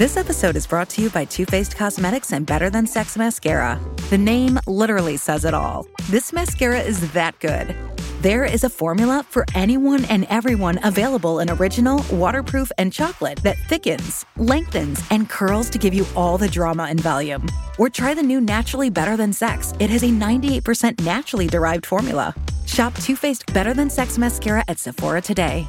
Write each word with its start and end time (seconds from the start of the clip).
This 0.00 0.16
episode 0.16 0.56
is 0.56 0.66
brought 0.66 0.88
to 0.92 1.02
you 1.02 1.10
by 1.10 1.26
Too 1.26 1.44
Faced 1.44 1.76
Cosmetics 1.76 2.32
and 2.32 2.46
Better 2.46 2.70
Than 2.70 2.86
Sex 2.86 3.18
Mascara. 3.18 3.78
The 4.08 4.16
name 4.16 4.58
literally 4.66 5.18
says 5.18 5.44
it 5.44 5.52
all. 5.52 5.86
This 6.08 6.32
mascara 6.32 6.80
is 6.80 7.12
that 7.12 7.38
good. 7.38 7.76
There 8.22 8.46
is 8.46 8.64
a 8.64 8.70
formula 8.70 9.26
for 9.28 9.44
anyone 9.54 10.06
and 10.06 10.24
everyone 10.30 10.80
available 10.84 11.40
in 11.40 11.50
original, 11.50 12.02
waterproof, 12.10 12.72
and 12.78 12.90
chocolate 12.90 13.42
that 13.42 13.58
thickens, 13.68 14.24
lengthens, 14.38 15.02
and 15.10 15.28
curls 15.28 15.68
to 15.68 15.76
give 15.76 15.92
you 15.92 16.06
all 16.16 16.38
the 16.38 16.48
drama 16.48 16.84
and 16.84 16.98
volume. 16.98 17.46
Or 17.78 17.90
try 17.90 18.14
the 18.14 18.22
new 18.22 18.40
Naturally 18.40 18.88
Better 18.88 19.18
Than 19.18 19.34
Sex. 19.34 19.74
It 19.80 19.90
has 19.90 20.02
a 20.02 20.06
98% 20.06 21.04
naturally 21.04 21.46
derived 21.46 21.84
formula. 21.84 22.34
Shop 22.64 22.94
Too 22.94 23.16
Faced 23.16 23.52
Better 23.52 23.74
Than 23.74 23.90
Sex 23.90 24.16
Mascara 24.16 24.64
at 24.66 24.78
Sephora 24.78 25.20
today. 25.20 25.68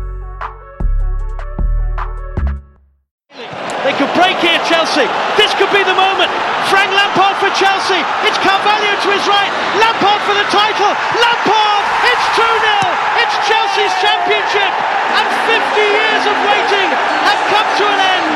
They 3.81 3.97
could 3.97 4.13
break 4.13 4.37
here, 4.37 4.61
Chelsea. 4.69 5.09
This 5.41 5.49
could 5.57 5.73
be 5.73 5.81
the 5.81 5.97
moment. 5.97 6.29
Frank 6.69 6.93
Lampard 6.93 7.33
for 7.41 7.49
Chelsea. 7.57 7.97
It's 8.29 8.37
Carvalho 8.37 8.93
to 8.93 9.09
his 9.09 9.25
right. 9.25 9.49
Lampard 9.81 10.21
for 10.29 10.37
the 10.37 10.45
title. 10.53 10.93
Lampard! 11.17 11.83
It's 12.05 12.25
2 12.37 12.45
0. 12.45 13.25
It's 13.25 13.35
Chelsea's 13.49 13.95
championship. 13.97 14.69
And 15.17 15.25
50 15.49 15.81
years 15.81 16.23
of 16.29 16.35
waiting 16.45 16.89
have 17.25 17.41
come 17.49 17.69
to 17.81 17.85
an 17.89 17.99
end. 17.99 18.27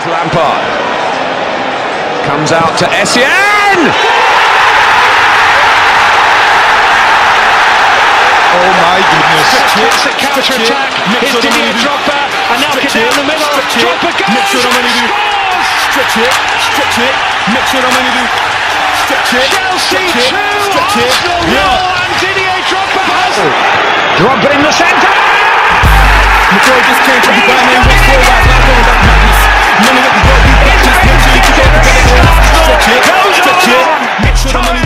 It's 0.00 0.08
Lampard. 0.08 0.64
Comes 2.24 2.50
out 2.56 2.72
to 2.80 2.86
Essien! 2.96 3.78
Oh 8.56 8.70
my 8.80 8.98
goodness. 9.04 9.48
Classic 9.76 10.16
counter 10.16 10.56
attack. 10.64 10.90
Here's 11.20 11.36
Didier 11.44 11.76
Drogba. 11.84 12.23
And 12.52 12.60
now 12.60 12.76
get 12.76 12.92
down 12.92 13.12
the 13.16 13.24
middle. 13.24 13.48
Drogba 13.72 14.10
goes. 14.12 14.52
Scores! 14.52 15.24
Stretch 15.88 16.16
it. 16.20 16.32
Stretch 16.60 16.98
it. 17.00 17.14
Make 17.54 17.66
sure 17.70 17.80
I'm 17.80 18.08
do. 18.12 18.24
Stretch 19.06 19.32
it. 19.38 19.48
Chelsea 19.48 19.96
2, 20.12 20.28
Stretch 20.68 20.96
it. 21.00 21.08
Arsenal 21.08 21.40
0. 21.48 21.56
Yeah. 21.56 22.04
And 22.04 22.12
Didier 22.20 22.58
Drogba 22.68 23.00
has 23.00 23.36
oh. 23.40 23.52
Drogba 24.20 24.48
in 24.54 24.62
the 24.62 24.72
centre! 24.74 25.14
McCoy 26.54 26.80
just 26.86 27.02
came 27.02 27.20
from 27.24 27.34
the 27.34 27.44
and 27.48 27.82
went 27.82 28.00
four 28.04 28.20
rounds. 28.20 28.46
Now 28.46 28.60
going 28.62 28.84
back 28.84 29.00
madness. 29.08 29.40
Money 29.82 30.00
with 30.04 30.14
the 30.14 30.22
ball. 30.22 30.40
Be 30.44 30.52
back. 30.60 30.84
Sure 30.84 31.32
you 31.32 31.42
keep 31.42 31.58
it. 31.58 31.72
Stretch 32.60 32.88
it. 32.92 33.02
Stretch 33.40 33.68
it. 33.72 33.86
Make 34.22 34.36
sure 34.36 34.52
the 34.52 34.83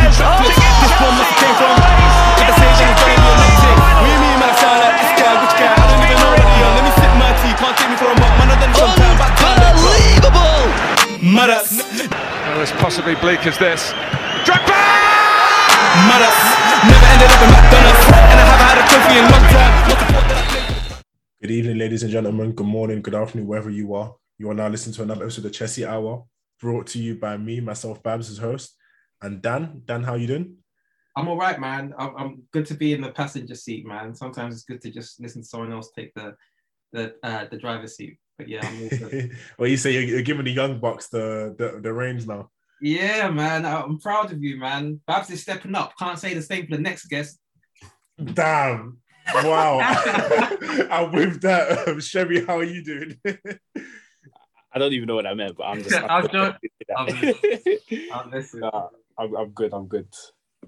possibly 12.88 13.14
bleak 13.16 13.46
as 13.46 13.58
this. 13.58 13.92
Drogba! 14.48 14.80
Madas. 16.08 16.38
Never 16.88 17.06
ended 17.12 17.28
up 17.28 17.42
in 17.44 17.50
McDonald's. 17.52 18.04
And 18.08 18.40
I 18.40 18.44
haven't 18.48 18.64
had 18.64 18.78
a 18.80 18.84
trophy 18.88 19.18
in 19.18 19.24
long 19.28 19.46
time. 19.52 19.88
Not 19.88 19.98
the 19.98 20.06
fault 20.10 20.28
that 20.28 20.38
I 20.38 20.94
played. 20.94 21.04
Good 21.42 21.50
evening, 21.50 21.76
ladies 21.76 22.02
and 22.02 22.10
gentlemen. 22.10 22.52
Good 22.52 22.66
morning, 22.66 23.02
good 23.02 23.14
afternoon, 23.14 23.46
wherever 23.46 23.68
you 23.68 23.92
are. 23.92 24.14
You 24.38 24.48
are 24.50 24.54
now 24.54 24.68
listening 24.68 24.94
to 24.94 25.02
another 25.02 25.24
episode 25.24 25.44
of 25.44 25.52
Chelsea 25.52 25.84
Hour, 25.84 26.24
brought 26.62 26.86
to 26.86 26.98
you 26.98 27.16
by 27.16 27.36
me, 27.36 27.60
myself, 27.60 28.02
Babs, 28.02 28.30
as 28.30 28.38
host, 28.38 28.74
and 29.20 29.42
Dan. 29.42 29.82
Dan, 29.84 30.02
how 30.02 30.14
you 30.14 30.26
doing? 30.26 30.56
I'm 31.14 31.28
all 31.28 31.36
right, 31.36 31.60
man. 31.60 31.92
I'm, 31.98 32.16
I'm 32.16 32.42
good 32.54 32.64
to 32.68 32.74
be 32.74 32.94
in 32.94 33.02
the 33.02 33.12
passenger 33.12 33.54
seat, 33.54 33.86
man. 33.86 34.14
Sometimes 34.14 34.54
it's 34.54 34.64
good 34.64 34.80
to 34.80 34.90
just 34.90 35.20
listen 35.20 35.42
to 35.42 35.46
someone 35.46 35.72
else 35.72 35.90
take 35.94 36.14
the 36.14 36.34
the 36.94 37.16
uh, 37.22 37.44
the 37.50 37.58
driver's 37.58 37.96
seat. 37.96 38.16
But 38.38 38.48
yeah, 38.48 38.66
I'm 38.66 38.82
all 38.82 38.88
good. 38.88 39.36
well, 39.58 39.68
you 39.68 39.76
say 39.76 39.92
you're, 39.92 40.04
you're 40.04 40.22
giving 40.22 40.46
the 40.46 40.52
young 40.52 40.80
bucks 40.80 41.08
the, 41.08 41.54
the 41.58 41.80
the 41.82 41.92
reins 41.92 42.26
now. 42.26 42.48
Yeah, 42.80 43.30
man. 43.30 43.64
I'm 43.66 43.98
proud 43.98 44.32
of 44.32 44.42
you, 44.42 44.56
man. 44.58 45.00
Babs 45.06 45.30
is 45.30 45.42
stepping 45.42 45.74
up. 45.74 45.92
Can't 45.98 46.18
say 46.18 46.34
the 46.34 46.42
same 46.42 46.66
for 46.66 46.76
the 46.76 46.82
next 46.82 47.06
guest. 47.06 47.38
Damn! 48.34 48.98
Wow! 49.34 49.78
and 50.90 51.12
with 51.14 51.40
that, 51.42 51.86
um, 51.88 52.00
Chevy, 52.00 52.44
how 52.44 52.58
are 52.58 52.64
you 52.64 52.82
doing? 52.82 53.18
I 54.72 54.78
don't 54.78 54.92
even 54.92 55.06
know 55.06 55.14
what 55.14 55.26
I 55.26 55.34
meant, 55.34 55.56
but 55.56 55.64
I'm 55.64 55.82
just. 55.82 55.94
I'm 56.08 56.28
not- 56.32 56.58
I'm- 56.96 57.34
I'm 58.12 58.30
listening. 58.30 58.70
I'm, 59.18 59.36
I'm 59.36 59.50
good. 59.50 59.72
I'm 59.72 59.86
good. 59.86 60.08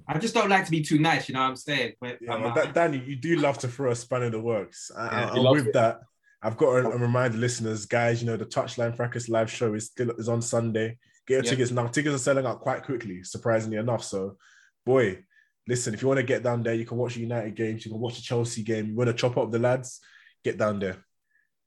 I 0.07 0.19
just 0.19 0.35
don't 0.35 0.49
like 0.49 0.65
to 0.65 0.71
be 0.71 0.83
too 0.83 0.99
nice. 0.99 1.29
You 1.29 1.35
know 1.35 1.41
what 1.41 1.49
I'm 1.49 1.57
saying? 1.57 1.93
But 2.01 2.19
Yeah, 2.21 2.35
I'm, 2.35 2.43
well, 2.43 2.59
uh, 2.59 2.67
Danny, 2.67 2.99
you 3.05 3.17
do 3.17 3.37
love 3.37 3.59
to 3.59 3.69
throw 3.69 3.91
a 3.91 3.95
spanner 3.97 4.27
in 4.27 4.33
the 4.33 4.41
works. 4.41 4.91
Uh, 4.97 5.09
Yeah, 5.13 5.33
he 5.35 5.41
and 5.41 5.51
with 5.51 5.67
it. 5.69 5.73
that, 5.75 6.01
I've 6.43 6.57
got 6.57 6.81
to 6.81 6.89
remind 6.89 7.35
the 7.35 7.39
listeners, 7.39 7.87
guys, 7.87 8.23
you 8.23 8.27
know, 8.29 8.37
the 8.37 8.47
Touchline 8.47 8.97
Fracas 8.97 9.29
live 9.29 9.51
show 9.51 9.75
is 9.75 9.87
still 9.87 10.11
is 10.13 10.29
on 10.29 10.41
Sunday. 10.43 10.99
Get 11.31 11.37
your 11.37 11.45
Yeah. 11.45 11.51
tickets 11.51 11.71
now. 11.71 11.87
Tickets 11.87 12.15
are 12.17 12.19
selling 12.19 12.45
out 12.45 12.61
quite 12.61 12.83
quickly, 12.83 13.23
surprisingly 13.23 13.77
enough. 13.77 14.03
So, 14.03 14.37
boy, 14.85 15.23
listen, 15.69 15.95
if 15.95 16.03
you 16.03 16.09
want 16.09 16.19
to 16.19 16.25
get 16.27 16.43
down 16.43 16.63
there, 16.65 16.75
you 16.75 16.85
can 16.85 16.99
watch 16.99 17.15
the 17.15 17.21
United 17.21 17.55
games, 17.55 17.85
you 17.85 17.93
can 17.93 18.01
watch 18.01 18.17
the 18.17 18.23
Chelsea 18.23 18.65
game. 18.65 18.89
You 18.89 18.97
want 18.97 19.09
to 19.09 19.15
chop 19.15 19.37
up 19.39 19.53
the 19.53 19.61
lads, 19.61 20.01
get 20.43 20.59
down 20.59 20.81
there. 20.81 20.97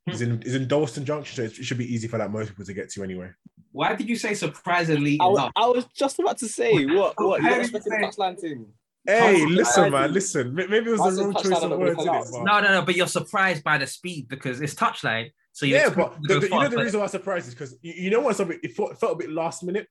It's 0.06 0.20
in, 0.20 0.42
it's 0.42 0.54
in 0.56 0.68
Dalston 0.68 1.06
Junction, 1.06 1.34
so 1.38 1.44
it 1.44 1.54
should 1.66 1.78
be 1.78 1.94
easy 1.94 2.10
for 2.10 2.18
like 2.18 2.30
most 2.30 2.50
people 2.50 2.66
to 2.66 2.74
get 2.74 2.90
to 2.90 3.04
anyway. 3.04 3.30
why 3.72 3.96
did 3.96 4.10
you 4.10 4.18
say 4.18 4.34
surprisingly 4.34 5.18
I, 5.22 5.26
was- 5.28 5.52
I 5.56 5.68
was 5.68 5.86
just 5.96 6.20
about 6.20 6.38
to 6.40 6.48
say 6.50 6.86
what 6.98 7.14
what 7.18 7.42
you 7.42 7.48
did 7.48 7.56
you 7.56 7.62
expecting 7.62 8.02
the 8.02 8.08
touchline 8.08 8.38
thing. 8.40 8.66
Hey, 9.06 9.46
listen, 9.46 9.92
man, 9.92 10.12
listen. 10.14 10.54
Maybe 10.54 10.76
it 10.78 10.88
was 10.88 11.00
I 11.02 11.10
the 11.12 11.24
wrong 11.24 11.34
choice 11.36 11.62
of 11.64 11.72
words, 11.80 11.98
know 12.06 12.12
innit? 12.12 12.46
No, 12.46 12.60
no, 12.60 12.68
no. 12.80 12.82
But 12.84 12.96
you're 12.98 13.08
surprised 13.08 13.64
by 13.64 13.78
the 13.78 13.88
speed 13.88 14.28
because 14.28 14.60
it's 14.62 14.76
touchline. 14.76 15.32
So 15.54 15.66
you 15.66 15.76
yeah, 15.76 15.90
but 15.90 16.14
it 16.14 16.22
the, 16.24 16.28
go 16.28 16.40
the- 16.40 16.46
you 16.48 16.50
know 16.60 16.70
the 16.70 16.76
but- 16.76 16.84
reason 16.84 17.00
why 17.00 17.06
I'm 17.06 17.10
surprised 17.12 17.48
is 17.48 17.54
because 17.54 17.76
you, 17.82 17.94
you 17.94 18.10
know 18.10 18.22
when 18.22 18.34
something 18.36 18.60
it 18.62 18.76
felt, 18.76 18.92
it 18.92 18.98
felt 19.00 19.14
a 19.14 19.16
bit 19.16 19.30
last 19.32 19.64
minute. 19.64 19.88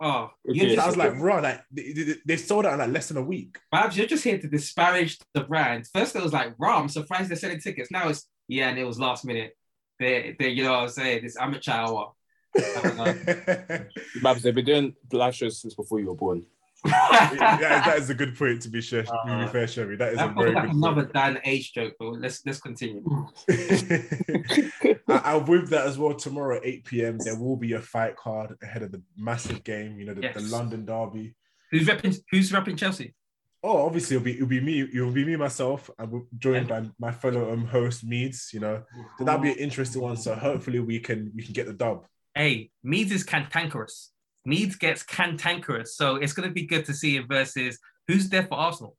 Oh, 0.00 0.30
Okay. 0.48 0.72
you're 0.72 0.80
I 0.80 0.86
was 0.86 0.96
like, 0.96 1.14
raw, 1.18 1.38
like 1.38 1.60
they, 1.70 1.92
they, 1.92 2.14
they 2.26 2.36
sold 2.36 2.66
out 2.66 2.72
in 2.74 2.78
like 2.80 2.90
less 2.90 3.08
than 3.08 3.16
a 3.16 3.22
week. 3.22 3.58
Babs, 3.70 3.96
you're 3.96 4.06
just 4.08 4.24
here 4.24 4.38
to 4.38 4.48
disparage 4.48 5.18
the 5.34 5.40
brand. 5.42 5.86
First, 5.94 6.16
it 6.16 6.22
was 6.22 6.32
like, 6.32 6.54
"Raw, 6.58 6.80
I'm 6.80 6.88
surprised 6.88 7.30
they're 7.30 7.36
selling 7.36 7.60
tickets." 7.60 7.90
Now 7.90 8.08
it's 8.08 8.28
yeah, 8.48 8.68
and 8.68 8.78
it 8.78 8.84
was 8.84 8.98
last 8.98 9.24
minute. 9.24 9.56
They, 10.00 10.34
they, 10.38 10.48
you 10.48 10.64
know 10.64 10.72
what 10.72 10.80
I'm 10.80 10.88
saying? 10.88 11.22
This 11.22 11.36
amateur 11.38 11.70
hour. 11.72 12.12
I 12.56 12.80
don't 12.82 12.96
know. 12.96 13.84
Babs, 14.22 14.42
they've 14.42 14.54
been 14.54 14.64
doing 14.64 14.94
live 15.12 15.34
shows 15.34 15.60
since 15.62 15.74
before 15.74 16.00
you 16.00 16.06
were 16.08 16.14
born. 16.16 16.44
That, 16.84 17.82
that 17.86 17.98
is 17.98 18.10
a 18.10 18.14
good 18.14 18.36
point 18.36 18.62
to 18.62 18.68
be 18.68 18.80
sure. 18.80 19.02
to 19.02 19.10
be 19.26 19.30
Uh, 19.32 19.48
fair, 19.48 19.66
Sherry. 19.66 19.96
That 19.96 20.12
is 20.14 20.20
a 20.20 20.28
very 20.28 20.52
like 20.52 20.64
good 20.64 20.70
point. 20.72 20.84
another 20.84 21.04
Dan 21.12 21.38
H 21.44 21.74
joke, 21.74 21.94
but 21.98 22.12
let's 22.20 22.44
let's 22.44 22.60
continue. 22.60 23.02
I'm 25.08 25.44
with 25.46 25.70
that 25.70 25.86
as 25.86 25.98
well. 25.98 26.14
Tomorrow 26.14 26.56
at 26.58 26.66
8 26.66 26.84
p.m. 26.84 27.18
there 27.18 27.38
will 27.38 27.56
be 27.56 27.72
a 27.72 27.80
fight 27.80 28.16
card 28.16 28.56
ahead 28.62 28.82
of 28.82 28.92
the 28.92 29.02
massive 29.16 29.64
game. 29.64 29.98
You 29.98 30.06
know, 30.06 30.14
the, 30.14 30.30
the 30.34 30.40
London 30.42 30.84
Derby. 30.84 31.34
Who's 31.70 31.86
repping? 31.88 32.18
Who's 32.30 32.52
repping 32.52 32.76
Chelsea? 32.78 33.14
Oh, 33.62 33.86
obviously 33.86 34.16
it'll 34.16 34.24
be 34.24 34.34
it'll 34.34 34.46
be 34.46 34.60
me. 34.60 34.82
It'll 34.82 35.10
be 35.10 35.24
me 35.24 35.36
myself. 35.36 35.88
I'm 35.98 36.26
joined 36.38 36.68
by 36.68 36.84
my 36.98 37.12
fellow 37.12 37.52
um, 37.52 37.64
host 37.66 38.04
Meads. 38.04 38.50
You 38.52 38.60
know, 38.60 38.82
so 39.18 39.24
that'll 39.24 39.40
be 39.40 39.52
an 39.52 39.58
interesting 39.58 40.02
one. 40.02 40.16
So 40.16 40.34
hopefully 40.34 40.80
we 40.80 41.00
can 41.00 41.32
we 41.34 41.42
can 41.42 41.52
get 41.54 41.66
the 41.66 41.72
dub. 41.72 42.04
Hey, 42.34 42.70
Meads 42.82 43.12
is 43.12 43.24
cantankerous. 43.24 44.10
Meads 44.46 44.76
gets 44.76 45.02
cantankerous, 45.02 45.96
so 45.96 46.16
it's 46.16 46.32
going 46.34 46.48
to 46.48 46.52
be 46.52 46.66
good 46.66 46.84
to 46.86 46.92
see 46.94 47.16
him 47.16 47.26
versus 47.26 47.78
who's 48.08 48.28
there 48.28 48.42
for 48.46 48.54
Arsenal. 48.58 48.96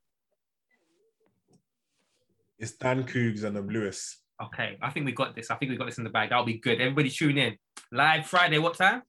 It's 2.58 2.72
Dan 2.72 3.04
Coogs 3.04 3.44
and 3.44 3.56
um, 3.58 3.68
Lewis. 3.70 4.22
Okay, 4.42 4.78
I 4.82 4.90
think 4.90 5.06
we 5.06 5.12
got 5.12 5.36
this. 5.36 5.52
I 5.52 5.56
think 5.56 5.70
we 5.72 5.78
got 5.78 5.86
this 5.86 5.98
in 6.00 6.04
the 6.04 6.10
bag. 6.10 6.30
That'll 6.30 6.46
be 6.46 6.58
good. 6.58 6.82
Everybody 6.82 7.10
tune 7.10 7.38
in 7.38 7.58
live 7.92 8.26
Friday. 8.26 8.58
What 8.58 8.76
time? 8.76 9.04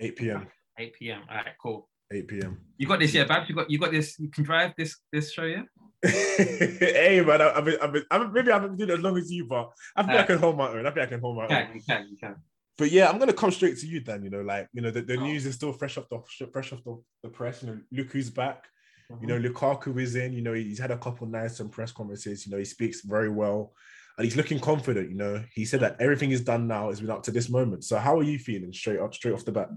8 0.00 0.16
p.m. 0.16 0.46
8 0.78 0.94
p.m. 0.94 1.22
All 1.30 1.36
right, 1.36 1.46
cool. 1.60 1.88
8 2.12 2.28
p.m. 2.28 2.60
You 2.76 2.86
got 2.86 2.98
this, 3.00 3.14
yeah, 3.14 3.24
Babs. 3.24 3.48
You 3.48 3.54
got 3.54 3.70
you 3.70 3.78
got 3.78 3.90
this. 3.90 4.18
You 4.18 4.28
can 4.28 4.44
drive 4.44 4.72
this 4.76 4.96
this 5.12 5.32
show, 5.32 5.44
yeah. 5.44 5.62
hey 6.04 7.22
man, 7.26 7.40
I- 7.40 7.54
I've 7.56 7.64
been, 7.64 7.78
I've 7.80 7.92
been, 7.92 8.04
I've, 8.10 8.30
maybe 8.32 8.50
I 8.50 8.54
haven't 8.54 8.76
been 8.76 8.86
doing 8.86 8.90
it 8.90 8.98
as 8.98 9.04
long 9.04 9.16
as 9.16 9.32
you, 9.32 9.46
but 9.46 9.70
I 9.96 10.02
think 10.02 10.14
I 10.14 10.18
Uh, 10.22 10.26
can 10.26 10.38
hold 10.38 10.58
my 10.58 10.68
own. 10.68 10.84
I 10.86 10.90
think 10.90 11.06
I 11.06 11.06
can 11.06 11.20
hold 11.20 11.36
my 11.36 11.44
own. 11.44 11.48
can, 11.48 11.70
you 11.74 11.80
can, 11.88 12.08
you 12.10 12.16
can. 12.18 12.34
But 12.76 12.90
yeah, 12.90 13.08
I'm 13.08 13.18
gonna 13.18 13.32
come 13.32 13.50
straight 13.52 13.78
to 13.78 13.86
you 13.86 14.00
Dan. 14.00 14.24
You 14.24 14.30
know, 14.30 14.40
like 14.42 14.68
you 14.72 14.82
know, 14.82 14.90
the, 14.90 15.02
the 15.02 15.16
Oh. 15.16 15.22
news 15.24 15.46
is 15.46 15.54
still 15.54 15.72
fresh 15.72 15.96
off 15.96 16.08
the 16.08 16.20
fresh 16.52 16.72
off 16.72 16.82
the, 16.84 17.00
the 17.22 17.28
press. 17.28 17.62
You 17.62 17.68
know, 17.68 17.80
Lukaku's 18.04 18.30
back. 18.30 18.64
You 19.10 19.16
Mm-hmm. 19.16 19.26
know, 19.28 19.38
Lukaku 19.50 20.00
is 20.00 20.16
in. 20.16 20.32
You 20.32 20.40
know, 20.42 20.54
he's 20.54 20.78
had 20.78 20.90
a 20.90 20.96
couple 20.98 21.26
nice 21.26 21.60
and 21.60 21.70
press 21.70 21.92
conferences. 21.92 22.46
You 22.46 22.52
know, 22.52 22.58
he 22.58 22.64
speaks 22.64 23.02
very 23.02 23.28
well, 23.28 23.74
and 24.16 24.24
he's 24.24 24.34
looking 24.36 24.58
confident. 24.58 25.10
You 25.10 25.16
know, 25.16 25.44
he 25.52 25.64
said 25.66 25.80
that 25.80 26.00
everything 26.00 26.30
is 26.30 26.40
done 26.40 26.66
now. 26.66 26.88
It's 26.88 27.00
been 27.00 27.10
up 27.10 27.22
to 27.24 27.30
this 27.30 27.48
moment. 27.50 27.84
So 27.84 27.98
how 27.98 28.18
are 28.18 28.22
you 28.22 28.38
feeling 28.38 28.72
straight 28.72 28.98
up, 28.98 29.14
straight 29.14 29.34
off 29.34 29.44
the 29.44 29.52
bat? 29.52 29.68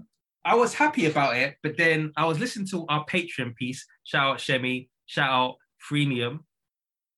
I 0.44 0.54
was 0.54 0.72
happy 0.72 1.06
about 1.06 1.36
it, 1.36 1.56
but 1.62 1.76
then 1.76 2.10
I 2.16 2.24
was 2.24 2.38
listening 2.40 2.66
to 2.68 2.86
our 2.88 3.04
Patreon 3.04 3.54
piece. 3.54 3.84
Shout 4.04 4.26
out 4.32 4.38
Shemi, 4.38 4.88
shout 5.04 5.28
out 5.30 5.56
Freemium. 5.88 6.38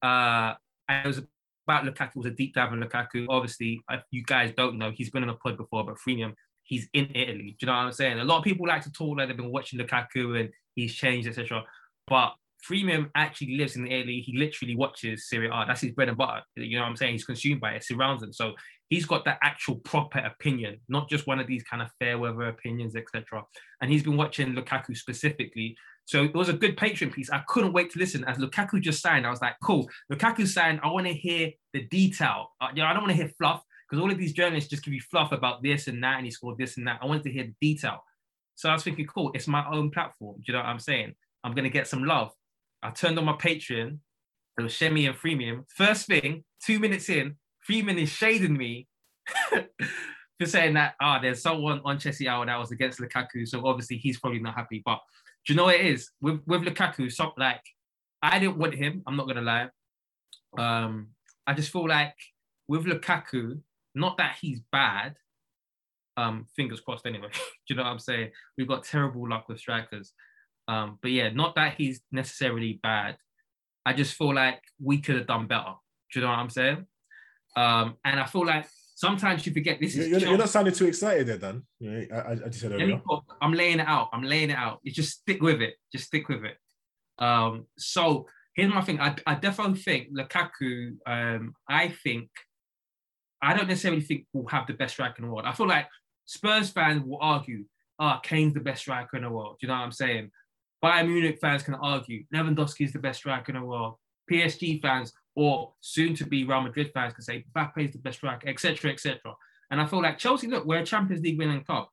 Uh, 0.03 0.55
and 0.89 1.05
it 1.05 1.07
was 1.07 1.23
about 1.71 1.85
Lukaku. 1.85 2.17
Was 2.17 2.27
a 2.27 2.31
deep 2.31 2.55
dive 2.55 2.73
on 2.73 2.81
Lukaku. 2.81 3.27
Obviously, 3.29 3.81
if 3.91 4.03
you 4.11 4.23
guys 4.25 4.53
don't 4.57 4.79
know, 4.79 4.91
he's 4.95 5.11
been 5.11 5.23
on 5.23 5.29
a 5.31 5.35
pod 5.35 5.57
before, 5.57 5.85
but 5.85 5.97
Freemium, 5.97 6.35
he's 6.65 6.89
in 6.93 7.11
Italy. 7.15 7.57
Do 7.59 7.65
you 7.65 7.67
know 7.67 7.73
what 7.73 7.87
I'm 7.87 7.93
saying? 7.93 8.19
A 8.19 8.25
lot 8.25 8.39
of 8.39 8.45
people 8.45 8.67
like 8.67 8.83
to 8.83 8.93
talk 8.93 9.17
like 9.17 9.29
they've 9.29 9.37
been 9.37 9.53
watching 9.53 9.79
Lukaku 9.79 10.41
and 10.41 10.51
he's 10.75 10.95
changed, 10.95 11.29
etc. 11.29 11.63
But 12.07 12.35
Freemium 12.69 13.11
actually 13.15 13.57
lives 13.57 13.77
in 13.77 13.87
Italy. 13.87 14.21
He 14.21 14.37
literally 14.37 14.77
watches 14.77 15.29
Serie 15.29 15.49
A. 15.49 15.65
That's 15.67 15.81
his 15.81 15.93
bread 15.93 16.09
and 16.09 16.19
butter. 16.19 16.43
You 16.57 16.77
know 16.77 16.83
what 16.83 16.91
I'm 16.91 16.97
saying? 16.97 17.13
He's 17.13 17.25
consumed 17.25 17.61
by 17.61 17.73
it, 17.73 17.85
surrounds 17.85 18.23
him. 18.23 18.33
So 18.33 18.53
he's 18.89 19.07
got 19.07 19.25
that 19.25 19.39
actual 19.43 19.77
proper 19.77 20.19
opinion, 20.19 20.81
not 20.89 21.09
just 21.09 21.27
one 21.27 21.41
of 21.41 21.47
these 21.47 21.63
kind 21.63 21.83
of 21.83 21.89
fair 21.99 22.19
weather 22.19 22.49
opinions, 22.49 22.97
etc. 22.97 23.45
And 23.81 23.91
he's 23.91 24.03
been 24.03 24.17
watching 24.17 24.55
Lukaku 24.55 24.97
specifically. 24.97 25.77
So 26.11 26.25
it 26.25 26.35
was 26.35 26.49
a 26.49 26.53
good 26.53 26.77
Patreon 26.77 27.13
piece. 27.13 27.31
I 27.31 27.41
couldn't 27.47 27.73
wait 27.73 27.93
to 27.93 28.01
listen. 28.01 28.25
As 28.25 28.37
Lukaku 28.37 28.81
just 28.81 29.01
signed, 29.01 29.25
I 29.25 29.31
was 29.31 29.41
like, 29.41 29.55
cool. 29.63 29.89
Lukaku 30.13 30.45
signed. 30.45 30.81
I 30.83 30.89
want 30.89 31.07
to 31.07 31.13
hear 31.13 31.53
the 31.73 31.85
detail. 31.85 32.51
Uh, 32.61 32.67
you 32.75 32.83
know, 32.83 32.89
I 32.89 32.93
don't 32.93 33.05
want 33.05 33.13
to 33.13 33.17
hear 33.17 33.31
fluff 33.39 33.63
because 33.89 34.03
all 34.03 34.11
of 34.11 34.19
these 34.19 34.33
journalists 34.33 34.69
just 34.69 34.83
give 34.83 34.93
you 34.93 35.01
fluff 35.09 35.31
about 35.31 35.63
this 35.63 35.87
and 35.87 36.03
that, 36.03 36.17
and 36.17 36.25
he 36.25 36.33
scored 36.33 36.59
this 36.59 36.77
and 36.79 36.89
that. 36.89 36.99
I 37.01 37.07
wanted 37.07 37.23
to 37.23 37.31
hear 37.31 37.45
the 37.45 37.55
detail. 37.61 38.03
So 38.57 38.69
I 38.69 38.73
was 38.73 38.83
thinking, 38.83 39.07
cool, 39.07 39.31
it's 39.35 39.47
my 39.47 39.65
own 39.71 39.93
platform. 39.93 40.39
Do 40.39 40.43
you 40.49 40.55
know 40.55 40.59
what 40.59 40.67
I'm 40.67 40.81
saying? 40.81 41.15
I'm 41.45 41.55
gonna 41.55 41.71
get 41.71 41.87
some 41.87 42.03
love. 42.03 42.33
I 42.83 42.91
turned 42.91 43.17
on 43.17 43.25
my 43.25 43.35
Patreon. 43.35 43.99
It 44.59 44.63
was 44.63 44.73
Shemi 44.73 45.09
and 45.09 45.17
Freemium. 45.17 45.63
First 45.77 46.09
thing, 46.09 46.43
two 46.67 46.81
minutes 46.81 47.09
in, 47.09 47.37
Freeman 47.61 47.99
is 47.99 48.09
shading 48.09 48.57
me 48.57 48.89
for 49.49 50.47
saying 50.47 50.75
that 50.75 50.95
ah, 51.01 51.21
there's 51.21 51.41
someone 51.41 51.81
on 51.85 52.01
Chelsea 52.01 52.27
hour 52.27 52.45
that 52.47 52.59
was 52.59 52.73
against 52.73 52.99
Lukaku, 52.99 53.47
so 53.47 53.65
obviously 53.65 53.97
he's 53.97 54.19
probably 54.19 54.41
not 54.41 54.57
happy. 54.57 54.83
But 54.85 54.99
do 55.47 55.53
you 55.53 55.57
know 55.57 55.65
what 55.65 55.77
it 55.77 55.87
is 55.87 56.11
with 56.21 56.41
with 56.47 56.63
Lukaku? 56.63 57.11
So 57.11 57.33
like, 57.37 57.63
I 58.23 58.39
didn't 58.39 58.59
want 58.59 58.75
him. 58.75 59.03
I'm 59.07 59.17
not 59.17 59.27
gonna 59.27 59.43
lie. 59.43 59.69
Um, 60.59 61.09
I 61.47 61.55
just 61.55 61.73
feel 61.73 61.89
like 61.89 62.15
with 62.69 62.85
Lukaku, 62.85 63.61
not 63.95 64.19
that 64.19 64.37
he's 64.41 64.61
bad. 64.73 65.17
Um, 66.17 66.47
fingers 66.55 66.81
crossed. 66.81 67.07
Anyway, 67.07 67.29
do 67.33 67.39
you 67.69 67.77
know 67.77 67.85
what 67.85 67.91
I'm 67.91 67.99
saying? 67.99 68.31
We've 68.59 68.69
got 68.69 68.85
terrible 68.85 69.29
luck 69.29 69.49
with 69.49 69.59
strikers. 69.59 70.13
Um, 70.69 70.99
but 71.03 71.11
yeah, 71.11 71.31
not 71.31 71.55
that 71.57 71.75
he's 71.77 72.01
necessarily 72.13 72.79
bad. 72.83 73.17
I 73.85 73.93
just 73.93 74.15
feel 74.15 74.35
like 74.35 74.61
we 74.81 75.01
could 75.01 75.17
have 75.17 75.27
done 75.27 75.47
better. 75.47 75.75
Do 76.13 76.21
you 76.21 76.25
know 76.25 76.31
what 76.31 76.39
I'm 76.39 76.51
saying? 76.51 76.87
Um, 77.57 77.97
and 78.05 78.21
I 78.21 78.27
feel 78.27 78.47
like 78.47 78.67
sometimes 79.01 79.47
you 79.47 79.53
forget 79.55 79.81
this 79.81 79.97
You're, 79.97 80.05
is 80.05 80.11
you're, 80.11 80.21
you're 80.21 80.39
not 80.39 80.51
sounding 80.51 80.75
too 80.75 80.87
excited 80.87 81.27
there, 81.27 81.39
Dan. 81.39 81.63
I, 81.83 82.33
I, 82.33 82.35
just 82.49 82.61
said 82.61 82.73
earlier. 82.73 83.01
I'm 83.41 83.55
laying 83.55 83.81
it 83.81 83.87
out. 83.87 84.11
I'm 84.13 84.23
laying 84.23 84.51
it 84.51 84.57
out. 84.57 84.81
You 84.83 84.93
just 84.93 85.21
stick 85.21 85.41
with 85.41 85.63
it. 85.63 85.77
Just 85.91 86.05
stick 86.05 86.29
with 86.29 86.45
it. 86.45 86.59
Um, 87.19 87.67
so 87.79 88.27
here's 88.55 88.73
my 88.73 88.83
thing. 88.83 89.01
I, 89.01 89.17
I 89.27 89.37
definitely 89.37 89.79
think 89.79 90.09
Lukaku. 90.13 90.97
Um, 91.07 91.55
I 91.67 91.89
think 92.05 92.29
I 93.41 93.57
don't 93.57 93.69
necessarily 93.69 94.03
think 94.03 94.27
we'll 94.35 94.47
have 94.49 94.67
the 94.67 94.75
best 94.75 94.95
striker 94.95 95.15
in 95.19 95.25
the 95.25 95.33
world. 95.33 95.47
I 95.47 95.53
feel 95.53 95.69
like 95.69 95.87
Spurs 96.27 96.69
fans 96.69 97.03
will 97.03 97.19
argue, 97.23 97.65
"Ah, 97.99 98.21
Kane's 98.23 98.53
the 98.53 98.61
best 98.61 98.83
striker 98.83 99.17
in 99.17 99.23
the 99.23 99.31
world." 99.31 99.57
Do 99.61 99.67
you 99.67 99.69
know 99.69 99.79
what 99.79 99.85
I'm 99.85 99.93
saying? 99.93 100.31
Bayern 100.85 101.09
Munich 101.09 101.39
fans 101.41 101.63
can 101.63 101.75
argue 101.75 102.25
Lewandowski 102.35 102.85
is 102.85 102.93
the 102.93 102.99
best 102.99 103.21
striker 103.21 103.51
in 103.53 103.61
the 103.61 103.67
world. 103.67 103.95
PSG 104.31 104.83
fans 104.83 105.13
or 105.41 105.73
soon 105.81 106.15
to 106.15 106.27
be 106.27 106.45
Real 106.45 106.61
Madrid 106.61 106.91
fans 106.93 107.15
can 107.15 107.23
say 107.23 107.47
Mbappe 107.57 107.79
is 107.79 107.93
the 107.93 107.99
best 107.99 108.19
striker, 108.19 108.47
etc., 108.47 108.93
etc. 108.93 109.19
And 109.71 109.81
I 109.81 109.87
feel 109.87 110.03
like 110.03 110.19
Chelsea, 110.19 110.49
look, 110.49 110.67
we're 110.67 110.81
a 110.81 110.85
Champions 110.85 111.23
League 111.23 111.39
winning 111.39 111.65
club. 111.65 111.87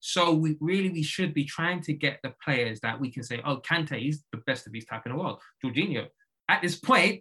So 0.00 0.32
we 0.32 0.56
really 0.58 0.88
we 0.88 1.02
should 1.02 1.34
be 1.34 1.44
trying 1.44 1.82
to 1.82 1.92
get 1.92 2.20
the 2.22 2.32
players 2.42 2.80
that 2.80 2.98
we 2.98 3.10
can 3.10 3.22
say, 3.22 3.42
oh, 3.44 3.58
Kante 3.58 4.08
is 4.08 4.24
the 4.32 4.38
best 4.46 4.66
of 4.66 4.72
his 4.72 4.86
type 4.86 5.02
in 5.04 5.12
the 5.12 5.18
world. 5.18 5.38
Jorginho. 5.62 6.06
At 6.48 6.62
this 6.62 6.76
point, 6.76 7.20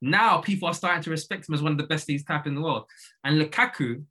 now 0.00 0.40
people 0.42 0.68
are 0.68 0.74
starting 0.74 1.02
to 1.02 1.10
respect 1.10 1.48
him 1.48 1.56
as 1.56 1.62
one 1.62 1.72
of 1.72 1.78
the 1.78 1.88
best 1.88 2.08
of 2.08 2.12
his 2.12 2.22
type 2.22 2.46
in 2.46 2.54
the 2.54 2.60
world. 2.60 2.84
And 3.24 3.42
Lukaku, 3.42 4.04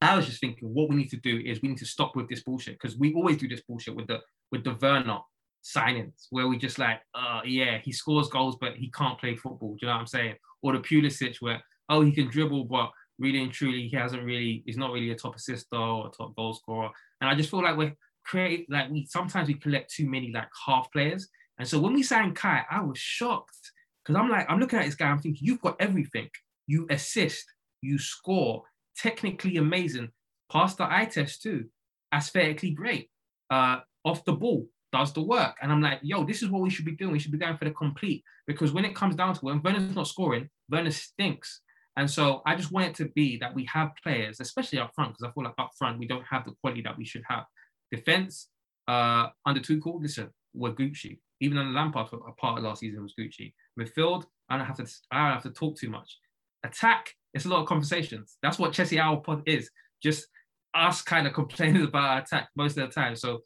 I 0.00 0.14
was 0.14 0.26
just 0.26 0.40
thinking, 0.40 0.72
what 0.72 0.88
we 0.88 0.94
need 0.94 1.10
to 1.10 1.16
do 1.16 1.42
is 1.44 1.62
we 1.62 1.68
need 1.68 1.78
to 1.78 1.84
stop 1.84 2.14
with 2.14 2.28
this 2.28 2.44
bullshit 2.44 2.78
because 2.80 2.96
we 2.96 3.12
always 3.14 3.38
do 3.38 3.48
this 3.48 3.62
bullshit 3.62 3.96
with 3.96 4.06
the 4.06 4.20
with 4.52 4.62
the 4.62 4.76
Werner 4.80 5.18
signings 5.64 6.26
where 6.30 6.46
we 6.46 6.58
just 6.58 6.78
like, 6.78 7.00
uh, 7.14 7.40
yeah, 7.44 7.78
he 7.82 7.90
scores 7.90 8.28
goals, 8.28 8.56
but 8.60 8.76
he 8.76 8.90
can't 8.90 9.18
play 9.18 9.34
football. 9.34 9.70
Do 9.70 9.78
you 9.82 9.88
know 9.88 9.94
what 9.94 10.00
I'm 10.00 10.06
saying? 10.06 10.34
Or 10.62 10.72
the 10.72 10.80
Pulisic 10.80 11.36
where, 11.40 11.62
oh, 11.88 12.02
he 12.02 12.12
can 12.12 12.28
dribble, 12.28 12.64
but 12.64 12.90
really 13.18 13.42
and 13.42 13.52
truly, 13.52 13.88
he 13.88 13.96
hasn't 13.96 14.24
really, 14.24 14.62
he's 14.66 14.76
not 14.76 14.92
really 14.92 15.10
a 15.10 15.14
top 15.14 15.36
assister 15.36 15.76
or 15.76 16.08
a 16.08 16.10
top 16.10 16.36
goal 16.36 16.54
scorer. 16.54 16.90
And 17.20 17.30
I 17.30 17.34
just 17.34 17.50
feel 17.50 17.62
like 17.62 17.76
we're 17.76 17.94
creating, 18.24 18.66
like 18.68 18.90
we 18.90 19.06
sometimes 19.06 19.48
we 19.48 19.54
collect 19.54 19.92
too 19.92 20.08
many 20.08 20.30
like 20.32 20.48
half 20.66 20.90
players. 20.92 21.28
And 21.58 21.66
so 21.66 21.80
when 21.80 21.94
we 21.94 22.02
signed 22.02 22.36
Kai, 22.36 22.64
I 22.70 22.82
was 22.82 22.98
shocked 22.98 23.72
because 24.04 24.20
I'm 24.20 24.28
like, 24.28 24.46
I'm 24.50 24.58
looking 24.58 24.78
at 24.78 24.84
this 24.84 24.96
guy, 24.96 25.08
I'm 25.08 25.18
thinking, 25.18 25.46
you've 25.46 25.60
got 25.60 25.76
everything. 25.80 26.28
You 26.66 26.86
assist, 26.90 27.44
you 27.80 27.98
score, 27.98 28.64
technically 28.96 29.56
amazing, 29.56 30.10
pass 30.50 30.74
the 30.74 30.84
eye 30.84 31.06
test 31.06 31.42
too, 31.42 31.66
aesthetically 32.14 32.70
great, 32.70 33.10
uh, 33.50 33.80
off 34.04 34.24
the 34.24 34.32
ball, 34.32 34.66
does 34.94 35.12
the 35.12 35.20
work. 35.20 35.56
And 35.60 35.72
I'm 35.72 35.82
like, 35.82 35.98
yo, 36.02 36.24
this 36.24 36.40
is 36.42 36.50
what 36.50 36.62
we 36.62 36.70
should 36.70 36.84
be 36.84 36.92
doing. 36.92 37.12
We 37.12 37.18
should 37.18 37.32
be 37.32 37.38
going 37.38 37.56
for 37.56 37.64
the 37.64 37.72
complete 37.72 38.22
because 38.46 38.72
when 38.72 38.84
it 38.84 38.94
comes 38.94 39.16
down 39.16 39.34
to 39.34 39.40
it, 39.40 39.44
when 39.44 39.62
Werner's 39.62 39.94
not 39.94 40.06
scoring, 40.06 40.48
Werner 40.70 40.92
stinks. 40.92 41.60
And 41.96 42.08
so 42.08 42.42
I 42.46 42.54
just 42.54 42.70
want 42.70 42.86
it 42.86 42.94
to 42.96 43.06
be 43.06 43.36
that 43.38 43.54
we 43.54 43.64
have 43.64 43.90
players, 44.02 44.38
especially 44.40 44.78
up 44.78 44.92
front, 44.94 45.12
because 45.12 45.28
I 45.28 45.32
feel 45.32 45.44
like 45.44 45.54
up 45.58 45.72
front 45.76 45.98
we 45.98 46.06
don't 46.06 46.24
have 46.30 46.44
the 46.44 46.52
quality 46.60 46.82
that 46.82 46.96
we 46.96 47.04
should 47.04 47.22
have. 47.28 47.44
Defense, 47.90 48.48
uh, 48.86 49.28
under 49.44 49.60
Tuchel, 49.60 50.00
listen, 50.00 50.30
we're 50.54 50.72
Gucci. 50.72 51.18
Even 51.40 51.56
the 51.56 51.64
Lampard 51.64 52.08
a 52.12 52.32
part 52.32 52.58
of 52.58 52.64
last 52.64 52.80
season 52.80 53.02
was 53.02 53.14
Gucci. 53.18 53.52
Midfield, 53.78 54.24
I 54.48 54.56
don't 54.56 54.66
have 54.66 54.76
to, 54.76 54.86
I 55.10 55.24
don't 55.24 55.34
have 55.34 55.42
to 55.42 55.50
talk 55.50 55.76
too 55.76 55.90
much. 55.90 56.18
Attack, 56.64 57.10
it's 57.32 57.46
a 57.46 57.48
lot 57.48 57.62
of 57.62 57.66
conversations. 57.66 58.38
That's 58.42 58.58
what 58.58 58.72
Chelsea 58.72 59.00
Hour 59.00 59.16
Pod 59.18 59.42
is. 59.46 59.70
Just 60.02 60.26
us 60.72 61.02
kind 61.02 61.26
of 61.26 61.32
complaining 61.40 61.82
about 61.82 62.10
our 62.10 62.18
attack 62.18 62.48
most 62.56 62.78
of 62.78 62.88
the 62.88 62.94
time. 62.94 63.16
So 63.16 63.40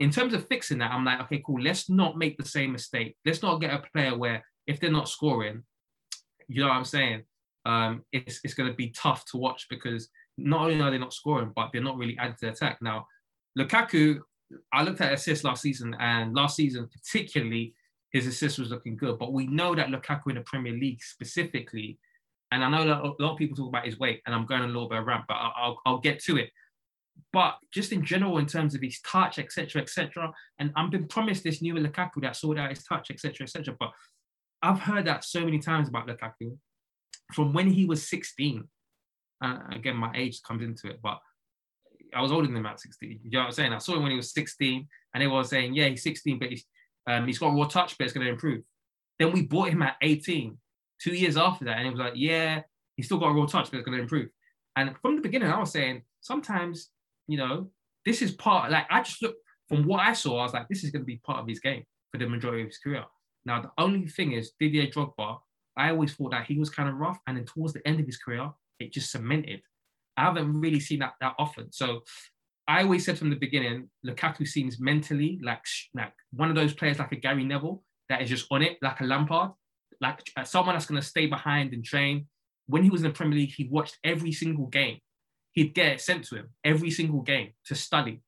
in 0.00 0.10
terms 0.10 0.34
of 0.34 0.46
fixing 0.48 0.78
that, 0.78 0.90
I'm 0.90 1.04
like, 1.04 1.20
okay, 1.22 1.42
cool. 1.44 1.60
Let's 1.60 1.88
not 1.88 2.18
make 2.18 2.36
the 2.36 2.44
same 2.44 2.72
mistake. 2.72 3.16
Let's 3.24 3.42
not 3.42 3.60
get 3.60 3.72
a 3.72 3.82
player 3.92 4.16
where 4.16 4.44
if 4.66 4.80
they're 4.80 4.90
not 4.90 5.08
scoring, 5.08 5.62
you 6.48 6.62
know 6.62 6.68
what 6.68 6.76
I'm 6.76 6.84
saying? 6.84 7.22
Um, 7.64 8.02
it's 8.12 8.40
it's 8.44 8.54
going 8.54 8.68
to 8.70 8.76
be 8.76 8.90
tough 8.90 9.24
to 9.26 9.38
watch 9.38 9.66
because 9.70 10.08
not 10.36 10.62
only 10.62 10.80
are 10.80 10.90
they 10.90 10.98
not 10.98 11.14
scoring, 11.14 11.52
but 11.54 11.70
they're 11.72 11.82
not 11.82 11.96
really 11.96 12.16
adding 12.18 12.34
to 12.40 12.46
the 12.46 12.52
attack. 12.52 12.78
Now, 12.82 13.06
Lukaku, 13.58 14.18
I 14.72 14.82
looked 14.82 15.00
at 15.00 15.12
assists 15.12 15.44
last 15.44 15.62
season, 15.62 15.96
and 15.98 16.34
last 16.34 16.56
season 16.56 16.88
particularly, 16.92 17.74
his 18.10 18.26
assist 18.26 18.58
was 18.58 18.70
looking 18.70 18.96
good. 18.96 19.18
But 19.18 19.32
we 19.32 19.46
know 19.46 19.74
that 19.74 19.88
Lukaku 19.88 20.30
in 20.30 20.36
the 20.36 20.42
Premier 20.42 20.72
League 20.72 21.02
specifically, 21.02 21.98
and 22.50 22.64
I 22.64 22.68
know 22.68 22.82
a 22.82 23.22
lot 23.22 23.32
of 23.32 23.38
people 23.38 23.56
talk 23.56 23.68
about 23.68 23.86
his 23.86 23.98
weight, 23.98 24.20
and 24.26 24.34
I'm 24.34 24.46
going 24.46 24.62
a 24.62 24.66
little 24.66 24.88
bit 24.88 25.04
rant, 25.04 25.24
but 25.28 25.34
I'll, 25.34 25.52
I'll, 25.56 25.80
I'll 25.86 25.98
get 25.98 26.20
to 26.24 26.36
it. 26.36 26.50
But 27.32 27.56
just 27.72 27.92
in 27.92 28.04
general, 28.04 28.38
in 28.38 28.46
terms 28.46 28.74
of 28.74 28.82
his 28.82 29.00
touch, 29.00 29.38
etc., 29.38 29.82
etc. 29.82 30.32
And 30.58 30.72
I've 30.76 30.90
been 30.90 31.08
promised 31.08 31.44
this 31.44 31.62
new 31.62 31.74
Lukaku 31.74 32.22
that 32.22 32.36
sorted 32.36 32.62
out 32.62 32.70
his 32.70 32.84
touch, 32.84 33.10
etc., 33.10 33.44
etc. 33.44 33.74
But 33.78 33.90
I've 34.62 34.80
heard 34.80 35.06
that 35.06 35.24
so 35.24 35.44
many 35.44 35.58
times 35.58 35.88
about 35.88 36.06
Lukaku 36.06 36.56
from 37.32 37.52
when 37.52 37.68
he 37.68 37.84
was 37.84 38.08
16. 38.08 38.64
Uh, 39.42 39.58
again, 39.72 39.96
my 39.96 40.12
age 40.14 40.42
comes 40.42 40.62
into 40.62 40.88
it, 40.88 41.00
but 41.02 41.18
I 42.14 42.22
was 42.22 42.32
older 42.32 42.46
than 42.46 42.56
him 42.56 42.66
at 42.66 42.80
16. 42.80 43.20
You 43.22 43.30
know 43.30 43.40
what 43.40 43.46
I'm 43.46 43.52
saying? 43.52 43.72
I 43.72 43.78
saw 43.78 43.96
him 43.96 44.02
when 44.02 44.12
he 44.12 44.16
was 44.16 44.32
16, 44.32 44.86
and 45.12 45.22
they 45.22 45.26
were 45.26 45.44
saying, 45.44 45.74
yeah, 45.74 45.88
he's 45.88 46.02
16, 46.02 46.38
but 46.38 46.48
he's 46.48 46.64
um, 47.06 47.26
he's 47.26 47.38
got 47.38 47.54
raw 47.54 47.64
touch, 47.64 47.98
but 47.98 48.04
it's 48.04 48.12
going 48.12 48.26
to 48.26 48.32
improve. 48.32 48.62
Then 49.18 49.32
we 49.32 49.42
bought 49.42 49.68
him 49.68 49.82
at 49.82 49.96
18, 50.00 50.56
two 51.00 51.14
years 51.14 51.36
after 51.36 51.66
that, 51.66 51.78
and 51.78 51.86
it 51.86 51.90
was 51.90 52.00
like, 52.00 52.14
yeah, 52.16 52.62
he's 52.96 53.06
still 53.06 53.18
got 53.18 53.28
a 53.28 53.34
raw 53.34 53.46
touch, 53.46 53.70
but 53.70 53.78
it's 53.78 53.86
going 53.86 53.96
to 53.96 54.02
improve. 54.02 54.30
And 54.76 54.94
from 55.02 55.16
the 55.16 55.22
beginning, 55.22 55.50
I 55.50 55.58
was 55.58 55.70
saying 55.70 56.02
sometimes, 56.20 56.90
you 57.28 57.38
know, 57.38 57.70
this 58.04 58.22
is 58.22 58.32
part. 58.32 58.70
Like 58.70 58.86
I 58.90 59.02
just 59.02 59.22
look 59.22 59.36
from 59.68 59.86
what 59.86 60.00
I 60.00 60.12
saw, 60.12 60.38
I 60.38 60.42
was 60.42 60.52
like, 60.52 60.68
this 60.68 60.84
is 60.84 60.90
going 60.90 61.02
to 61.02 61.06
be 61.06 61.20
part 61.24 61.40
of 61.40 61.48
his 61.48 61.60
game 61.60 61.84
for 62.12 62.18
the 62.18 62.28
majority 62.28 62.62
of 62.62 62.68
his 62.68 62.78
career. 62.78 63.04
Now 63.44 63.62
the 63.62 63.70
only 63.78 64.06
thing 64.08 64.32
is 64.32 64.52
Didier 64.60 64.86
Drogba. 64.86 65.38
I 65.76 65.90
always 65.90 66.14
thought 66.14 66.30
that 66.30 66.46
he 66.46 66.58
was 66.58 66.70
kind 66.70 66.88
of 66.88 66.94
rough, 66.96 67.18
and 67.26 67.36
then 67.36 67.44
towards 67.44 67.72
the 67.72 67.86
end 67.86 67.98
of 67.98 68.06
his 68.06 68.18
career, 68.18 68.50
it 68.78 68.92
just 68.92 69.10
cemented. 69.10 69.60
I 70.16 70.22
haven't 70.22 70.60
really 70.60 70.80
seen 70.80 71.00
that 71.00 71.14
that 71.20 71.34
often. 71.38 71.72
So 71.72 72.02
I 72.68 72.82
always 72.82 73.04
said 73.04 73.18
from 73.18 73.30
the 73.30 73.36
beginning, 73.36 73.90
Lukaku 74.06 74.46
seems 74.46 74.80
mentally 74.80 75.40
like 75.42 75.64
like 75.94 76.12
one 76.32 76.48
of 76.48 76.54
those 76.54 76.72
players 76.72 76.98
like 76.98 77.12
a 77.12 77.16
Gary 77.16 77.44
Neville 77.44 77.82
that 78.08 78.22
is 78.22 78.28
just 78.28 78.46
on 78.50 78.62
it, 78.62 78.78
like 78.82 79.00
a 79.00 79.04
Lampard, 79.04 79.52
like 80.00 80.22
uh, 80.36 80.44
someone 80.44 80.74
that's 80.74 80.86
going 80.86 81.00
to 81.00 81.06
stay 81.06 81.26
behind 81.26 81.72
and 81.72 81.84
train. 81.84 82.26
When 82.66 82.82
he 82.82 82.90
was 82.90 83.02
in 83.02 83.08
the 83.08 83.14
Premier 83.14 83.38
League, 83.38 83.54
he 83.54 83.68
watched 83.68 83.98
every 84.04 84.32
single 84.32 84.66
game. 84.66 84.98
He'd 85.54 85.74
get 85.74 85.92
it 85.92 86.00
sent 86.00 86.24
to 86.26 86.36
him 86.36 86.50
every 86.64 86.90
single 86.90 87.22
game 87.22 87.50
to 87.66 87.74
study. 87.74 88.20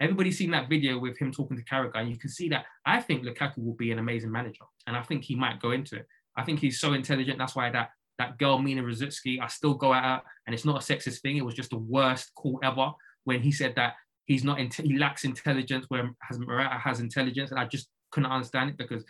Everybody's 0.00 0.38
seen 0.38 0.50
that 0.50 0.68
video 0.68 0.98
with 0.98 1.18
him 1.18 1.32
talking 1.32 1.56
to 1.56 1.64
Carragher, 1.64 1.96
and 1.96 2.10
you 2.10 2.18
can 2.18 2.30
see 2.30 2.48
that. 2.50 2.66
I 2.84 3.00
think 3.00 3.24
Lukaku 3.24 3.64
will 3.64 3.74
be 3.74 3.90
an 3.90 3.98
amazing 3.98 4.30
manager, 4.30 4.64
and 4.86 4.96
I 4.96 5.02
think 5.02 5.24
he 5.24 5.34
might 5.34 5.60
go 5.60 5.70
into 5.70 5.96
it. 5.96 6.06
I 6.36 6.44
think 6.44 6.60
he's 6.60 6.80
so 6.80 6.92
intelligent. 6.92 7.38
That's 7.38 7.56
why 7.56 7.70
that 7.70 7.90
that 8.18 8.38
girl 8.38 8.58
Mina 8.58 8.82
Rzouki, 8.82 9.40
I 9.40 9.48
still 9.48 9.74
go 9.74 9.92
at 9.94 10.04
her, 10.04 10.22
and 10.46 10.54
it's 10.54 10.64
not 10.64 10.76
a 10.76 10.94
sexist 10.94 11.20
thing. 11.20 11.36
It 11.36 11.44
was 11.44 11.54
just 11.54 11.70
the 11.70 11.78
worst 11.78 12.32
call 12.34 12.60
ever 12.62 12.92
when 13.24 13.40
he 13.40 13.50
said 13.50 13.74
that 13.76 13.94
he's 14.26 14.44
not 14.44 14.58
he 14.58 14.98
lacks 14.98 15.24
intelligence 15.24 15.86
where 15.88 16.10
has 16.20 16.38
Morata 16.38 16.78
has 16.78 17.00
intelligence, 17.00 17.50
and 17.50 17.58
I 17.60 17.66
just 17.66 17.88
couldn't 18.10 18.30
understand 18.30 18.70
it 18.70 18.76
because 18.76 19.04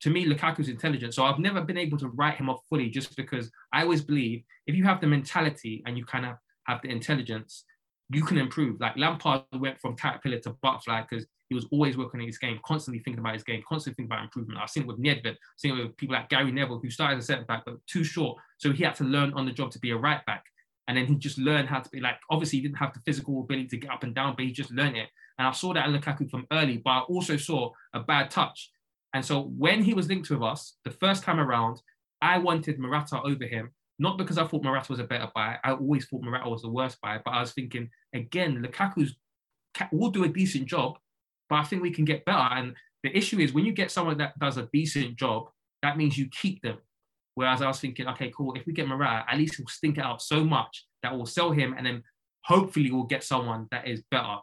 to 0.00 0.10
me 0.10 0.26
Lukaku's 0.26 0.68
intelligent. 0.68 1.14
So 1.14 1.24
I've 1.24 1.38
never 1.38 1.62
been 1.62 1.78
able 1.78 1.98
to 1.98 2.08
write 2.08 2.36
him 2.36 2.50
off 2.50 2.60
fully 2.68 2.90
just 2.90 3.16
because 3.16 3.50
I 3.72 3.82
always 3.82 4.02
believe 4.02 4.42
if 4.66 4.74
you 4.74 4.84
have 4.84 5.00
the 5.00 5.06
mentality 5.06 5.82
and 5.86 5.96
you 5.96 6.04
kind 6.04 6.26
of 6.26 6.36
have 6.66 6.80
the 6.82 6.90
intelligence, 6.90 7.64
you 8.10 8.22
can 8.22 8.38
improve. 8.38 8.80
Like 8.80 8.96
Lampard 8.96 9.42
went 9.52 9.80
from 9.80 9.96
caterpillar 9.96 10.38
to 10.40 10.50
butterfly 10.62 11.02
because 11.08 11.26
he 11.48 11.54
was 11.54 11.66
always 11.70 11.96
working 11.96 12.20
on 12.20 12.26
his 12.26 12.38
game, 12.38 12.58
constantly 12.64 13.02
thinking 13.02 13.20
about 13.20 13.34
his 13.34 13.44
game, 13.44 13.62
constantly 13.68 13.96
thinking 13.96 14.12
about 14.12 14.24
improvement. 14.24 14.60
I've 14.60 14.70
seen 14.70 14.84
it 14.84 14.86
with 14.86 15.02
Nedved, 15.02 15.26
I've 15.26 15.38
seen 15.58 15.76
it 15.76 15.82
with 15.82 15.96
people 15.96 16.14
like 16.14 16.28
Gary 16.28 16.52
Neville, 16.52 16.80
who 16.80 16.90
started 16.90 17.18
as 17.18 17.24
a 17.24 17.26
centre 17.26 17.44
back 17.44 17.64
but 17.64 17.76
too 17.86 18.04
short, 18.04 18.38
so 18.58 18.72
he 18.72 18.84
had 18.84 18.94
to 18.96 19.04
learn 19.04 19.32
on 19.34 19.46
the 19.46 19.52
job 19.52 19.70
to 19.72 19.78
be 19.78 19.90
a 19.90 19.96
right 19.96 20.24
back. 20.26 20.44
And 20.86 20.96
then 20.96 21.06
he 21.06 21.14
just 21.14 21.38
learned 21.38 21.68
how 21.68 21.80
to 21.80 21.88
be 21.90 22.00
like, 22.00 22.16
obviously, 22.30 22.58
he 22.58 22.62
didn't 22.62 22.78
have 22.78 22.92
the 22.92 23.00
physical 23.06 23.40
ability 23.40 23.68
to 23.68 23.76
get 23.78 23.90
up 23.90 24.02
and 24.02 24.14
down, 24.14 24.34
but 24.36 24.44
he 24.44 24.52
just 24.52 24.70
learned 24.70 24.96
it. 24.96 25.08
And 25.38 25.48
I 25.48 25.52
saw 25.52 25.72
that 25.72 25.88
in 25.88 25.94
Lukaku 25.94 26.30
from 26.30 26.46
early, 26.52 26.78
but 26.78 26.90
I 26.90 27.00
also 27.00 27.36
saw 27.36 27.70
a 27.94 28.00
bad 28.00 28.30
touch. 28.30 28.70
And 29.14 29.24
so 29.24 29.42
when 29.56 29.82
he 29.82 29.94
was 29.94 30.08
linked 30.08 30.28
with 30.28 30.42
us 30.42 30.76
the 30.84 30.90
first 30.90 31.22
time 31.22 31.40
around, 31.40 31.80
I 32.20 32.38
wanted 32.38 32.78
Morata 32.78 33.20
over 33.22 33.44
him, 33.44 33.72
not 33.98 34.18
because 34.18 34.38
I 34.38 34.46
thought 34.46 34.64
Morata 34.64 34.92
was 34.92 35.00
a 35.00 35.04
better 35.04 35.30
buy. 35.34 35.58
I 35.62 35.72
always 35.72 36.06
thought 36.06 36.22
Morata 36.22 36.48
was 36.48 36.62
the 36.62 36.70
worst 36.70 37.00
buy, 37.00 37.20
but 37.24 37.32
I 37.32 37.40
was 37.40 37.52
thinking, 37.52 37.90
again, 38.12 38.62
Lukaku's 38.62 39.14
will 39.92 40.10
do 40.10 40.24
a 40.24 40.28
decent 40.28 40.66
job, 40.66 40.98
but 41.48 41.56
I 41.56 41.64
think 41.64 41.82
we 41.82 41.90
can 41.90 42.04
get 42.04 42.24
better. 42.24 42.38
And 42.38 42.74
the 43.02 43.16
issue 43.16 43.38
is 43.38 43.52
when 43.52 43.64
you 43.64 43.72
get 43.72 43.90
someone 43.90 44.18
that 44.18 44.38
does 44.38 44.56
a 44.56 44.68
decent 44.72 45.16
job, 45.16 45.48
that 45.82 45.96
means 45.96 46.18
you 46.18 46.28
keep 46.28 46.62
them. 46.62 46.78
Whereas 47.34 47.62
I 47.62 47.68
was 47.68 47.80
thinking, 47.80 48.06
okay, 48.08 48.32
cool. 48.36 48.54
If 48.54 48.66
we 48.66 48.72
get 48.72 48.88
Morata, 48.88 49.24
at 49.28 49.38
least 49.38 49.58
we'll 49.58 49.66
stink 49.68 49.98
it 49.98 50.04
out 50.04 50.22
so 50.22 50.44
much 50.44 50.86
that 51.02 51.14
we'll 51.14 51.26
sell 51.26 51.50
him, 51.50 51.74
and 51.76 51.84
then 51.84 52.02
hopefully 52.44 52.90
we'll 52.90 53.04
get 53.04 53.24
someone 53.24 53.66
that 53.70 53.88
is 53.88 54.02
better. 54.10 54.36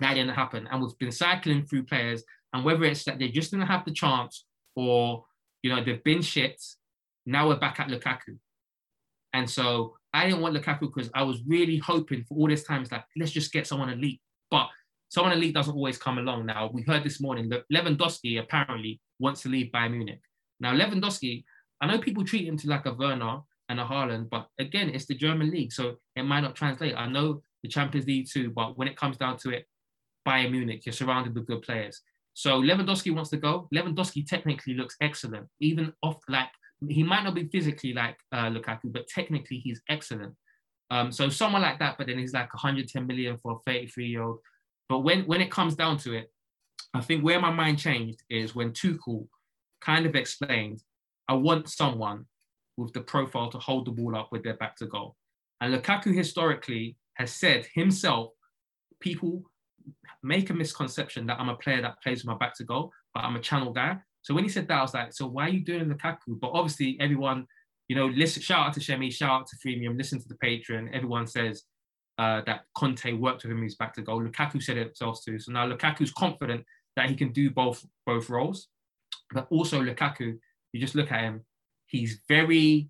That 0.00 0.14
didn't 0.14 0.34
happen, 0.34 0.66
and 0.70 0.80
we've 0.80 0.96
been 0.98 1.12
cycling 1.12 1.64
through 1.64 1.84
players, 1.84 2.22
and 2.52 2.64
whether 2.64 2.84
it's 2.84 3.04
that 3.04 3.18
they 3.18 3.28
just 3.28 3.50
didn't 3.50 3.66
have 3.66 3.84
the 3.84 3.92
chance, 3.92 4.44
or 4.74 5.24
you 5.62 5.74
know 5.74 5.82
they've 5.82 6.02
been 6.02 6.22
shit. 6.22 6.62
Now 7.26 7.48
we're 7.48 7.56
back 7.56 7.80
at 7.80 7.88
Lukaku, 7.88 8.38
and 9.32 9.48
so 9.48 9.96
I 10.12 10.26
didn't 10.26 10.40
want 10.40 10.56
Lukaku 10.56 10.80
because 10.80 11.10
I 11.14 11.22
was 11.22 11.40
really 11.46 11.78
hoping 11.78 12.24
for 12.24 12.36
all 12.36 12.48
this 12.48 12.64
time. 12.64 12.82
It's 12.82 12.92
like 12.92 13.04
let's 13.16 13.32
just 13.32 13.52
get 13.52 13.66
someone 13.66 13.90
elite, 13.90 14.20
but 14.50 14.68
someone 15.08 15.32
elite 15.32 15.54
doesn't 15.54 15.74
always 15.74 15.98
come 15.98 16.18
along. 16.18 16.46
Now 16.46 16.70
we 16.72 16.82
heard 16.82 17.04
this 17.04 17.20
morning 17.20 17.48
that 17.50 17.64
Lewandowski 17.72 18.40
apparently 18.40 19.00
wants 19.18 19.42
to 19.42 19.48
leave 19.48 19.70
Bayern 19.72 19.92
Munich. 19.92 20.20
Now 20.58 20.74
Lewandowski, 20.74 21.44
I 21.80 21.86
know 21.86 21.98
people 21.98 22.24
treat 22.24 22.46
him 22.46 22.56
to 22.58 22.68
like 22.68 22.86
a 22.86 22.94
Werner 22.94 23.40
and 23.68 23.80
a 23.80 23.84
Haaland, 23.84 24.28
but 24.30 24.48
again, 24.58 24.90
it's 24.90 25.06
the 25.06 25.14
German 25.14 25.50
league, 25.50 25.72
so 25.72 25.96
it 26.16 26.22
might 26.22 26.40
not 26.40 26.56
translate. 26.56 26.94
I 26.96 27.06
know 27.06 27.42
the 27.62 27.68
Champions 27.68 28.06
League 28.06 28.28
too, 28.30 28.50
but 28.50 28.76
when 28.76 28.88
it 28.88 28.96
comes 28.96 29.16
down 29.16 29.36
to 29.38 29.50
it, 29.50 29.66
Bayern 30.26 30.50
Munich, 30.50 30.84
you're 30.84 30.92
surrounded 30.92 31.34
with 31.34 31.46
good 31.46 31.62
players. 31.62 32.00
So 32.34 32.60
Lewandowski 32.60 33.14
wants 33.14 33.30
to 33.30 33.36
go. 33.36 33.68
Lewandowski 33.74 34.26
technically 34.26 34.74
looks 34.74 34.96
excellent, 35.00 35.46
even 35.60 35.92
off 36.02 36.18
like 36.28 36.48
he 36.88 37.02
might 37.02 37.24
not 37.24 37.34
be 37.34 37.48
physically 37.48 37.92
like 37.92 38.16
uh, 38.32 38.48
Lukaku, 38.48 38.92
but 38.92 39.06
technically 39.08 39.58
he's 39.58 39.82
excellent. 39.88 40.34
Um, 40.90 41.12
so 41.12 41.28
someone 41.28 41.62
like 41.62 41.78
that, 41.78 41.98
but 41.98 42.06
then 42.06 42.18
he's 42.18 42.32
like 42.32 42.52
110 42.52 43.06
million 43.06 43.38
for 43.42 43.52
a 43.52 43.70
33 43.70 44.06
year 44.06 44.22
old. 44.22 44.38
But 44.88 45.00
when 45.00 45.24
when 45.24 45.40
it 45.40 45.50
comes 45.50 45.74
down 45.74 45.98
to 45.98 46.14
it, 46.14 46.32
I 46.94 47.00
think 47.00 47.22
where 47.22 47.40
my 47.40 47.50
mind 47.50 47.78
changed 47.78 48.22
is 48.28 48.54
when 48.54 48.72
Tuchel 48.72 49.28
kind 49.80 50.06
of 50.06 50.14
explained 50.14 50.82
I 51.28 51.34
want 51.34 51.68
someone 51.68 52.26
with 52.76 52.92
the 52.92 53.02
profile 53.02 53.50
to 53.50 53.58
hold 53.58 53.86
the 53.86 53.92
ball 53.92 54.16
up 54.16 54.32
with 54.32 54.42
their 54.42 54.56
back 54.56 54.74
to 54.76 54.86
goal. 54.86 55.16
And 55.60 55.72
Lukaku 55.72 56.12
historically 56.14 56.96
has 57.14 57.32
said 57.32 57.68
himself, 57.74 58.30
people 59.00 59.44
make 60.22 60.50
a 60.50 60.54
misconception 60.54 61.26
that 61.26 61.38
I'm 61.38 61.48
a 61.48 61.54
player 61.54 61.82
that 61.82 62.02
plays 62.02 62.24
with 62.24 62.32
my 62.32 62.36
back 62.36 62.54
to 62.56 62.64
goal, 62.64 62.92
but 63.14 63.20
I'm 63.20 63.36
a 63.36 63.40
channel 63.40 63.72
guy. 63.72 63.98
So 64.22 64.34
when 64.34 64.44
he 64.44 64.50
said 64.50 64.68
that, 64.68 64.78
I 64.78 64.82
was 64.82 64.94
like, 64.94 65.12
so 65.12 65.26
why 65.26 65.46
are 65.46 65.50
you 65.50 65.64
doing 65.64 65.86
Lukaku? 65.86 66.38
But 66.40 66.50
obviously, 66.52 66.96
everyone, 67.00 67.46
you 67.88 67.96
know, 67.96 68.06
listen, 68.06 68.42
shout 68.42 68.66
out 68.66 68.72
to 68.74 68.80
Shemi, 68.80 69.12
shout 69.12 69.30
out 69.30 69.46
to 69.48 69.56
Freemium, 69.56 69.96
listen 69.96 70.20
to 70.20 70.28
the 70.28 70.34
Patreon. 70.34 70.94
Everyone 70.94 71.26
says 71.26 71.64
uh, 72.18 72.42
that 72.46 72.64
Conte 72.76 73.12
worked 73.14 73.44
with 73.44 73.52
him, 73.52 73.62
he's 73.62 73.76
back 73.76 73.94
to 73.94 74.02
goal. 74.02 74.22
Lukaku 74.22 74.62
said 74.62 74.76
it 74.76 74.86
himself 74.88 75.20
too. 75.24 75.38
So 75.38 75.52
now 75.52 75.66
Lukaku's 75.66 76.12
confident 76.12 76.64
that 76.96 77.08
he 77.08 77.16
can 77.16 77.32
do 77.32 77.50
both 77.50 77.84
both 78.04 78.28
roles. 78.28 78.68
But 79.32 79.46
also 79.50 79.80
Lukaku 79.80 80.38
you 80.72 80.80
just 80.80 80.94
look 80.94 81.10
at 81.12 81.20
him, 81.20 81.44
he's 81.86 82.20
very, 82.28 82.88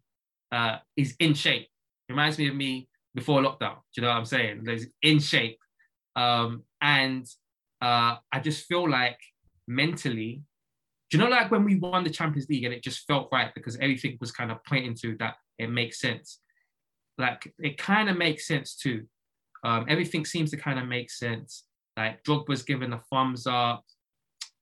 uh, 0.52 0.78
he's 0.96 1.14
in 1.18 1.34
shape. 1.34 1.68
Reminds 2.08 2.38
me 2.38 2.48
of 2.48 2.54
me 2.54 2.88
before 3.14 3.40
lockdown. 3.40 3.76
Do 3.76 3.96
you 3.96 4.02
know 4.02 4.08
what 4.08 4.18
I'm 4.18 4.24
saying? 4.24 4.64
He's 4.66 4.88
in 5.02 5.20
shape. 5.20 5.58
Um, 6.16 6.64
and 6.80 7.26
uh, 7.80 8.16
I 8.32 8.40
just 8.42 8.66
feel 8.66 8.88
like 8.88 9.18
mentally, 9.66 10.42
do 11.10 11.18
you 11.18 11.24
know, 11.24 11.30
like 11.30 11.50
when 11.50 11.64
we 11.64 11.76
won 11.76 12.04
the 12.04 12.10
Champions 12.10 12.48
League 12.48 12.64
and 12.64 12.74
it 12.74 12.82
just 12.82 13.06
felt 13.06 13.28
right 13.32 13.52
because 13.54 13.76
everything 13.76 14.16
was 14.20 14.32
kind 14.32 14.50
of 14.50 14.58
pointing 14.64 14.94
to 15.02 15.16
that 15.18 15.34
it 15.58 15.70
makes 15.70 16.00
sense. 16.00 16.38
Like 17.18 17.52
it 17.58 17.78
kind 17.78 18.08
of 18.08 18.16
makes 18.16 18.46
sense 18.46 18.76
too. 18.76 19.06
Um, 19.64 19.86
everything 19.88 20.24
seems 20.24 20.50
to 20.52 20.56
kind 20.56 20.78
of 20.78 20.86
make 20.86 21.10
sense. 21.10 21.64
Like 21.96 22.22
Drogba's 22.24 22.62
given 22.62 22.92
a 22.92 23.00
thumbs 23.12 23.46
up. 23.46 23.84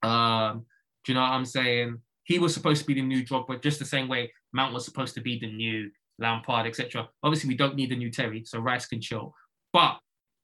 Um, 0.01 0.65
do 1.05 1.11
you 1.11 1.15
know 1.15 1.21
what 1.21 1.31
I'm 1.31 1.45
saying? 1.45 1.99
he 2.29 2.37
was 2.37 2.53
supposed 2.53 2.79
to 2.79 2.85
be 2.85 2.93
the 2.93 3.01
new 3.01 3.25
Drogba, 3.25 3.61
just 3.61 3.79
the 3.79 3.85
same 3.85 4.07
way 4.07 4.31
Mount 4.53 4.71
was 4.71 4.85
supposed 4.85 5.15
to 5.15 5.21
be 5.21 5.39
the 5.39 5.51
new 5.51 5.89
Lampard, 6.19 6.67
etc. 6.67 7.09
Obviously, 7.23 7.47
we 7.47 7.55
don't 7.55 7.75
need 7.75 7.89
the 7.89 7.95
new 7.95 8.11
Terry, 8.11 8.43
so 8.45 8.59
Rice 8.59 8.85
can 8.85 9.01
chill. 9.01 9.33
But 9.73 9.97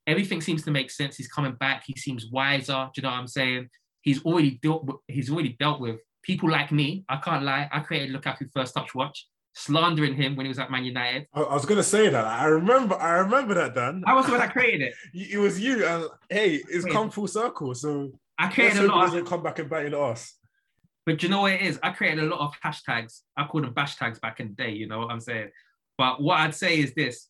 everything 0.07 0.41
seems 0.41 0.63
to 0.63 0.71
make 0.71 0.89
sense. 0.89 1.15
He's 1.15 1.27
coming 1.27 1.53
back. 1.53 1.83
He 1.85 1.93
seems 1.95 2.25
wiser. 2.31 2.89
Do 2.91 2.99
you 2.99 3.03
know 3.03 3.11
what 3.11 3.19
I'm 3.19 3.27
saying? 3.27 3.69
He's 4.05 4.23
already 4.23 4.59
dealt. 4.61 4.85
With, 4.85 4.97
he's 5.07 5.29
already 5.29 5.57
dealt 5.59 5.81
with 5.81 5.99
people 6.21 6.49
like 6.49 6.71
me. 6.71 7.03
I 7.09 7.17
can't 7.17 7.43
lie. 7.43 7.67
I 7.71 7.79
created 7.79 8.15
Lukaku 8.15 8.49
first 8.53 8.73
touch 8.73 8.95
watch, 8.95 9.27
slandering 9.53 10.15
him 10.15 10.35
when 10.35 10.45
he 10.45 10.49
was 10.49 10.59
at 10.59 10.71
Man 10.71 10.85
United. 10.85 11.27
I, 11.33 11.41
I 11.41 11.53
was 11.55 11.65
gonna 11.65 11.83
say 11.83 12.07
that. 12.09 12.25
I 12.25 12.45
remember. 12.45 12.95
I 12.95 13.17
remember 13.17 13.55
that, 13.55 13.75
Dan. 13.75 14.03
I 14.05 14.13
was 14.13 14.27
the 14.27 14.31
one 14.31 14.41
that 14.41 14.53
created 14.53 14.93
it. 14.93 14.93
it 15.33 15.39
was 15.39 15.59
you, 15.59 15.85
and 15.85 16.05
hey, 16.29 16.61
it's 16.69 16.85
come 16.85 17.09
full 17.09 17.27
circle. 17.27 17.73
So 17.75 18.11
I 18.37 18.47
created 18.47 18.85
a 18.85 18.87
lot. 18.87 19.13
Of... 19.13 19.25
come 19.25 19.43
back 19.43 19.59
and 19.59 19.69
bite 19.69 19.93
ass. 19.93 20.35
But 21.05 21.21
you 21.21 21.29
know 21.29 21.41
what 21.41 21.53
it 21.53 21.61
is? 21.61 21.79
I 21.83 21.91
created 21.91 22.23
a 22.23 22.27
lot 22.27 22.39
of 22.39 22.53
hashtags. 22.63 23.21
I 23.37 23.45
called 23.45 23.65
them 23.65 23.73
bash 23.73 23.95
tags 23.95 24.19
back 24.19 24.39
in 24.39 24.49
the 24.49 24.53
day, 24.53 24.71
you 24.71 24.87
know 24.87 24.99
what 24.99 25.11
I'm 25.11 25.19
saying? 25.19 25.49
But 25.97 26.21
what 26.21 26.39
I'd 26.39 26.55
say 26.55 26.79
is 26.79 26.93
this 26.93 27.27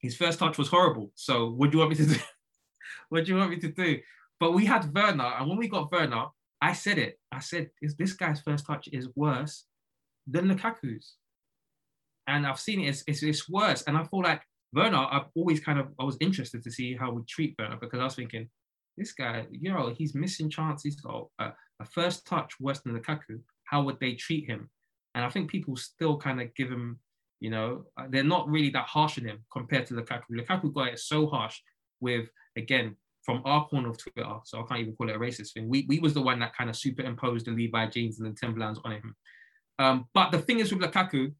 his 0.00 0.16
first 0.16 0.38
touch 0.38 0.58
was 0.58 0.68
horrible. 0.68 1.10
So 1.14 1.50
what 1.50 1.70
do 1.70 1.76
you 1.76 1.78
want 1.80 1.90
me 1.90 1.96
to 2.04 2.14
do? 2.14 2.20
what 3.08 3.24
do 3.24 3.32
you 3.32 3.38
want 3.38 3.50
me 3.50 3.58
to 3.58 3.68
do? 3.68 3.98
But 4.40 4.52
we 4.52 4.66
had 4.66 4.94
Werner, 4.94 5.32
and 5.38 5.48
when 5.48 5.58
we 5.58 5.68
got 5.68 5.90
Werner, 5.90 6.26
I 6.60 6.72
said 6.72 6.98
it. 6.98 7.18
I 7.32 7.40
said, 7.40 7.70
is 7.82 7.96
this 7.96 8.12
guy's 8.12 8.40
first 8.40 8.66
touch 8.66 8.88
is 8.92 9.08
worse 9.14 9.64
than 10.26 10.48
Lukaku's. 10.48 11.14
And 12.26 12.46
I've 12.46 12.60
seen 12.60 12.80
it, 12.80 12.88
it's, 12.88 13.04
it's, 13.06 13.22
it's 13.22 13.48
worse. 13.48 13.82
And 13.82 13.96
I 13.96 14.04
feel 14.04 14.22
like 14.22 14.42
Werner, 14.72 15.06
I've 15.10 15.26
always 15.34 15.60
kind 15.60 15.78
of 15.78 15.88
I 15.98 16.04
was 16.04 16.18
interested 16.20 16.62
to 16.62 16.70
see 16.70 16.94
how 16.94 17.10
we 17.10 17.22
treat 17.26 17.54
Werner 17.58 17.78
because 17.80 18.00
I 18.00 18.04
was 18.04 18.14
thinking, 18.14 18.48
this 18.96 19.12
guy, 19.12 19.46
you 19.50 19.72
know, 19.72 19.94
he's 19.96 20.14
missing 20.14 20.50
chances. 20.50 20.96
Got 20.96 21.28
a, 21.38 21.52
a 21.80 21.84
first 21.84 22.26
touch 22.26 22.54
worse 22.60 22.80
than 22.80 22.98
Lukaku. 22.98 23.40
How 23.64 23.82
would 23.82 23.98
they 24.00 24.14
treat 24.14 24.46
him? 24.46 24.68
And 25.14 25.24
I 25.24 25.30
think 25.30 25.50
people 25.50 25.76
still 25.76 26.18
kind 26.18 26.40
of 26.40 26.54
give 26.54 26.68
him, 26.70 26.98
you 27.40 27.50
know, 27.50 27.84
uh, 27.98 28.06
they're 28.10 28.24
not 28.24 28.48
really 28.48 28.70
that 28.70 28.86
harsh 28.86 29.18
on 29.18 29.24
him 29.24 29.38
compared 29.52 29.86
to 29.86 29.94
Lukaku. 29.94 30.24
Lukaku 30.32 30.74
got 30.74 30.88
it 30.88 30.98
so 30.98 31.26
harsh 31.28 31.58
with 32.00 32.28
again 32.56 32.96
from 33.28 33.42
our 33.44 33.66
corner 33.66 33.90
of 33.90 33.98
Twitter, 33.98 34.26
so 34.44 34.58
I 34.58 34.62
can't 34.62 34.80
even 34.80 34.96
call 34.96 35.10
it 35.10 35.16
a 35.16 35.18
racist 35.18 35.52
thing. 35.52 35.68
We 35.68 35.84
we 35.86 35.98
was 35.98 36.14
the 36.14 36.22
one 36.22 36.38
that 36.38 36.56
kind 36.56 36.70
of 36.70 36.76
superimposed 36.76 37.44
the 37.44 37.50
Levi 37.50 37.86
jeans 37.88 38.18
and 38.18 38.26
the 38.26 38.34
Timberlands 38.34 38.80
on 38.86 38.92
him. 38.92 39.14
Um, 39.78 40.06
but 40.14 40.30
the 40.30 40.38
thing 40.38 40.60
is 40.60 40.72
with 40.72 40.80
Lukaku, 40.80 41.34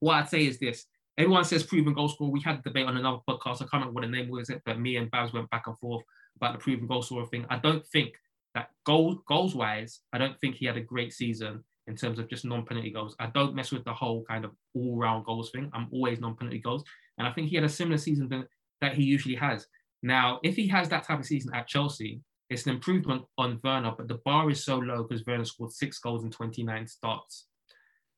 what 0.00 0.16
I'd 0.16 0.28
say 0.28 0.46
is 0.46 0.58
this: 0.58 0.84
everyone 1.16 1.44
says 1.44 1.62
proven 1.62 1.94
goal 1.94 2.10
scorer. 2.10 2.30
We 2.30 2.42
had 2.42 2.58
a 2.58 2.62
debate 2.62 2.86
on 2.86 2.98
another 2.98 3.20
podcast. 3.26 3.62
I 3.62 3.64
can't 3.64 3.72
remember 3.72 3.94
what 3.94 4.02
the 4.02 4.08
name 4.08 4.28
was, 4.28 4.50
it, 4.50 4.60
but 4.66 4.78
me 4.78 4.98
and 4.98 5.10
Babs 5.10 5.32
went 5.32 5.48
back 5.48 5.68
and 5.68 5.78
forth 5.78 6.04
about 6.36 6.52
the 6.52 6.58
proven 6.58 6.86
goal 6.86 7.00
scorer 7.00 7.24
thing. 7.24 7.46
I 7.48 7.56
don't 7.56 7.86
think 7.86 8.12
that 8.54 8.68
goal 8.84 9.22
goals 9.26 9.54
wise, 9.54 10.00
I 10.12 10.18
don't 10.18 10.38
think 10.42 10.56
he 10.56 10.66
had 10.66 10.76
a 10.76 10.82
great 10.82 11.14
season 11.14 11.64
in 11.86 11.96
terms 11.96 12.18
of 12.18 12.28
just 12.28 12.44
non-penalty 12.44 12.90
goals. 12.90 13.16
I 13.18 13.28
don't 13.28 13.54
mess 13.54 13.72
with 13.72 13.84
the 13.84 13.94
whole 13.94 14.22
kind 14.28 14.44
of 14.44 14.50
all-round 14.74 15.24
goals 15.24 15.50
thing. 15.50 15.70
I'm 15.72 15.88
always 15.92 16.20
non-penalty 16.20 16.58
goals, 16.58 16.84
and 17.16 17.26
I 17.26 17.32
think 17.32 17.48
he 17.48 17.56
had 17.56 17.64
a 17.64 17.70
similar 17.70 17.96
season 17.96 18.28
than, 18.28 18.46
that 18.82 18.92
he 18.92 19.02
usually 19.02 19.36
has. 19.36 19.66
Now, 20.02 20.40
if 20.42 20.56
he 20.56 20.66
has 20.68 20.88
that 20.88 21.04
type 21.04 21.20
of 21.20 21.26
season 21.26 21.54
at 21.54 21.68
Chelsea, 21.68 22.20
it's 22.50 22.66
an 22.66 22.72
improvement 22.72 23.22
on 23.38 23.60
Werner, 23.62 23.92
but 23.96 24.08
the 24.08 24.20
bar 24.24 24.50
is 24.50 24.64
so 24.64 24.78
low 24.78 25.04
because 25.04 25.24
Werner 25.26 25.44
scored 25.44 25.72
six 25.72 25.98
goals 25.98 26.24
in 26.24 26.30
29 26.30 26.86
starts. 26.86 27.46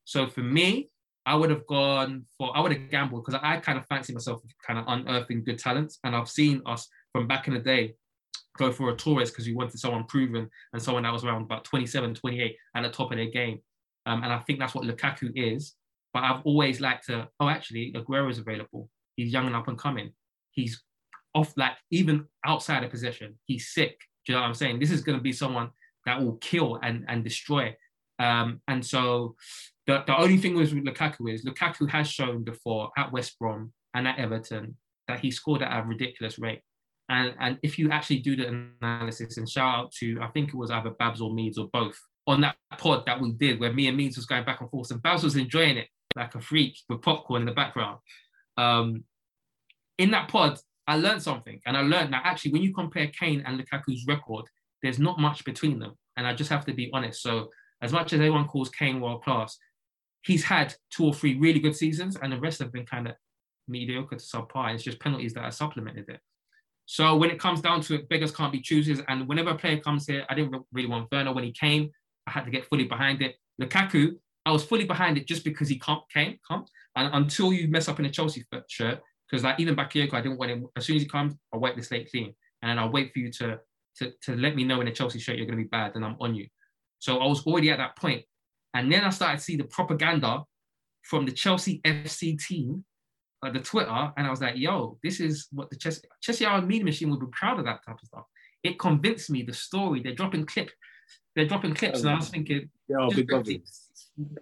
So 0.03 0.27
for 0.27 0.41
me, 0.41 0.89
I 1.25 1.35
would 1.35 1.49
have 1.49 1.65
gone 1.65 2.25
for 2.37 2.55
I 2.55 2.59
would 2.59 2.71
have 2.71 2.89
gambled 2.91 3.25
because 3.25 3.39
I, 3.41 3.57
kind 3.57 3.79
of 3.79 3.85
fancy 3.87 4.13
myself 4.13 4.41
kind 4.65 4.77
of 4.77 4.85
unearthing 4.87 5.43
good 5.43 5.57
talents, 5.57 5.99
and 6.03 6.15
I've 6.15 6.29
seen 6.29 6.61
us 6.65 6.87
from 7.13 7.27
back 7.27 7.47
in 7.47 7.53
the 7.53 7.59
day 7.59 7.95
go 8.57 8.71
for 8.71 8.89
a 8.89 8.95
Torres 8.95 9.31
because 9.31 9.47
we 9.47 9.53
wanted 9.53 9.79
someone 9.79 10.05
proven 10.05 10.49
and 10.73 10.81
someone 10.81 11.03
that 11.03 11.13
was 11.13 11.23
around 11.23 11.41
about 11.41 11.63
27, 11.65 12.13
28 12.13 12.55
at 12.75 12.83
the 12.83 12.89
top 12.89 13.11
of 13.11 13.17
their 13.17 13.29
game. 13.29 13.59
Um, 14.05 14.23
and 14.23 14.31
I 14.31 14.39
think 14.39 14.59
that's 14.59 14.75
what 14.75 14.85
Lukaku 14.85 15.31
is. 15.35 15.75
But 16.13 16.23
I've 16.23 16.41
always 16.45 16.79
liked 16.79 17.07
to, 17.07 17.27
oh, 17.39 17.49
actually, 17.49 17.91
Aguero 17.93 18.29
is 18.29 18.37
available. 18.37 18.89
He's 19.17 19.33
young 19.33 19.47
and 19.47 19.55
up 19.55 19.67
and 19.67 19.77
coming. 19.77 20.11
He's 20.51 20.81
off, 21.35 21.53
like, 21.57 21.73
even 21.91 22.25
outside 22.45 22.83
of 22.83 22.89
possession. 22.89 23.37
He's 23.45 23.71
sick. 23.71 23.99
Do 24.25 24.31
you 24.31 24.35
know 24.35 24.41
what 24.41 24.47
I'm 24.47 24.53
saying? 24.55 24.79
This 24.79 24.91
is 24.91 25.01
going 25.01 25.17
to 25.17 25.23
be 25.23 25.33
someone 25.33 25.69
that 26.05 26.21
will 26.21 26.37
kill 26.37 26.79
and, 26.81 27.05
and 27.07 27.23
destroy. 27.23 27.75
Um, 28.17 28.61
and 28.67 28.83
so 28.83 29.35
the, 29.85 30.03
the 30.07 30.17
only 30.17 30.37
thing 30.37 30.55
with 30.55 30.71
Lukaku 30.71 31.33
is 31.33 31.45
Lukaku 31.45 31.89
has 31.89 32.07
shown 32.07 32.43
before 32.43 32.89
at 32.97 33.11
West 33.11 33.37
Brom 33.39 33.73
and 33.93 34.07
at 34.07 34.17
Everton 34.17 34.77
that 35.07 35.19
he 35.19 35.29
scored 35.29 35.61
at 35.61 35.77
a 35.77 35.85
ridiculous 35.85 36.39
rate. 36.39 36.61
And, 37.09 37.35
and 37.39 37.59
if 37.61 37.77
you 37.77 37.91
actually 37.91 38.19
do 38.19 38.35
the 38.35 38.65
analysis 38.81 39.37
and 39.37 39.47
shout 39.47 39.75
out 39.75 39.91
to, 39.99 40.19
I 40.21 40.27
think 40.27 40.49
it 40.49 40.55
was 40.55 40.71
either 40.71 40.89
Babs 40.91 41.21
or 41.21 41.33
Meads 41.33 41.57
or 41.57 41.67
both 41.71 41.99
on 42.25 42.41
that 42.41 42.55
pod 42.79 43.05
that 43.05 43.21
we 43.21 43.31
did 43.33 43.59
where 43.59 43.71
me 43.71 43.87
and 43.87 43.97
Meads 43.97 44.15
was 44.15 44.25
going 44.25 44.45
back 44.45 44.61
and 44.61 44.69
forth 44.71 44.89
and 44.89 45.03
Babs 45.03 45.23
was 45.23 45.35
enjoying 45.35 45.77
it 45.77 45.87
like 46.15 46.33
a 46.33 46.41
freak 46.41 46.75
with 46.89 47.03
popcorn 47.03 47.43
in 47.43 47.45
the 47.45 47.51
background. 47.51 47.99
Um, 48.57 49.03
in 49.97 50.11
that 50.11 50.29
pod, 50.29 50.59
I 50.87 50.97
learned 50.97 51.23
something 51.23 51.59
and 51.65 51.75
I 51.75 51.81
learned 51.81 52.13
that 52.13 52.23
actually 52.25 52.51
when 52.51 52.61
you 52.61 52.73
compare 52.73 53.07
Kane 53.07 53.43
and 53.45 53.59
Lukaku's 53.59 54.05
record, 54.07 54.45
there's 54.83 54.99
not 54.99 55.19
much 55.19 55.43
between 55.45 55.79
them. 55.79 55.93
And 56.17 56.27
I 56.27 56.33
just 56.33 56.49
have 56.49 56.65
to 56.65 56.73
be 56.73 56.89
honest. 56.93 57.21
So 57.21 57.49
as 57.81 57.91
much 57.91 58.13
as 58.13 58.19
everyone 58.19 58.47
calls 58.47 58.69
Kane 58.69 59.01
world 59.01 59.23
class, 59.23 59.57
he's 60.21 60.43
had 60.43 60.73
two 60.91 61.05
or 61.05 61.13
three 61.13 61.37
really 61.37 61.59
good 61.59 61.75
seasons 61.75 62.17
and 62.21 62.31
the 62.31 62.39
rest 62.39 62.59
have 62.59 62.71
been 62.71 62.85
kind 62.85 63.07
of 63.07 63.15
mediocre 63.67 64.15
to 64.15 64.23
subpar. 64.23 64.73
It's 64.73 64.83
just 64.83 64.99
penalties 64.99 65.33
that 65.33 65.43
have 65.43 65.53
supplemented 65.53 66.09
it. 66.09 66.19
So 66.85 67.15
when 67.15 67.31
it 67.31 67.39
comes 67.39 67.61
down 67.61 67.81
to 67.81 67.95
it, 67.95 68.09
beggars 68.09 68.31
can't 68.31 68.51
be 68.51 68.61
choosers. 68.61 68.99
And 69.07 69.27
whenever 69.27 69.49
a 69.49 69.57
player 69.57 69.79
comes 69.79 70.05
here, 70.05 70.25
I 70.29 70.35
didn't 70.35 70.63
really 70.71 70.87
want 70.87 71.11
Werner 71.11 71.33
when 71.33 71.43
he 71.43 71.51
came. 71.51 71.89
I 72.27 72.31
had 72.31 72.45
to 72.45 72.51
get 72.51 72.65
fully 72.65 72.85
behind 72.85 73.21
it. 73.21 73.35
Lukaku, 73.59 74.15
I 74.45 74.51
was 74.51 74.63
fully 74.63 74.85
behind 74.85 75.17
it 75.17 75.27
just 75.27 75.43
because 75.43 75.67
he 75.67 75.79
can't, 75.79 76.03
came, 76.13 76.37
come. 76.47 76.65
And 76.95 77.13
until 77.13 77.51
you 77.51 77.67
mess 77.67 77.87
up 77.87 77.99
in 77.99 78.05
a 78.05 78.11
Chelsea 78.11 78.45
shirt, 78.67 79.01
because 79.29 79.43
like 79.43 79.59
even 79.59 79.75
back 79.75 79.91
Bakayoko, 79.91 80.13
I 80.13 80.21
didn't 80.21 80.37
want 80.37 80.51
him. 80.51 80.67
As 80.75 80.85
soon 80.85 80.95
as 80.97 81.01
he 81.01 81.07
comes, 81.07 81.33
I'll 81.53 81.59
wipe 81.59 81.75
the 81.75 81.83
slate 81.83 82.09
clean, 82.09 82.33
and 82.61 82.69
then 82.69 82.79
I'll 82.79 82.91
wait 82.91 83.13
for 83.13 83.19
you 83.19 83.31
to 83.33 83.59
to 83.97 84.11
to 84.23 84.35
let 84.35 84.55
me 84.55 84.63
know 84.63 84.81
in 84.81 84.87
a 84.87 84.91
Chelsea 84.91 85.19
shirt 85.19 85.37
you're 85.37 85.45
going 85.45 85.57
to 85.57 85.63
be 85.63 85.69
bad, 85.69 85.95
and 85.95 86.05
I'm 86.05 86.17
on 86.19 86.35
you. 86.35 86.47
So 86.99 87.19
I 87.19 87.27
was 87.27 87.45
already 87.45 87.71
at 87.71 87.77
that 87.77 87.95
point, 87.97 88.23
and 88.73 88.91
then 88.91 89.03
I 89.03 89.09
started 89.09 89.37
to 89.37 89.43
see 89.43 89.55
the 89.55 89.65
propaganda 89.65 90.43
from 91.03 91.25
the 91.25 91.31
Chelsea 91.31 91.81
FC 91.85 92.39
team 92.39 92.83
uh, 93.45 93.51
the 93.51 93.59
Twitter, 93.59 94.11
and 94.17 94.25
I 94.25 94.29
was 94.29 94.41
like, 94.41 94.57
yo, 94.57 94.97
this 95.03 95.19
is 95.19 95.47
what 95.51 95.69
the 95.69 95.75
Chelsea, 95.75 96.01
Chelsea 96.21 96.45
Media 96.61 96.83
Machine 96.83 97.09
would 97.11 97.19
be 97.19 97.27
proud 97.31 97.59
of 97.59 97.65
that 97.65 97.85
type 97.85 97.97
of 98.01 98.07
stuff. 98.07 98.23
It 98.63 98.79
convinced 98.79 99.29
me 99.29 99.43
the 99.43 99.53
story. 99.53 100.01
They're 100.01 100.15
dropping 100.15 100.45
clip, 100.45 100.71
they're 101.35 101.45
dropping 101.45 101.75
clips, 101.75 102.01
and 102.01 102.09
I 102.09 102.15
was 102.15 102.29
thinking, 102.29 102.69
Yo, 102.87 103.09
big 103.09 103.29
quickly, 103.29 103.63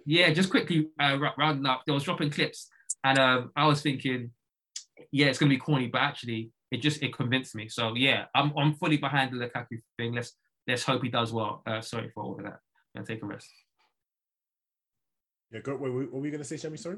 yeah, 0.06 0.32
just 0.32 0.50
quickly 0.50 0.88
uh, 1.00 1.18
rounding 1.38 1.66
up. 1.66 1.82
They 1.86 1.92
was 1.92 2.04
dropping 2.04 2.30
clips, 2.30 2.70
and 3.04 3.18
um, 3.20 3.52
I 3.56 3.68
was 3.68 3.82
thinking, 3.82 4.32
yeah, 5.12 5.28
it's 5.28 5.40
gonna 5.40 5.50
be 5.50 5.58
corny, 5.58 5.88
but 5.88 6.02
actually, 6.02 6.52
it 6.72 6.78
just 6.78 7.02
it 7.04 7.14
convinced 7.14 7.56
me. 7.56 7.68
So 7.70 7.94
yeah, 7.96 8.26
I'm 8.36 8.52
I'm 8.58 8.74
fully 8.76 8.98
behind 8.98 9.32
the 9.32 9.38
Lukaku 9.38 9.82
thing. 9.98 10.14
Let's 10.14 10.34
let's 10.68 10.84
hope 10.84 11.04
he 11.04 11.10
does 11.10 11.32
well. 11.32 11.62
Uh, 11.66 11.82
sorry 11.82 12.10
for 12.14 12.24
all 12.24 12.36
of 12.38 12.44
that. 12.44 12.60
And 12.96 13.06
take 13.06 13.24
a 13.24 13.26
rest. 13.26 13.50
Yeah, 15.52 15.62
go. 15.62 15.76
Wait, 15.76 15.92
what 15.94 16.12
were 16.12 16.20
we 16.20 16.32
gonna 16.32 16.44
say, 16.44 16.56
Shami? 16.56 16.80
Sorry. 16.80 16.98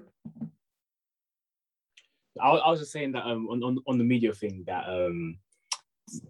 I, 2.42 2.50
I 2.50 2.70
was 2.70 2.82
just 2.82 2.92
saying 2.92 3.14
that 3.14 3.26
um, 3.26 3.48
on, 3.50 3.64
on 3.64 3.78
on 3.88 3.98
the 3.98 4.04
media 4.04 4.34
thing 4.34 4.64
that 4.68 4.88
um, 4.88 5.38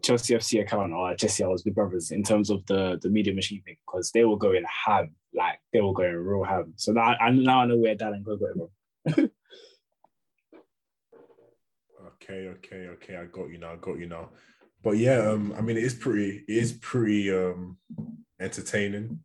Chelsea 0.03 0.35
FC 0.35 0.61
account 0.61 0.93
or 0.93 1.15
Chelsea 1.15 1.43
was 1.43 1.63
Big 1.63 1.75
Brothers 1.75 2.11
in 2.11 2.23
terms 2.23 2.49
of 2.49 2.65
the 2.67 2.99
the 3.01 3.09
media 3.09 3.33
machine 3.33 3.61
thing 3.63 3.77
because 3.85 4.11
they 4.11 4.23
were 4.23 4.38
going 4.38 4.63
ham, 4.85 5.11
like 5.33 5.59
they 5.73 5.81
were 5.81 5.93
going 5.93 6.15
real 6.15 6.43
ham. 6.43 6.73
So 6.77 6.91
now 6.91 7.15
I 7.19 7.29
now 7.31 7.61
I 7.61 7.65
know 7.65 7.77
where 7.77 7.95
Dan 7.95 8.13
and 8.13 8.25
Go 8.25 8.38
got 8.38 8.49
it 8.49 9.15
from. 9.15 9.31
okay, 12.25 12.47
okay, 12.47 12.88
okay. 12.88 13.15
I 13.17 13.25
got 13.25 13.49
you 13.49 13.57
now. 13.57 13.73
I 13.73 13.75
got 13.77 13.99
you 13.99 14.07
now. 14.07 14.29
But 14.83 14.97
yeah, 14.97 15.17
um, 15.29 15.53
I 15.57 15.61
mean, 15.61 15.77
it 15.77 15.83
is 15.83 15.95
pretty. 15.95 16.43
It 16.47 16.57
is 16.57 16.73
pretty 16.73 17.33
um 17.33 17.77
entertaining. 18.39 19.19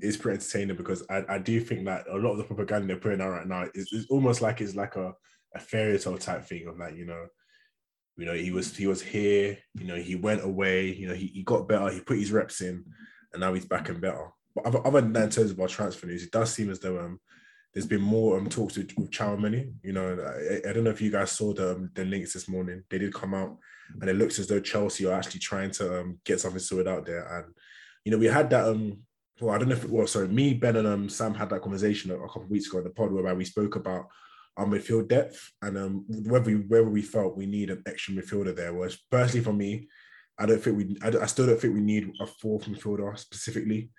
It 0.00 0.06
is 0.08 0.16
pretty 0.16 0.36
entertaining 0.36 0.76
because 0.76 1.04
I, 1.08 1.24
I 1.28 1.38
do 1.38 1.60
think 1.60 1.84
that 1.86 2.06
a 2.10 2.16
lot 2.16 2.32
of 2.32 2.38
the 2.38 2.44
propaganda 2.44 2.88
they're 2.88 2.96
putting 2.96 3.20
out 3.20 3.30
right 3.30 3.46
now 3.46 3.66
is, 3.74 3.92
is 3.92 4.06
almost 4.10 4.42
like 4.42 4.60
it's 4.60 4.74
like 4.74 4.96
a 4.96 5.14
a 5.54 5.58
fairy 5.58 5.98
tale 5.98 6.18
type 6.18 6.44
thing 6.44 6.66
of 6.68 6.78
like 6.78 6.94
you 6.96 7.06
know 7.06 7.26
you 8.16 8.26
know 8.26 8.34
he 8.34 8.50
was 8.50 8.76
he 8.76 8.86
was 8.86 9.02
here 9.02 9.58
you 9.74 9.86
know 9.86 9.96
he 9.96 10.14
went 10.14 10.44
away 10.44 10.92
you 10.92 11.08
know 11.08 11.14
he, 11.14 11.26
he 11.28 11.42
got 11.42 11.68
better 11.68 11.88
he 11.88 12.00
put 12.00 12.18
his 12.18 12.32
reps 12.32 12.60
in 12.60 12.84
and 13.32 13.40
now 13.40 13.54
he's 13.54 13.64
back 13.64 13.88
and 13.88 14.00
better 14.00 14.28
but 14.54 14.66
other, 14.66 14.86
other 14.86 15.00
than 15.00 15.12
that 15.12 15.24
in 15.24 15.30
terms 15.30 15.50
of 15.50 15.60
our 15.60 15.68
transfer 15.68 16.06
news 16.06 16.22
it 16.22 16.30
does 16.30 16.52
seem 16.52 16.70
as 16.70 16.80
though 16.80 16.98
um 16.98 17.18
there's 17.76 17.86
been 17.86 18.00
more 18.00 18.38
um 18.38 18.48
talks 18.48 18.78
with, 18.78 18.90
with 18.96 19.10
Tchouameni. 19.10 19.70
You 19.82 19.92
know, 19.92 20.16
I, 20.18 20.66
I, 20.66 20.72
don't 20.72 20.84
know 20.84 20.90
if 20.90 21.02
you 21.02 21.10
guys 21.10 21.30
saw 21.30 21.52
the 21.52 21.72
um, 21.72 21.90
the 21.92 22.06
links 22.06 22.32
this 22.32 22.48
morning. 22.48 22.82
They 22.88 22.96
did 22.96 23.12
come 23.12 23.34
out, 23.34 23.58
and 24.00 24.08
it 24.08 24.16
looks 24.16 24.38
as 24.38 24.46
though 24.46 24.60
Chelsea 24.60 25.04
are 25.04 25.12
actually 25.12 25.40
trying 25.40 25.72
to 25.72 26.00
um, 26.00 26.18
get 26.24 26.40
something 26.40 26.58
sorted 26.58 26.88
out 26.88 27.04
there. 27.04 27.28
And 27.36 27.52
you 28.02 28.12
know, 28.12 28.16
we 28.16 28.28
had 28.28 28.48
that 28.48 28.66
um 28.66 29.00
well, 29.42 29.54
I 29.54 29.58
don't 29.58 29.68
know 29.68 29.74
if 29.74 29.84
it 29.84 29.90
was 29.90 30.12
sorry, 30.12 30.28
me, 30.28 30.54
Ben, 30.54 30.76
and 30.76 30.88
um 30.88 31.10
Sam 31.10 31.34
had 31.34 31.50
that 31.50 31.60
conversation 31.60 32.10
a, 32.12 32.16
couple 32.20 32.44
of 32.44 32.50
weeks 32.50 32.66
ago 32.66 32.78
in 32.78 32.84
the 32.84 32.90
pod 32.90 33.12
where 33.12 33.34
we 33.34 33.44
spoke 33.44 33.76
about 33.76 34.06
our 34.56 34.64
midfield 34.64 35.08
depth 35.08 35.52
and 35.60 35.76
um, 35.76 36.06
whether 36.08 36.46
we, 36.46 36.54
whether 36.54 36.88
we 36.88 37.02
felt 37.02 37.36
we 37.36 37.44
need 37.44 37.68
an 37.68 37.82
extra 37.86 38.14
midfielder 38.14 38.56
there. 38.56 38.72
Was 38.72 38.96
personally 39.10 39.44
for 39.44 39.52
me, 39.52 39.86
I 40.38 40.46
don't 40.46 40.62
think 40.62 40.78
we. 40.78 40.96
I, 41.02 41.08
I, 41.08 41.26
still 41.26 41.44
don't 41.44 41.60
think 41.60 41.74
we 41.74 41.82
need 41.82 42.10
a 42.20 42.26
fourth 42.26 42.64
midfielder 42.64 43.18
specifically. 43.18 43.90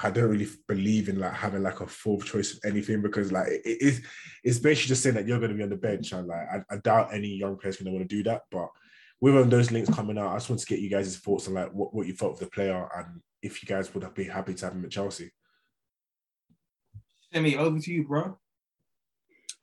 I 0.00 0.10
don't 0.10 0.28
really 0.28 0.48
believe 0.68 1.08
in 1.08 1.18
like 1.18 1.32
having 1.32 1.62
like 1.62 1.80
a 1.80 1.86
fourth 1.86 2.26
choice 2.26 2.52
of 2.52 2.58
anything 2.64 3.00
because 3.00 3.32
like 3.32 3.48
it 3.48 3.80
is 3.80 4.02
it's 4.44 4.58
basically 4.58 4.88
just 4.88 5.02
saying 5.02 5.14
that 5.14 5.26
you're 5.26 5.38
going 5.38 5.50
to 5.50 5.56
be 5.56 5.62
on 5.62 5.70
the 5.70 5.76
bench 5.76 6.12
and 6.12 6.26
like 6.26 6.46
I, 6.52 6.74
I 6.74 6.76
doubt 6.78 7.14
any 7.14 7.28
young 7.28 7.56
players 7.56 7.76
going 7.76 7.86
to 7.86 7.92
want 7.92 8.08
to 8.08 8.16
do 8.16 8.22
that. 8.24 8.42
But 8.50 8.68
with 9.20 9.36
um, 9.36 9.48
those 9.48 9.70
links 9.70 9.94
coming 9.94 10.18
out, 10.18 10.32
I 10.32 10.36
just 10.36 10.50
want 10.50 10.60
to 10.60 10.66
get 10.66 10.80
you 10.80 10.90
guys' 10.90 11.16
thoughts 11.16 11.48
on 11.48 11.54
like 11.54 11.72
what, 11.72 11.94
what 11.94 12.06
you 12.06 12.14
felt 12.14 12.34
of 12.34 12.40
the 12.40 12.46
player 12.46 12.88
and 12.96 13.20
if 13.42 13.62
you 13.62 13.66
guys 13.66 13.92
would 13.94 14.02
have 14.02 14.14
been 14.14 14.28
happy 14.28 14.54
to 14.54 14.64
have 14.66 14.74
him 14.74 14.84
at 14.84 14.90
Chelsea. 14.90 15.30
Semi, 17.32 17.56
over 17.56 17.78
to 17.78 17.92
you, 17.92 18.06
bro. 18.06 18.38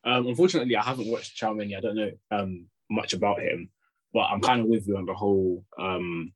Um, 0.05 0.27
unfortunately, 0.27 0.75
I 0.75 0.83
haven't 0.83 1.07
watched 1.07 1.39
Tchouameni. 1.39 1.77
I 1.77 1.81
don't 1.81 1.95
know 1.95 2.11
um, 2.31 2.65
much 2.89 3.13
about 3.13 3.41
him, 3.41 3.69
but 4.13 4.23
I'm 4.23 4.41
kind 4.41 4.61
of 4.61 4.67
with 4.67 4.87
you 4.87 4.97
on 4.97 5.05
the 5.05 5.13
whole 5.13 5.63
um, 5.79 6.33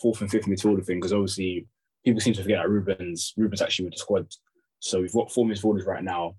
fourth 0.00 0.20
and 0.20 0.30
fifth 0.30 0.46
midfielder 0.46 0.84
thing 0.84 0.98
because 0.98 1.12
obviously 1.12 1.66
people 2.08 2.20
seem 2.20 2.34
to 2.34 2.42
forget 2.42 2.58
that 2.62 2.70
Ruben's 2.70 3.34
Ruben's 3.36 3.60
actually 3.60 3.86
with 3.86 3.94
the 3.94 4.00
squad. 4.00 4.26
So 4.80 5.00
we've 5.00 5.12
got 5.12 5.30
four 5.30 5.44
midfielders 5.44 5.86
right 5.86 6.02
now, 6.02 6.36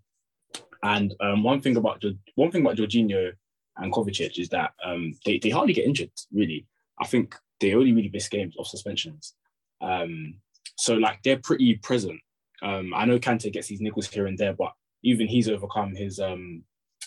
and 0.83 1.13
um, 1.19 1.43
one 1.43 1.61
thing 1.61 1.77
about 1.77 2.03
one 2.35 2.51
thing 2.51 2.61
about 2.61 2.77
Jorginho 2.77 3.31
and 3.77 3.93
Kovacic 3.93 4.39
is 4.39 4.49
that 4.49 4.71
um, 4.83 5.13
they 5.25 5.37
they 5.37 5.49
hardly 5.49 5.73
get 5.73 5.85
injured. 5.85 6.11
Really, 6.33 6.65
I 6.99 7.05
think 7.05 7.35
they 7.59 7.75
only 7.75 7.93
really 7.93 8.09
miss 8.11 8.29
games 8.29 8.55
off 8.57 8.67
suspensions. 8.67 9.35
Um, 9.81 10.39
so 10.75 10.95
like 10.95 11.21
they're 11.23 11.37
pretty 11.37 11.75
present. 11.75 12.19
I 12.61 13.05
know 13.05 13.19
Kante 13.19 13.53
gets 13.53 13.67
these 13.67 13.79
nickels 13.79 14.07
here 14.07 14.27
and 14.27 14.37
there, 14.37 14.53
but 14.53 14.73
even 15.03 15.27
he's 15.27 15.47
overcome 15.47 15.95
his 15.95 16.19
um 16.19 16.63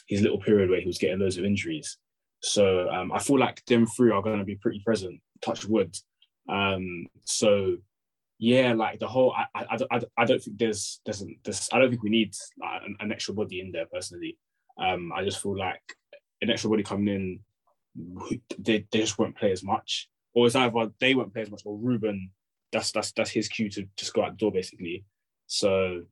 his 0.07 0.23
little 0.23 0.39
period 0.39 0.71
where 0.71 0.81
he 0.81 0.87
was 0.87 0.99
getting 0.99 1.19
loads 1.19 1.37
of 1.37 1.45
injuries. 1.45 1.99
So 2.43 2.89
um, 2.91 3.13
I 3.13 3.19
feel 3.19 3.39
like 3.39 3.65
them 3.67 3.87
three 3.87 4.11
are 4.11 4.23
going 4.23 4.39
to 4.39 4.45
be 4.45 4.57
pretty 4.57 4.81
present. 4.85 5.21
Touch 5.43 5.65
wood. 5.65 5.95
Um, 6.49 7.07
so 7.25 7.77
yeah, 8.43 8.73
like 8.73 8.99
the 8.99 9.07
whole, 9.07 9.33
I, 9.33 9.47
I, 9.55 9.79
I, 9.93 10.01
I 10.19 10.25
don't 10.25 10.43
think 10.43 10.59
there's, 10.59 11.01
there's, 11.07 11.23
there's, 11.45 11.69
I 11.73 11.79
don't 11.79 11.91
think 11.91 12.03
we 12.03 12.11
need 12.11 12.35
like, 12.61 12.83
an, 12.85 12.97
an 12.99 13.13
extra 13.13 13.35
body 13.35 13.61
in 13.61 13.71
there 13.71 13.87
personally. 13.87 14.37
Um, 14.77 15.13
I 15.15 15.23
just 15.23 15.41
feel 15.41 15.57
like 15.57 15.81
an 16.41 16.51
extra 16.51 16.69
body 16.69 16.83
coming 16.83 17.15
in, 17.15 17.41
they, 18.59 18.85
they 18.91 18.99
just 18.99 19.17
won't 19.17 19.37
play 19.37 19.53
as 19.53 19.63
much, 19.63 20.09
or 20.35 20.47
it's 20.47 20.57
either 20.57 20.91
they 20.99 21.15
won't 21.15 21.33
play 21.33 21.43
as 21.43 21.53
much, 21.53 21.63
or 21.65 21.79
Ruben, 21.79 22.33
that's 22.73 22.91
that's 22.91 23.13
that's 23.13 23.31
his 23.31 23.47
cue 23.47 23.71
to 23.71 23.87
just 23.97 24.13
go 24.13 24.25
out 24.25 24.33
the 24.33 24.39
door 24.39 24.51
basically. 24.51 25.05
So, 25.47 26.03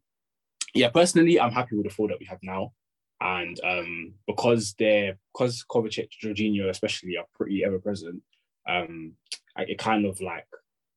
yeah, 0.72 0.90
personally, 0.90 1.40
I'm 1.40 1.50
happy 1.50 1.74
with 1.74 1.88
the 1.88 1.92
four 1.92 2.06
that 2.08 2.20
we 2.20 2.26
have 2.26 2.38
now, 2.42 2.74
and 3.20 3.58
um, 3.64 4.14
because 4.28 4.74
they're 4.78 5.18
because 5.32 5.64
Kovacic, 5.68 6.10
Jorginho 6.22 6.68
especially 6.68 7.16
are 7.16 7.26
pretty 7.34 7.64
ever 7.64 7.80
present, 7.80 8.22
um, 8.68 9.14
it 9.56 9.78
kind 9.78 10.06
of 10.06 10.20
like 10.20 10.46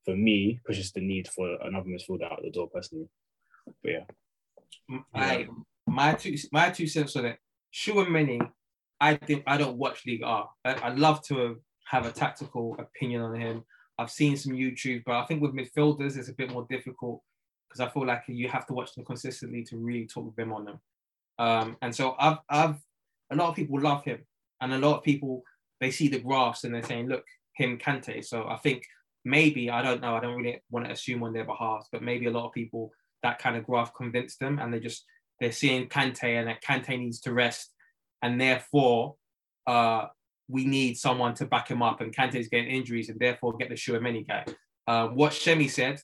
for 0.06 0.16
me 0.16 0.60
pushes 0.66 0.92
the 0.92 1.02
need 1.02 1.28
for 1.28 1.58
another 1.62 1.88
midfielder 1.88 2.32
out 2.32 2.42
the 2.44 2.52
door 2.52 2.70
personally. 2.70 3.08
But 3.82 3.92
yeah, 3.92 5.00
I 5.14 5.48
my 5.88 6.14
two 6.14 6.36
my 6.52 6.70
two 6.70 6.88
cents 6.88 7.16
on 7.16 7.26
it. 7.26 7.38
Sure, 7.72 8.08
many. 8.10 8.40
I 9.00 9.16
think 9.16 9.44
I 9.48 9.58
don't 9.58 9.78
watch 9.78 10.06
League 10.06 10.24
R. 10.24 10.50
I, 10.64 10.76
I'd 10.84 11.00
love 11.00 11.22
to 11.24 11.58
have 11.86 12.06
a 12.06 12.12
tactical 12.12 12.76
opinion 12.80 13.22
on 13.22 13.40
him. 13.40 13.64
I've 13.98 14.12
seen 14.12 14.38
some 14.38 14.54
YouTube, 14.54 15.04
but 15.06 15.16
I 15.16 15.26
think 15.26 15.42
with 15.42 15.54
midfielders 15.54 16.18
it's 16.18 16.30
a 16.30 16.34
bit 16.34 16.52
more 16.52 16.66
difficult 16.70 17.22
because 17.68 17.80
I 17.80 17.92
feel 17.92 18.06
like 18.06 18.24
you 18.28 18.48
have 18.50 18.66
to 18.68 18.74
watch 18.74 18.94
them 18.94 19.06
consistently 19.06 19.64
to 19.66 19.78
really 19.78 20.08
talk 20.08 20.26
with 20.26 20.36
them 20.36 20.54
on 20.54 20.66
them. 20.66 20.80
Um, 21.40 21.78
and 21.82 21.96
so 21.96 22.16
I've, 22.20 22.38
I've, 22.50 22.76
a 23.32 23.36
lot 23.36 23.50
of 23.50 23.56
people 23.56 23.80
love 23.80 24.04
him, 24.04 24.20
and 24.62 24.74
a 24.74 24.78
lot 24.78 24.98
of 24.98 25.04
people 25.04 25.44
they 25.80 25.92
see 25.92 26.08
the 26.08 26.20
graphs 26.20 26.64
and 26.64 26.74
they're 26.74 26.84
saying, 26.84 27.08
look, 27.08 27.26
him 27.56 27.78
Kante. 27.78 28.24
So 28.24 28.48
I 28.48 28.58
think 28.58 28.84
maybe 29.26 29.70
I 29.70 29.82
don't 29.82 30.02
know. 30.02 30.16
I 30.16 30.20
don't 30.20 30.36
really 30.36 30.62
want 30.70 30.86
to 30.86 30.92
assume 30.92 31.24
on 31.24 31.34
their 31.34 31.46
behalf, 31.46 31.88
but 31.92 32.04
maybe 32.04 32.26
a 32.26 32.32
lot 32.32 32.48
of 32.48 32.54
people 32.54 32.92
that 33.22 33.40
kind 33.40 33.56
of 33.56 33.66
graph 33.66 33.94
convinced 33.94 34.40
them, 34.40 34.60
and 34.60 34.74
they 34.74 34.80
just 34.80 35.06
they're 35.40 35.52
seeing 35.52 35.88
Kante 35.88 36.24
and 36.24 36.48
that 36.48 36.64
Kante 36.64 36.98
needs 37.00 37.20
to 37.22 37.34
rest, 37.34 37.72
and 38.22 38.40
therefore 38.40 39.16
uh, 39.68 40.08
we 40.48 40.66
need 40.66 40.98
someone 40.98 41.34
to 41.36 41.46
back 41.46 41.70
him 41.70 41.82
up, 41.82 42.02
and 42.02 42.16
Kante's 42.16 42.48
getting 42.48 42.70
injuries, 42.70 43.10
and 43.10 43.20
therefore 43.20 43.58
get 43.58 43.70
the 43.70 43.76
Tchouameni 43.76 44.28
guy. 44.28 44.46
Uh, 44.86 45.08
what 45.08 45.32
Shemi 45.32 45.70
said, 45.70 46.02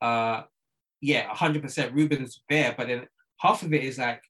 uh, 0.00 0.42
yeah, 1.00 1.28
100%. 1.34 1.94
Ruben's 1.94 2.42
there, 2.48 2.74
but 2.76 2.88
then 2.88 3.06
half 3.38 3.62
of 3.62 3.74
it 3.74 3.84
is 3.84 3.98
like, 3.98 4.22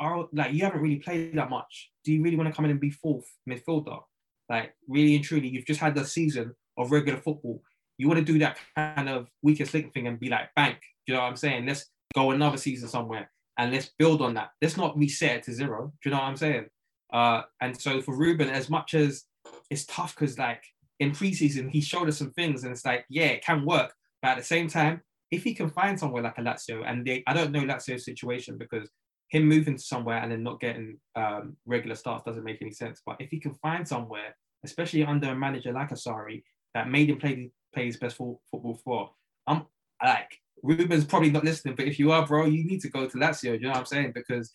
oh, 0.00 0.28
like 0.32 0.52
you 0.52 0.62
haven't 0.62 0.80
really 0.80 0.96
played 0.96 1.34
that 1.36 1.50
much. 1.50 1.90
Do 2.04 2.12
you 2.12 2.22
really 2.22 2.36
want 2.36 2.48
to 2.48 2.54
come 2.54 2.64
in 2.64 2.70
and 2.70 2.80
be 2.80 2.90
fourth 2.90 3.26
midfielder? 3.48 4.00
Like 4.48 4.74
really 4.88 5.16
and 5.16 5.24
truly, 5.24 5.48
you've 5.48 5.66
just 5.66 5.80
had 5.80 5.94
the 5.94 6.04
season 6.04 6.54
of 6.78 6.92
regular 6.92 7.20
football. 7.20 7.62
You 7.98 8.08
want 8.08 8.18
to 8.18 8.32
do 8.32 8.38
that 8.40 8.58
kind 8.76 9.08
of 9.08 9.28
weakest 9.42 9.74
link 9.74 9.92
thing 9.92 10.06
and 10.06 10.18
be 10.18 10.28
like, 10.28 10.54
bank. 10.54 10.78
Do 11.06 11.12
you 11.12 11.14
know 11.14 11.22
what 11.22 11.30
I'm 11.30 11.36
saying? 11.36 11.66
Let's 11.66 11.86
go 12.14 12.30
another 12.30 12.56
season 12.56 12.88
somewhere 12.88 13.30
and 13.58 13.72
let's 13.72 13.90
build 13.98 14.22
on 14.22 14.34
that. 14.34 14.50
Let's 14.60 14.76
not 14.76 14.96
reset 14.96 15.36
it 15.36 15.42
to 15.44 15.52
zero. 15.52 15.92
Do 16.02 16.08
you 16.08 16.14
know 16.14 16.20
what 16.20 16.28
I'm 16.28 16.36
saying? 16.36 16.66
Uh, 17.12 17.42
and 17.60 17.78
so 17.78 18.00
for 18.00 18.16
Ruben, 18.16 18.48
as 18.48 18.70
much 18.70 18.94
as 18.94 19.24
it's 19.70 19.84
tough 19.86 20.14
because 20.14 20.38
like 20.38 20.62
in 21.00 21.10
preseason 21.10 21.70
he 21.70 21.80
showed 21.80 22.08
us 22.08 22.18
some 22.18 22.30
things 22.32 22.62
and 22.62 22.72
it's 22.72 22.84
like 22.84 23.04
yeah 23.08 23.26
it 23.26 23.44
can 23.44 23.66
work, 23.66 23.92
but 24.22 24.28
at 24.28 24.38
the 24.38 24.44
same 24.44 24.68
time 24.68 25.02
if 25.30 25.42
he 25.42 25.54
can 25.54 25.70
find 25.70 25.98
somewhere 25.98 26.22
like 26.22 26.38
a 26.38 26.42
Lazio 26.42 26.84
and 26.86 27.04
they 27.04 27.24
I 27.26 27.32
don't 27.32 27.52
know 27.52 27.62
Lazio's 27.62 28.04
situation 28.04 28.56
because 28.58 28.88
him 29.30 29.48
moving 29.48 29.76
to 29.76 29.82
somewhere 29.82 30.18
and 30.18 30.30
then 30.30 30.42
not 30.42 30.60
getting 30.60 30.98
um, 31.16 31.56
regular 31.64 31.96
starts 31.96 32.22
doesn't 32.24 32.44
make 32.44 32.60
any 32.60 32.70
sense. 32.70 33.00
But 33.04 33.16
if 33.18 33.30
he 33.30 33.40
can 33.40 33.54
find 33.54 33.88
somewhere, 33.88 34.36
especially 34.62 35.04
under 35.04 35.30
a 35.30 35.34
manager 35.34 35.72
like 35.72 35.90
a 35.90 35.94
Sarri 35.94 36.42
that 36.74 36.90
made 36.90 37.08
him 37.08 37.18
play 37.18 37.50
play 37.72 37.86
his 37.86 37.96
best 37.96 38.16
football 38.16 38.80
for, 38.84 39.10
I'm 39.46 39.66
like 40.02 40.40
Ruben's 40.62 41.04
probably 41.04 41.30
not 41.30 41.44
listening, 41.44 41.74
but 41.74 41.86
if 41.86 41.98
you 41.98 42.12
are, 42.12 42.26
bro, 42.26 42.46
you 42.46 42.64
need 42.64 42.80
to 42.82 42.90
go 42.90 43.06
to 43.06 43.18
Lazio. 43.18 43.54
You 43.54 43.60
know 43.60 43.70
what 43.70 43.78
I'm 43.78 43.86
saying? 43.86 44.12
Because 44.14 44.50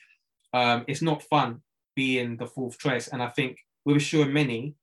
um, 0.53 0.85
it's 0.87 1.01
not 1.01 1.23
fun 1.23 1.61
being 1.95 2.37
the 2.37 2.47
fourth 2.47 2.79
choice. 2.79 3.09
And 3.09 3.21
I 3.21 3.27
think 3.29 3.57
with 3.85 3.97
Tchouameni, 3.97 4.75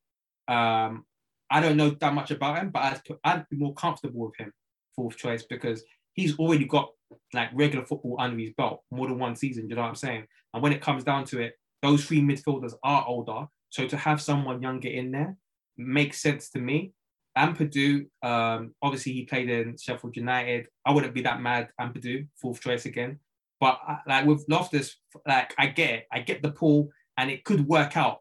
um, 0.48 1.04
I 1.50 1.60
don't 1.60 1.76
know 1.76 1.90
that 1.90 2.14
much 2.14 2.30
about 2.30 2.58
him, 2.58 2.70
but 2.70 2.82
I'd, 2.82 3.00
I'd 3.24 3.48
be 3.48 3.56
more 3.56 3.74
comfortable 3.74 4.26
with 4.26 4.36
him 4.36 4.52
fourth 4.94 5.16
choice 5.16 5.42
because 5.42 5.82
he's 6.12 6.38
already 6.38 6.64
got 6.64 6.90
like 7.32 7.50
regular 7.54 7.84
football 7.84 8.16
under 8.18 8.38
his 8.38 8.52
belt 8.56 8.82
more 8.90 9.08
than 9.08 9.18
one 9.18 9.36
season. 9.36 9.68
You 9.68 9.76
know 9.76 9.82
what 9.82 9.88
I'm 9.88 9.94
saying? 9.94 10.26
And 10.52 10.62
when 10.62 10.72
it 10.72 10.80
comes 10.80 11.04
down 11.04 11.24
to 11.26 11.40
it, 11.40 11.54
those 11.82 12.04
three 12.04 12.20
midfielders 12.20 12.74
are 12.82 13.04
older. 13.06 13.46
So 13.70 13.86
to 13.88 13.96
have 13.96 14.20
someone 14.20 14.62
younger 14.62 14.88
in 14.88 15.10
there 15.10 15.36
makes 15.76 16.22
sense 16.22 16.50
to 16.50 16.58
me. 16.58 16.92
Ampadu, 17.36 18.06
um, 18.22 18.74
obviously 18.80 19.12
he 19.12 19.24
played 19.24 19.50
in 19.50 19.76
Sheffield 19.76 20.16
United. 20.16 20.68
I 20.84 20.92
wouldn't 20.92 21.14
be 21.14 21.22
that 21.22 21.40
mad. 21.40 21.68
Ampadu, 21.80 22.28
fourth 22.36 22.60
choice 22.60 22.84
again. 22.86 23.18
But 23.60 23.80
uh, 23.86 23.96
like 24.06 24.26
with 24.26 24.44
Loftus, 24.48 24.96
like 25.26 25.54
I 25.58 25.66
get 25.66 25.90
it. 25.90 26.06
I 26.12 26.20
get 26.20 26.42
the 26.42 26.50
pull 26.50 26.90
and 27.16 27.30
it 27.30 27.44
could 27.44 27.66
work 27.66 27.96
out. 27.96 28.18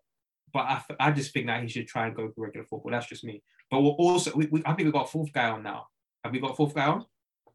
But 0.52 0.60
I, 0.62 0.82
I 1.00 1.12
just 1.12 1.34
think 1.34 1.48
that 1.48 1.62
he 1.62 1.68
should 1.68 1.88
try 1.88 2.08
and 2.08 2.16
go 2.16 2.32
for 2.34 2.46
regular 2.46 2.66
football. 2.66 2.92
That's 2.92 3.08
just 3.08 3.24
me. 3.24 3.44
But 3.70 3.82
we're 3.82 3.90
also, 3.90 4.32
we, 4.36 4.48
we, 4.48 4.62
I 4.66 4.74
think 4.74 4.86
we've 4.86 4.94
got 4.94 5.06
a 5.06 5.12
fourth 5.12 5.34
guy 5.34 5.50
on 5.50 5.64
now. 5.64 5.88
Have 6.24 6.32
we 6.32 6.40
got 6.40 6.52
a 6.52 6.56
fourth 6.56 6.76
guy 6.76 6.86
on? 6.86 7.06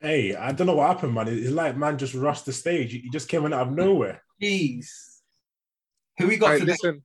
Hey, 0.01 0.35
I 0.35 0.53
don't 0.53 0.67
know 0.67 0.75
what 0.75 0.89
happened, 0.89 1.15
man. 1.15 1.29
It's 1.29 1.51
like 1.51 1.77
man 1.77 1.99
just 1.99 2.15
rushed 2.15 2.47
the 2.47 2.53
stage. 2.53 2.93
He 2.93 3.09
just 3.11 3.29
came 3.29 3.45
in 3.47 3.53
out 3.53 3.69
of 3.69 3.73
nowhere. 3.73 4.23
Jeez. 4.41 4.87
Who 6.19 6.29
we 6.29 6.37
got 6.37 6.51
right, 6.51 6.63
Listen, 6.63 7.03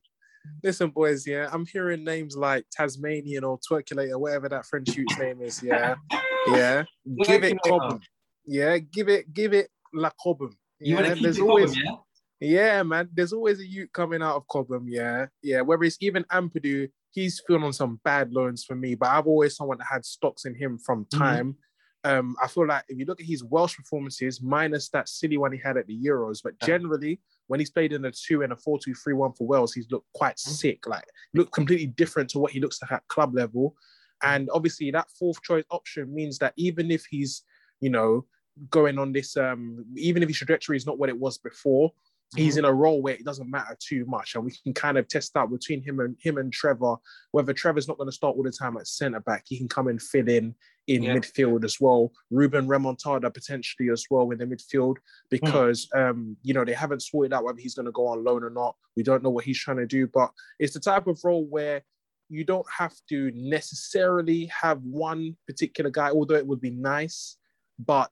listen, 0.62 0.90
boys. 0.90 1.26
Yeah, 1.26 1.48
I'm 1.52 1.66
hearing 1.66 2.04
names 2.04 2.36
like 2.36 2.64
Tasmanian 2.70 3.44
or 3.44 3.58
Twerkulator, 3.58 4.18
whatever 4.18 4.48
that 4.48 4.66
French 4.66 4.90
shoot's 4.90 5.18
name 5.18 5.40
is. 5.40 5.62
Yeah, 5.62 5.94
yeah. 6.48 6.84
give 7.24 7.44
it 7.44 7.56
Cobham. 7.64 8.00
Yeah, 8.46 8.78
give 8.78 9.08
it, 9.08 9.32
give 9.32 9.54
it 9.54 9.68
La 9.92 10.10
Cobham. 10.22 10.56
You 10.80 10.96
want 10.96 11.06
to 11.06 11.14
keep 11.14 11.42
always, 11.42 11.74
Cobham, 11.74 11.84
yeah? 11.84 11.96
Yeah, 12.40 12.82
man. 12.82 13.08
There's 13.12 13.32
always 13.32 13.60
a 13.60 13.66
youth 13.66 13.90
coming 13.92 14.22
out 14.22 14.36
of 14.36 14.46
Cobham. 14.48 14.86
Yeah, 14.88 15.26
yeah. 15.42 15.60
Whether 15.62 15.84
it's 15.84 15.98
even 16.00 16.24
Ampadu, 16.24 16.88
he's 17.10 17.40
feeling 17.46 17.64
on 17.64 17.72
some 17.72 18.00
bad 18.04 18.32
loans 18.32 18.64
for 18.64 18.74
me. 18.74 18.94
But 18.94 19.10
I've 19.10 19.26
always 19.26 19.56
someone 19.56 19.78
that 19.78 19.86
had 19.90 20.04
stocks 20.04 20.44
in 20.44 20.54
him 20.54 20.78
from 20.78 21.04
mm-hmm. 21.04 21.18
time. 21.18 21.52
Mm-hmm. 21.52 21.60
Um, 22.06 22.36
I 22.42 22.48
feel 22.48 22.66
like 22.66 22.84
if 22.88 22.98
you 22.98 23.06
look 23.06 23.20
at 23.20 23.26
his 23.26 23.42
Welsh 23.42 23.76
performances, 23.76 24.42
minus 24.42 24.90
that 24.90 25.08
silly 25.08 25.38
one 25.38 25.52
he 25.52 25.58
had 25.58 25.78
at 25.78 25.86
the 25.86 25.98
Euros, 25.98 26.40
but 26.44 26.58
generally 26.60 27.18
when 27.46 27.60
he's 27.60 27.70
played 27.70 27.92
in 27.92 28.04
a 28.04 28.12
two 28.12 28.42
and 28.42 28.52
a 28.52 28.56
four 28.56 28.78
two 28.78 28.94
three 28.94 29.14
one 29.14 29.32
for 29.32 29.46
Wales, 29.46 29.72
he's 29.72 29.90
looked 29.90 30.12
quite 30.14 30.36
mm-hmm. 30.36 30.52
sick. 30.52 30.86
Like 30.86 31.04
looked 31.34 31.52
completely 31.52 31.86
different 31.86 32.30
to 32.30 32.38
what 32.38 32.52
he 32.52 32.60
looks 32.60 32.80
like 32.82 32.92
at 32.92 33.06
club 33.08 33.34
level. 33.34 33.74
And 34.22 34.48
obviously 34.52 34.90
that 34.90 35.10
fourth 35.18 35.42
choice 35.42 35.64
option 35.70 36.14
means 36.14 36.38
that 36.38 36.54
even 36.56 36.90
if 36.90 37.04
he's, 37.04 37.42
you 37.80 37.90
know, 37.90 38.24
going 38.70 38.98
on 38.98 39.12
this, 39.12 39.36
um, 39.36 39.84
even 39.96 40.22
if 40.22 40.28
his 40.28 40.38
trajectory 40.38 40.76
is 40.76 40.86
not 40.86 40.98
what 40.98 41.08
it 41.08 41.18
was 41.18 41.38
before, 41.38 41.92
he's 42.36 42.54
mm-hmm. 42.54 42.60
in 42.60 42.70
a 42.70 42.72
role 42.72 43.02
where 43.02 43.14
it 43.14 43.24
doesn't 43.24 43.50
matter 43.50 43.76
too 43.78 44.04
much, 44.06 44.34
and 44.34 44.44
we 44.44 44.52
can 44.62 44.72
kind 44.72 44.98
of 44.98 45.08
test 45.08 45.36
out 45.36 45.50
between 45.50 45.82
him 45.82 46.00
and 46.00 46.16
him 46.20 46.38
and 46.38 46.52
Trevor 46.52 46.96
whether 47.32 47.52
Trevor's 47.52 47.88
not 47.88 47.98
going 47.98 48.08
to 48.08 48.14
start 48.14 48.36
all 48.36 48.42
the 48.42 48.50
time 48.50 48.76
at 48.76 48.86
centre 48.86 49.20
back. 49.20 49.44
He 49.46 49.58
can 49.58 49.68
come 49.68 49.88
and 49.88 50.00
fill 50.00 50.28
in 50.28 50.54
in 50.86 51.02
yeah. 51.02 51.14
midfield 51.14 51.64
as 51.64 51.80
well. 51.80 52.12
Ruben 52.30 52.66
Remontada 52.66 53.32
potentially 53.32 53.90
as 53.90 54.04
well 54.10 54.30
in 54.30 54.38
the 54.38 54.46
midfield 54.46 54.96
because 55.30 55.88
mm. 55.94 56.10
um, 56.10 56.36
you 56.42 56.54
know 56.54 56.64
they 56.64 56.74
haven't 56.74 57.02
sorted 57.02 57.32
out 57.32 57.44
whether 57.44 57.60
he's 57.60 57.74
going 57.74 57.86
to 57.86 57.92
go 57.92 58.06
on 58.06 58.24
loan 58.24 58.44
or 58.44 58.50
not. 58.50 58.76
We 58.96 59.02
don't 59.02 59.22
know 59.22 59.30
what 59.30 59.44
he's 59.44 59.58
trying 59.58 59.78
to 59.78 59.86
do, 59.86 60.06
but 60.06 60.30
it's 60.58 60.74
the 60.74 60.80
type 60.80 61.06
of 61.06 61.20
role 61.24 61.46
where 61.46 61.82
you 62.28 62.44
don't 62.44 62.66
have 62.70 62.94
to 63.08 63.30
necessarily 63.34 64.46
have 64.46 64.80
one 64.82 65.36
particular 65.46 65.90
guy, 65.90 66.10
although 66.10 66.34
it 66.34 66.46
would 66.46 66.60
be 66.60 66.70
nice, 66.70 67.36
but 67.78 68.10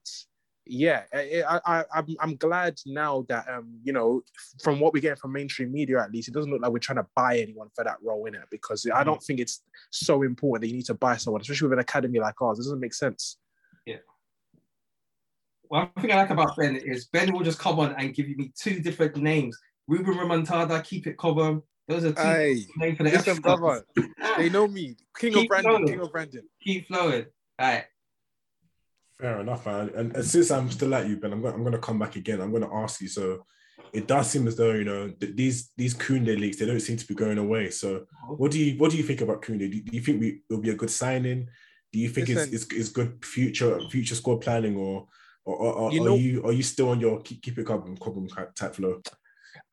yeah, 0.66 1.02
I, 1.12 1.60
I, 1.66 1.84
I'm, 1.94 2.06
I'm 2.20 2.36
glad 2.36 2.78
now 2.86 3.24
that 3.28 3.48
um, 3.48 3.78
you 3.82 3.92
know, 3.92 4.22
from 4.62 4.78
what 4.78 4.92
we 4.92 5.00
get 5.00 5.18
from 5.18 5.32
mainstream 5.32 5.72
media, 5.72 6.00
at 6.00 6.12
least, 6.12 6.28
it 6.28 6.34
doesn't 6.34 6.50
look 6.50 6.62
like 6.62 6.70
we're 6.70 6.78
trying 6.78 6.98
to 6.98 7.06
buy 7.16 7.38
anyone 7.38 7.68
for 7.74 7.84
that 7.84 7.96
role 8.02 8.26
in 8.26 8.34
it 8.34 8.42
because 8.50 8.82
mm-hmm. 8.82 8.96
I 8.96 9.02
don't 9.02 9.22
think 9.22 9.40
it's 9.40 9.62
so 9.90 10.22
important 10.22 10.62
that 10.62 10.68
you 10.68 10.76
need 10.76 10.86
to 10.86 10.94
buy 10.94 11.16
someone, 11.16 11.40
especially 11.40 11.68
with 11.68 11.78
an 11.78 11.80
academy 11.80 12.20
like 12.20 12.40
ours. 12.40 12.58
It 12.58 12.62
doesn't 12.62 12.80
make 12.80 12.94
sense. 12.94 13.38
Yeah. 13.86 13.96
One 15.62 15.90
thing 16.00 16.12
I 16.12 16.16
like 16.16 16.30
about 16.30 16.56
Ben 16.56 16.76
is 16.76 17.06
Ben 17.06 17.32
will 17.32 17.42
just 17.42 17.58
come 17.58 17.80
on 17.80 17.94
and 17.98 18.14
give 18.14 18.28
you 18.28 18.36
me 18.36 18.52
two 18.56 18.80
different 18.80 19.16
names: 19.16 19.58
Ruben 19.88 20.14
Remontada, 20.14 20.84
Keep 20.84 21.08
It 21.08 21.16
Cobham. 21.16 21.62
Those 21.88 22.04
are 22.04 22.12
two 22.12 22.22
hey, 22.22 22.66
names 22.76 22.96
for 22.96 23.02
the 23.02 23.10
listen, 23.10 23.40
brother. 23.40 23.84
they 24.36 24.48
know 24.48 24.68
me, 24.68 24.94
King 25.18 25.32
Keep 25.32 25.42
of 25.42 25.48
Brandon, 25.48 25.70
flowing. 25.72 25.86
King 25.88 26.00
of 26.00 26.12
Brandon. 26.12 26.48
Keep 26.62 26.86
flowing. 26.86 27.26
All 27.58 27.66
right. 27.66 27.84
Fair 29.20 29.40
enough, 29.40 29.66
man. 29.66 29.90
And, 29.94 30.16
and, 30.16 30.24
since 30.24 30.50
I'm 30.50 30.70
still 30.70 30.94
at 30.94 31.08
you, 31.08 31.16
Ben, 31.16 31.32
I'm 31.32 31.42
going, 31.42 31.54
I'm 31.54 31.62
going 31.62 31.72
to 31.72 31.78
come 31.78 31.98
back 31.98 32.16
again. 32.16 32.40
I'm 32.40 32.50
going 32.50 32.64
to 32.64 32.74
ask 32.74 33.00
you. 33.00 33.08
So 33.08 33.44
it 33.92 34.06
does 34.06 34.30
seem 34.30 34.48
as 34.48 34.56
though 34.56 34.72
you 34.72 34.84
know 34.84 35.10
th- 35.10 35.36
these 35.36 35.70
these 35.76 35.94
Kounde 35.94 36.38
leaks 36.38 36.56
they 36.56 36.66
don't 36.66 36.80
seem 36.80 36.96
to 36.96 37.06
be 37.06 37.14
going 37.14 37.38
away. 37.38 37.70
So 37.70 37.96
uh-huh. 37.96 38.34
what 38.34 38.50
do 38.50 38.58
you 38.58 38.78
what 38.78 38.90
do 38.90 38.96
you 38.96 39.02
think 39.02 39.20
about 39.20 39.42
Kounde? 39.42 39.70
Do, 39.70 39.80
do 39.80 39.96
you 39.96 40.00
think 40.00 40.20
we, 40.20 40.40
it'll 40.50 40.62
be 40.62 40.70
a 40.70 40.74
good 40.74 40.90
signing? 40.90 41.48
Do 41.92 41.98
you 41.98 42.08
think 42.08 42.28
Listen, 42.28 42.54
it's, 42.54 42.64
it's, 42.64 42.72
it's 42.72 42.88
good 42.88 43.24
future 43.24 43.80
future 43.90 44.14
squad 44.14 44.40
planning 44.40 44.76
or 44.76 45.08
or, 45.44 45.56
or, 45.56 45.72
or 45.72 45.92
you 45.92 46.02
know, 46.02 46.14
are 46.14 46.18
you 46.18 46.44
are 46.44 46.52
you 46.52 46.62
still 46.62 46.88
on 46.88 47.00
your 47.00 47.20
keep, 47.20 47.42
keep 47.42 47.58
it 47.58 47.66
carbon 47.66 47.96
carbon 47.96 48.28
type 48.54 48.74
flow? 48.74 49.02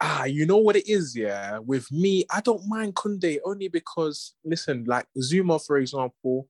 ah, 0.02 0.25
you 0.25 0.45
know 0.45 0.58
what 0.58 0.75
it 0.75 0.88
is, 0.88 1.15
yeah. 1.15 1.60
With 1.60 1.91
me, 1.91 2.25
I 2.32 2.41
don't 2.41 2.67
mind 2.67 2.95
Kounde 2.95 3.38
only 3.45 3.67
because 3.67 4.34
listen, 4.43 4.86
like 4.86 5.06
Zouma, 5.17 5.63
for 5.65 5.78
example, 5.78 6.47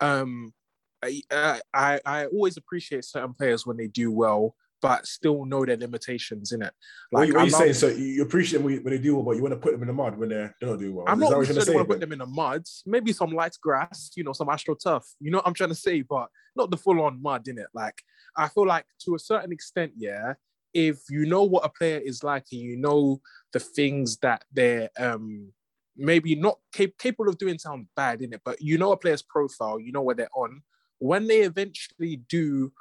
um, 0.00 0.52
I, 1.02 1.60
I 1.72 2.00
I 2.04 2.26
always 2.26 2.56
appreciate 2.56 3.04
certain 3.04 3.34
players 3.34 3.66
when 3.66 3.76
they 3.76 3.86
do 3.86 4.10
well, 4.10 4.54
but 4.80 5.06
still 5.06 5.44
know 5.44 5.64
their 5.64 5.76
limitations 5.76 6.52
in 6.52 6.62
it. 6.62 6.72
Like, 7.12 7.32
what 7.32 7.36
are 7.36 7.44
you, 7.44 7.50
saying? 7.50 7.74
So 7.74 7.88
you 7.88 8.22
appreciate 8.22 8.62
them 8.62 8.64
when 8.64 8.82
they 8.84 8.98
do 8.98 9.16
well, 9.16 9.24
but 9.24 9.36
you 9.36 9.42
want 9.42 9.54
to 9.54 9.60
put 9.60 9.72
them 9.72 9.82
in 9.82 9.88
the 9.88 9.94
mud 9.94 10.18
when 10.18 10.28
they're, 10.30 10.54
not 10.60 10.78
doing 10.78 10.94
well. 10.94 11.06
I'm 11.08 11.22
is 11.22 11.30
not 11.30 11.38
necessarily 11.38 11.76
want 11.76 11.88
to 11.88 11.94
put 11.94 12.00
them 12.00 12.12
in 12.12 12.18
the 12.18 12.26
mud. 12.26 12.64
Maybe 12.86 13.12
some 13.12 13.30
light 13.30 13.56
grass, 13.62 14.10
you 14.16 14.24
know, 14.24 14.32
some 14.32 14.48
astroturf. 14.48 15.04
You 15.20 15.30
know 15.30 15.38
what 15.38 15.46
I'm 15.46 15.54
trying 15.54 15.70
to 15.70 15.76
say, 15.76 16.02
but 16.02 16.28
not 16.56 16.70
the 16.70 16.76
full 16.76 17.00
on 17.02 17.22
mud 17.22 17.48
in 17.48 17.58
it. 17.58 17.68
Like 17.74 18.02
I 18.36 18.48
feel 18.48 18.66
like 18.66 18.86
to 19.04 19.14
a 19.14 19.18
certain 19.18 19.52
extent, 19.52 19.92
yeah, 19.96 20.34
if 20.74 20.98
you 21.10 21.26
know 21.26 21.44
what 21.44 21.64
a 21.64 21.68
player 21.68 21.98
is 21.98 22.22
like 22.22 22.44
and 22.52 22.60
you 22.60 22.76
know 22.76 23.20
the 23.52 23.60
things 23.60 24.18
that 24.18 24.44
they're 24.52 24.90
um 24.98 25.52
maybe 25.96 26.36
not 26.36 26.58
cap- 26.72 26.96
capable 26.98 27.28
of 27.28 27.38
doing 27.38 27.58
sound 27.58 27.86
bad 27.96 28.22
in 28.22 28.32
it, 28.32 28.40
but 28.44 28.60
you 28.60 28.78
know 28.78 28.92
a 28.92 28.96
player's 28.96 29.22
profile, 29.22 29.80
you 29.80 29.92
know 29.92 30.02
what 30.02 30.16
they're 30.16 30.28
on. 30.36 30.62
When 30.98 31.26
they 31.26 31.40
eventually 31.40 32.16
do 32.28 32.72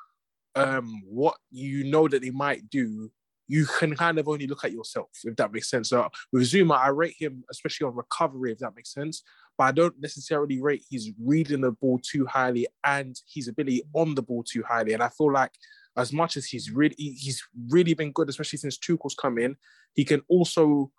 um 0.55 1.01
what 1.05 1.35
you 1.51 1.83
know 1.83 2.07
that 2.07 2.21
they 2.21 2.31
might 2.31 2.69
do, 2.69 3.11
you 3.47 3.65
can 3.65 3.95
kind 3.95 4.19
of 4.19 4.27
only 4.27 4.47
look 4.47 4.63
at 4.65 4.73
yourself, 4.73 5.09
if 5.23 5.35
that 5.37 5.51
makes 5.51 5.69
sense. 5.69 5.89
So 5.89 6.09
with 6.31 6.43
Zouma, 6.43 6.77
I 6.77 6.89
rate 6.89 7.15
him, 7.17 7.43
especially 7.49 7.87
on 7.87 7.95
recovery, 7.95 8.51
if 8.51 8.59
that 8.59 8.75
makes 8.75 8.93
sense. 8.93 9.23
But 9.57 9.65
I 9.65 9.71
don't 9.71 9.99
necessarily 9.99 10.61
rate 10.61 10.83
his 10.89 11.11
reading 11.23 11.61
the 11.61 11.71
ball 11.71 11.99
too 12.03 12.25
highly 12.25 12.67
and 12.83 13.15
his 13.33 13.47
ability 13.47 13.83
on 13.93 14.15
the 14.15 14.21
ball 14.21 14.43
too 14.43 14.63
highly. 14.67 14.93
And 14.93 15.01
I 15.01 15.09
feel 15.09 15.31
like 15.31 15.51
as 15.95 16.13
much 16.13 16.37
as 16.37 16.45
he's 16.45 16.69
really 16.69 16.95
he's 16.97 17.43
really 17.69 17.93
been 17.93 18.11
good, 18.11 18.29
especially 18.29 18.59
since 18.59 18.77
Tuchel's 18.77 19.15
come 19.15 19.37
in, 19.37 19.55
he 19.95 20.05
can 20.05 20.21
also 20.27 20.91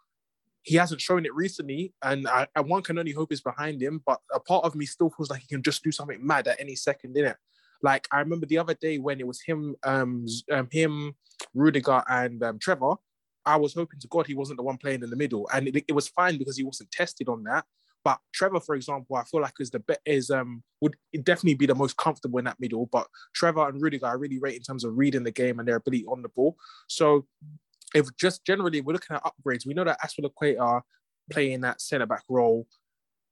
he 0.68 0.76
hasn't 0.76 1.00
shown 1.00 1.24
it 1.24 1.34
recently, 1.34 1.94
and 2.02 2.28
I, 2.28 2.46
one 2.60 2.82
can 2.82 2.98
only 2.98 3.12
hope 3.12 3.32
is 3.32 3.40
behind 3.40 3.82
him. 3.82 4.02
But 4.04 4.20
a 4.34 4.38
part 4.38 4.66
of 4.66 4.74
me 4.74 4.84
still 4.84 5.08
feels 5.08 5.30
like 5.30 5.40
he 5.40 5.46
can 5.46 5.62
just 5.62 5.82
do 5.82 5.90
something 5.90 6.24
mad 6.24 6.46
at 6.46 6.60
any 6.60 6.76
second 6.76 7.16
in 7.16 7.24
it. 7.24 7.36
Like 7.82 8.06
I 8.12 8.18
remember 8.18 8.44
the 8.44 8.58
other 8.58 8.74
day 8.74 8.98
when 8.98 9.18
it 9.18 9.26
was 9.26 9.40
him, 9.40 9.76
um, 9.82 10.26
um 10.52 10.68
him, 10.70 11.14
Rudiger, 11.54 12.02
and 12.08 12.42
um, 12.42 12.58
Trevor. 12.58 12.96
I 13.46 13.56
was 13.56 13.72
hoping 13.72 13.98
to 14.00 14.08
God 14.08 14.26
he 14.26 14.34
wasn't 14.34 14.58
the 14.58 14.62
one 14.62 14.76
playing 14.76 15.02
in 15.02 15.08
the 15.08 15.16
middle, 15.16 15.48
and 15.54 15.68
it, 15.68 15.84
it 15.88 15.92
was 15.92 16.08
fine 16.08 16.36
because 16.36 16.58
he 16.58 16.64
wasn't 16.64 16.90
tested 16.90 17.30
on 17.30 17.44
that. 17.44 17.64
But 18.04 18.18
Trevor, 18.34 18.60
for 18.60 18.74
example, 18.74 19.16
I 19.16 19.24
feel 19.24 19.40
like 19.40 19.54
is 19.58 19.70
the 19.70 19.78
best 19.78 20.00
is 20.04 20.30
um 20.30 20.62
would 20.82 20.96
definitely 21.22 21.54
be 21.54 21.66
the 21.66 21.74
most 21.74 21.96
comfortable 21.96 22.38
in 22.38 22.44
that 22.44 22.60
middle. 22.60 22.86
But 22.92 23.06
Trevor 23.34 23.68
and 23.68 23.80
Rudiger, 23.80 24.06
I 24.06 24.12
really 24.12 24.38
rate 24.38 24.56
in 24.56 24.62
terms 24.62 24.84
of 24.84 24.98
reading 24.98 25.24
the 25.24 25.30
game 25.30 25.58
and 25.58 25.66
their 25.66 25.76
ability 25.76 26.04
on 26.04 26.20
the 26.20 26.28
ball. 26.28 26.58
So 26.88 27.26
if 27.94 28.06
just 28.16 28.44
generally 28.44 28.80
we're 28.80 28.92
looking 28.92 29.16
at 29.16 29.24
upgrades, 29.24 29.66
we 29.66 29.74
know 29.74 29.84
that 29.84 30.00
Azpilicueta 30.00 30.82
playing 31.30 31.60
that 31.62 31.80
centre 31.80 32.06
back 32.06 32.24
role. 32.28 32.66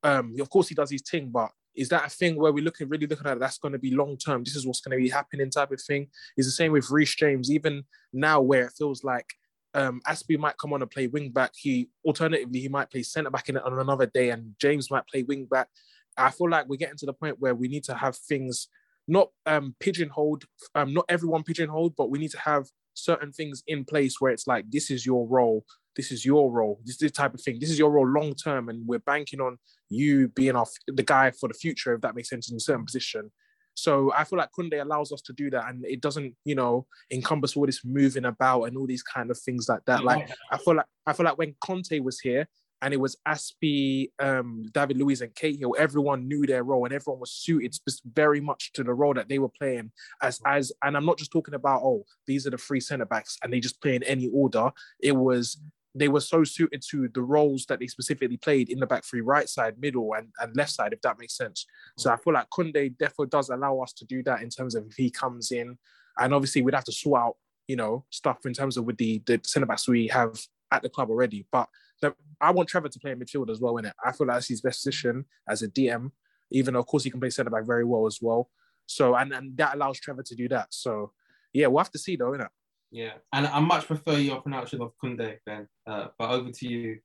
Um, 0.02 0.34
of 0.40 0.50
course 0.50 0.68
he 0.68 0.74
does 0.74 0.90
his 0.90 1.02
thing, 1.02 1.30
but 1.30 1.50
is 1.74 1.88
that 1.90 2.06
a 2.06 2.10
thing 2.10 2.36
where 2.36 2.52
we're 2.52 2.64
looking 2.64 2.88
really 2.88 3.06
looking 3.06 3.26
at 3.26 3.38
that's 3.38 3.58
going 3.58 3.72
to 3.72 3.78
be 3.78 3.94
long 3.94 4.16
term? 4.16 4.44
This 4.44 4.56
is 4.56 4.66
what's 4.66 4.80
going 4.80 4.96
to 4.96 5.02
be 5.02 5.10
happening 5.10 5.50
type 5.50 5.70
of 5.72 5.80
thing. 5.80 6.08
Is 6.36 6.46
the 6.46 6.52
same 6.52 6.72
with 6.72 6.90
Reece 6.90 7.14
James, 7.14 7.50
even 7.50 7.84
now 8.12 8.40
where 8.40 8.64
it 8.64 8.72
feels 8.76 9.04
like 9.04 9.26
um, 9.74 10.00
Aspie 10.08 10.38
might 10.38 10.56
come 10.58 10.72
on 10.72 10.80
and 10.80 10.90
play 10.90 11.06
wing 11.06 11.30
back. 11.30 11.52
He 11.54 11.90
alternatively 12.04 12.60
he 12.60 12.68
might 12.68 12.90
play 12.90 13.02
centre 13.02 13.30
back 13.30 13.48
in 13.48 13.58
on 13.58 13.78
another 13.78 14.06
day, 14.06 14.30
and 14.30 14.54
James 14.58 14.90
might 14.90 15.06
play 15.06 15.22
wing 15.22 15.44
back. 15.44 15.68
I 16.16 16.30
feel 16.30 16.48
like 16.48 16.66
we're 16.66 16.76
getting 16.76 16.96
to 16.96 17.06
the 17.06 17.12
point 17.12 17.40
where 17.40 17.54
we 17.54 17.68
need 17.68 17.84
to 17.84 17.94
have 17.94 18.16
things 18.16 18.68
not 19.06 19.30
um, 19.44 19.74
pigeonholed, 19.78 20.44
um, 20.74 20.94
not 20.94 21.04
everyone 21.08 21.42
pigeonholed, 21.42 21.94
but 21.94 22.10
we 22.10 22.18
need 22.18 22.30
to 22.30 22.40
have 22.40 22.66
certain 22.96 23.32
things 23.32 23.62
in 23.66 23.84
place 23.84 24.20
where 24.20 24.32
it's 24.32 24.46
like 24.46 24.70
this 24.70 24.90
is 24.90 25.06
your 25.06 25.28
role, 25.28 25.64
this 25.94 26.10
is 26.10 26.24
your 26.24 26.50
role, 26.50 26.80
this 26.84 26.94
is 26.94 27.00
the 27.00 27.10
type 27.10 27.34
of 27.34 27.40
thing, 27.40 27.58
this 27.60 27.70
is 27.70 27.78
your 27.78 27.90
role 27.90 28.08
long 28.08 28.34
term, 28.34 28.68
and 28.68 28.86
we're 28.86 28.98
banking 29.00 29.40
on 29.40 29.58
you 29.88 30.28
being 30.28 30.56
off 30.56 30.70
the 30.88 31.02
guy 31.02 31.30
for 31.30 31.48
the 31.48 31.54
future, 31.54 31.94
if 31.94 32.00
that 32.00 32.14
makes 32.14 32.28
sense, 32.28 32.50
in 32.50 32.56
a 32.56 32.60
certain 32.60 32.84
position. 32.84 33.30
So 33.74 34.10
I 34.14 34.24
feel 34.24 34.38
like 34.38 34.48
Kounde 34.58 34.80
allows 34.80 35.12
us 35.12 35.20
to 35.22 35.34
do 35.34 35.50
that, 35.50 35.68
and 35.68 35.84
it 35.84 36.00
doesn't, 36.00 36.34
you 36.44 36.54
know, 36.54 36.86
encompass 37.12 37.56
all 37.56 37.66
this 37.66 37.84
moving 37.84 38.24
about 38.24 38.64
and 38.64 38.76
all 38.76 38.86
these 38.86 39.02
kind 39.02 39.30
of 39.30 39.38
things 39.38 39.68
like 39.68 39.84
that. 39.86 40.02
Like 40.02 40.30
I 40.50 40.56
feel 40.56 40.76
like 40.76 40.86
I 41.06 41.12
feel 41.12 41.26
like 41.26 41.38
when 41.38 41.54
Conte 41.60 41.98
was 42.00 42.18
here, 42.18 42.48
and 42.86 42.94
it 42.94 43.00
was 43.00 43.16
Aspie, 43.26 44.12
um, 44.20 44.64
David 44.72 44.96
Luiz, 44.96 45.20
and 45.20 45.34
Cahill. 45.34 45.74
Everyone 45.76 46.28
knew 46.28 46.46
their 46.46 46.62
role, 46.62 46.84
and 46.84 46.94
everyone 46.94 47.18
was 47.18 47.32
suited 47.32 47.76
very 48.14 48.40
much 48.40 48.72
to 48.74 48.84
the 48.84 48.94
role 48.94 49.12
that 49.12 49.28
they 49.28 49.40
were 49.40 49.48
playing. 49.48 49.90
As 50.22 50.40
as, 50.46 50.70
and 50.84 50.96
I'm 50.96 51.04
not 51.04 51.18
just 51.18 51.32
talking 51.32 51.54
about 51.54 51.82
oh, 51.82 52.04
these 52.28 52.46
are 52.46 52.50
the 52.50 52.58
three 52.58 52.78
centre 52.78 53.04
backs, 53.04 53.38
and 53.42 53.52
they 53.52 53.58
just 53.58 53.82
play 53.82 53.96
in 53.96 54.04
any 54.04 54.28
order. 54.32 54.70
It 55.00 55.16
was 55.16 55.60
they 55.96 56.06
were 56.06 56.20
so 56.20 56.44
suited 56.44 56.80
to 56.90 57.08
the 57.12 57.22
roles 57.22 57.66
that 57.66 57.80
they 57.80 57.88
specifically 57.88 58.36
played 58.36 58.68
in 58.68 58.78
the 58.78 58.86
back 58.86 59.04
three, 59.04 59.20
right 59.20 59.48
side, 59.48 59.80
middle, 59.80 60.14
and, 60.14 60.28
and 60.38 60.54
left 60.54 60.70
side, 60.70 60.92
if 60.92 61.00
that 61.00 61.18
makes 61.18 61.36
sense. 61.36 61.66
So 61.98 62.12
I 62.12 62.16
feel 62.18 62.34
like 62.34 62.50
Kounde 62.50 62.96
definitely 62.98 63.30
does 63.30 63.48
allow 63.48 63.80
us 63.80 63.94
to 63.94 64.04
do 64.04 64.22
that 64.24 64.42
in 64.42 64.48
terms 64.50 64.76
of 64.76 64.86
if 64.86 64.94
he 64.94 65.10
comes 65.10 65.50
in, 65.50 65.76
and 66.20 66.32
obviously 66.32 66.62
we'd 66.62 66.74
have 66.76 66.84
to 66.84 66.92
sort 66.92 67.20
out, 67.20 67.34
you 67.66 67.74
know, 67.74 68.04
stuff 68.10 68.46
in 68.46 68.52
terms 68.52 68.76
of 68.76 68.84
with 68.84 68.96
the 68.96 69.20
the 69.26 69.40
centre 69.42 69.66
backs 69.66 69.88
we 69.88 70.06
have 70.06 70.38
at 70.70 70.82
the 70.82 70.88
club 70.88 71.10
already. 71.10 71.48
But 71.50 71.68
the, 72.02 72.14
I 72.40 72.50
want 72.50 72.68
Trevor 72.68 72.88
to 72.88 72.98
play 72.98 73.12
in 73.12 73.18
midfield 73.18 73.50
as 73.50 73.60
well, 73.60 73.78
in 73.78 73.86
it. 73.86 73.94
I 74.04 74.12
feel 74.12 74.26
like 74.26 74.36
that's 74.36 74.48
his 74.48 74.60
best 74.60 74.84
position 74.84 75.24
as 75.48 75.62
a 75.62 75.68
DM, 75.68 76.10
even 76.50 76.74
though 76.74 76.80
of 76.80 76.86
course 76.86 77.04
he 77.04 77.10
can 77.10 77.20
play 77.20 77.30
centre 77.30 77.50
back 77.50 77.64
very 77.66 77.84
well 77.84 78.06
as 78.06 78.18
well. 78.20 78.50
So 78.86 79.14
and 79.14 79.32
and 79.32 79.56
that 79.56 79.74
allows 79.74 79.98
Trevor 79.98 80.22
to 80.22 80.34
do 80.34 80.48
that. 80.48 80.68
So 80.70 81.12
yeah, 81.52 81.66
we'll 81.66 81.82
have 81.82 81.92
to 81.92 81.98
see 81.98 82.16
though, 82.16 82.32
innit? 82.32 82.48
Yeah, 82.90 83.14
and 83.32 83.46
I 83.46 83.58
much 83.60 83.86
prefer 83.86 84.16
your 84.18 84.40
pronunciation 84.40 84.80
of 84.80 84.92
Kounde, 85.02 85.38
Ben. 85.44 85.66
Uh, 85.86 86.08
but 86.18 86.30
over 86.30 86.50
to 86.50 86.68
you, 86.68 86.98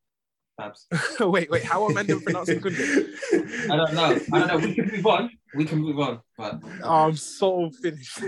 Babs. 0.57 0.87
wait, 1.19 1.49
wait, 1.49 1.63
how 1.63 1.89
am 1.89 1.97
I 1.97 2.03
pronouncing 2.03 2.59
Kounde? 2.59 3.69
I 3.69 3.75
don't 3.75 3.93
know. 3.93 4.19
I 4.33 4.39
don't 4.39 4.47
know. 4.47 4.57
We 4.57 4.73
can 4.75 4.91
move 4.91 5.05
on. 5.05 5.29
We 5.55 5.65
can 5.65 5.79
move 5.79 5.99
on. 5.99 6.19
But 6.37 6.59
oh, 6.83 7.07
I'm 7.07 7.15
so 7.15 7.69
finished. 7.81 8.19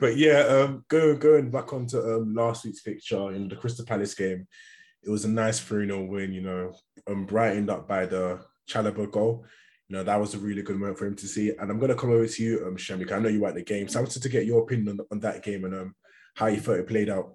but 0.00 0.16
yeah, 0.16 0.40
um, 0.40 0.84
go, 0.88 1.16
going 1.16 1.50
back 1.50 1.72
onto 1.72 1.98
um, 1.98 2.34
last 2.34 2.64
week's 2.64 2.80
fixture 2.80 3.32
in 3.32 3.48
the 3.48 3.56
Crystal 3.56 3.84
Palace 3.84 4.14
game, 4.14 4.46
it 5.02 5.10
was 5.10 5.24
a 5.24 5.28
nice 5.28 5.60
3 5.60 5.86
0 5.86 6.04
win, 6.04 6.32
you 6.32 6.42
know, 6.42 6.72
um, 7.08 7.24
brightened 7.24 7.70
up 7.70 7.88
by 7.88 8.06
the 8.06 8.40
Chalobah 8.68 9.10
goal 9.10 9.44
you 9.90 9.96
know, 9.96 10.04
that 10.04 10.20
was 10.20 10.34
a 10.34 10.38
really 10.38 10.62
good 10.62 10.76
moment 10.76 10.96
for 10.96 11.06
him 11.06 11.16
to 11.16 11.26
see. 11.26 11.50
And 11.50 11.68
I'm 11.68 11.80
going 11.80 11.88
to 11.88 11.96
come 11.96 12.12
over 12.12 12.26
to 12.26 12.42
you, 12.42 12.64
um, 12.64 12.76
Shamik. 12.76 13.10
I 13.10 13.18
know 13.18 13.28
you 13.28 13.40
were 13.40 13.48
at 13.48 13.56
the 13.56 13.62
game. 13.62 13.88
So 13.88 13.98
I 13.98 14.02
wanted 14.02 14.22
to 14.22 14.28
get 14.28 14.46
your 14.46 14.62
opinion 14.62 15.00
on, 15.00 15.06
on 15.10 15.18
that 15.20 15.42
game 15.42 15.64
and 15.64 15.74
um, 15.74 15.94
how 16.36 16.46
you 16.46 16.60
thought 16.60 16.78
it 16.78 16.86
played 16.86 17.10
out. 17.10 17.34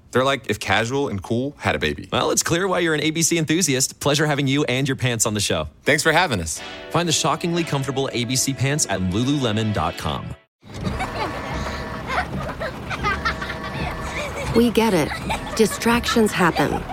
They're 0.11 0.23
like 0.23 0.49
if 0.49 0.59
casual 0.59 1.07
and 1.07 1.21
cool 1.21 1.55
had 1.57 1.75
a 1.75 1.79
baby. 1.79 2.09
Well, 2.11 2.31
it's 2.31 2.43
clear 2.43 2.67
why 2.67 2.79
you're 2.79 2.93
an 2.93 3.01
ABC 3.01 3.37
enthusiast. 3.37 3.99
Pleasure 3.99 4.25
having 4.25 4.47
you 4.47 4.63
and 4.65 4.87
your 4.87 4.97
pants 4.97 5.25
on 5.25 5.33
the 5.33 5.39
show. 5.39 5.67
Thanks 5.83 6.03
for 6.03 6.11
having 6.11 6.41
us. 6.41 6.61
Find 6.89 7.07
the 7.07 7.13
shockingly 7.13 7.63
comfortable 7.63 8.09
ABC 8.13 8.57
pants 8.57 8.85
at 8.89 8.99
lululemon.com. 8.99 10.35
We 14.55 14.69
get 14.69 14.93
it. 14.93 15.09
Distractions 15.55 16.31
happen. 16.33 16.83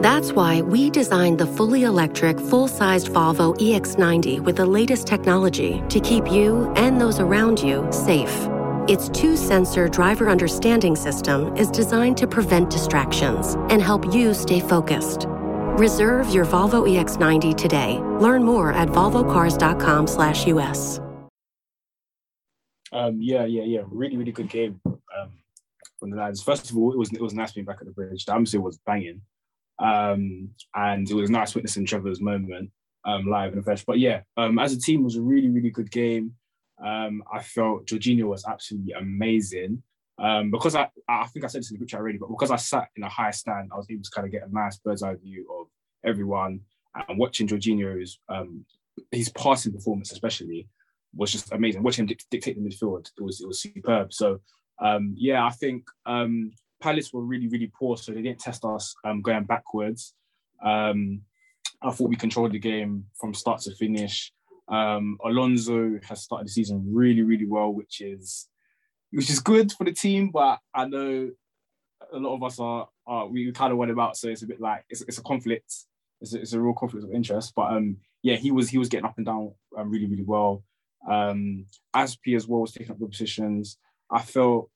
That's 0.00 0.32
why 0.32 0.62
we 0.62 0.90
designed 0.90 1.38
the 1.38 1.46
fully 1.46 1.82
electric, 1.82 2.38
full 2.38 2.68
sized 2.68 3.08
Volvo 3.08 3.56
EX90 3.58 4.38
with 4.40 4.56
the 4.56 4.66
latest 4.66 5.08
technology 5.08 5.82
to 5.88 5.98
keep 5.98 6.30
you 6.30 6.72
and 6.76 7.00
those 7.00 7.18
around 7.18 7.58
you 7.58 7.84
safe. 7.90 8.48
Its 8.88 9.10
two 9.10 9.36
sensor 9.36 9.86
driver 9.86 10.30
understanding 10.30 10.96
system 10.96 11.54
is 11.58 11.70
designed 11.70 12.16
to 12.16 12.26
prevent 12.26 12.70
distractions 12.70 13.52
and 13.68 13.82
help 13.82 14.14
you 14.14 14.32
stay 14.32 14.60
focused. 14.60 15.26
Reserve 15.76 16.30
your 16.30 16.46
Volvo 16.46 16.88
EX90 16.88 17.54
today. 17.54 17.98
Learn 18.18 18.42
more 18.42 18.72
at 18.72 18.88
volvocars.com/us. 18.88 21.00
Um, 22.90 23.20
yeah, 23.20 23.44
yeah, 23.44 23.64
yeah. 23.64 23.82
Really, 23.88 24.16
really 24.16 24.32
good 24.32 24.48
game 24.48 24.80
um, 24.86 25.32
from 26.00 26.08
the 26.08 26.16
lads. 26.16 26.42
First 26.42 26.70
of 26.70 26.78
all, 26.78 26.90
it 26.90 26.98
was 26.98 27.12
it 27.12 27.20
was 27.20 27.34
nice 27.34 27.52
being 27.52 27.66
back 27.66 27.82
at 27.82 27.86
the 27.86 27.92
bridge. 27.92 28.24
The 28.24 28.32
atmosphere 28.32 28.62
was 28.62 28.78
banging, 28.86 29.20
um, 29.78 30.48
and 30.74 31.10
it 31.10 31.14
was 31.14 31.28
nice 31.28 31.54
witnessing 31.54 31.84
Trevor's 31.84 32.22
moment 32.22 32.70
um, 33.04 33.26
live 33.26 33.52
in 33.52 33.58
the 33.58 33.62
flesh. 33.62 33.84
But 33.84 33.98
yeah, 33.98 34.22
um, 34.38 34.58
as 34.58 34.72
a 34.72 34.80
team, 34.80 35.02
it 35.02 35.04
was 35.04 35.16
a 35.16 35.20
really, 35.20 35.50
really 35.50 35.68
good 35.68 35.90
game. 35.90 36.36
Um, 36.84 37.22
I 37.32 37.42
felt 37.42 37.86
Jorginho 37.86 38.24
was 38.24 38.44
absolutely 38.46 38.92
amazing. 38.92 39.82
Um, 40.20 40.50
because 40.50 40.74
I, 40.74 40.88
I 41.08 41.26
think 41.28 41.44
I 41.44 41.48
said 41.48 41.60
this 41.60 41.70
in 41.70 41.74
the 41.74 41.78
group 41.78 41.90
chat 41.90 42.00
already, 42.00 42.18
but 42.18 42.28
because 42.28 42.50
I 42.50 42.56
sat 42.56 42.88
in 42.96 43.04
a 43.04 43.08
high 43.08 43.30
stand, 43.30 43.70
I 43.72 43.76
was 43.76 43.86
able 43.88 44.02
to 44.02 44.10
kind 44.10 44.26
of 44.26 44.32
get 44.32 44.42
a 44.48 44.52
nice 44.52 44.76
bird's 44.78 45.04
eye 45.04 45.14
view 45.14 45.46
of 45.60 45.68
everyone 46.04 46.60
and 47.08 47.18
watching 47.18 47.46
Jorginho's 47.46 48.18
um, 48.28 48.64
his 49.12 49.28
passing 49.28 49.72
performance, 49.72 50.12
especially, 50.12 50.68
was 51.14 51.32
just 51.32 51.52
amazing. 51.52 51.82
Watching 51.82 52.08
him 52.08 52.16
dictate 52.30 52.56
the 52.56 52.62
midfield, 52.62 53.10
it 53.16 53.22
was 53.22 53.40
it 53.40 53.46
was 53.46 53.60
superb. 53.60 54.12
So 54.12 54.40
um, 54.80 55.14
yeah, 55.16 55.44
I 55.44 55.50
think 55.50 55.84
um, 56.06 56.52
Palace 56.80 57.12
were 57.12 57.22
really 57.22 57.48
really 57.48 57.70
poor, 57.78 57.96
so 57.96 58.12
they 58.12 58.22
didn't 58.22 58.40
test 58.40 58.64
us 58.64 58.94
um, 59.04 59.22
going 59.22 59.44
backwards. 59.44 60.14
Um, 60.62 61.22
I 61.82 61.90
thought 61.92 62.08
we 62.08 62.16
controlled 62.16 62.52
the 62.52 62.58
game 62.58 63.04
from 63.20 63.34
start 63.34 63.60
to 63.62 63.74
finish. 63.74 64.32
Um, 64.70 65.18
Alonso 65.24 65.98
has 66.06 66.22
started 66.22 66.46
the 66.46 66.52
season 66.52 66.84
really 66.92 67.22
really 67.22 67.46
well, 67.46 67.72
which 67.72 68.00
is 68.00 68.48
which 69.10 69.30
is 69.30 69.40
good 69.40 69.72
for 69.72 69.84
the 69.84 69.92
team, 69.92 70.30
but 70.30 70.58
I 70.74 70.86
know 70.86 71.30
a 72.12 72.18
lot 72.18 72.34
of 72.34 72.42
us 72.42 72.58
are, 72.60 72.88
are 73.06 73.26
we 73.26 73.50
kind 73.52 73.72
of 73.72 73.78
want 73.78 73.90
about, 73.90 74.16
so 74.16 74.28
it's 74.28 74.42
a 74.42 74.46
bit 74.46 74.60
like 74.60 74.84
it's, 74.88 75.02
it's 75.02 75.18
a 75.18 75.22
conflict. 75.22 75.72
It's 76.20 76.34
a, 76.34 76.40
it's 76.40 76.52
a 76.52 76.60
real 76.60 76.74
conflict 76.74 77.04
of 77.04 77.12
interest. 77.12 77.52
But 77.54 77.72
um, 77.72 77.98
yeah, 78.22 78.36
he 78.36 78.50
was 78.50 78.68
he 78.68 78.78
was 78.78 78.88
getting 78.88 79.06
up 79.06 79.16
and 79.16 79.26
down 79.26 79.52
um, 79.76 79.90
really 79.90 80.06
really 80.06 80.24
well. 80.24 80.64
Um, 81.08 81.66
Aspi 81.94 82.36
as 82.36 82.46
well 82.46 82.60
was 82.60 82.72
taking 82.72 82.92
up 82.92 82.98
the 82.98 83.06
positions. 83.06 83.78
I 84.10 84.22
felt 84.22 84.70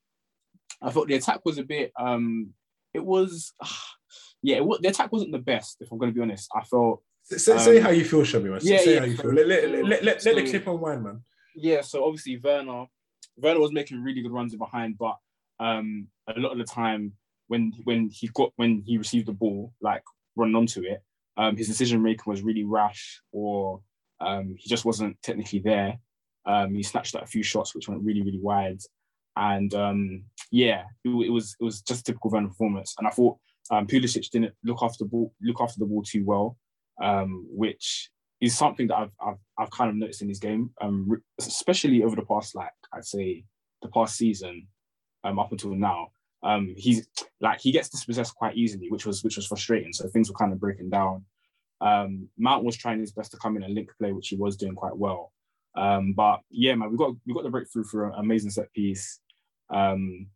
I 0.81 0.91
felt 0.91 1.09
the 1.09 1.15
attack 1.15 1.41
was 1.45 1.59
a 1.59 1.65
bit 1.65 1.93
um, 1.99 2.51
it 2.95 3.05
was 3.05 3.53
yeah 4.43 4.57
it, 4.57 4.83
the 4.83 4.89
attack 4.89 5.13
wasn't 5.13 5.33
the 5.33 5.39
best 5.39 5.79
if 5.81 5.91
I'm 5.91 5.99
going 5.99 6.11
to 6.11 6.15
be 6.15 6.23
honest. 6.23 6.51
I 6.55 6.63
felt 6.63 7.03
Say, 7.25 7.59
say 7.59 7.79
um, 7.79 7.85
how 7.85 7.91
you 7.91 8.05
feel, 8.05 8.23
Shami. 8.23 8.51
Man. 8.51 8.61
Yeah, 8.63 8.79
say 8.79 8.95
yeah, 8.95 9.01
how 9.01 9.07
you 9.07 9.17
so- 9.17 9.23
feel. 9.23 9.33
Let, 9.33 9.47
let, 9.47 9.71
let, 9.71 9.85
let, 9.85 10.05
let, 10.05 10.23
so- 10.23 10.35
the 10.35 10.49
clip 10.49 10.67
unwind, 10.67 11.05
man. 11.05 11.23
Yeah, 11.55 11.83
so 11.83 12.05
obviously 12.05 12.39
Werner, 12.39 12.87
Werner 13.37 13.61
was 13.61 13.73
making 13.73 14.03
really 14.03 14.23
good 14.23 14.33
runs 14.33 14.53
in 14.55 14.59
behind, 14.59 14.97
but 14.99 15.17
um, 15.61 16.09
a 16.27 16.39
lot 16.39 16.53
of 16.53 16.59
the 16.59 16.65
time 16.65 17.13
when 17.49 17.73
when 17.85 18.09
he 18.11 18.29
got 18.29 18.53
when 18.57 18.83
he 18.87 18.97
received 18.99 19.27
the 19.27 19.33
ball, 19.33 19.73
like 19.81 20.03
run 20.35 20.55
onto 20.55 20.83
it, 20.83 21.03
um, 21.37 21.57
his 21.57 21.69
decision 21.69 22.03
making 22.03 22.25
was 22.27 22.43
really 22.43 22.65
rash, 22.65 23.21
or 23.33 23.81
um, 24.21 24.55
he 24.59 24.69
just 24.69 24.85
wasn't 24.85 25.21
technically 25.23 25.59
there. 25.59 25.99
Um, 26.47 26.75
he 26.75 26.83
snatched 26.83 27.15
at 27.15 27.23
a 27.23 27.27
few 27.27 27.43
shots 27.43 27.75
which 27.75 27.89
went 27.89 28.03
really 28.03 28.23
really 28.23 28.41
wide, 28.41 28.81
and 29.37 29.73
um, 29.75 30.25
yeah, 30.51 30.85
it, 31.05 31.11
it 31.11 31.31
was 31.31 31.57
it 31.61 31.65
was 31.65 31.83
just 31.83 32.01
a 32.01 32.05
typical 32.05 32.31
Werner 32.31 32.49
performance. 32.49 32.95
And 32.99 33.07
I 33.07 33.11
thought 33.11 33.39
um, 33.71 33.87
Pulisic 33.87 34.31
didn't 34.31 34.55
look 34.65 34.83
after 34.83 35.05
the 35.05 35.11
ball 35.11 35.33
look 35.43 35.61
after 35.61 35.79
the 35.79 35.87
ball 35.87 36.03
too 36.03 36.25
well, 36.25 36.57
um, 37.01 37.47
which 37.51 38.11
is 38.41 38.57
something 38.57 38.89
that 38.89 38.97
I've, 38.97 39.13
I've 39.25 39.39
I've 39.59 39.71
kind 39.71 39.91
of 39.91 39.97
noticed 39.97 40.23
in 40.23 40.29
this 40.29 40.39
game, 40.39 40.71
um, 40.81 41.23
especially 41.39 42.03
over 42.03 42.17
the 42.17 42.23
past 42.23 42.55
like 42.55 42.73
I'd 42.93 43.05
say 43.05 43.45
the 43.83 43.89
past 43.89 44.17
season, 44.17 44.67
um, 45.25 45.39
up 45.39 45.53
until 45.53 45.75
now. 45.75 46.09
Um, 46.45 46.75
he's 46.77 47.07
like 47.41 47.61
he 47.61 47.71
gets 47.71 47.89
dispossessed 47.89 48.35
quite 48.35 48.57
easily, 48.57 48.89
which 48.91 49.07
was 49.07 49.23
which 49.23 49.37
was 49.37 49.47
frustrating. 49.47 49.93
So 49.93 50.09
things 50.09 50.29
were 50.29 50.37
kind 50.37 50.53
of 50.53 50.61
breaking 50.61 50.91
down. 50.91 51.25
Um, 51.81 52.29
Mount 52.39 52.65
was 52.65 52.77
trying 52.77 53.01
his 53.01 53.13
best 53.13 53.31
to 53.33 53.39
come 53.39 53.57
in 53.57 53.63
and 53.63 53.75
link 53.75 53.91
play, 53.99 54.13
which 54.13 54.29
he 54.29 54.37
was 54.37 54.57
doing 54.57 54.75
quite 54.75 54.97
well. 54.97 55.33
Um, 55.77 56.13
but 56.13 56.41
yeah, 56.51 56.75
man, 56.75 56.91
we 56.91 56.99
got 56.99 57.15
we 57.27 57.35
got 57.35 57.45
the 57.45 57.51
breakthrough 57.51 57.85
for 57.85 58.09
an 58.09 58.15
amazing 58.19 58.51
set 58.51 58.73
piece. 58.73 59.21
Um, 59.71 60.27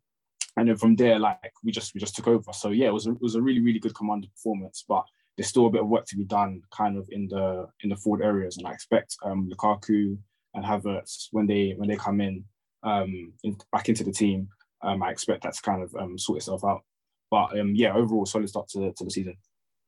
and 0.55 0.67
then 0.67 0.77
from 0.77 0.95
there, 0.95 1.19
like 1.19 1.53
we 1.63 1.71
just 1.71 1.93
we 1.93 1.99
just 1.99 2.15
took 2.15 2.27
over. 2.27 2.51
So 2.53 2.69
yeah, 2.69 2.87
it 2.87 2.93
was 2.93 3.07
a, 3.07 3.11
it 3.11 3.21
was 3.21 3.35
a 3.35 3.41
really 3.41 3.61
really 3.61 3.79
good 3.79 3.95
commander 3.95 4.27
performance. 4.29 4.83
But 4.87 5.03
there's 5.37 5.47
still 5.47 5.67
a 5.67 5.71
bit 5.71 5.81
of 5.81 5.87
work 5.87 6.05
to 6.07 6.17
be 6.17 6.25
done, 6.25 6.61
kind 6.71 6.97
of 6.97 7.07
in 7.09 7.27
the 7.27 7.67
in 7.81 7.89
the 7.89 7.95
forward 7.95 8.23
areas. 8.23 8.57
And 8.57 8.67
I 8.67 8.71
expect 8.71 9.15
um, 9.23 9.49
Lukaku 9.49 10.17
and 10.53 10.65
Havertz 10.65 11.27
when 11.31 11.45
they 11.45 11.73
when 11.77 11.87
they 11.87 11.95
come 11.95 12.19
in, 12.21 12.43
um, 12.83 13.33
in 13.43 13.55
back 13.71 13.87
into 13.89 14.03
the 14.03 14.11
team, 14.11 14.49
um, 14.81 15.03
I 15.03 15.11
expect 15.11 15.43
that 15.43 15.53
to 15.53 15.61
kind 15.61 15.83
of 15.83 15.95
um, 15.95 16.17
sort 16.17 16.37
itself 16.37 16.63
out. 16.65 16.81
But 17.29 17.59
um, 17.59 17.75
yeah, 17.75 17.93
overall 17.93 18.25
solid 18.25 18.49
start 18.49 18.67
to, 18.69 18.91
to 18.93 19.03
the 19.03 19.11
season. 19.11 19.37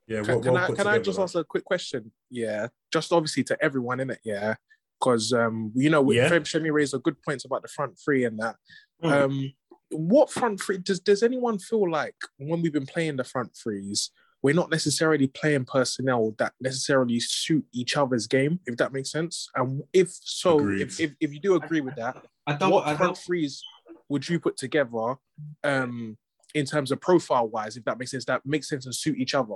Yeah, 0.07 0.23
Can, 0.23 0.41
can 0.41 0.57
I 0.57 0.67
can 0.67 0.87
I 0.87 0.99
just 0.99 1.19
ask 1.19 1.35
a 1.35 1.43
quick 1.43 1.65
question? 1.65 2.11
Yeah, 2.29 2.67
just 2.91 3.11
obviously 3.11 3.43
to 3.45 3.57
everyone 3.61 3.99
in 3.99 4.09
it. 4.09 4.19
Yeah, 4.23 4.55
because 4.99 5.33
um, 5.33 5.71
you 5.75 5.89
know, 5.89 6.11
Yeah. 6.11 6.29
Fem 6.29 6.43
Shemi 6.43 6.71
raised 6.71 6.93
a 6.93 6.99
good 6.99 7.21
points 7.21 7.45
about 7.45 7.61
the 7.61 7.67
front 7.67 7.97
three 8.03 8.25
and 8.25 8.39
that. 8.39 8.55
Mm. 9.03 9.11
Um, 9.11 9.53
what 9.91 10.29
front 10.29 10.61
three 10.61 10.77
does 10.77 10.99
does 10.99 11.23
anyone 11.23 11.57
feel 11.57 11.89
like 11.89 12.15
when 12.37 12.61
we've 12.61 12.73
been 12.73 12.85
playing 12.85 13.15
the 13.15 13.23
front 13.23 13.55
threes, 13.55 14.11
we're 14.41 14.55
not 14.55 14.69
necessarily 14.71 15.27
playing 15.27 15.65
personnel 15.65 16.33
that 16.37 16.53
necessarily 16.61 17.19
suit 17.19 17.65
each 17.73 17.97
other's 17.97 18.25
game, 18.27 18.59
if 18.65 18.77
that 18.77 18.93
makes 18.93 19.11
sense? 19.11 19.49
And 19.55 19.83
if 19.93 20.09
so, 20.11 20.67
if, 20.69 20.99
if 20.99 21.11
if 21.19 21.33
you 21.33 21.39
do 21.39 21.55
agree 21.55 21.81
with 21.81 21.95
that, 21.95 22.23
I 22.47 22.53
don't- 22.53 22.71
what 22.71 22.87
I 22.87 22.95
front 22.95 23.15
don't- 23.15 23.17
threes 23.17 23.61
would 24.07 24.27
you 24.27 24.39
put 24.39 24.57
together 24.57 25.15
um 25.63 26.17
in 26.55 26.65
terms 26.65 26.91
of 26.91 26.99
profile 26.99 27.47
wise, 27.47 27.77
if 27.77 27.83
that 27.85 27.99
makes 27.99 28.11
sense, 28.11 28.25
that 28.25 28.43
makes 28.45 28.67
sense 28.69 28.85
and 28.85 28.95
suit 28.95 29.17
each 29.17 29.35
other? 29.35 29.55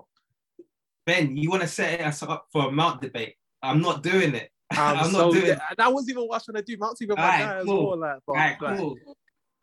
Ben, 1.05 1.35
you 1.35 1.49
want 1.49 1.61
to 1.63 1.67
set 1.67 1.99
us 2.01 2.21
up 2.23 2.47
for 2.51 2.67
a 2.67 2.71
mount 2.71 3.01
debate? 3.01 3.35
I'm 3.61 3.81
not 3.81 4.03
doing 4.03 4.35
it. 4.35 4.49
I'm, 4.71 4.97
I'm 4.99 5.11
so 5.11 5.17
not 5.25 5.33
doing 5.33 5.51
it. 5.51 5.59
that 5.77 5.93
wasn't 5.93 6.11
even 6.11 6.23
what 6.23 6.33
I 6.33 6.37
was 6.37 6.45
trying 6.45 6.55
to 6.55 6.61
do. 6.63 6.77
Mount's 6.77 7.01
even 7.01 7.15
my 7.17 7.23
Alright, 7.23 7.39
guy 7.39 7.57
as 7.59 7.65
cool. 7.65 7.87
well. 7.89 7.97
Like, 7.99 8.19
but, 8.25 8.33
Alright, 8.33 8.61
like, 8.61 8.77
cool. 8.79 8.95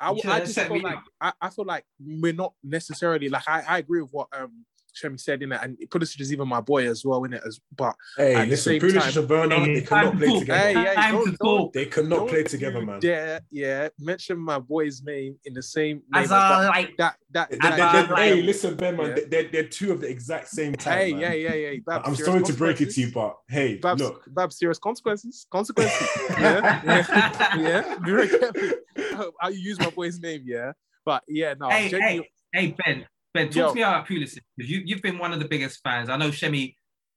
I, 0.01 0.11
I 0.11 0.41
just 0.41 0.59
feel 0.59 0.83
like. 0.83 0.99
I, 1.21 1.33
I 1.41 1.51
feel 1.51 1.65
like 1.67 1.85
we're 1.99 2.33
not 2.33 2.55
necessarily 2.65 3.29
like 3.29 3.47
I, 3.47 3.63
I 3.69 3.79
agree 3.79 4.01
with 4.03 4.11
what 4.13 4.29
um 4.39 4.65
Shemi 5.01 5.19
said 5.21 5.43
in 5.43 5.53
it, 5.53 5.61
and 5.63 5.77
Pulisic 5.89 6.21
is 6.21 6.33
even 6.33 6.49
my 6.49 6.61
boy 6.61 6.89
as 6.89 7.05
well 7.05 7.25
in 7.25 7.33
it 7.33 7.43
as 7.47 7.61
but 7.77 7.95
Hey, 8.17 8.35
at 8.35 8.45
the 8.45 8.51
listen, 8.51 8.73
same 8.73 8.81
Pulisic 8.81 9.13
time- 9.15 9.19
and 9.23 9.31
Werner, 9.31 9.75
they 9.75 9.81
cannot 9.83 10.17
play 10.17 10.39
together. 10.39 10.59
Hey, 10.61 10.75
hey, 10.95 11.11
don't, 11.13 11.39
don't, 11.39 11.73
They 11.73 11.87
cannot 11.87 12.17
don't 12.17 12.29
play 12.29 12.43
together, 12.45 12.81
man. 12.85 13.01
Yeah, 13.03 13.39
yeah, 13.51 13.89
mention 13.99 14.39
my 14.39 14.59
boy's 14.59 15.03
name 15.03 15.37
in 15.45 15.55
the 15.55 15.63
same 15.63 16.03
name 16.13 16.25
As 16.25 16.27
as 16.27 16.33
I 16.33 16.63
that, 16.63 16.69
like- 16.69 16.97
that 16.99 17.17
that, 17.33 17.51
They- 17.51 17.57
that, 17.59 17.71
they- 17.71 17.77
that- 17.77 17.93
they- 18.09 18.15
that- 18.15 18.19
hey, 18.19 18.43
listen, 18.43 18.75
Ben, 18.77 18.97
man, 18.97 19.09
Yeah. 19.09 19.15
they- 19.15 19.25
they're, 19.25 19.49
they're 19.53 19.69
two 19.69 19.93
of 19.93 20.01
the 20.01 20.09
exact 20.09 20.49
same 20.49 20.75
type. 20.75 20.99
Hey, 20.99 21.13
man. 21.13 21.21
yeah, 21.21 21.33
yeah, 21.33 21.55
yeah. 21.55 21.79
Babs, 21.87 22.09
I'm 22.09 22.17
sorry 22.17 22.43
to 22.43 22.53
break 22.53 22.81
it 22.81 22.91
to 22.91 23.01
you, 23.01 23.13
but 23.13 23.37
hey, 23.49 23.77
Babs, 23.77 24.03
look, 24.03 24.25
Babs, 24.29 24.59
serious 24.59 24.79
consequences. 24.79 25.47
Consequences. 25.51 26.09
yeah, 26.31 26.83
yeah, 26.85 27.57
yeah. 27.59 27.99
Be 27.99 28.11
very 28.11 28.29
careful 28.29 29.33
how 29.41 29.49
you 29.49 29.59
use 29.61 29.79
my 29.79 29.91
boy's 29.91 30.19
name. 30.21 30.43
Yeah, 30.45 30.73
but 31.05 31.23
yeah, 31.29 31.55
no. 31.59 31.69
hey, 31.69 31.89
hey, 31.89 32.29
hey, 32.53 32.75
Ben, 32.85 33.07
Ben, 33.33 33.47
talk 33.47 33.57
Yo. 33.57 33.69
to 33.69 33.75
me 33.75 33.83
about 33.83 34.07
Pulisic 34.07 34.41
because 34.57 34.71
you 34.71 34.83
you've 34.85 35.03
been 35.03 35.19
one 35.19 35.33
of 35.33 35.39
the 35.39 35.49
biggest 35.49 35.81
fans. 35.85 36.09
I 36.09 36.17
know 36.17 36.31
Shemi, 36.31 36.75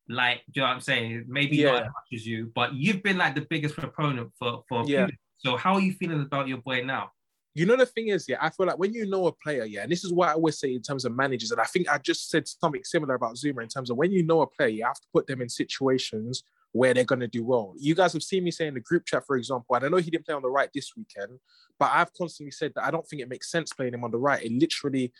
like, 0.10 0.42
do 0.52 0.60
you 0.60 0.62
know 0.62 0.68
what 0.68 0.76
I'm 0.76 0.82
saying? 0.82 1.26
Maybe 1.28 1.64
not 1.64 1.76
as 1.76 1.88
much 1.88 2.14
as 2.14 2.28
you, 2.28 2.52
but 2.54 2.74
you've 2.74 3.02
been 3.02 3.18
like 3.18 3.36
the 3.36 3.48
biggest 3.50 3.76
proponent 3.76 4.32
for 4.38 4.64
for 4.70 4.84
Yeah. 4.86 5.08
Pulisic. 5.08 5.18
So 5.38 5.58
how 5.58 5.74
are 5.74 5.82
you 5.82 5.94
feeling 5.94 6.22
about 6.22 6.48
your 6.48 6.60
boy 6.60 6.84
now? 6.84 7.12
you 7.56 7.68
know 7.68 7.76
the 7.76 7.86
thing 7.86 8.08
is, 8.08 8.28
yeah, 8.28 8.38
I 8.42 8.50
feel 8.50 8.66
like 8.66 8.80
when 8.80 8.94
you 8.94 9.06
know 9.08 9.28
a 9.28 9.32
player, 9.32 9.64
yeah, 9.66 9.84
and 9.84 9.92
this 9.92 10.04
is 10.04 10.12
what 10.12 10.30
I 10.30 10.34
always 10.34 10.58
say 10.58 10.74
in 10.74 10.82
terms 10.82 11.06
of 11.06 11.16
managers, 11.16 11.52
and 11.52 11.62
I 11.62 11.66
think 11.66 11.88
I 11.88 12.00
just 12.00 12.30
said 12.30 12.48
something 12.48 12.82
similar 12.84 13.14
about 13.14 13.36
Zouma 13.36 13.62
in 13.62 13.70
terms 13.70 13.92
of 13.92 13.98
when 13.98 14.12
you 14.12 14.24
know 14.24 14.42
a 14.42 14.48
player, 14.48 14.70
you 14.70 14.84
have 14.86 15.00
to 15.00 15.08
put 15.14 15.28
them 15.28 15.42
in 15.42 15.50
situations 15.50 16.44
where 16.72 16.96
they're 16.96 17.04
gonna 17.04 17.28
do 17.28 17.46
well. 17.46 17.76
You 17.78 17.94
guys 17.94 18.14
have 18.14 18.24
seen 18.24 18.44
me 18.44 18.50
say 18.50 18.66
in 18.66 18.74
the 18.74 18.80
group 18.80 19.06
chat, 19.06 19.24
for 19.28 19.36
example, 19.38 19.76
and 19.76 19.86
I 19.86 19.90
know 19.90 19.98
he 19.98 20.10
didn't 20.10 20.26
play 20.26 20.34
on 20.34 20.42
the 20.42 20.50
right 20.50 20.70
this 20.74 20.94
weekend, 20.98 21.40
but 21.78 21.92
I've 21.94 22.12
constantly 22.14 22.50
said 22.50 22.72
that 22.76 22.86
I 22.86 22.92
don't 22.92 23.08
think 23.08 23.22
it 23.22 23.30
makes 23.30 23.52
sense 23.52 23.72
playing 23.72 23.94
him 23.94 24.04
on 24.04 24.10
the 24.10 24.18
right. 24.18 24.44
It 24.44 24.52
literally 24.52 25.14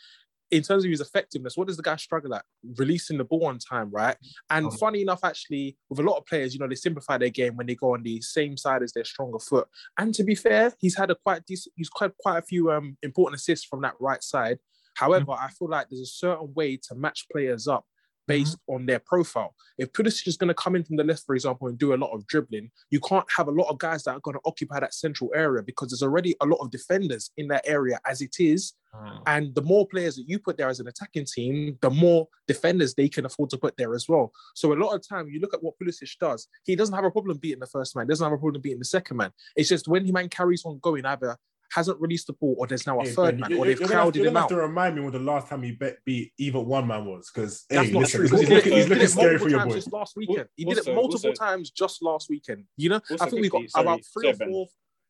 in 0.54 0.62
terms 0.62 0.84
of 0.84 0.90
his 0.90 1.00
effectiveness, 1.00 1.56
what 1.56 1.66
does 1.66 1.76
the 1.76 1.82
guy 1.82 1.96
struggle 1.96 2.32
at? 2.32 2.44
Releasing 2.78 3.18
the 3.18 3.24
ball 3.24 3.46
on 3.46 3.58
time, 3.58 3.90
right? 3.90 4.16
And 4.50 4.72
funny 4.78 5.02
enough, 5.02 5.20
actually, 5.24 5.76
with 5.90 5.98
a 5.98 6.02
lot 6.02 6.16
of 6.16 6.26
players, 6.26 6.54
you 6.54 6.60
know, 6.60 6.68
they 6.68 6.76
simplify 6.76 7.18
their 7.18 7.30
game 7.30 7.56
when 7.56 7.66
they 7.66 7.74
go 7.74 7.94
on 7.94 8.04
the 8.04 8.20
same 8.20 8.56
side 8.56 8.82
as 8.84 8.92
their 8.92 9.04
stronger 9.04 9.40
foot. 9.40 9.66
And 9.98 10.14
to 10.14 10.22
be 10.22 10.36
fair, 10.36 10.72
he's 10.78 10.96
had 10.96 11.10
a 11.10 11.16
quite 11.16 11.44
decent, 11.44 11.74
he's 11.76 11.88
quite 11.88 12.12
quite 12.18 12.38
a 12.38 12.42
few 12.42 12.70
um 12.70 12.96
important 13.02 13.40
assists 13.40 13.66
from 13.66 13.82
that 13.82 13.94
right 13.98 14.22
side. 14.22 14.58
However, 14.96 15.32
I 15.32 15.48
feel 15.58 15.68
like 15.68 15.88
there's 15.90 16.02
a 16.02 16.06
certain 16.06 16.54
way 16.54 16.76
to 16.88 16.94
match 16.94 17.26
players 17.32 17.66
up 17.66 17.84
based 18.26 18.58
mm-hmm. 18.58 18.74
on 18.74 18.86
their 18.86 18.98
profile. 18.98 19.54
If 19.78 19.92
Pulisic 19.92 20.26
is 20.28 20.36
going 20.36 20.48
to 20.48 20.54
come 20.54 20.76
in 20.76 20.84
from 20.84 20.96
the 20.96 21.04
left, 21.04 21.24
for 21.26 21.34
example, 21.34 21.68
and 21.68 21.78
do 21.78 21.94
a 21.94 21.96
lot 21.96 22.12
of 22.12 22.26
dribbling, 22.26 22.70
you 22.90 23.00
can't 23.00 23.26
have 23.36 23.48
a 23.48 23.52
lot 23.52 23.68
of 23.68 23.78
guys 23.78 24.04
that 24.04 24.12
are 24.12 24.20
going 24.20 24.34
to 24.34 24.40
occupy 24.44 24.80
that 24.80 24.94
central 24.94 25.30
area 25.34 25.62
because 25.62 25.90
there's 25.90 26.02
already 26.02 26.34
a 26.40 26.46
lot 26.46 26.58
of 26.58 26.70
defenders 26.70 27.30
in 27.36 27.48
that 27.48 27.62
area 27.66 27.98
as 28.06 28.20
it 28.20 28.36
is. 28.38 28.74
Mm. 28.94 29.22
And 29.26 29.54
the 29.54 29.62
more 29.62 29.86
players 29.86 30.16
that 30.16 30.28
you 30.28 30.38
put 30.38 30.56
there 30.56 30.68
as 30.68 30.80
an 30.80 30.86
attacking 30.86 31.26
team, 31.26 31.78
the 31.80 31.90
more 31.90 32.28
defenders 32.46 32.94
they 32.94 33.08
can 33.08 33.26
afford 33.26 33.50
to 33.50 33.58
put 33.58 33.76
there 33.76 33.94
as 33.94 34.08
well. 34.08 34.32
So 34.54 34.72
a 34.72 34.74
lot 34.74 34.94
of 34.94 35.06
time, 35.06 35.28
you 35.28 35.40
look 35.40 35.54
at 35.54 35.62
what 35.62 35.74
Pulisic 35.82 36.16
does. 36.20 36.46
He 36.64 36.76
doesn't 36.76 36.94
have 36.94 37.04
a 37.04 37.10
problem 37.10 37.38
beating 37.38 37.60
the 37.60 37.66
first 37.66 37.96
man. 37.96 38.06
Doesn't 38.06 38.24
have 38.24 38.32
a 38.32 38.38
problem 38.38 38.62
beating 38.62 38.78
the 38.78 38.84
second 38.84 39.16
man. 39.16 39.32
It's 39.56 39.68
just 39.68 39.88
when 39.88 40.04
he 40.04 40.12
man 40.12 40.28
carries 40.28 40.64
on 40.64 40.78
going, 40.80 41.04
either 41.04 41.36
hasn't 41.74 42.00
released 42.00 42.26
the 42.28 42.32
ball 42.34 42.54
or 42.58 42.66
there's 42.66 42.86
now 42.86 43.00
a 43.00 43.04
Hey, 43.04 43.10
third 43.12 43.40
man 43.40 43.50
you- 43.50 43.58
or 43.58 43.64
they've 43.66 43.78
you're 43.78 43.88
gonna 43.88 43.94
have- 44.00 44.04
crowded 44.04 44.18
you're 44.18 44.26
him 44.28 44.34
gonna 44.34 44.44
out. 44.44 44.50
have 44.50 44.58
to 44.58 44.62
remind 44.66 44.94
me 44.96 45.00
when 45.02 45.12
the 45.12 45.18
last 45.18 45.48
time 45.48 45.62
he 45.62 45.72
bet 45.72 45.96
beat 46.04 46.32
even 46.38 46.64
one 46.66 46.86
man 46.86 47.04
was, 47.06 47.30
because 47.34 47.64
That's 47.68 47.88
hey, 47.88 47.92
not 47.92 48.08
true. 48.08 48.22
he's, 48.22 48.30
He 48.30 48.36
he's 48.38 48.48
did 48.48 48.52
it- 48.52 48.54
looking, 48.56 48.72
he's 48.72 48.82
did 48.84 48.88
looking 48.90 49.04
it 49.04 49.08
scary 49.08 49.26
multiple 49.38 49.44
for 49.46 49.50
your 49.50 49.58
times 49.60 49.72
boy. 49.72 49.76
Just 49.76 49.92
last 49.92 50.16
weekend, 50.16 50.48
he 50.56 50.64
did 50.64 50.78
it 50.78 50.86
multiple 50.94 51.30
also- 51.30 51.32
times 51.32 51.70
just 51.70 52.02
last 52.02 52.28
weekend. 52.30 52.64
You 52.76 52.88
know, 52.90 53.00
I 53.20 53.28
think 53.28 53.42
we 53.42 53.48
got 53.48 53.70
sorry, 53.70 53.82
about 53.86 54.00
three 54.12 54.28
or 54.28 54.34
sorry, 54.34 54.46
Ben. 54.46 54.50
four. 54.52 54.66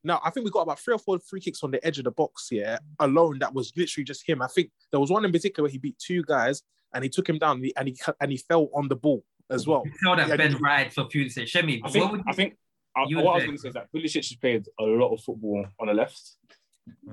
No, 0.06 0.20
I 0.22 0.30
think 0.30 0.44
we 0.44 0.50
got 0.50 0.62
about 0.62 0.78
three 0.80 0.94
or 0.94 0.98
four 0.98 1.18
free 1.18 1.40
kicks 1.40 1.62
on 1.62 1.70
the 1.70 1.84
edge 1.86 1.98
of 1.98 2.04
the 2.04 2.10
box 2.10 2.48
here 2.48 2.78
alone. 2.98 3.38
That 3.38 3.54
was 3.54 3.72
literally 3.76 4.04
just 4.04 4.28
him. 4.28 4.42
I 4.42 4.48
think 4.48 4.70
there 4.90 5.00
was 5.00 5.10
one 5.10 5.24
in 5.24 5.32
particular 5.32 5.64
where 5.66 5.70
he 5.72 5.78
beat 5.78 5.98
two 5.98 6.22
guys 6.24 6.62
and 6.94 7.02
he 7.02 7.08
took 7.08 7.28
him 7.28 7.38
down 7.38 7.56
and 7.56 7.64
he 7.64 7.72
and 7.76 7.88
he, 7.88 7.96
and 8.20 8.30
he 8.30 8.36
fell 8.36 8.68
on 8.74 8.88
the 8.88 8.96
ball 8.96 9.24
as 9.50 9.66
well. 9.66 9.82
You 9.86 9.92
tell 10.02 10.16
that 10.16 10.28
Yeah, 10.28 10.36
Ben 10.36 10.52
he- 10.52 10.58
ride 10.58 10.92
for 10.92 11.04
Pulisic. 11.04 11.44
Shemi, 11.44 11.80
I 11.84 11.88
think 11.90 12.10
would 12.12 12.22
I 12.28 12.32
think 12.34 12.56
I, 12.96 13.04
you 13.08 13.16
what 13.18 13.32
I 13.32 13.34
was 13.36 13.44
going 13.44 13.56
to 13.56 13.62
say 13.62 13.68
is 13.68 13.74
that 13.74 13.88
Pulisic 13.92 14.14
has 14.28 14.36
played 14.36 14.66
a 14.78 14.84
lot 14.84 15.12
of 15.12 15.20
football 15.20 15.66
on 15.80 15.86
the 15.88 15.94
left. 15.94 16.20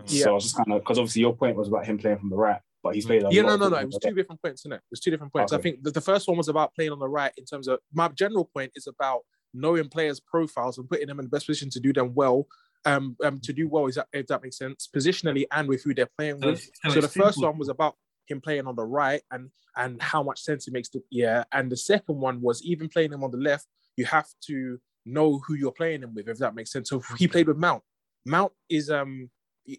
Yeah. 0.07 0.25
So 0.25 0.29
I 0.31 0.33
was 0.33 0.43
just 0.43 0.55
kind 0.57 0.71
of 0.73 0.81
because 0.81 0.99
obviously 0.99 1.21
your 1.21 1.35
point 1.35 1.55
was 1.55 1.67
about 1.67 1.85
him 1.85 1.97
playing 1.97 2.19
from 2.19 2.29
the 2.29 2.35
right, 2.35 2.59
but 2.83 2.93
he's 2.95 3.05
played 3.05 3.23
a 3.23 3.29
Yeah, 3.31 3.43
lot 3.43 3.59
no, 3.59 3.69
no, 3.69 3.75
no. 3.75 3.81
It 3.81 3.85
was 3.87 3.97
two 4.03 4.13
different 4.13 4.41
points, 4.41 4.61
isn't 4.61 4.73
it? 4.73 4.77
It 4.77 4.91
was 4.91 4.99
two 4.99 5.11
different 5.11 5.31
points. 5.33 5.53
I 5.53 5.57
think 5.59 5.83
the, 5.83 5.91
the 5.91 6.01
first 6.01 6.27
one 6.27 6.37
was 6.37 6.49
about 6.49 6.73
playing 6.75 6.91
on 6.91 6.99
the 6.99 7.07
right 7.07 7.31
in 7.37 7.45
terms 7.45 7.67
of 7.67 7.79
my 7.93 8.07
general 8.09 8.45
point 8.53 8.71
is 8.75 8.87
about 8.87 9.21
knowing 9.53 9.89
players' 9.89 10.19
profiles 10.19 10.77
and 10.77 10.89
putting 10.89 11.07
them 11.07 11.19
in 11.19 11.25
the 11.25 11.29
best 11.29 11.45
position 11.47 11.69
to 11.71 11.79
do 11.79 11.93
them 11.93 12.13
well. 12.13 12.47
Um, 12.83 13.15
um 13.23 13.39
to 13.41 13.53
do 13.53 13.67
well 13.69 13.85
is 13.87 13.95
that 13.95 14.07
if 14.11 14.27
that 14.27 14.41
makes 14.43 14.57
sense, 14.57 14.89
positionally 14.93 15.45
and 15.51 15.67
with 15.67 15.83
who 15.83 15.93
they're 15.93 16.09
playing 16.17 16.41
So 16.41 16.47
with. 16.47 16.57
it's- 16.59 16.71
so 16.83 16.89
So, 16.89 17.01
the 17.01 17.07
first 17.07 17.35
simple. 17.35 17.49
one 17.51 17.59
was 17.59 17.69
about 17.69 17.95
him 18.27 18.41
playing 18.41 18.65
on 18.67 18.75
the 18.75 18.83
right 18.85 19.21
and 19.31 19.49
and 19.77 20.01
how 20.01 20.21
much 20.23 20.41
sense 20.41 20.67
it 20.67 20.73
makes 20.73 20.89
to 20.89 21.01
yeah. 21.11 21.43
And 21.53 21.71
the 21.71 21.77
second 21.77 22.17
one 22.19 22.41
was 22.41 22.63
even 22.63 22.89
playing 22.89 23.13
him 23.13 23.23
on 23.23 23.31
the 23.31 23.37
left, 23.37 23.67
you 23.97 24.05
have 24.05 24.27
to 24.47 24.79
know 25.05 25.39
who 25.47 25.55
you're 25.55 25.71
playing 25.71 26.03
him 26.03 26.13
with, 26.13 26.27
if 26.27 26.37
that 26.39 26.55
makes 26.55 26.71
sense. 26.71 26.89
So 26.89 27.01
he 27.17 27.27
played 27.27 27.47
with 27.47 27.57
Mount. 27.57 27.83
Mount 28.25 28.51
is 28.69 28.89
um 28.89 29.29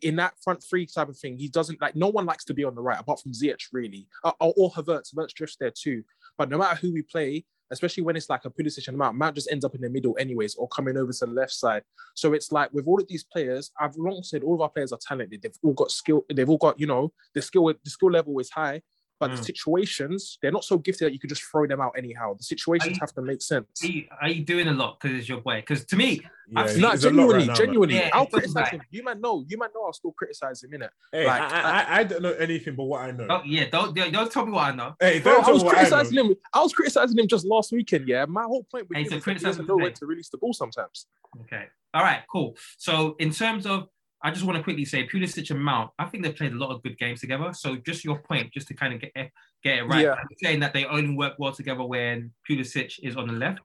in 0.03 0.16
that 0.16 0.35
front 0.43 0.62
three 0.68 0.87
type 0.87 1.09
of 1.09 1.18
thing. 1.18 1.39
He 1.39 1.49
doesn't 1.49 1.81
like 1.81 1.97
no 1.97 2.09
one 2.09 2.27
likes 2.27 2.45
to 2.47 2.55
be 2.55 2.64
on 2.64 2.75
the 2.75 2.83
right 2.83 2.99
apart 2.99 3.20
from 3.20 3.33
Ziyech 3.33 3.61
really, 3.73 4.07
uh, 4.25 4.33
or, 4.41 4.55
or 4.57 4.70
Havertz. 4.73 5.14
Havertz 5.14 5.33
drifts 5.35 5.57
there 5.59 5.73
too. 5.77 6.03
But 6.39 6.49
no 6.49 6.59
matter 6.59 6.77
who 6.77 6.93
we 6.93 7.03
play, 7.03 7.45
especially 7.70 8.03
when 8.03 8.16
it's 8.16 8.31
like 8.31 8.45
a 8.45 8.51
Pulisic 8.51 8.87
and 8.89 8.97
Mount, 8.97 9.16
Mount 9.16 9.35
just 9.35 9.51
ends 9.51 9.64
up 9.64 9.75
in 9.75 9.81
the 9.81 9.91
middle 9.91 10.16
anyways, 10.18 10.55
or 10.55 10.68
coming 10.68 10.97
over 10.97 11.12
to 11.12 11.27
the 11.27 11.33
left 11.33 11.53
side. 11.53 11.83
So 12.14 12.35
it's 12.35 12.53
like 12.53 12.73
with 12.73 12.87
all 12.87 13.01
of 13.01 13.09
these 13.09 13.25
players, 13.25 13.73
I've 13.81 13.97
long 13.97 14.23
said 14.23 14.43
all 14.43 14.55
of 14.55 14.61
our 14.61 14.68
players 14.68 14.93
are 14.93 14.99
talented. 15.07 15.43
They've 15.43 15.57
all 15.62 15.73
got 15.73 15.91
skill. 15.91 16.25
They've 16.33 16.49
all 16.49 16.59
got 16.59 16.79
you 16.79 16.87
know 16.87 17.12
the 17.35 17.43
skill. 17.43 17.73
The 17.85 17.91
skill 17.91 18.11
level 18.11 18.39
is 18.39 18.51
high. 18.51 18.83
But 19.23 19.31
the 19.31 19.37
Mm. 19.41 19.45
situations, 19.45 20.37
they're 20.43 20.51
not 20.51 20.64
so 20.64 20.77
gifted 20.79 21.07
that 21.07 21.12
you 21.12 21.20
could 21.20 21.29
just 21.31 21.45
throw 21.45 21.64
them 21.64 21.81
out 21.81 21.93
anyhow. 21.97 22.35
The 22.35 22.43
situations 22.43 22.99
have 22.99 23.12
to 23.14 23.23
make 23.23 23.41
sense. 23.41 23.85
Are 23.85 23.87
you, 23.87 24.05
are 24.20 24.29
you 24.29 24.43
doing 24.45 24.66
a 24.66 24.73
lot 24.73 24.99
because 24.99 25.16
it's 25.16 25.29
your 25.29 25.41
boy? 25.41 25.61
Because 25.61 25.85
to 25.87 25.97
me, 25.97 26.25
I've 26.57 26.66
Yeah, 26.66 26.73
seen- 26.73 26.81
No, 26.83 26.91
He's 26.91 27.05
a 27.05 27.09
genuinely, 27.09 27.35
right 27.37 27.47
now, 27.47 27.55
genuinely. 27.55 27.95
Yeah, 27.95 28.11
I'll 28.12 28.27
criticize 28.27 28.55
matter. 28.55 28.77
him. 28.79 28.83
You 28.91 29.05
might 29.05 29.20
know, 29.20 29.45
you 29.47 29.57
might 29.59 29.70
know. 29.73 29.85
I'll 29.85 29.93
still 29.93 30.11
criticize 30.11 30.64
him 30.64 30.75
in 30.75 30.83
it. 30.83 30.91
Hey, 31.12 31.25
Like, 31.25 31.41
I, 31.41 31.61
I, 31.61 31.99
I 32.01 32.03
don't 32.03 32.20
know 32.23 32.33
anything 32.33 32.75
but 32.75 32.83
what 32.83 33.03
I 33.03 33.12
know. 33.12 33.29
Oh, 33.31 33.43
yeah, 33.47 33.66
don't, 33.70 33.95
don't 33.95 34.12
don't 34.12 34.33
tell 34.33 34.45
me 34.45 34.51
what 34.51 34.73
I 34.73 34.75
know. 34.75 34.97
Hey, 34.99 35.20
Bro, 35.20 35.35
don't 35.35 35.41
I 35.43 35.45
tell 35.45 35.55
was 35.55 35.62
me 35.62 35.66
what 35.66 35.75
I 35.77 35.79
criticizing 35.79 36.18
him. 36.18 36.35
I 36.53 36.61
was 36.62 36.73
criticizing 36.73 37.16
him 37.16 37.29
just 37.29 37.47
last 37.47 37.70
weekend. 37.70 38.09
Yeah, 38.09 38.25
my 38.25 38.43
whole 38.43 38.64
point 38.64 38.89
with 38.89 38.97
Hey, 38.97 39.05
him 39.05 39.11
so 39.11 39.16
is 39.18 39.25
that 39.25 39.39
he 39.39 39.45
doesn't 39.45 39.62
him 39.62 39.66
know 39.68 39.77
when 39.77 39.93
to 39.95 40.07
release 40.07 40.31
the 40.31 40.39
ball 40.39 40.53
sometimes. 40.53 41.07
Okay. 41.43 41.66
All 41.95 42.03
right, 42.03 42.23
cool. 42.29 42.57
So 42.77 43.14
in 43.20 43.31
terms 43.31 43.66
of, 43.66 43.87
I 44.25 44.31
just 44.31 44.45
want 44.45 44.57
to 44.57 44.62
quickly 44.62 44.85
say 44.85 45.07
Pulisic 45.07 45.51
and 45.51 45.61
Mount, 45.61 45.91
I 45.99 46.07
think 46.07 46.23
they've 46.23 46.35
played 46.35 46.53
a 46.53 46.57
lot 46.57 46.70
of 46.70 46.83
good 46.83 46.97
games 46.97 47.20
together. 47.20 47.53
So 47.53 47.77
just 47.77 48.05
your 48.05 48.20
point, 48.20 48.53
just 48.53 48.68
to 48.68 48.75
kind 48.75 48.95
of 48.95 49.01
get 49.01 49.12
it, 49.16 49.31
get 49.64 49.79
it 49.79 49.83
right, 49.83 50.05
Yeah. 50.05 50.12
I'm 50.12 50.27
saying 50.43 50.61
that 50.61 50.73
they 50.73 50.85
only 50.85 51.14
work 51.14 51.35
well 51.39 51.53
together 51.53 51.85
when 51.85 52.33
Pulisic 52.49 53.01
is 53.03 53.16
on 53.16 53.27
the 53.27 53.35
left. 53.35 53.61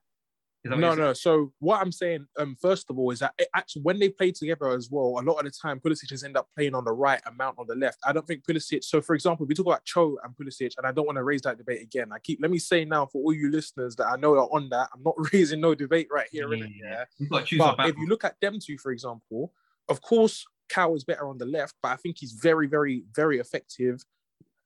Is 0.64 0.70
that 0.70 0.74
what 0.74 0.80
No, 0.80 0.94
no. 0.96 1.12
So 1.12 1.52
what 1.60 1.80
I'm 1.80 1.92
saying, 1.92 2.26
um, 2.36 2.56
first 2.60 2.90
of 2.90 2.98
all, 2.98 3.12
is 3.12 3.20
that 3.20 3.32
it 3.38 3.46
actually 3.54 3.82
when 3.82 4.00
they 4.00 4.08
play 4.08 4.32
together 4.32 4.70
as 4.70 4.88
well, 4.90 5.20
a 5.20 5.22
lot 5.22 5.38
of 5.38 5.44
the 5.44 5.52
time 5.52 5.78
Pulisic 5.78 6.10
has 6.10 6.24
end 6.24 6.36
up 6.36 6.48
playing 6.56 6.74
on 6.74 6.84
the 6.84 6.92
right 6.92 7.20
and 7.24 7.36
Mount 7.36 7.56
on 7.58 7.66
the 7.68 7.76
left. 7.76 7.98
I 8.04 8.12
don't 8.12 8.26
think 8.26 8.44
Pulisic. 8.44 8.82
So 8.82 9.00
for 9.00 9.14
example, 9.14 9.46
we 9.46 9.54
talk 9.54 9.66
about 9.66 9.84
Cho 9.84 10.18
and 10.24 10.34
Pulisic, 10.34 10.72
and 10.76 10.84
I 10.84 10.90
don't 10.90 11.06
want 11.06 11.16
to 11.16 11.22
raise 11.22 11.42
that 11.42 11.58
debate 11.58 11.82
again. 11.82 12.08
I 12.12 12.18
keep 12.18 12.40
let 12.42 12.50
me 12.50 12.58
say 12.58 12.84
now 12.84 13.06
for 13.06 13.22
all 13.22 13.32
you 13.32 13.52
listeners 13.52 13.94
that 13.96 14.08
I 14.08 14.16
know 14.16 14.32
are 14.32 14.48
on 14.52 14.68
that, 14.70 14.88
I'm 14.92 15.04
not 15.04 15.14
raising 15.32 15.60
no 15.60 15.76
debate 15.76 16.08
right 16.10 16.26
here? 16.32 16.52
Yeah. 16.52 17.04
You've 17.18 17.30
got 17.30 17.40
to 17.40 17.44
choose 17.44 17.60
our 17.60 17.76
But 17.76 17.90
if 17.90 17.96
you 17.96 18.08
look 18.08 18.24
at 18.24 18.34
them 18.40 18.58
two, 18.60 18.78
for 18.78 18.90
example, 18.90 19.52
of 19.88 20.00
course, 20.02 20.44
Cal 20.68 20.94
is 20.94 21.04
better 21.04 21.26
on 21.28 21.38
the 21.38 21.46
left, 21.46 21.74
but 21.82 21.92
I 21.92 21.96
think 21.96 22.16
he's 22.18 22.32
very, 22.32 22.66
very, 22.66 23.04
very 23.14 23.38
effective 23.38 24.04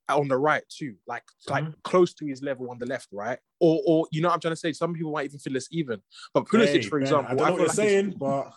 on 0.09 0.29
the 0.29 0.37
right 0.37 0.65
too. 0.69 0.97
Like, 1.07 1.23
like 1.49 1.65
Mm-hmm. 1.65 1.73
close 1.85 2.13
to 2.15 2.27
his 2.27 2.43
level 2.43 2.71
on 2.71 2.79
the 2.79 2.87
left, 2.87 3.09
right? 3.13 3.39
Or, 3.61 3.81
or 3.87 4.07
you 4.11 4.21
know, 4.21 4.29
what 4.29 4.35
I'm 4.35 4.41
trying 4.41 4.53
to 4.53 4.57
say 4.57 4.73
some 4.73 4.93
people 4.95 5.13
might 5.13 5.27
even 5.27 5.39
feel 5.39 5.55
it's 5.57 5.69
even. 5.71 6.01
But 6.35 6.47
Pulisic, 6.47 6.67
Hey, 6.67 6.83
for 6.83 6.99
Ben, 6.99 7.07
example, 7.07 7.27
I 7.33 7.35
don't 7.35 7.37
know 7.39 7.53
what 7.53 7.59
you're 7.59 7.67
like 7.69 7.77
saying, 7.77 8.15
but 8.19 8.53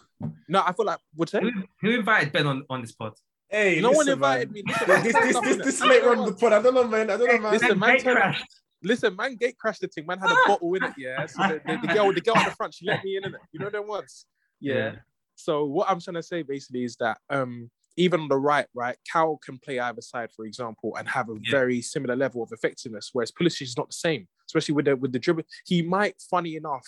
no, 0.47 0.63
I 0.66 0.74
feel 0.74 0.86
like 0.86 0.99
what's 1.13 1.32
that? 1.34 1.43
Who, 1.43 1.51
who 1.82 1.91
invited 1.91 2.34
Ben 2.34 2.47
on, 2.47 2.63
on 2.70 2.82
this 2.82 2.91
pod? 2.93 3.13
hey, 3.49 3.80
No 3.80 3.91
one 3.91 4.09
invited 4.09 4.51
man. 4.51 4.63
me. 4.66 4.74
Listen, 4.88 5.03
this, 5.03 5.13
this, 5.13 5.39
this, 5.41 5.57
this 5.66 5.82
later 5.82 6.16
on 6.18 6.26
the 6.26 6.34
pod. 6.34 6.51
I 6.53 6.61
don't 6.61 6.74
know, 6.74 6.88
man. 6.88 7.09
I 7.11 7.18
don't 7.18 7.28
know, 7.28 7.38
man. 7.39 7.51
Listen, 7.53 7.80
man, 7.80 7.91
Gate 7.97 8.03
turned- 8.03 8.36
Listen, 8.84 9.16
man, 9.16 9.36
gate 9.36 9.57
crashed 9.57 9.82
the 9.82 9.88
thing. 9.88 10.05
Man 10.05 10.20
had 10.20 10.30
a 10.32 10.36
bottle 10.47 10.72
in 10.76 10.84
it, 10.84 10.93
yeah. 10.97 11.26
So 11.26 11.41
the, 11.47 11.61
the, 11.66 11.88
the 11.88 11.93
girl, 11.93 12.13
the 12.13 12.22
girl 12.22 12.38
at 12.38 12.49
the 12.49 12.55
front, 12.55 12.74
she 12.74 12.86
let 12.86 13.03
me 13.03 13.18
in, 13.18 13.24
innit? 13.24 13.38
You 13.51 13.59
know 13.59 13.70
them 13.72 13.88
ones, 13.88 14.26
yeah. 14.59 14.74
Yeah. 14.76 14.91
So 15.36 15.66
what 15.66 15.90
I'm 15.90 16.00
trying 16.00 16.16
to 16.16 16.24
say 16.24 16.42
basically 16.42 16.84
is 16.84 16.96
that 16.98 17.18
um 17.30 17.70
even 17.98 18.20
on 18.20 18.28
the 18.28 18.38
right, 18.38 18.68
right, 18.74 18.98
Cal 19.10 19.38
can 19.38 19.58
play 19.58 19.80
either 19.80 20.02
side, 20.02 20.30
for 20.36 20.46
example, 20.46 20.96
and 20.98 21.08
have 21.08 21.30
a 21.30 21.36
Yeah. 21.36 21.52
very 21.52 21.82
similar 21.82 22.16
level 22.16 22.44
of 22.44 22.52
effectiveness, 22.52 23.12
whereas 23.14 23.32
Pulisic 23.32 23.62
is 23.62 23.78
not 23.78 23.88
the 23.90 23.94
same, 23.94 24.28
especially 24.48 24.76
with 24.76 24.86
the 24.86 24.96
with 24.98 25.14
the 25.14 25.20
dribble. 25.20 25.44
He 25.66 25.82
might, 25.82 26.22
funny 26.30 26.56
enough, 26.58 26.86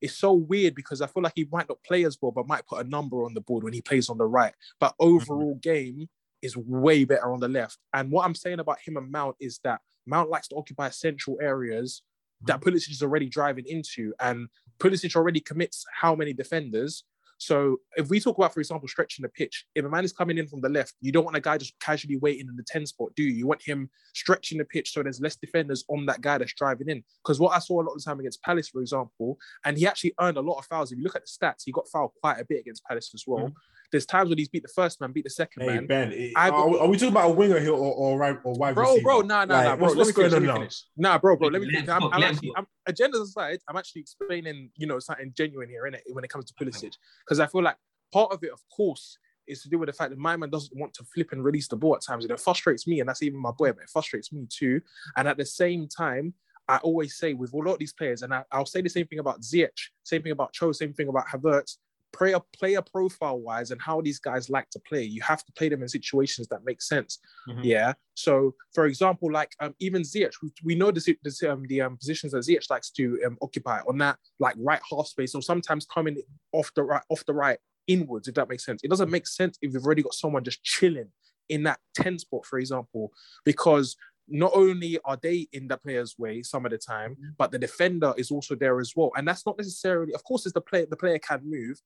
it's 0.00 0.14
so 0.14 0.32
weird 0.34 0.74
because 0.74 1.00
I 1.00 1.06
feel 1.08 1.22
like 1.22 1.32
he 1.34 1.48
might 1.50 1.68
not 1.68 1.82
play 1.82 2.04
as 2.04 2.16
well, 2.20 2.30
but 2.30 2.46
might 2.46 2.66
put 2.66 2.84
a 2.84 2.88
number 2.88 3.24
on 3.24 3.34
the 3.34 3.40
board 3.40 3.64
when 3.64 3.72
he 3.72 3.80
plays 3.82 4.08
on 4.08 4.18
the 4.18 4.26
right. 4.26 4.54
But 4.78 4.94
overall 5.00 5.54
game 5.56 6.08
is 6.42 6.56
way 6.56 7.04
better 7.04 7.32
on 7.32 7.40
the 7.40 7.48
left. 7.48 7.78
And 7.94 8.12
what 8.12 8.24
I'm 8.24 8.34
saying 8.34 8.60
about 8.60 8.78
him 8.80 8.96
and 8.98 9.10
Mount 9.10 9.36
is 9.40 9.58
that 9.64 9.80
Mount 10.04 10.28
likes 10.30 10.48
to 10.48 10.56
occupy 10.56 10.90
central 10.90 11.38
areas 11.40 12.02
that 12.42 12.60
Pulisic 12.60 12.90
is 12.90 13.02
already 13.02 13.28
driving 13.28 13.64
into, 13.66 14.12
and 14.20 14.48
Pulisic 14.78 15.16
already 15.16 15.40
commits 15.40 15.84
how 15.90 16.14
many 16.14 16.32
defenders. 16.34 17.02
So 17.38 17.78
if 17.96 18.08
we 18.08 18.20
talk 18.20 18.38
about, 18.38 18.54
for 18.54 18.60
example, 18.60 18.88
stretching 18.88 19.22
the 19.22 19.28
pitch, 19.28 19.66
if 19.74 19.84
a 19.84 19.88
man 19.88 20.04
is 20.04 20.12
coming 20.12 20.38
in 20.38 20.46
from 20.46 20.60
the 20.60 20.68
left, 20.68 20.94
you 21.00 21.12
don't 21.12 21.24
want 21.24 21.36
a 21.36 21.40
guy 21.40 21.58
just 21.58 21.78
casually 21.80 22.16
waiting 22.16 22.46
in 22.48 22.56
the 22.56 22.64
10 22.66 22.86
spot, 22.86 23.10
do 23.14 23.22
you? 23.22 23.32
You 23.32 23.46
want 23.46 23.62
him 23.64 23.90
stretching 24.14 24.58
the 24.58 24.64
pitch 24.64 24.92
so 24.92 25.02
there's 25.02 25.20
less 25.20 25.36
defenders 25.36 25.84
on 25.88 26.06
that 26.06 26.20
guy 26.20 26.38
that's 26.38 26.54
driving 26.54 26.88
in. 26.88 27.02
Because 27.22 27.38
what 27.38 27.54
I 27.54 27.58
saw 27.58 27.80
a 27.80 27.84
lot 27.84 27.92
of 27.92 27.98
the 27.98 28.04
time 28.04 28.20
against 28.20 28.42
Palace, 28.42 28.68
for 28.68 28.80
example, 28.80 29.38
and 29.64 29.76
he 29.76 29.86
actually 29.86 30.14
earned 30.20 30.38
a 30.38 30.42
lot 30.42 30.58
of 30.58 30.66
fouls. 30.66 30.92
If 30.92 30.98
you 30.98 31.04
look 31.04 31.16
at 31.16 31.22
the 31.22 31.46
stats, 31.46 31.62
he 31.64 31.72
got 31.72 31.88
fouled 31.88 32.12
quite 32.22 32.40
a 32.40 32.44
bit 32.44 32.60
against 32.60 32.84
Palace 32.84 33.10
as 33.14 33.24
well. 33.26 33.46
Mm. 33.46 33.52
There's 33.92 34.06
times 34.06 34.28
when 34.28 34.38
he's 34.38 34.48
beat 34.48 34.62
the 34.62 34.68
first 34.74 35.00
man, 35.00 35.12
beat 35.12 35.24
the 35.24 35.30
second 35.30 35.62
Hey, 35.62 35.66
man. 35.68 35.86
Ben, 35.86 36.12
it- 36.12 36.32
I 36.36 36.50
are, 36.50 36.68
we- 36.68 36.78
are 36.78 36.88
we 36.88 36.96
talking 36.96 37.10
about 37.10 37.30
a 37.30 37.34
winger 37.34 37.58
here 37.60 37.72
or 37.72 37.94
or, 37.94 38.18
right, 38.18 38.38
or 38.44 38.54
wide 38.54 38.74
Bro, 38.74 38.84
receiver? 38.90 39.02
bro, 39.02 39.20
nah, 39.20 39.44
nah, 39.44 39.54
Like, 39.54 39.64
nah, 39.64 39.76
bro. 39.76 39.84
What's, 39.84 39.96
let 39.96 40.06
what's 40.06 40.08
me 40.18 40.22
going 40.22 40.30
finish, 40.32 40.50
on 40.50 40.60
now? 40.60 41.10
Nah, 41.12 41.18
bro, 41.18 41.36
bro. 41.36 41.48
Let 41.48 41.60
me. 41.62 41.66
Let 41.66 41.74
him 41.74 41.80
finish. 41.86 41.90
I'm, 41.94 42.02
cook, 42.02 42.14
I'm 42.14 42.20
let 42.20 42.28
him 42.30 42.34
actually, 42.36 42.48
cook. 42.50 42.66
I'm, 42.86 42.94
agendas 42.94 43.22
aside, 43.22 43.58
I'm 43.68 43.76
actually 43.76 44.00
explaining, 44.02 44.70
you 44.76 44.86
know, 44.86 44.98
something 44.98 45.32
genuine 45.36 45.68
here, 45.68 45.84
innit, 45.90 46.00
when 46.12 46.24
it 46.24 46.30
comes 46.30 46.44
to 46.46 46.54
Pulisic, 46.54 46.94
because 47.24 47.40
I 47.40 47.46
feel 47.46 47.62
like 47.62 47.76
part 48.12 48.32
of 48.32 48.42
it, 48.42 48.50
of 48.52 48.60
course, 48.74 49.18
is 49.46 49.62
to 49.62 49.68
do 49.68 49.78
with 49.78 49.86
the 49.88 49.92
fact 49.92 50.10
that 50.10 50.18
my 50.18 50.36
man 50.36 50.50
doesn't 50.50 50.76
want 50.78 50.92
to 50.94 51.04
flip 51.04 51.30
and 51.32 51.44
release 51.44 51.68
the 51.68 51.76
ball 51.76 51.94
at 51.94 52.02
times, 52.02 52.24
and 52.24 52.32
it 52.32 52.40
frustrates 52.40 52.86
me, 52.86 53.00
and 53.00 53.08
that's 53.08 53.22
even 53.22 53.38
my 53.40 53.52
boy, 53.52 53.72
but 53.72 53.82
it 53.84 53.90
frustrates 53.90 54.32
me 54.32 54.46
too. 54.50 54.80
And 55.16 55.28
at 55.28 55.36
the 55.36 55.46
same 55.46 55.86
time, 55.88 56.34
I 56.68 56.78
always 56.78 57.16
say 57.16 57.32
with 57.32 57.52
a 57.52 57.56
lot 57.56 57.74
of 57.74 57.78
these 57.78 57.92
players, 57.92 58.22
and 58.22 58.34
I, 58.34 58.42
I'll 58.50 58.66
say 58.66 58.82
the 58.82 58.88
same 58.88 59.06
thing 59.06 59.20
about 59.20 59.40
Ziyech, 59.42 59.70
same 60.02 60.22
thing 60.22 60.32
about 60.32 60.52
Cho, 60.52 60.72
same 60.72 60.92
thing 60.92 61.06
about 61.08 61.28
Havertz. 61.28 61.76
Player, 62.16 62.40
player 62.58 62.82
profile 62.82 63.38
wise, 63.38 63.70
and 63.70 63.80
how 63.80 64.00
these 64.00 64.18
guys 64.18 64.48
like 64.48 64.70
to 64.70 64.80
play, 64.80 65.02
you 65.02 65.20
have 65.22 65.44
to 65.44 65.52
play 65.52 65.68
them 65.68 65.82
in 65.82 65.88
situations 65.88 66.48
that 66.48 66.64
make 66.64 66.80
sense. 66.80 67.18
Mhm. 67.48 67.60
Yeah. 67.62 67.92
So, 68.14 68.54
for 68.74 68.86
example, 68.86 69.30
like 69.30 69.54
um, 69.60 69.74
even 69.80 70.02
Ziyech, 70.02 70.32
we, 70.42 70.50
we 70.64 70.74
know 70.74 70.90
the 70.90 71.16
the, 71.22 71.52
um, 71.52 71.64
the 71.68 71.82
um, 71.82 71.96
positions 71.96 72.32
that 72.32 72.38
Ziyech 72.38 72.70
likes 72.70 72.90
to 72.92 73.20
um, 73.26 73.36
occupy 73.42 73.80
on 73.88 73.98
that 73.98 74.18
like 74.38 74.54
right 74.58 74.80
half 74.90 75.06
space, 75.06 75.34
or 75.34 75.42
sometimes 75.42 75.86
coming 75.86 76.16
off 76.52 76.72
the 76.74 76.82
right 76.82 77.02
off 77.10 77.24
the 77.26 77.34
right 77.34 77.58
inwards, 77.86 78.28
if 78.28 78.34
that 78.34 78.48
makes 78.48 78.64
sense. 78.64 78.80
It 78.82 78.90
doesn't 78.90 79.10
make 79.10 79.26
sense 79.26 79.58
if 79.62 79.72
you've 79.72 79.84
already 79.84 80.02
got 80.02 80.14
someone 80.14 80.44
just 80.44 80.62
chilling 80.62 81.10
in 81.48 81.62
that 81.64 81.78
10 81.94 82.18
spot, 82.18 82.44
for 82.44 82.58
example, 82.58 83.12
because 83.44 83.96
not 84.28 84.52
only 84.54 84.98
are 85.04 85.16
they 85.16 85.46
in 85.52 85.68
the 85.68 85.76
player's 85.76 86.18
way 86.18 86.42
some 86.42 86.64
of 86.64 86.72
the 86.72 86.78
time, 86.78 87.16
but 87.38 87.52
the 87.52 87.58
defender 87.58 88.12
is 88.16 88.30
also 88.30 88.54
there 88.56 88.80
as 88.80 88.92
well. 88.96 89.12
And 89.16 89.26
that's 89.26 89.46
not 89.46 89.56
necessarily, 89.56 90.12
of 90.14 90.24
course, 90.24 90.46
it's 90.46 90.52
the 90.52 90.60
player, 90.60 90.86
the 90.90 90.96
player 90.96 91.18
can 91.18 91.42
move, 91.44 91.80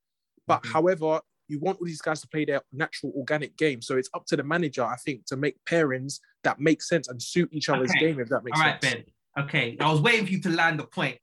but 0.46 0.64
however, 0.64 1.20
you 1.48 1.58
want 1.58 1.78
all 1.80 1.86
these 1.86 2.00
guys 2.00 2.20
to 2.20 2.28
play 2.28 2.44
their 2.44 2.60
natural 2.72 3.12
organic 3.16 3.56
game. 3.56 3.82
So 3.82 3.96
it's 3.96 4.08
up 4.14 4.24
to 4.26 4.36
the 4.36 4.44
manager, 4.44 4.84
I 4.84 4.96
think, 4.96 5.26
to 5.26 5.36
make 5.36 5.56
pairings 5.68 6.20
that 6.44 6.60
make 6.60 6.80
sense 6.82 7.08
and 7.08 7.20
suit 7.20 7.48
each 7.52 7.68
other's 7.68 7.90
Okay. 7.90 7.98
game, 8.06 8.20
if 8.20 8.28
that 8.28 8.44
makes 8.44 8.58
All 8.58 8.64
right, 8.66 8.80
sense. 8.82 9.04
Ben. 9.36 9.44
Okay, 9.44 9.76
I 9.80 9.90
was 9.90 10.00
waiting 10.00 10.26
for 10.26 10.32
you 10.32 10.40
to 10.42 10.50
land 10.50 10.78
the 10.78 10.84
point. 10.86 11.18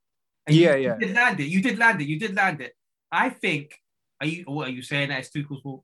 And 0.46 0.56
you- 0.56 0.64
Yeah, 0.64 0.76
you, 0.76 0.84
yeah. 0.90 0.98
did 0.98 1.14
land 1.16 1.40
it. 1.40 1.48
You 1.48 1.62
did 1.62 1.78
land 1.78 2.02
it. 2.02 2.08
You 2.08 2.20
did 2.20 2.36
land 2.36 2.62
it. 2.62 2.74
I 3.12 3.30
think. 3.30 3.76
Are 4.20 4.28
you? 4.28 4.44
What 4.46 4.68
are 4.68 4.72
you 4.72 4.82
saying? 4.82 5.10
That 5.10 5.20
it's 5.20 5.30
Tuchel's 5.30 5.62
fault? 5.62 5.84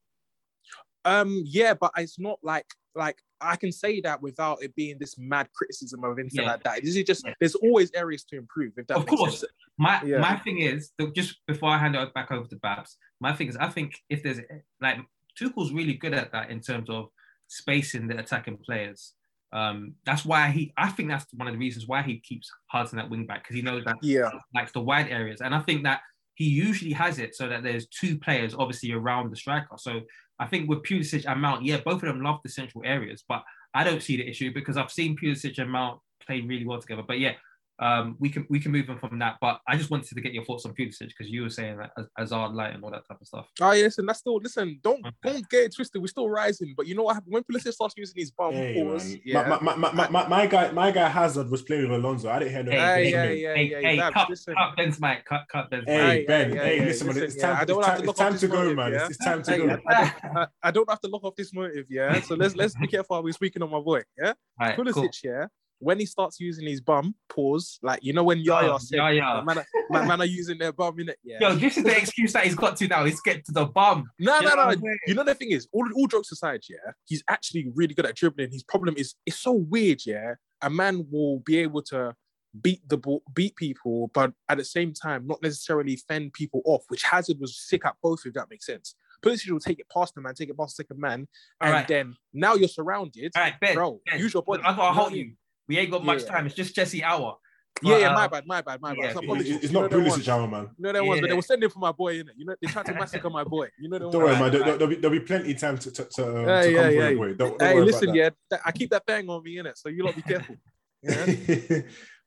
Um, 1.05 1.43
yeah, 1.45 1.73
but 1.73 1.91
it's 1.97 2.17
not 2.19 2.39
like 2.43 2.65
like 2.95 3.17
I 3.43 3.55
can 3.55 3.71
say 3.71 4.01
that 4.01 4.21
without 4.21 4.61
it 4.63 4.75
being 4.75 4.97
this 4.99 5.17
mad 5.17 5.47
criticism 5.53 6.03
of 6.03 6.17
anything 6.19 6.41
Yeah. 6.43 6.51
like 6.51 6.63
that. 6.63 6.81
This 6.83 6.95
is 6.95 7.03
just 7.03 7.25
there's 7.39 7.55
always 7.55 7.91
areas 7.93 8.23
to 8.25 8.37
improve. 8.37 8.73
If 8.77 8.87
that 8.87 8.97
Of 8.97 9.05
course. 9.05 9.39
sense. 9.41 9.51
My 9.77 10.01
Yeah. 10.03 10.19
my 10.19 10.37
thing 10.37 10.59
is 10.59 10.91
just 11.15 11.45
before 11.47 11.69
I 11.69 11.77
hand 11.77 11.95
it 11.95 12.13
back 12.13 12.31
over 12.31 12.47
to 12.47 12.55
Babs. 12.57 12.97
My 13.19 13.33
thing 13.33 13.47
is 13.47 13.57
I 13.57 13.69
think 13.69 14.03
if 14.09 14.23
there's 14.23 14.39
like 14.81 14.99
Tuchel's 15.35 15.71
really 15.73 15.93
good 15.93 16.13
at 16.13 16.31
that 16.31 16.49
in 16.51 16.59
terms 16.61 16.89
of 16.89 17.09
spacing 17.47 18.07
the 18.07 18.17
attacking 18.17 18.57
players. 18.57 19.13
Um, 19.51 19.93
that's 20.05 20.25
why 20.25 20.49
he. 20.49 20.73
I 20.77 20.89
think 20.89 21.09
that's 21.09 21.25
one 21.33 21.47
of 21.47 21.53
the 21.53 21.59
reasons 21.59 21.87
why 21.87 22.01
he 22.01 22.19
keeps 22.19 22.51
Hudson 22.67 22.97
at 22.99 23.09
wing 23.09 23.27
back 23.27 23.43
because 23.43 23.55
he 23.55 23.61
knows 23.61 23.83
that 23.85 23.97
Yeah. 24.01 24.31
likes 24.55 24.71
the 24.71 24.81
wide 24.81 25.09
areas, 25.09 25.41
and 25.41 25.53
I 25.53 25.59
think 25.59 25.83
that 25.83 26.01
he 26.35 26.45
usually 26.45 26.93
has 26.93 27.19
it 27.19 27.35
so 27.35 27.47
that 27.47 27.61
there's 27.61 27.85
two 27.87 28.17
players 28.17 28.55
obviously 28.55 28.91
around 28.91 29.29
the 29.31 29.35
striker. 29.35 29.75
So 29.77 30.01
I 30.39 30.47
think 30.47 30.69
with 30.69 30.83
Pulisic 30.83 31.25
and 31.29 31.41
Mount, 31.41 31.63
yeah, 31.63 31.79
both 31.83 32.01
of 32.03 32.07
them 32.09 32.21
love 32.21 32.39
the 32.43 32.49
central 32.49 32.83
areas, 32.85 33.23
but 33.27 33.43
I 33.73 33.83
don't 33.83 34.01
see 34.01 34.17
the 34.17 34.27
issue 34.27 34.53
because 34.53 34.77
I've 34.77 34.91
seen 34.91 35.17
Pulisic 35.17 35.57
and 35.59 35.71
Mount 35.71 35.99
play 36.25 36.41
really 36.41 36.65
well 36.65 36.79
together. 36.79 37.03
But 37.05 37.19
yeah, 37.19 37.33
um, 37.79 38.15
we 38.19 38.29
can 38.29 38.45
we 38.49 38.59
can 38.59 38.71
move 38.71 38.89
on 38.89 38.99
from 38.99 39.19
that. 39.19 39.37
But 39.41 39.59
I 39.67 39.77
just 39.77 39.89
wanted 39.89 40.07
to 40.15 40.21
get 40.21 40.33
your 40.33 40.45
thoughts 40.45 40.65
on 40.65 40.73
Pulisic 40.73 41.07
because 41.07 41.29
you 41.29 41.41
were 41.41 41.49
saying 41.49 41.77
that 41.77 41.91
as 41.97 42.07
Hazard 42.17 42.53
light 42.53 42.73
and 42.73 42.83
all 42.83 42.91
that 42.91 43.07
type 43.07 43.19
of 43.19 43.27
stuff. 43.27 43.47
Oh 43.61 43.71
yeah, 43.71 43.83
listen, 43.83 44.05
that's 44.05 44.19
still 44.19 44.37
listen. 44.37 44.79
Don't 44.83 45.05
don't 45.23 45.49
get 45.49 45.65
it 45.65 45.75
twisted. 45.75 46.01
We're 46.01 46.07
still 46.07 46.29
rising, 46.29 46.73
but 46.75 46.87
you 46.87 46.95
know 46.95 47.03
what 47.03 47.15
happened 47.15 47.33
when 47.33 47.43
Pulisic 47.43 47.73
starts 47.73 47.95
using 47.97 48.15
his 48.17 48.31
bum 48.31 48.53
Hey, 48.53 48.81
pause. 48.81 49.17
Yeah, 49.25 49.47
my, 49.47 49.59
my, 49.59 49.75
my, 49.75 49.91
my, 49.91 50.09
my, 50.09 50.27
my 50.27 50.47
guy, 50.47 50.71
my 50.71 50.91
guy 50.91 51.09
Hazard 51.09 51.49
was 51.49 51.61
playing 51.63 51.89
with 51.89 52.03
Alonso. 52.03 52.29
I 52.29 52.39
didn't 52.39 52.53
hear 52.53 52.63
no. 52.63 52.71
Hey, 52.71 53.11
yeah, 53.11 53.23
hey, 53.23 53.35
yeah, 53.35 53.55
hey, 53.55 53.63
yeah, 53.63 53.79
hey, 53.81 53.97
Babs, 53.97 54.13
cut, 54.13 54.29
listen. 54.29 54.53
cut 54.55 54.75
Ben's 54.77 54.99
mic, 54.99 55.25
cut, 55.25 55.41
cut 55.51 55.69
Ben's 55.69 55.85
Hey. 55.87 56.25
Ben, 56.25 56.53
yeah, 56.53 56.63
hey, 56.63 56.77
yeah, 56.77 56.85
listen, 56.85 57.07
man, 57.07 57.17
it's 57.23 57.35
yeah, 57.35 57.41
time, 57.41 57.57
I 57.59 57.65
don't 57.65 57.79
it's 57.79 57.87
have 57.87 57.95
time, 57.97 58.03
to 58.03 58.09
it's 58.09 58.19
time 58.19 58.37
to 58.37 58.47
go, 58.47 58.55
motive, 58.55 58.75
man. 58.77 58.91
yeah? 58.91 59.01
It's, 59.01 59.09
it's 59.09 59.25
time 59.25 59.43
to 59.43 59.51
Hey, 59.51 59.57
go. 59.57 59.67
I, 59.67 59.73
I 59.73 59.93
don't, 59.93 60.37
I, 60.37 60.47
I 60.63 60.71
don't 60.71 60.89
have 60.89 61.01
to 61.01 61.07
lock 61.07 61.23
off 61.23 61.35
this 61.35 61.53
motive, 61.53 61.85
yeah. 61.89 62.19
So 62.21 62.35
let's 62.35 62.55
let's 62.55 62.75
be 62.75 62.87
careful 62.87 63.15
how 63.15 63.21
we're 63.21 63.33
speaking 63.33 63.61
on 63.61 63.71
my 63.71 63.79
boy, 63.79 64.03
yeah. 64.17 64.33
Alright, 64.61 64.77
Pulisic, 64.77 64.93
cool. 64.93 65.09
yeah. 65.23 65.45
When 65.83 65.99
he 65.99 66.05
starts 66.05 66.39
using 66.39 66.65
his 66.67 66.81
bum 66.81 67.13
pause, 67.29 67.79
like 67.81 68.03
you 68.03 68.13
know 68.13 68.23
when 68.23 68.39
Yaya 68.39 68.73
Oh, 68.73 68.77
said, 68.77 68.97
Yaya. 68.97 69.43
Man, 69.43 69.57
are- 69.59 69.65
man, 69.89 70.07
man 70.07 70.21
are 70.21 70.25
using 70.25 70.57
their 70.57 70.71
bum 70.71 70.99
in 70.99 71.09
it, 71.09 71.17
yeah. 71.23 71.37
Yo, 71.41 71.55
this 71.55 71.77
is 71.77 71.83
the 71.83 71.95
excuse 71.97 72.33
that 72.33 72.45
he's 72.45 72.55
got 72.55 72.77
to 72.77 72.87
now. 72.87 73.03
He's 73.05 73.19
get 73.21 73.43
to 73.45 73.51
the 73.51 73.65
bum. 73.65 74.05
No, 74.19 74.37
You 74.39 74.43
no, 74.43 74.49
no. 74.49 74.55
what 74.65 74.67
I'm 74.77 74.81
saying? 74.81 74.97
You 75.07 75.13
know 75.15 75.23
the 75.23 75.35
thing 75.35 75.51
is, 75.51 75.67
all, 75.71 75.85
all 75.95 76.07
jokes 76.07 76.31
aside, 76.31 76.61
yeah, 76.69 76.77
he's 77.05 77.23
actually 77.29 77.71
really 77.75 77.93
good 77.93 78.05
at 78.05 78.15
dribbling. 78.15 78.51
His 78.51 78.63
problem 78.63 78.95
is 78.97 79.15
it's 79.25 79.37
so 79.39 79.51
weird, 79.53 80.01
yeah. 80.05 80.35
A 80.61 80.69
man 80.69 81.05
will 81.11 81.39
be 81.39 81.57
able 81.59 81.81
to 81.83 82.15
beat 82.61 82.87
the 82.87 82.97
ball, 82.97 83.23
beat 83.33 83.55
people, 83.55 84.09
but 84.13 84.31
at 84.47 84.57
the 84.57 84.63
same 84.65 84.93
time, 84.93 85.25
not 85.27 85.41
necessarily 85.41 85.95
fend 86.07 86.31
people 86.33 86.61
off, 86.65 86.83
which 86.87 87.03
Hazard 87.03 87.37
was 87.39 87.57
sick 87.57 87.85
at 87.85 87.95
both, 88.01 88.21
if 88.25 88.33
that 88.35 88.49
makes 88.49 88.65
sense. 88.67 88.95
Pulisic 89.23 89.49
will 89.49 89.59
take 89.59 89.79
it 89.79 89.87
past 89.93 90.13
the 90.15 90.21
man, 90.21 90.35
take 90.35 90.49
it 90.49 90.57
past 90.57 90.75
the 90.77 90.83
second 90.83 90.99
man, 90.99 91.27
and 91.61 91.69
Alright. 91.69 91.87
then 91.87 92.13
now 92.33 92.53
you're 92.55 92.67
surrounded. 92.67 93.31
All 93.35 93.41
right, 93.41 93.59
Ben. 93.59 93.73
bro, 93.73 94.01
Ben, 94.05 94.19
use 94.19 94.33
your 94.33 94.43
body. 94.43 94.61
I 94.63 94.69
You 94.71 94.75
know 94.75 94.81
gotta 94.83 94.93
hold 94.99 95.13
you. 95.13 95.31
We 95.67 95.77
ain't 95.77 95.91
got 95.91 96.03
much 96.03 96.21
Yeah. 96.23 96.27
time. 96.27 96.45
It's 96.45 96.55
just 96.55 96.75
Jesse 96.75 97.03
Hour. 97.03 97.37
Yeah, 97.81 97.91
But, 97.93 98.01
yeah, 98.01 98.07
uh, 98.09 98.13
my 98.13 98.27
bad, 98.27 98.43
my 98.45 98.61
bad, 98.61 98.81
my 98.81 98.89
bad. 98.93 98.97
yeah, 98.99 99.05
It's 99.07 99.15
not 99.15 99.23
it- 99.23 99.27
politics. 99.27 99.55
It's 99.55 99.63
You 99.65 99.71
know 99.73 99.81
not 99.81 99.91
Pulisic. 99.91 100.27
Hour, 100.27 100.47
man. 100.47 100.67
You 100.77 100.83
know 100.83 100.93
that 100.93 101.05
ones, 101.05 101.21
but 101.21 101.29
they 101.29 101.35
were 101.35 101.41
sending 101.41 101.69
for 101.69 101.79
my 101.79 101.91
boy, 101.91 102.15
innit? 102.19 102.29
You 102.37 102.45
know, 102.45 102.55
they 102.61 102.67
tried 102.67 102.85
to 102.85 102.93
massacre 102.93 103.29
my 103.29 103.43
boy. 103.43 103.69
You 103.79 103.89
know 103.89 103.99
the 103.99 104.09
Don't 104.11 104.21
worry, 104.21 104.25
ones. 104.27 104.39
man. 104.39 104.51
There, 104.51 104.61
Alright. 104.61 104.79
will 104.79 104.87
be, 104.87 104.95
there'll 104.95 105.19
be 105.19 105.25
plenty 105.25 105.51
of 105.53 105.57
time 105.59 105.77
to, 105.79 105.91
to, 105.91 106.05
to, 106.05 106.23
um, 106.39 106.47
Yeah, 106.47 106.61
to 106.61 106.71
yeah, 106.71 106.77
come 106.77 106.85
for 106.85 106.91
yeah. 106.93 107.09
the 107.09 107.15
boy. 107.15 107.33
Don't, 107.33 107.59
don't 107.59 107.61
Hey, 107.67 107.73
worry 107.75 107.85
listen, 107.85 108.09
about 108.09 108.13
that. 108.13 108.35
yeah, 108.51 108.57
I 108.65 108.71
keep 108.71 108.89
that 108.91 109.05
bang 109.05 109.27
on 109.29 109.43
me 109.43 109.57
in 109.57 109.65
it, 109.65 109.77
so 109.77 109.89
you 109.89 110.03
lot 110.03 110.15
be 110.15 110.21
careful. 110.33 110.55
Yeah. 111.03 111.81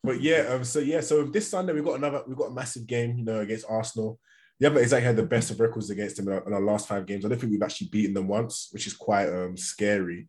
but 0.04 0.20
yeah, 0.20 0.40
um, 0.50 0.64
so 0.64 0.80
yeah, 0.80 1.00
so 1.00 1.22
this 1.24 1.48
Sunday 1.48 1.72
we 1.72 1.80
got 1.80 1.94
another, 1.96 2.22
we 2.26 2.34
got 2.34 2.50
a 2.50 2.54
massive 2.54 2.86
game, 2.86 3.16
you 3.16 3.24
know, 3.24 3.40
against 3.40 3.64
Arsenal. 3.68 4.18
We 4.60 4.64
haven't 4.64 4.82
exactly 4.82 5.06
had 5.06 5.16
the 5.16 5.22
best 5.24 5.50
of 5.50 5.60
records 5.60 5.88
against 5.90 6.16
them 6.16 6.28
in 6.28 6.34
our, 6.34 6.46
in 6.46 6.52
our 6.52 6.60
last 6.60 6.86
five 6.88 7.06
games. 7.06 7.24
I 7.24 7.28
don't 7.28 7.38
think 7.40 7.52
we've 7.52 7.62
actually 7.62 7.88
beaten 7.88 8.14
them 8.14 8.28
once, 8.28 8.68
which 8.72 8.86
is 8.86 8.92
quite 8.94 9.28
um 9.28 9.56
scary. 9.56 10.26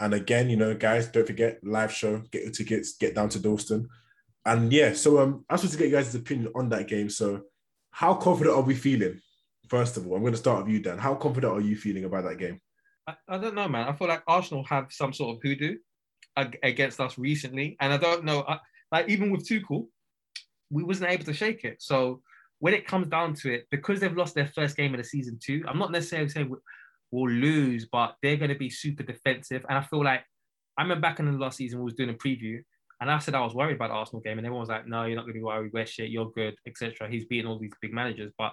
And 0.00 0.14
again, 0.14 0.48
you 0.48 0.56
know, 0.56 0.74
guys, 0.74 1.08
don't 1.08 1.26
forget 1.26 1.58
live 1.62 1.92
show, 1.92 2.22
get 2.32 2.42
your 2.42 2.52
tickets, 2.52 2.96
get 2.96 3.14
down 3.14 3.28
to 3.30 3.38
Dalston. 3.38 3.88
And 4.46 4.72
yeah, 4.72 4.94
so 4.94 5.20
um, 5.20 5.44
I'm 5.48 5.58
supposed 5.58 5.74
to 5.74 5.78
get 5.78 5.90
you 5.90 5.96
guys' 5.96 6.14
opinion 6.14 6.50
on 6.54 6.70
that 6.70 6.88
game. 6.88 7.10
So, 7.10 7.42
how 7.90 8.14
confident 8.14 8.56
are 8.56 8.62
we 8.62 8.74
feeling? 8.74 9.20
First 9.68 9.98
of 9.98 10.06
all, 10.06 10.14
I'm 10.14 10.22
going 10.22 10.32
to 10.32 10.38
start 10.38 10.64
with 10.64 10.72
you, 10.72 10.80
Dan. 10.80 10.98
How 10.98 11.14
confident 11.14 11.52
are 11.52 11.60
you 11.60 11.76
feeling 11.76 12.04
about 12.04 12.24
that 12.24 12.38
game? 12.38 12.60
I, 13.06 13.14
I 13.28 13.38
don't 13.38 13.54
know, 13.54 13.68
man. 13.68 13.88
I 13.88 13.92
feel 13.92 14.08
like 14.08 14.22
Arsenal 14.26 14.64
have 14.64 14.86
some 14.90 15.12
sort 15.12 15.36
of 15.36 15.42
hoodoo 15.42 15.76
against 16.62 16.98
us 17.00 17.18
recently, 17.18 17.76
and 17.80 17.92
I 17.92 17.98
don't 17.98 18.24
know. 18.24 18.44
I, 18.48 18.58
like 18.90 19.08
even 19.08 19.30
with 19.30 19.46
Tuchel, 19.46 19.88
we 20.70 20.82
wasn't 20.82 21.10
able 21.10 21.24
to 21.24 21.34
shake 21.34 21.64
it. 21.64 21.82
So 21.82 22.22
when 22.60 22.72
it 22.72 22.86
comes 22.86 23.08
down 23.08 23.34
to 23.34 23.52
it, 23.52 23.66
because 23.70 24.00
they've 24.00 24.16
lost 24.16 24.34
their 24.34 24.50
first 24.54 24.76
game 24.76 24.94
of 24.94 24.98
the 24.98 25.04
season 25.04 25.38
too, 25.42 25.62
I'm 25.68 25.78
not 25.78 25.92
necessarily 25.92 26.28
saying 26.30 26.54
we'll 27.10 27.30
lose, 27.32 27.88
but 27.90 28.16
they're 28.22 28.36
going 28.36 28.50
to 28.50 28.58
be 28.58 28.70
super 28.70 29.02
defensive. 29.02 29.64
And 29.68 29.78
I 29.78 29.82
feel 29.82 30.04
like 30.04 30.24
I 30.78 30.82
remember 30.82 31.02
back 31.02 31.18
in 31.18 31.30
the 31.30 31.38
last 31.38 31.56
season 31.56 31.78
we 31.78 31.84
was 31.84 31.94
doing 31.94 32.10
a 32.10 32.14
preview, 32.14 32.58
and 33.00 33.10
I 33.10 33.18
said 33.18 33.34
I 33.34 33.40
was 33.40 33.54
worried 33.54 33.76
about 33.76 33.88
the 33.88 33.94
Arsenal 33.94 34.20
game, 34.20 34.38
and 34.38 34.46
everyone 34.46 34.60
was 34.60 34.68
like, 34.68 34.86
"No, 34.86 35.04
you're 35.04 35.16
not 35.16 35.22
going 35.22 35.34
to 35.34 35.38
be 35.38 35.44
worried. 35.44 35.72
We're 35.72 35.86
shit. 35.86 36.10
You're 36.10 36.30
good, 36.30 36.54
etc." 36.66 37.10
He's 37.10 37.24
beating 37.24 37.46
all 37.46 37.58
these 37.58 37.72
big 37.80 37.92
managers, 37.92 38.32
but 38.38 38.52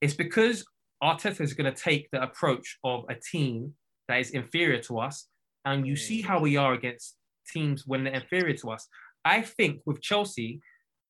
it's 0.00 0.14
because 0.14 0.64
Arteta 1.02 1.40
is 1.40 1.54
going 1.54 1.72
to 1.72 1.80
take 1.80 2.08
the 2.10 2.22
approach 2.22 2.78
of 2.84 3.04
a 3.08 3.14
team 3.14 3.74
that 4.08 4.20
is 4.20 4.30
inferior 4.30 4.80
to 4.82 4.98
us, 4.98 5.28
and 5.64 5.86
you 5.86 5.96
see 5.96 6.22
how 6.22 6.40
we 6.40 6.56
are 6.56 6.74
against 6.74 7.16
teams 7.52 7.84
when 7.86 8.04
they're 8.04 8.14
inferior 8.14 8.56
to 8.56 8.70
us. 8.70 8.86
I 9.24 9.42
think 9.42 9.80
with 9.84 10.00
Chelsea, 10.00 10.60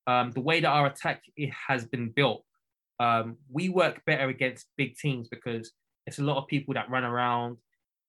um, 0.06 0.30
the 0.32 0.40
way 0.40 0.60
that 0.60 0.68
our 0.68 0.86
attack 0.86 1.22
has 1.68 1.84
been 1.84 2.10
built, 2.10 2.44
um, 3.00 3.36
we 3.50 3.68
work 3.68 4.02
better 4.06 4.28
against 4.28 4.66
big 4.76 4.96
teams 4.96 5.28
because 5.28 5.72
it's 6.08 6.18
a 6.18 6.24
lot 6.24 6.38
of 6.38 6.48
people 6.48 6.72
that 6.74 6.88
run 6.88 7.04
around, 7.04 7.58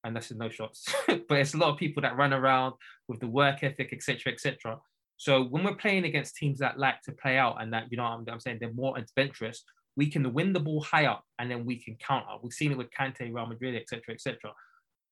and 0.06 0.16
that's 0.16 0.32
no 0.32 0.50
shots, 0.50 0.88
but 1.08 1.38
it's 1.38 1.54
a 1.54 1.58
lot 1.58 1.70
of 1.70 1.78
people 1.78 2.02
that 2.02 2.16
run 2.16 2.34
around 2.34 2.74
with 3.10 3.20
the 3.20 3.28
work 3.28 3.62
ethic, 3.62 3.92
etc., 3.92 4.32
etc. 4.32 4.80
So 5.18 5.44
when 5.44 5.66
we're 5.66 5.76
playing 5.76 6.06
against 6.06 6.38
teams 6.38 6.60
that 6.60 6.80
like 6.80 7.02
to 7.02 7.12
play 7.12 7.38
out 7.38 7.62
and 7.62 7.74
that 7.74 7.92
you 7.92 7.98
know 7.98 8.04
what 8.04 8.12
I'm, 8.12 8.26
I'm 8.32 8.40
saying 8.40 8.60
they're 8.62 8.72
more 8.72 8.98
adventurous, 8.98 9.66
we 9.98 10.10
can 10.10 10.34
win 10.34 10.54
the 10.54 10.62
ball 10.62 10.82
high 10.82 11.08
up 11.08 11.26
and 11.40 11.52
then 11.52 11.66
we 11.66 11.76
can 11.78 11.98
counter. 11.98 12.28
We've 12.42 12.54
seen 12.54 12.72
it 12.72 12.78
with 12.78 12.88
Kante, 12.98 13.34
Real 13.34 13.46
Madrid, 13.46 13.76
etc., 13.76 14.14
etc. 14.14 14.54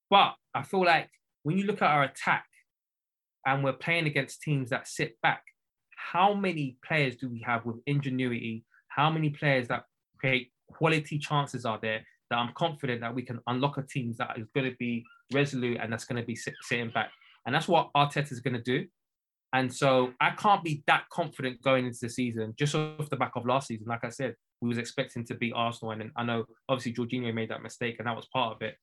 But 0.10 0.36
I 0.56 0.64
feel 0.64 0.86
like 0.86 1.10
when 1.44 1.58
you 1.58 1.66
look 1.66 1.82
at 1.82 1.92
our 1.92 2.04
attack 2.04 2.46
and 3.46 3.66
we're 3.66 3.74
playing 3.74 4.08
against 4.08 4.42
teams 4.42 4.70
that 4.70 4.88
sit 4.88 5.20
back, 5.22 5.44
how 5.98 6.34
many 6.34 6.78
players 6.88 7.18
do 7.18 7.28
we 7.28 7.42
have 7.42 7.66
with 7.66 7.82
ingenuity? 7.86 8.64
How 8.88 9.10
many 9.10 9.30
players 9.30 9.68
that 9.68 9.84
create 10.18 10.54
quality 10.72 11.20
chances 11.20 11.66
are 11.66 11.80
there 11.82 12.04
that 12.30 12.38
I'm 12.38 12.54
confident 12.54 13.02
that 13.02 13.14
we 13.14 13.24
can 13.24 13.40
unlock 13.48 13.78
a 13.78 13.84
team 13.84 14.14
that 14.18 14.38
is 14.38 14.48
going 14.54 14.70
to 14.70 14.76
be 14.78 15.06
resolute 15.34 15.80
and 15.82 15.92
that's 15.92 16.06
going 16.06 16.22
to 16.22 16.26
be 16.26 16.36
sit, 16.36 16.54
sitting 16.62 16.90
back. 16.90 17.12
And 17.46 17.56
that's 17.56 17.68
what 17.68 17.90
Arteta 17.96 18.32
is 18.32 18.40
going 18.40 18.56
to 18.56 18.62
do. 18.62 18.86
And 19.54 19.74
so 19.74 20.14
I 20.20 20.32
can't 20.32 20.64
be 20.64 20.84
that 20.88 21.06
confident 21.10 21.62
going 21.62 21.86
into 21.86 22.00
the 22.02 22.10
season 22.10 22.54
just 22.58 22.76
off 22.76 23.10
the 23.10 23.16
back 23.16 23.32
of 23.36 23.46
last 23.46 23.68
season. 23.68 23.88
Like 23.88 24.04
I 24.04 24.10
said, 24.10 24.36
we 24.62 24.68
was 24.68 24.78
expecting 24.78 25.24
to 25.26 25.36
beat 25.36 25.54
Arsenal, 25.56 25.92
and 25.92 26.12
I 26.16 26.24
know 26.24 26.46
obviously 26.68 26.94
Jorginho 26.94 27.34
made 27.34 27.50
that 27.50 27.62
mistake, 27.62 27.96
and 28.00 28.08
that 28.08 28.16
was 28.16 28.28
part 28.34 28.56
of 28.56 28.62
it. 28.62 28.76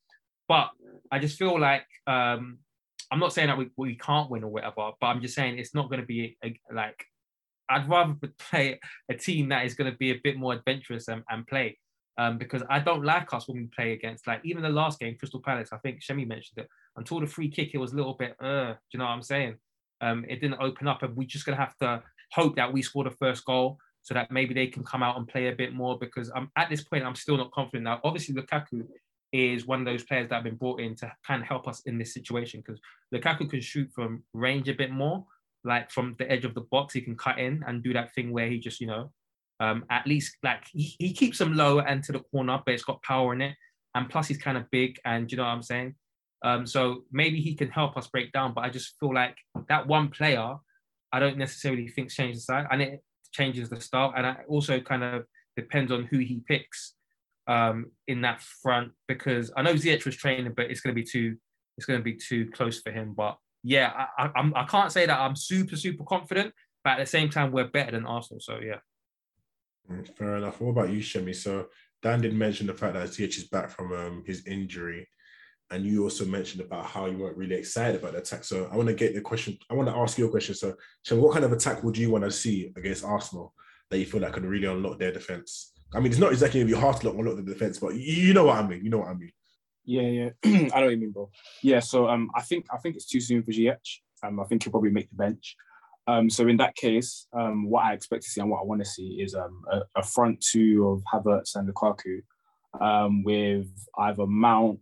But 0.48 0.70
I 1.10 1.18
just 1.18 1.38
feel 1.38 1.58
like 1.58 1.86
um, 2.06 2.58
I'm 3.10 3.18
not 3.18 3.32
saying 3.32 3.48
that 3.48 3.58
we, 3.58 3.70
we 3.76 3.96
can't 3.96 4.30
win 4.30 4.44
or 4.44 4.50
whatever, 4.50 4.92
but 5.00 5.06
I'm 5.06 5.20
just 5.20 5.34
saying 5.34 5.58
it's 5.58 5.74
not 5.74 5.88
going 5.88 6.00
to 6.00 6.06
be 6.06 6.36
a, 6.44 6.58
like 6.72 7.04
I'd 7.68 7.88
rather 7.88 8.14
play 8.38 8.80
a 9.10 9.14
team 9.14 9.48
that 9.50 9.64
is 9.64 9.74
going 9.74 9.90
to 9.90 9.96
be 9.96 10.10
a 10.12 10.20
bit 10.22 10.36
more 10.36 10.54
adventurous 10.54 11.08
and, 11.08 11.22
and 11.28 11.46
play. 11.46 11.78
Um, 12.16 12.38
because 12.38 12.62
I 12.70 12.78
don't 12.78 13.04
like 13.04 13.34
us 13.34 13.48
when 13.48 13.56
we 13.56 13.66
play 13.66 13.92
against 13.92 14.26
like 14.26 14.40
even 14.44 14.62
the 14.62 14.68
last 14.68 15.00
game, 15.00 15.16
Crystal 15.18 15.40
Palace. 15.40 15.70
I 15.72 15.78
think 15.78 16.00
Shemi 16.00 16.26
mentioned 16.26 16.58
it. 16.58 16.68
Until 16.96 17.18
the 17.18 17.26
free 17.26 17.48
kick, 17.48 17.74
it 17.74 17.78
was 17.78 17.92
a 17.92 17.96
little 17.96 18.14
bit. 18.14 18.36
Uh, 18.40 18.72
do 18.72 18.78
you 18.92 18.98
know 18.98 19.06
what 19.06 19.10
I'm 19.10 19.22
saying? 19.22 19.56
Um, 20.00 20.24
it 20.28 20.40
didn't 20.40 20.60
open 20.60 20.86
up, 20.86 21.02
and 21.02 21.16
we're 21.16 21.26
just 21.26 21.44
gonna 21.44 21.56
have 21.56 21.76
to 21.78 22.02
hope 22.32 22.54
that 22.56 22.72
we 22.72 22.82
score 22.82 23.04
the 23.04 23.10
first 23.10 23.44
goal 23.44 23.78
so 24.02 24.14
that 24.14 24.30
maybe 24.30 24.54
they 24.54 24.66
can 24.66 24.84
come 24.84 25.02
out 25.02 25.16
and 25.16 25.26
play 25.26 25.48
a 25.48 25.52
bit 25.52 25.74
more. 25.74 25.98
Because 25.98 26.30
I'm 26.34 26.50
at 26.56 26.70
this 26.70 26.84
point, 26.84 27.04
I'm 27.04 27.16
still 27.16 27.36
not 27.36 27.50
confident. 27.50 27.84
Now, 27.84 28.00
obviously, 28.04 28.34
Lukaku 28.34 28.86
is 29.32 29.66
one 29.66 29.80
of 29.80 29.86
those 29.86 30.04
players 30.04 30.28
that 30.28 30.36
have 30.36 30.44
been 30.44 30.54
brought 30.54 30.78
in 30.78 30.94
to 30.94 31.12
kind 31.26 31.42
of 31.42 31.48
help 31.48 31.66
us 31.66 31.80
in 31.86 31.98
this 31.98 32.14
situation 32.14 32.62
because 32.64 32.80
Lukaku 33.12 33.50
can 33.50 33.60
shoot 33.60 33.90
from 33.92 34.22
range 34.32 34.68
a 34.68 34.74
bit 34.74 34.92
more, 34.92 35.26
like 35.64 35.90
from 35.90 36.14
the 36.20 36.30
edge 36.30 36.44
of 36.44 36.54
the 36.54 36.60
box. 36.60 36.94
He 36.94 37.00
can 37.00 37.16
cut 37.16 37.40
in 37.40 37.64
and 37.66 37.82
do 37.82 37.92
that 37.94 38.14
thing 38.14 38.30
where 38.30 38.48
he 38.48 38.60
just, 38.60 38.80
you 38.80 38.86
know, 38.86 39.10
um, 39.60 39.84
at 39.90 40.06
least 40.06 40.36
like 40.42 40.64
he, 40.72 40.94
he 40.98 41.12
keeps 41.12 41.38
them 41.38 41.54
low 41.54 41.80
and 41.80 42.02
to 42.04 42.12
the 42.12 42.20
corner, 42.20 42.60
but 42.64 42.74
it's 42.74 42.84
got 42.84 43.02
power 43.02 43.32
in 43.32 43.40
it. 43.40 43.56
And 43.94 44.08
plus, 44.08 44.28
he's 44.28 44.38
kind 44.38 44.56
of 44.56 44.70
big, 44.70 44.98
and 45.04 45.30
you 45.30 45.36
know 45.36 45.44
what 45.44 45.50
I'm 45.50 45.62
saying. 45.62 45.94
Um, 46.44 46.66
so 46.66 47.04
maybe 47.12 47.40
he 47.40 47.54
can 47.54 47.70
help 47.70 47.96
us 47.96 48.08
break 48.08 48.32
down. 48.32 48.52
But 48.54 48.64
I 48.64 48.70
just 48.70 48.94
feel 48.98 49.14
like 49.14 49.36
that 49.68 49.86
one 49.86 50.08
player, 50.08 50.56
I 51.12 51.20
don't 51.20 51.38
necessarily 51.38 51.88
think 51.88 52.10
changes 52.10 52.46
the 52.46 52.52
side, 52.52 52.66
and 52.70 52.82
it 52.82 53.02
changes 53.32 53.68
the 53.70 53.80
style. 53.80 54.12
And 54.16 54.26
it 54.26 54.36
also 54.48 54.80
kind 54.80 55.04
of 55.04 55.24
depends 55.56 55.92
on 55.92 56.04
who 56.04 56.18
he 56.18 56.42
picks 56.46 56.94
um, 57.46 57.86
in 58.08 58.22
that 58.22 58.42
front 58.42 58.92
because 59.06 59.52
I 59.56 59.62
know 59.62 59.74
Ziyech 59.74 60.04
was 60.04 60.16
training, 60.16 60.52
but 60.56 60.70
it's 60.70 60.80
going 60.80 60.94
to 60.94 61.00
be 61.00 61.06
too 61.06 61.36
it's 61.76 61.86
going 61.86 61.98
to 61.98 62.04
be 62.04 62.14
too 62.14 62.50
close 62.52 62.80
for 62.80 62.92
him. 62.92 63.14
But 63.16 63.36
yeah, 63.64 64.06
I, 64.16 64.26
I, 64.26 64.50
I 64.54 64.64
can't 64.64 64.92
say 64.92 65.06
that 65.06 65.18
I'm 65.18 65.36
super 65.36 65.76
super 65.76 66.04
confident, 66.04 66.52
but 66.82 66.94
at 66.94 66.98
the 66.98 67.06
same 67.06 67.30
time 67.30 67.52
we're 67.52 67.68
better 67.68 67.92
than 67.92 68.06
Arsenal. 68.06 68.40
So 68.40 68.58
yeah. 68.64 68.78
Mm, 69.90 70.16
Fair 70.16 70.36
enough. 70.36 70.60
What 70.60 70.70
about 70.70 70.90
you, 70.90 71.00
Shemi? 71.00 71.34
So 71.34 71.66
Dan 72.02 72.20
did 72.20 72.34
mention 72.34 72.66
the 72.66 72.74
fact 72.74 72.94
that 72.94 73.08
Ziyech 73.08 73.36
is 73.36 73.48
back 73.48 73.70
from 73.70 73.92
um, 73.92 74.24
his 74.26 74.46
injury, 74.46 75.08
and 75.70 75.84
you 75.84 76.02
also 76.02 76.24
mentioned 76.24 76.62
about 76.62 76.86
how 76.86 77.06
you 77.06 77.18
weren't 77.18 77.36
really 77.36 77.56
excited 77.56 78.00
about 78.00 78.12
the 78.12 78.18
attack. 78.18 78.44
So 78.44 78.68
I 78.72 78.76
want 78.76 78.88
to 78.88 78.94
get 78.94 79.14
the 79.14 79.20
question. 79.20 79.58
I 79.70 79.74
want 79.74 79.88
to 79.88 79.96
ask 79.96 80.18
you 80.18 80.26
a 80.26 80.30
question. 80.30 80.54
So, 80.54 80.74
Shemi, 81.06 81.20
what 81.20 81.32
kind 81.32 81.44
of 81.44 81.52
attack 81.52 81.82
would 81.82 81.96
you 81.96 82.10
want 82.10 82.24
to 82.24 82.30
see 82.30 82.72
against 82.76 83.04
Arsenal 83.04 83.54
that 83.90 83.98
you 83.98 84.06
feel 84.06 84.20
that 84.20 84.32
could 84.32 84.44
really 84.44 84.66
unlock 84.66 84.98
their 84.98 85.12
defense? 85.12 85.72
I 85.94 86.00
mean, 86.00 86.10
it's 86.10 86.20
not 86.20 86.32
exactly 86.32 86.60
going 86.60 86.68
to 86.68 86.74
be 86.74 86.80
hard 86.80 87.00
to 87.00 87.10
unlock 87.10 87.36
the 87.36 87.42
defense, 87.42 87.78
but 87.78 87.94
you, 87.94 88.34
know 88.34 88.44
what 88.44 88.58
I 88.58 88.66
mean. 88.66 88.84
You 88.84 88.90
know 88.90 88.98
what 88.98 89.08
I 89.08 89.14
mean. 89.14 89.30
Yeah, 89.84 90.02
yeah, 90.02 90.30
I 90.44 90.80
know 90.80 90.86
what 90.86 90.90
you 90.90 90.96
mean, 90.96 91.12
bro. 91.12 91.30
Yeah, 91.62 91.80
so 91.80 92.08
um, 92.08 92.30
I 92.34 92.40
think 92.40 92.66
I 92.72 92.78
think 92.78 92.96
it's 92.96 93.06
too 93.06 93.20
soon 93.20 93.42
for 93.42 93.52
Ziyech. 93.52 93.76
Um, 94.22 94.40
I 94.40 94.44
think 94.44 94.62
he'll 94.62 94.72
probably 94.72 94.90
make 94.90 95.10
the 95.10 95.16
bench. 95.16 95.56
Um, 96.06 96.28
so 96.28 96.46
in 96.48 96.58
that 96.58 96.74
case, 96.76 97.26
um, 97.32 97.68
what 97.70 97.84
I 97.84 97.92
expect 97.94 98.24
to 98.24 98.30
see 98.30 98.40
and 98.40 98.50
what 98.50 98.60
I 98.60 98.64
want 98.64 98.82
to 98.82 98.90
see 98.90 99.20
is 99.22 99.34
um, 99.34 99.62
a, 99.70 99.80
a 99.96 100.02
front 100.02 100.40
two 100.40 100.88
of 100.88 101.02
Havertz 101.12 101.56
and 101.56 101.68
Lukaku, 101.68 102.20
um, 102.80 103.24
with 103.24 103.68
either 103.98 104.26
Mount, 104.26 104.80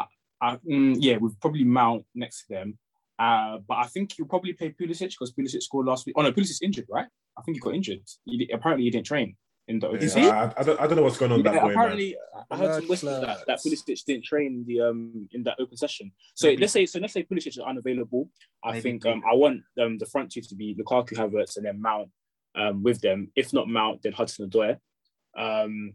I, 0.00 0.04
I, 0.40 0.56
mm, 0.56 0.96
yeah, 0.98 1.18
with 1.18 1.38
probably 1.40 1.64
Mount 1.64 2.04
next 2.14 2.46
to 2.46 2.54
them, 2.54 2.78
Uh, 3.20 3.58
but 3.68 3.76
I 3.76 3.86
think 3.86 4.16
you'll 4.16 4.28
probably 4.28 4.54
play 4.54 4.70
Pulisic 4.70 5.10
because 5.10 5.32
Pulisic 5.34 5.62
scored 5.62 5.86
last 5.86 6.06
week. 6.06 6.14
Oh 6.16 6.22
no, 6.22 6.32
Pulisic's 6.32 6.62
injured, 6.62 6.86
right? 6.88 7.06
I 7.36 7.42
think 7.42 7.56
he 7.56 7.60
got 7.60 7.74
injured. 7.74 8.00
He, 8.24 8.48
apparently, 8.50 8.84
he 8.84 8.90
didn't 8.90 9.06
train 9.06 9.36
in 9.70 9.78
the. 9.78 9.90
Is 9.92 10.14
he? 10.14 10.28
I, 10.28 10.52
I, 10.56 10.62
don't, 10.62 10.80
I 10.80 10.86
don't 10.86 10.96
know 10.96 11.02
what's 11.02 11.16
going 11.16 11.32
on. 11.32 11.42
Yeah, 11.42 11.52
that 11.52 11.70
apparently, 11.70 12.16
way, 12.34 12.42
I 12.50 12.56
heard 12.56 12.74
some 12.80 12.88
whispers 12.88 13.20
that, 13.20 13.38
that 13.46 13.58
Pulisic 13.60 14.04
didn't 14.04 14.24
train 14.24 14.46
in 14.46 14.64
the 14.66 14.80
um 14.82 15.28
in 15.32 15.42
that 15.44 15.56
open 15.58 15.76
session. 15.76 16.12
So 16.34 16.48
Maybe. 16.48 16.60
let's 16.60 16.72
say 16.72 16.86
so 16.86 16.98
let's 16.98 17.12
say 17.12 17.22
Pulisic 17.22 17.48
is 17.48 17.58
unavailable. 17.58 18.28
I 18.64 18.72
Maybe. 18.72 18.80
think 18.82 19.06
um 19.06 19.22
I 19.30 19.34
want 19.34 19.62
um 19.80 19.98
the 19.98 20.06
front 20.06 20.32
two 20.32 20.42
to 20.42 20.54
be 20.54 20.74
Lukaku, 20.74 21.12
Havertz, 21.12 21.56
and 21.56 21.64
then 21.64 21.80
Mount 21.80 22.10
um 22.54 22.82
with 22.82 23.00
them. 23.00 23.30
If 23.36 23.52
not 23.52 23.68
Mount, 23.68 24.02
then 24.02 24.12
Hudson-Odoi. 24.12 24.78
Um, 25.38 25.94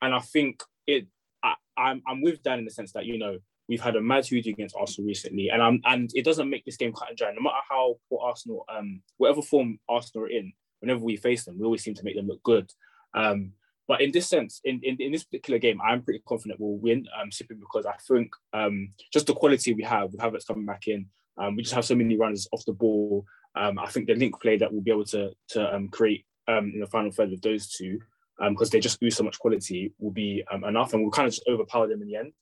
and 0.00 0.14
I 0.14 0.20
think 0.20 0.62
it. 0.86 1.06
I, 1.42 1.54
I'm 1.76 2.02
I'm 2.06 2.22
with 2.22 2.42
Dan 2.42 2.60
in 2.60 2.64
the 2.64 2.70
sense 2.70 2.92
that 2.92 3.06
you 3.06 3.18
know 3.18 3.38
We've 3.68 3.80
had 3.80 3.96
a 3.96 4.00
mad 4.00 4.24
huge 4.24 4.46
against 4.46 4.76
Arsenal 4.78 5.08
recently, 5.08 5.48
and 5.48 5.60
um, 5.60 5.80
and 5.84 6.08
it 6.14 6.24
doesn't 6.24 6.48
make 6.48 6.64
this 6.64 6.76
game 6.76 6.92
cut 6.92 7.08
and 7.08 7.18
dry. 7.18 7.32
No 7.32 7.42
matter 7.42 7.56
how 7.68 7.96
poor 8.08 8.20
Arsenal, 8.22 8.64
um, 8.72 9.02
whatever 9.16 9.42
form 9.42 9.80
Arsenal 9.88 10.26
are 10.26 10.30
in, 10.30 10.52
whenever 10.78 11.00
we 11.00 11.16
face 11.16 11.44
them, 11.44 11.58
we 11.58 11.64
always 11.64 11.82
seem 11.82 11.94
to 11.94 12.04
make 12.04 12.14
them 12.14 12.28
look 12.28 12.42
good. 12.44 12.70
Um, 13.14 13.52
but 13.88 14.00
in 14.00 14.10
this 14.10 14.28
sense, 14.28 14.60
in, 14.64 14.80
in, 14.82 14.96
in 15.00 15.12
this 15.12 15.24
particular 15.24 15.58
game, 15.58 15.80
I'm 15.80 16.02
pretty 16.02 16.22
confident 16.26 16.60
we'll 16.60 16.78
win, 16.78 17.06
um, 17.20 17.30
simply 17.30 17.56
because 17.56 17.86
I 17.86 17.94
think 18.08 18.32
um, 18.52 18.92
just 19.12 19.26
the 19.26 19.34
quality 19.34 19.74
we 19.74 19.84
have, 19.84 20.12
we 20.12 20.18
have 20.20 20.34
it 20.34 20.44
coming 20.46 20.66
back 20.66 20.88
in. 20.88 21.06
Um, 21.38 21.54
we 21.54 21.62
just 21.62 21.74
have 21.74 21.84
so 21.84 21.94
many 21.94 22.16
runners 22.16 22.48
off 22.52 22.64
the 22.64 22.72
ball. 22.72 23.24
Um, 23.54 23.78
I 23.78 23.86
think 23.86 24.06
the 24.06 24.14
link 24.14 24.40
play 24.40 24.56
that 24.58 24.72
we'll 24.72 24.82
be 24.82 24.90
able 24.90 25.04
to 25.06 25.30
to 25.50 25.74
um, 25.74 25.88
create 25.88 26.24
um, 26.48 26.72
in 26.74 26.80
the 26.80 26.86
final 26.86 27.10
third 27.10 27.30
with 27.30 27.42
those 27.42 27.68
two, 27.68 28.00
because 28.50 28.70
they 28.70 28.80
just 28.80 29.00
lose 29.00 29.16
so 29.16 29.24
much 29.24 29.38
quality, 29.38 29.92
will 29.98 30.10
be 30.10 30.44
enough, 30.52 30.92
and 30.92 31.02
we'll 31.02 31.10
kind 31.10 31.28
of 31.28 31.34
just 31.34 31.48
overpower 31.48 31.86
them 31.86 32.02
in 32.02 32.08
the 32.08 32.16
end. 32.16 32.32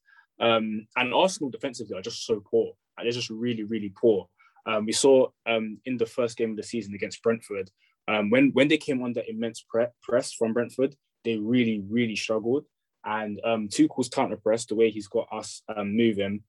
Um, 0.41 0.87
and 0.97 1.15
Arsenal 1.15 1.51
defensively 1.51 1.97
are 1.97 2.03
just 2.03 2.27
so 2.27 2.43
poor. 2.51 2.73
They're 2.97 3.11
just 3.12 3.31
really, 3.31 3.65
really 3.65 3.93
poor. 3.97 4.29
Um, 4.67 4.87
we 4.87 4.93
saw 4.93 5.29
um, 5.47 5.79
in 5.85 5.97
the 5.97 6.07
first 6.07 6.37
game 6.37 6.51
of 6.51 6.57
the 6.57 6.62
season 6.62 6.95
against 6.95 7.23
Brentford, 7.23 7.71
um, 8.09 8.31
when 8.31 8.51
when 8.53 8.69
they 8.69 8.77
came 8.77 9.03
under 9.03 9.23
immense 9.27 9.65
pre- 9.69 9.87
press 10.03 10.33
from 10.33 10.53
Brentford, 10.53 10.95
they 11.25 11.37
really, 11.37 11.83
really 11.89 12.17
struggled. 12.17 12.65
And 13.05 13.41
um, 13.45 13.69
Tuchel's 13.69 14.09
counter 14.09 14.37
press, 14.37 14.65
the 14.65 14.75
way 14.75 14.91
he's 14.91 15.09
got 15.09 15.29
us 15.31 15.63
um, 15.75 15.97
moving, 15.97 16.43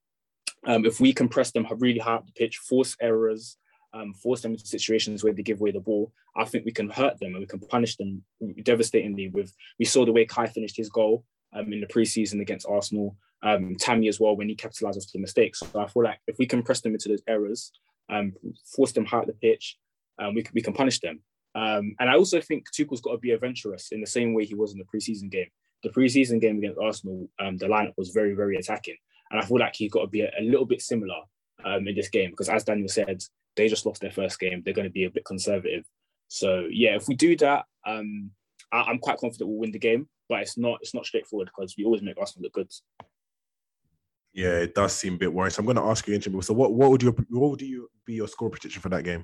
um, 0.66 0.86
if 0.86 0.99
we 0.99 1.14
can 1.14 1.28
press 1.28 1.51
them 1.51 1.68
really 1.80 1.99
hard 1.99 2.20
up 2.20 2.26
the 2.26 2.32
pitch, 2.32 2.58
force 2.58 2.95
errors, 3.01 3.58
um, 3.93 4.14
force 4.14 4.41
them 4.41 4.53
into 4.53 4.66
situations 4.66 5.24
where 5.24 5.34
they 5.34 5.43
give 5.43 5.60
away 5.60 5.72
the 5.72 5.80
ball, 5.80 6.12
I 6.36 6.45
think 6.45 6.66
we 6.66 6.72
can 6.72 6.89
hurt 6.89 7.20
them 7.20 7.32
and 7.32 7.39
we 7.39 7.45
can 7.45 7.60
punish 7.60 7.95
them 7.97 8.24
devastatingly. 8.64 9.30
With 9.30 9.53
we 9.80 9.86
saw 9.86 10.06
the 10.06 10.12
way 10.12 10.26
Kai 10.26 10.47
finished 10.47 10.78
his 10.78 10.89
goal 10.89 11.26
um, 11.53 11.72
in 11.72 11.82
the 11.82 11.88
preseason 11.88 12.41
against 12.41 12.68
Arsenal 12.68 13.16
um, 13.43 13.76
Tammy 13.80 14.08
as 14.08 14.20
well 14.20 14.36
when 14.36 14.49
he 14.49 14.56
capitalized 14.56 14.97
off 14.97 15.12
the 15.14 15.20
mistakes. 15.20 15.60
So 15.60 15.80
I 15.80 15.88
feel 15.88 16.03
like 16.03 16.20
if 16.28 16.38
we 16.39 16.45
can 16.45 16.64
press 16.64 16.82
them 16.82 16.93
into 16.93 17.10
those 17.10 17.22
errors, 17.28 17.72
um, 18.10 18.34
force 18.76 18.91
them 18.91 19.06
hard 19.06 19.28
the 19.28 19.34
pitch, 19.34 19.78
um, 20.20 20.36
we, 20.36 20.45
we 20.53 20.62
can 20.62 20.74
punish 20.74 20.99
them. 20.99 21.22
Um, 21.56 21.95
and 21.99 22.10
I 22.10 22.16
also 22.16 22.41
think 22.41 22.66
Tuchel's 22.72 23.01
got 23.01 23.14
to 23.14 23.18
be 23.18 23.32
adventurous 23.32 23.91
in 23.91 24.01
the 24.01 24.08
same 24.08 24.34
way 24.34 24.45
he 24.45 24.56
was 24.56 24.74
in 24.74 24.78
the 24.78 24.86
preseason 24.86 25.32
game. 25.32 25.47
The 25.84 25.89
preseason 25.89 26.41
game 26.41 26.58
against 26.58 26.80
Arsenal, 26.80 27.30
um, 27.39 27.58
the 27.58 27.68
lineup 27.68 27.93
was 27.97 28.10
very, 28.10 28.34
very 28.34 28.58
attacking. 28.58 28.97
And 29.32 29.39
I 29.39 29.45
feel 29.45 29.60
like 29.60 29.76
he's 29.76 29.91
got 29.91 30.01
to 30.01 30.08
be 30.08 30.22
a, 30.22 30.32
a 30.39 30.43
little 30.43 30.66
bit 30.66 30.82
similar 30.82 31.22
um, 31.64 31.88
in 31.88 31.95
this 31.95 32.10
game 32.10 32.32
because, 32.32 32.49
as 32.49 32.64
Daniel 32.64 32.89
said, 32.89 33.24
they 33.56 33.70
just 33.70 33.86
lost 33.86 34.01
their 34.01 34.12
first 34.12 34.39
game. 34.39 34.62
They're 34.64 34.74
going 34.74 34.88
to 34.88 34.93
be 34.93 35.06
a 35.06 35.10
bit 35.10 35.26
conservative. 35.26 35.86
So 36.28 36.68
yeah, 36.70 36.95
if 36.95 37.08
we 37.08 37.16
do 37.16 37.38
that, 37.38 37.66
um, 37.86 38.32
I, 38.72 38.89
am 38.89 38.99
quite 38.99 39.18
confident 39.18 39.49
we'll 39.49 39.60
win 39.60 39.72
the 39.72 39.80
game. 39.80 40.08
But 40.28 40.41
it's 40.41 40.58
not 40.58 40.80
it's 40.82 40.93
not 40.93 41.06
straightforward 41.06 41.51
because 41.56 41.76
we 41.78 41.86
always 41.86 42.01
make 42.01 42.18
Arsenal 42.18 42.43
look 42.43 42.53
good. 42.53 42.72
Yeah, 44.34 44.58
it 44.58 44.76
does 44.76 44.93
seem 44.93 45.14
a 45.14 45.18
bit 45.18 45.32
worrying. 45.32 45.51
So 45.51 45.60
I'm 45.60 45.66
going 45.66 45.78
to 45.78 45.84
ask 45.84 46.06
you, 46.08 46.18
Inchim. 46.18 46.43
So 46.43 46.53
what, 46.53 46.74
what 46.74 46.91
would 46.91 47.03
your 47.03 47.14
what 47.30 47.51
would 47.51 47.62
you 47.62 47.89
be 48.06 48.14
your 48.14 48.28
score 48.28 48.49
prediction 48.49 48.82
for 48.82 48.89
that 48.89 49.03
game? 49.03 49.24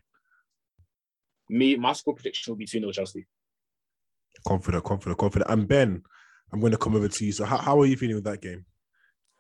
Me, 1.52 1.76
my 1.76 1.94
score 1.94 2.16
prediction 2.16 2.52
will 2.52 2.58
be 2.58 2.66
2 2.66 2.80
0 2.80 2.92
Chelsea. 2.92 3.28
Confident, 4.48 4.84
confident, 4.84 5.20
confident. 5.20 5.52
And 5.52 5.68
Ben, 5.68 6.02
I'm 6.52 6.60
going 6.60 6.72
to 6.72 6.78
come 6.78 6.96
over 6.96 7.08
to 7.08 7.26
you. 7.26 7.32
So 7.32 7.46
how, 7.46 7.58
how 7.58 7.80
are 7.80 7.86
you 7.86 7.98
feeling 7.98 8.16
with 8.16 8.24
that 8.24 8.42
game? 8.42 8.66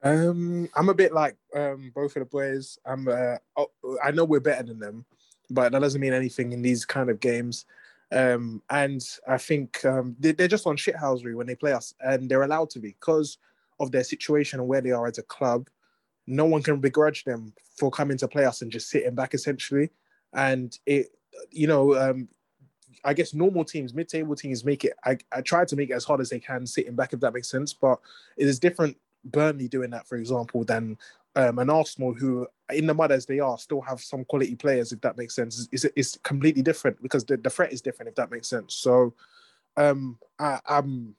Um, 0.03 0.68
I'm 0.76 0.89
a 0.89 0.93
bit 0.93 1.14
like 1.14 1.38
um, 1.55 1.91
both 1.95 2.16
of 2.16 2.22
the 2.22 2.26
boys. 2.26 2.78
I'm. 2.86 3.07
Uh, 3.07 3.38
oh, 3.55 3.72
I 4.03 4.12
know 4.12 4.26
we're 4.26 4.39
better 4.39 4.64
than 4.64 4.80
them, 4.80 5.05
but 5.49 5.72
that 5.72 5.80
doesn't 5.80 6.01
mean 6.01 6.14
anything 6.14 6.51
in 6.51 6.62
these 6.62 6.86
kind 6.86 7.09
of 7.09 7.20
games. 7.20 7.66
Um, 8.12 8.62
and 8.70 9.01
I 9.28 9.38
think 9.38 9.86
um, 9.86 10.16
they, 10.20 10.32
are 10.32 10.47
just 10.47 10.68
on 10.68 10.76
shithousery 10.76 11.34
when 11.36 11.47
they 11.47 11.55
play 11.55 11.72
us, 11.72 11.93
and 12.01 12.30
they're 12.30 12.43
allowed 12.43 12.72
to 12.72 12.80
be 12.80 12.89
because 12.89 13.38
of 13.80 13.91
their 13.91 14.03
situation 14.03 14.59
and 14.59 14.68
where 14.68 14.82
they 14.82 14.91
are 14.91 15.07
as 15.07 15.18
a 15.18 15.24
club, 15.24 15.70
no 16.28 16.45
one 16.45 16.62
can 16.62 16.80
begrudge 16.80 17.24
them 17.24 17.53
for 17.78 17.89
coming 17.89 18.18
to 18.18 18.28
play 18.28 18.45
us 18.45 18.62
and 18.62 18.72
just 18.72 18.89
sitting 18.89 19.16
back 19.16 19.34
essentially. 19.34 19.89
And 20.34 20.78
it, 20.86 21.07
you 21.52 21.68
know, 21.68 21.96
um, 21.96 22.28
I 23.04 23.14
guess 23.14 23.34
normal 23.34 23.66
teams, 23.66 23.94
mid-table 23.94 24.36
teams, 24.36 24.64
make 24.64 24.86
it. 24.86 24.94
I, 25.04 25.18
I 25.32 25.42
try 25.42 25.66
to 25.66 25.76
make 25.76 25.90
it 25.90 25.94
as 25.94 26.06
hard 26.06 26.22
as 26.22 26.30
they 26.30 26.40
can, 26.40 26.68
sitting 26.68 26.96
back, 26.96 27.14
if 27.14 27.20
that 27.22 27.34
makes 27.34 27.50
sense. 27.50 27.74
But 27.74 28.00
it 28.38 28.48
is 28.48 28.60
different. 28.60 28.98
Burnley 29.24 29.68
doing 29.68 29.90
that, 29.92 30.08
for 30.08 30.18
example, 30.18 30.64
than 30.64 30.98
um, 31.36 31.60
an 31.60 31.70
Arsenal 31.70 32.14
who, 32.14 32.48
in 32.72 32.88
the 32.88 32.94
mud 32.94 33.12
as 33.12 33.26
they 33.26 33.40
are, 33.40 33.58
still 33.58 33.82
have 33.82 34.02
some 34.02 34.26
quality 34.26 34.56
players. 34.56 34.92
If 34.92 35.02
that 35.02 35.18
makes 35.18 35.36
sense, 35.36 35.68
it's, 35.72 35.86
it's 35.96 36.18
completely 36.24 36.62
different 36.62 37.02
because 37.02 37.26
the, 37.26 37.38
the 37.38 37.50
threat 37.50 37.74
is 37.74 37.82
different. 37.82 38.10
If 38.10 38.16
that 38.16 38.32
makes 38.32 38.48
sense. 38.48 38.76
So, 38.76 39.14
um, 39.78 40.18
I, 40.40 40.60
I'm 40.68 41.16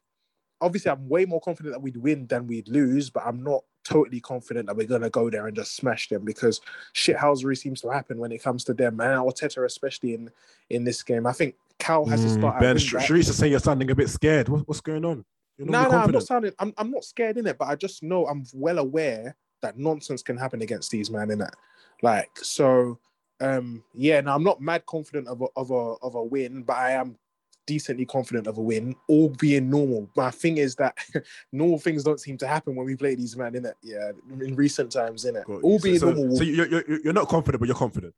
obviously 0.61 0.91
I'm 0.91 1.09
way 1.09 1.25
more 1.25 1.41
confident 1.41 1.75
that 1.75 1.81
we'd 1.81 1.97
win 1.97 2.27
than 2.27 2.47
we'd 2.47 2.69
lose, 2.69 3.11
but 3.11 3.25
I'm 3.27 3.43
not 3.43 3.65
totally 3.85 4.21
confident 4.21 4.67
that 4.67 4.77
we're 4.77 4.87
gonna 4.87 5.11
go 5.11 5.31
there 5.31 5.47
and 5.47 5.57
just 5.57 5.77
smash 5.77 6.09
them 6.09 6.25
because 6.25 6.61
shithousery 6.95 7.57
seems 7.57 7.81
to 7.81 7.91
happen 7.91 8.19
when 8.19 8.33
it 8.33 8.43
comes 8.43 8.65
to 8.65 8.75
them 8.75 9.01
and 9.01 9.21
Arteta 9.21 9.65
especially 9.65 10.15
in 10.15 10.31
in 10.71 10.85
this 10.85 11.03
game. 11.03 11.27
I 11.27 11.33
think 11.33 11.55
Cal 11.79 12.07
has 12.07 12.21
mm, 12.21 12.25
to 12.25 12.31
start. 12.31 12.61
Ben, 12.61 12.77
Sharice 12.77 13.29
is 13.29 13.37
saying 13.37 13.51
you're 13.51 13.61
sounding 13.61 13.91
a 13.91 13.95
bit 13.95 14.09
scared. 14.09 14.49
What, 14.49 14.67
what's 14.69 14.81
going 14.81 15.05
on? 15.05 15.25
No, 15.59 15.89
no, 15.89 15.99
I'm 15.99 16.11
not 16.11 16.23
sounding. 16.23 16.53
I'm, 16.59 16.73
I'm 16.79 16.91
not 16.91 17.05
scared 17.05 17.39
in 17.39 17.47
it, 17.47 17.59
but 17.59 17.69
I 17.69 17.77
just 17.77 18.03
know 18.03 18.27
I'm 18.27 18.45
well 18.55 18.79
aware 18.79 19.37
that 19.61 19.79
nonsense 19.79 20.23
can 20.23 20.37
happen 20.37 20.63
against 20.63 20.91
these 20.91 21.11
men 21.11 21.31
in 21.31 21.41
it. 21.41 21.55
Like 22.03 22.31
so, 22.37 22.99
um, 23.41 23.85
yeah. 23.95 24.21
Now 24.21 24.35
I'm 24.35 24.45
not 24.45 24.61
mad 24.61 24.87
confident 24.87 25.29
of 25.29 25.43
a, 25.43 25.47
of 25.57 25.71
a 25.71 25.95
of 26.03 26.15
a 26.15 26.23
win, 26.23 26.63
but 26.63 26.77
I 26.77 26.93
am 26.93 27.17
decently 27.67 28.05
confident 28.05 28.47
of 28.47 28.59
a 28.59 28.61
win, 28.61 28.95
all 29.09 29.29
being 29.29 29.71
normal. 29.71 30.09
My 30.17 30.31
thing 30.31 30.59
is 30.59 30.75
that 30.77 30.97
normal 31.53 31.79
things 31.79 32.05
don't 32.05 32.21
seem 32.21 32.37
to 32.39 32.47
happen 32.47 32.75
when 32.75 32.87
we 32.87 32.97
play 32.97 33.15
these 33.15 33.37
men, 33.37 33.55
in 33.55 33.67
it. 33.67 33.77
Yeah, 33.83 34.13
in 34.41 34.55
recent 34.55 34.93
times, 34.93 35.25
in 35.25 35.37
it. 35.37 35.45
All 35.49 35.79
being 35.79 35.99
so, 35.99 36.13
normal. 36.13 36.37
So 36.37 36.45
you're, 36.45 36.67
you're, 36.67 37.01
you're 37.05 37.13
not 37.13 37.29
confident, 37.29 37.61
but 37.61 37.67
you're 37.67 37.77
confident. 37.77 38.15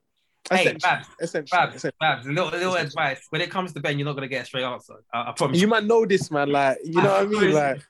Hey, 0.50 0.76
Babs, 0.82 1.08
essentially, 1.20 1.58
Babs, 1.58 1.76
essentially. 1.76 1.96
Babs, 2.00 2.26
a 2.26 2.30
little, 2.30 2.50
little 2.50 2.74
advice. 2.74 3.26
When 3.30 3.40
it 3.40 3.50
comes 3.50 3.72
to 3.72 3.80
Ben, 3.80 3.98
you're 3.98 4.04
not 4.04 4.14
gonna 4.14 4.28
get 4.28 4.42
a 4.42 4.46
straight 4.46 4.64
answer. 4.64 4.94
I, 5.12 5.30
I 5.30 5.32
promise. 5.32 5.58
You 5.58 5.68
might 5.68 5.84
know 5.84 6.04
this, 6.04 6.30
man. 6.30 6.50
Like, 6.50 6.78
you 6.84 7.00
know 7.00 7.10
what 7.10 7.22
I 7.22 7.26
mean? 7.26 7.52
Like, 7.54 7.80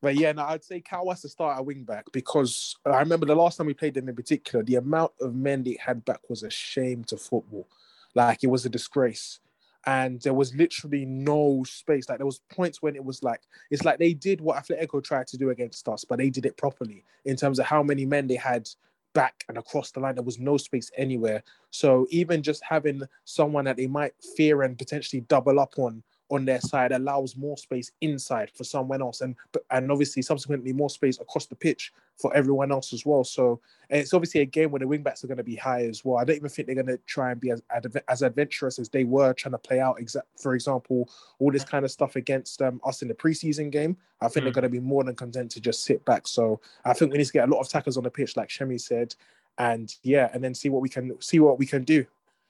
but 0.00 0.16
yeah, 0.16 0.32
no, 0.32 0.42
I'd 0.42 0.64
say 0.64 0.80
Cal 0.80 1.08
has 1.10 1.22
to 1.22 1.28
start 1.28 1.56
at 1.56 1.64
wing 1.64 1.84
back 1.84 2.06
because 2.12 2.76
I 2.84 2.98
remember 2.98 3.24
the 3.24 3.36
last 3.36 3.56
time 3.56 3.68
we 3.68 3.74
played 3.74 3.94
them 3.94 4.08
in 4.08 4.16
particular, 4.16 4.64
the 4.64 4.74
amount 4.74 5.12
of 5.20 5.32
men 5.32 5.62
they 5.62 5.78
had 5.80 6.04
back 6.04 6.28
was 6.28 6.42
a 6.42 6.50
shame 6.50 7.04
to 7.04 7.16
football. 7.16 7.68
Like, 8.12 8.42
it 8.42 8.48
was 8.48 8.66
a 8.66 8.68
disgrace 8.68 9.38
and 9.86 10.20
there 10.20 10.34
was 10.34 10.54
literally 10.54 11.04
no 11.04 11.64
space. 11.64 12.08
Like 12.08 12.18
there 12.18 12.26
was 12.26 12.40
points 12.50 12.82
when 12.82 12.94
it 12.94 13.04
was 13.04 13.22
like 13.22 13.40
it's 13.70 13.84
like 13.84 13.98
they 13.98 14.14
did 14.14 14.40
what 14.40 14.62
Atletico 14.62 15.02
tried 15.02 15.26
to 15.28 15.36
do 15.36 15.50
against 15.50 15.88
us, 15.88 16.04
but 16.04 16.18
they 16.18 16.30
did 16.30 16.46
it 16.46 16.56
properly 16.56 17.04
in 17.24 17.36
terms 17.36 17.58
of 17.58 17.66
how 17.66 17.82
many 17.82 18.06
men 18.06 18.26
they 18.26 18.36
had 18.36 18.68
back 19.14 19.44
and 19.48 19.58
across 19.58 19.90
the 19.90 20.00
line. 20.00 20.14
There 20.14 20.24
was 20.24 20.38
no 20.38 20.56
space 20.56 20.90
anywhere. 20.96 21.42
So 21.70 22.06
even 22.10 22.42
just 22.42 22.62
having 22.64 23.02
someone 23.24 23.64
that 23.66 23.76
they 23.76 23.86
might 23.86 24.14
fear 24.36 24.62
and 24.62 24.78
potentially 24.78 25.22
double 25.22 25.60
up 25.60 25.74
on 25.78 26.02
on 26.32 26.46
their 26.46 26.60
side 26.60 26.92
allows 26.92 27.36
more 27.36 27.58
space 27.58 27.92
inside 28.00 28.50
for 28.50 28.64
someone 28.64 29.02
else 29.02 29.20
and 29.20 29.36
and 29.70 29.92
obviously 29.92 30.22
subsequently 30.22 30.72
more 30.72 30.88
space 30.88 31.20
across 31.20 31.46
the 31.46 31.54
pitch 31.54 31.92
for 32.16 32.34
everyone 32.34 32.72
else 32.72 32.92
as 32.92 33.04
well. 33.04 33.22
So 33.22 33.60
it's 33.90 34.14
obviously 34.14 34.40
a 34.40 34.46
game 34.46 34.70
where 34.70 34.80
the 34.80 34.88
wing 34.88 35.02
backs 35.02 35.22
are 35.22 35.26
going 35.26 35.38
to 35.38 35.44
be 35.44 35.56
high 35.56 35.84
as 35.84 36.04
well. 36.04 36.18
I 36.18 36.24
don't 36.24 36.36
even 36.36 36.48
think 36.48 36.66
they're 36.66 36.74
going 36.74 36.86
to 36.86 36.98
try 37.06 37.32
and 37.32 37.40
be 37.40 37.50
as, 37.50 37.62
as 38.08 38.22
adventurous 38.22 38.78
as 38.78 38.88
they 38.88 39.04
were 39.04 39.34
trying 39.34 39.52
to 39.52 39.58
play 39.58 39.80
out 39.80 39.98
exa- 39.98 40.22
for 40.40 40.54
example 40.54 41.10
all 41.38 41.52
this 41.52 41.64
kind 41.64 41.84
of 41.84 41.90
stuff 41.90 42.16
against 42.16 42.62
um, 42.62 42.80
us 42.84 43.02
in 43.02 43.08
the 43.08 43.14
preseason 43.14 43.70
game. 43.70 43.96
I 44.20 44.28
think 44.28 44.42
mm. 44.42 44.44
they're 44.46 44.52
going 44.52 44.62
to 44.62 44.68
be 44.68 44.80
more 44.80 45.04
than 45.04 45.14
content 45.14 45.50
to 45.52 45.60
just 45.60 45.84
sit 45.84 46.04
back. 46.04 46.26
So 46.26 46.60
i 46.84 46.94
think 46.94 47.12
we 47.12 47.18
need 47.18 47.26
to 47.26 47.32
get 47.32 47.48
a 47.48 47.52
lot 47.52 47.60
of 47.60 47.68
tackles 47.68 47.96
on 47.96 48.04
the 48.04 48.10
pitch 48.10 48.36
like 48.36 48.48
shemi 48.48 48.80
said 48.80 49.14
and 49.58 49.96
yeah 50.02 50.30
and 50.32 50.42
then 50.42 50.54
see 50.54 50.70
what 50.70 50.80
we 50.80 50.88
can 50.88 51.20
see 51.20 51.40
what 51.40 51.58
we 51.58 51.66
can 51.66 51.84
do. 51.84 52.06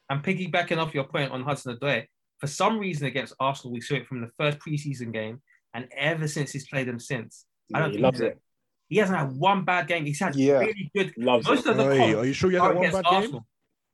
And 0.08 0.22
piggybacking 0.22 0.78
off 0.78 0.94
your 0.94 1.04
point 1.04 1.32
on 1.32 1.42
Hudson-Odoi, 1.42 2.06
for 2.42 2.48
some 2.48 2.80
reason 2.80 3.06
against 3.06 3.34
Arsenal, 3.38 3.72
we 3.72 3.80
saw 3.80 3.94
it 3.94 4.08
from 4.08 4.20
the 4.20 4.28
first 4.36 4.58
preseason 4.58 5.12
game, 5.12 5.40
and 5.74 5.86
ever 5.96 6.26
since 6.26 6.50
he's 6.50 6.66
played 6.66 6.88
them 6.88 6.98
since. 6.98 7.46
Yeah, 7.68 7.76
I 7.76 7.80
don't 7.82 7.92
he 7.92 8.02
think 8.02 8.20
it. 8.20 8.42
He 8.88 8.96
hasn't 8.96 9.16
had 9.16 9.30
one 9.30 9.64
bad 9.64 9.86
game. 9.86 10.04
He's 10.04 10.18
had 10.18 10.34
yeah. 10.34 10.58
really 10.58 10.90
good. 10.92 11.14
Loves 11.16 11.46
Most 11.46 11.66
it. 11.66 11.70
of 11.70 11.76
the 11.76 11.94
hey, 11.94 12.14
are 12.14 12.24
you 12.24 12.32
sure 12.32 12.50
you 12.50 12.60
had 12.60 12.74
one 12.74 12.90
bad 12.90 13.04
Arsenal. 13.06 13.46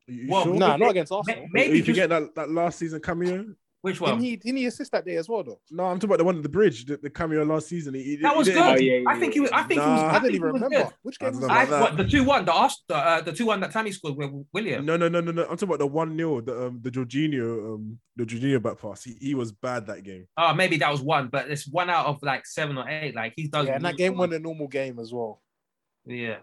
game? 0.09 0.29
well, 0.31 0.45
sure? 0.45 0.55
No, 0.55 0.67
nah, 0.67 0.77
not 0.79 0.91
against 0.93 1.13
Arsenal. 1.13 1.47
Maybe 1.53 1.77
you 1.77 1.85
forget 1.85 2.09
that, 2.09 2.35
that 2.37 2.51
last 2.51 2.79
season 2.79 3.03
cameo. 3.03 3.55
Which 3.81 4.01
Didn't 4.01 4.21
he? 4.23 4.35
Didn't 4.35 4.57
he 4.57 4.67
assist 4.67 4.91
that 4.91 5.05
day 5.05 5.17
as 5.17 5.29
well, 5.29 5.45
though? 5.45 5.61
No, 5.71 5.85
I'm 5.85 5.99
talking 6.01 6.11
about 6.11 6.19
the 6.19 6.25
one 6.25 6.37
at 6.39 6.43
the 6.43 6.49
bridge, 6.49 6.85
the, 6.85 6.97
the 6.97 7.09
cameo 7.09 7.45
last 7.45 7.69
season. 7.69 7.95
He, 7.95 8.03
he, 8.03 8.17
That 8.17 8.33
he 8.33 8.39
was 8.39 8.49
didn't- 8.49 8.77
good. 8.77 9.05
I 9.07 9.21
think 9.21 9.35
he 9.35 9.41
was. 9.41 9.51
I 9.53 9.63
think 9.63 9.81
he 9.81 9.89
was. 9.89 10.03
Nah, 10.03 10.09
I, 10.09 10.19
think 10.19 10.33
he 10.33 10.41
was 10.41 10.61
good. 10.61 10.87
Which 11.03 11.19
game 11.21 11.37
was 11.41 11.45
I, 11.49 11.65
that? 11.65 11.81
what, 11.81 11.97
the 11.97 12.05
two 12.05 12.25
one, 12.25 12.45
the 12.45 12.53
Ars- 12.53 12.83
the, 12.89 12.97
uh, 12.97 13.21
the 13.21 13.33
two 13.33 13.47
one 13.47 13.61
that 13.61 13.71
Tammy 13.71 13.93
scored 13.93 14.17
with 14.17 14.33
Willian. 14.53 14.85
No, 14.85 14.97
no, 14.97 15.09
no, 15.09 15.21
no, 15.21 15.31
no. 15.31 15.43
I'm 15.43 15.51
talking 15.51 15.69
about 15.69 15.79
the 15.79 15.87
one 15.87 16.17
0 16.17 16.41
the 16.41 16.67
um 16.67 16.81
the 16.83 16.91
Jorginho 16.91 17.75
um 17.75 17.99
the 18.17 18.25
Jorginho 18.25 18.61
back 18.61 18.81
pass. 18.81 19.05
He, 19.05 19.15
he 19.21 19.35
was 19.37 19.53
bad 19.53 19.87
that 19.87 20.03
game. 20.03 20.27
Oh, 20.37 20.53
maybe 20.55 20.77
that 20.79 20.91
was 20.91 21.01
one, 21.01 21.29
but 21.29 21.49
it's 21.49 21.69
one 21.69 21.89
out 21.89 22.07
of 22.07 22.21
like 22.21 22.47
seven 22.47 22.79
or 22.79 22.89
eight. 22.89 23.15
Like 23.15 23.35
he's 23.37 23.49
done. 23.49 23.69
Yeah, 23.69 23.77
and 23.77 23.85
that 23.85 23.97
game 23.97 24.17
wasn't 24.17 24.35
a 24.35 24.39
normal 24.41 24.67
game 24.67 24.99
as 24.99 25.13
well. 25.13 25.41
Yeah. 26.05 26.39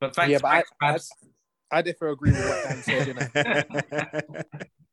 But 0.00 0.16
thanks, 0.16 0.32
yeah, 0.32 0.38
but 0.42 0.48
I, 0.48 0.54
thanks, 0.54 0.70
I, 0.80 0.90
Babs. 0.90 1.10
I 1.70 1.82
definitely 1.82 2.12
agree 2.12 2.30
with 2.32 2.48
what 2.48 2.64
Dan 2.64 2.82
said. 2.82 3.08
innit? 3.16 4.44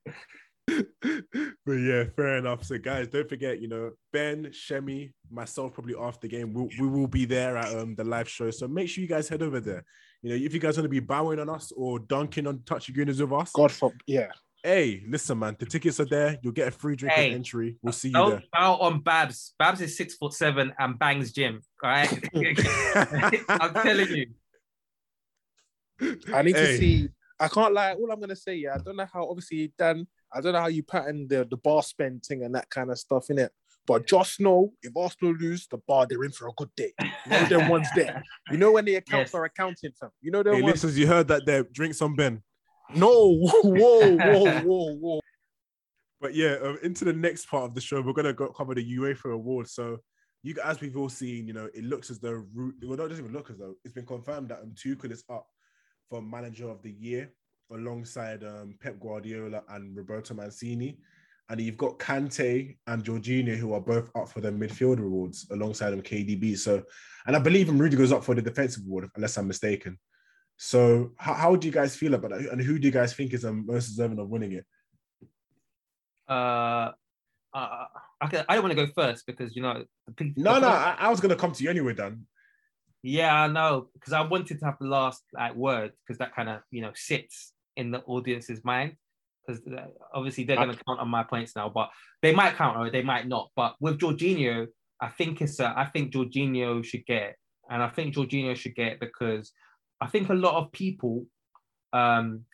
but 0.68 1.74
yeah, 1.74 2.06
fair 2.16 2.38
enough. 2.38 2.64
So 2.64 2.78
guys, 2.78 3.08
don't 3.08 3.28
forget, 3.28 3.62
you 3.62 3.68
know, 3.68 3.92
Ben, 4.12 4.46
Shemi, 4.48 5.12
myself, 5.30 5.74
probably 5.74 5.96
after 6.00 6.28
the 6.28 6.36
game, 6.36 6.54
we'll, 6.54 6.70
we 6.80 6.88
will 6.88 7.08
be 7.08 7.26
there 7.26 7.58
at 7.58 7.76
um 7.78 7.96
the 7.96 8.04
live 8.04 8.30
show. 8.30 8.50
So 8.52 8.68
make 8.68 8.90
sure 8.90 9.02
you 9.02 9.08
guys 9.08 9.28
head 9.30 9.42
over 9.42 9.60
there. 9.60 9.84
You 10.22 10.30
know, 10.30 10.36
if 10.36 10.54
you 10.54 10.60
guys 10.60 10.78
want 10.78 10.86
to 10.86 10.90
be 10.90 11.00
bowing 11.02 11.40
on 11.40 11.50
us 11.50 11.72
or 11.76 12.00
dunking 12.00 12.48
on 12.48 12.62
touchy 12.66 12.94
gooners 12.94 13.20
with 13.20 13.34
us, 13.34 13.52
God 13.52 13.72
for 13.72 13.92
yeah. 14.08 14.28
Hey, 14.66 15.04
listen, 15.10 15.38
man, 15.40 15.58
the 15.60 15.66
tickets 15.66 16.00
are 16.00 16.06
there. 16.06 16.38
You'll 16.42 16.54
get 16.54 16.70
a 16.70 16.72
free 16.72 16.96
drink 16.96 17.14
Hey, 17.14 17.26
and 17.28 17.36
entry. 17.36 17.76
We'll 17.82 17.92
see 17.92 18.08
you 18.08 18.14
Don't 18.14 18.30
there. 18.30 18.44
bow 18.54 18.76
on 18.78 19.02
Babs. 19.02 19.54
Babs 19.60 19.82
is 19.82 19.98
six 19.98 20.16
foot 20.16 20.32
seven 20.34 20.72
and 20.80 20.98
bangs 20.98 21.34
gym. 21.34 21.60
All 21.84 21.90
right. 21.90 22.10
I'm 23.50 23.74
telling 23.74 24.08
you. 24.08 24.28
I 26.34 26.42
need 26.44 26.56
Hey. 26.56 26.66
to 26.66 26.78
see. 26.78 27.10
I 27.40 27.50
can't 27.50 27.74
lie. 27.74 27.94
All 27.94 28.10
I'm 28.10 28.22
gonna 28.22 28.38
say, 28.38 28.56
yeah, 28.56 28.76
I 28.76 28.78
don't 28.78 28.96
know 28.96 29.08
how. 29.12 29.28
Obviously, 29.30 29.74
Dan, 29.78 30.08
I 30.34 30.42
don't 30.42 30.54
know 30.54 30.62
how 30.62 30.68
you 30.68 30.84
pattern 30.84 31.28
the 31.28 31.46
the 31.50 31.58
bar 31.58 31.84
spend 31.84 32.24
thing 32.24 32.44
and 32.44 32.56
that 32.56 32.70
kind 32.70 32.92
of 32.92 33.00
stuff 33.00 33.30
in 33.30 33.40
it. 33.40 33.52
But 33.86 34.08
just 34.08 34.40
know, 34.40 34.72
if 34.82 34.96
Arsenal 34.96 35.34
lose, 35.36 35.68
the 35.68 35.78
bar 35.78 36.08
they're 36.08 36.24
in 36.24 36.32
for 36.32 36.48
a 36.48 36.54
good 36.56 36.70
day. 36.76 36.94
You 37.02 37.32
know 37.32 37.46
them 37.46 37.70
ones 37.70 37.88
there. 37.96 38.24
You 38.50 38.58
know 38.58 38.72
when 38.72 38.86
they 38.86 38.96
account 38.96 39.34
are 39.34 39.46
accounting, 39.46 39.92
for. 39.98 40.12
You 40.22 40.32
know 40.32 40.42
them 40.42 40.56
Hey, 40.56 40.62
ones. 40.62 40.76
listeners, 40.76 40.98
you 40.98 41.08
heard 41.08 41.28
that 41.28 41.46
there. 41.46 41.64
Drink 41.64 41.94
some 41.94 42.16
Ben. 42.16 42.42
No, 42.96 43.36
whoa, 43.38 44.18
whoa, 44.18 44.62
whoa, 44.62 44.96
whoa. 44.96 45.20
But 46.22 46.34
yeah, 46.34 46.56
um, 46.64 46.80
into 46.82 47.04
the 47.04 47.14
next 47.14 47.48
part 47.48 47.66
of 47.66 47.76
the 47.76 47.82
show, 47.82 48.02
we're 48.02 48.14
gonna 48.14 48.34
go 48.34 48.48
cover 48.48 48.74
the 48.74 48.98
UEFA 48.98 49.34
awards. 49.34 49.74
So, 49.74 49.98
you 50.44 50.56
as 50.64 50.80
we've 50.80 50.96
all 50.96 51.10
seen, 51.10 51.48
you 51.48 51.54
know, 51.54 51.70
it 51.74 51.84
looks 51.84 52.10
as 52.10 52.20
though 52.20 52.46
Ru- 52.54 52.74
well, 52.84 52.98
not 52.98 53.10
doesn't 53.10 53.26
even 53.26 53.36
look 53.36 53.50
as 53.50 53.58
though 53.58 53.76
it's 53.84 53.94
been 53.94 54.06
confirmed 54.06 54.50
that 54.50 54.60
um, 54.60 54.74
Tuchel 54.76 55.12
is 55.12 55.26
up 55.30 55.48
for 56.10 56.22
manager 56.22 56.70
of 56.70 56.82
the 56.82 56.92
year 56.92 57.34
alongside 57.72 58.44
um, 58.44 58.76
Pep 58.82 59.00
Guardiola 59.00 59.64
and 59.70 59.96
Roberto 59.96 60.34
Mancini, 60.34 60.98
and 61.50 61.60
you've 61.60 61.78
got 61.78 62.00
Kante 62.00 62.78
and 62.88 63.04
Jorginho 63.04 63.56
who 63.56 63.74
are 63.74 63.82
both 63.82 64.10
up 64.16 64.30
for 64.30 64.42
the 64.42 64.52
midfield 64.52 65.00
awards 65.00 65.48
alongside 65.52 65.92
them 65.92 66.02
KDB. 66.02 66.58
So, 66.58 66.84
and 67.26 67.36
I 67.36 67.40
believe 67.40 67.70
him 67.70 67.80
Rudiger's 67.80 68.12
up 68.12 68.24
for 68.24 68.36
the 68.36 68.42
defensive 68.42 68.84
award 68.86 69.10
unless 69.16 69.38
I'm 69.38 69.48
mistaken. 69.48 70.00
So, 70.58 71.12
how, 71.18 71.34
how 71.34 71.56
do 71.56 71.68
you 71.68 71.74
guys 71.74 71.96
feel 71.96 72.14
about 72.14 72.32
that? 72.32 72.52
And 72.52 72.62
who 72.62 72.80
do 72.80 72.88
you 72.88 72.92
guys 72.92 73.14
think 73.14 73.34
is 73.34 73.46
um, 73.46 73.66
most 73.66 73.88
deserving 73.88 74.20
of 74.20 74.30
winning 74.30 74.54
it? 74.54 74.66
Uh, 76.28 76.92
uh, 77.54 77.86
I, 78.22 78.28
can, 78.30 78.46
I 78.48 78.56
don't 78.56 78.64
want 78.64 78.78
to 78.78 78.86
go 78.86 78.92
first 78.94 79.26
because 79.26 79.56
you 79.56 79.62
know. 79.62 79.84
The, 80.08 80.14
pe- 80.14 80.34
No, 80.38 80.56
the 80.56 80.62
no, 80.62 80.68
I, 80.68 80.96
I 81.00 81.10
was 81.10 81.20
gonna 81.20 81.36
come 81.36 81.52
to 81.52 81.64
you 81.64 81.70
anyway, 81.70 81.94
Dan. 81.94 82.26
Yeah, 83.02 83.34
I 83.36 83.48
know 83.48 83.90
because 83.94 84.14
I 84.14 84.22
wanted 84.22 84.60
to 84.60 84.66
have 84.66 84.78
the 84.80 84.88
last 84.88 85.24
like 85.34 85.56
word 85.56 85.92
because 86.06 86.18
that 86.20 86.36
kind 86.36 86.50
of 86.50 86.62
you 86.72 86.82
know 86.82 86.92
sits 86.96 87.53
in 87.78 87.92
the 87.92 88.02
audience's 88.02 88.64
mind 88.64 88.96
because 89.46 89.62
obviously 90.14 90.44
they're 90.44 90.56
going 90.56 90.72
to 90.72 90.84
count 90.88 91.00
on 91.00 91.10
my 91.10 91.24
points 91.24 91.56
now, 91.56 91.70
but 91.70 91.90
they 92.22 92.34
might 92.34 92.56
count 92.56 92.78
or 92.78 92.90
they 92.90 93.02
might 93.02 93.28
not. 93.28 93.50
But 93.56 93.76
with 93.80 94.00
Jorginho, 94.00 94.68
I 95.02 95.10
think 95.10 95.42
it's 95.42 95.60
uh, 95.60 95.74
I 95.76 95.86
think 95.86 96.14
Jorginho 96.14 96.84
should 96.84 97.06
get, 97.06 97.24
it. 97.24 97.36
and 97.70 97.84
I 97.84 97.90
think 97.90 98.16
Jorginho 98.16 98.56
should 98.56 98.76
get 98.76 98.94
it 98.94 99.00
because 99.00 99.52
I 100.00 100.08
think 100.08 100.30
a 100.30 100.34
lot 100.34 100.56
of 100.56 100.72
people 100.72 101.26
um, 101.92 102.46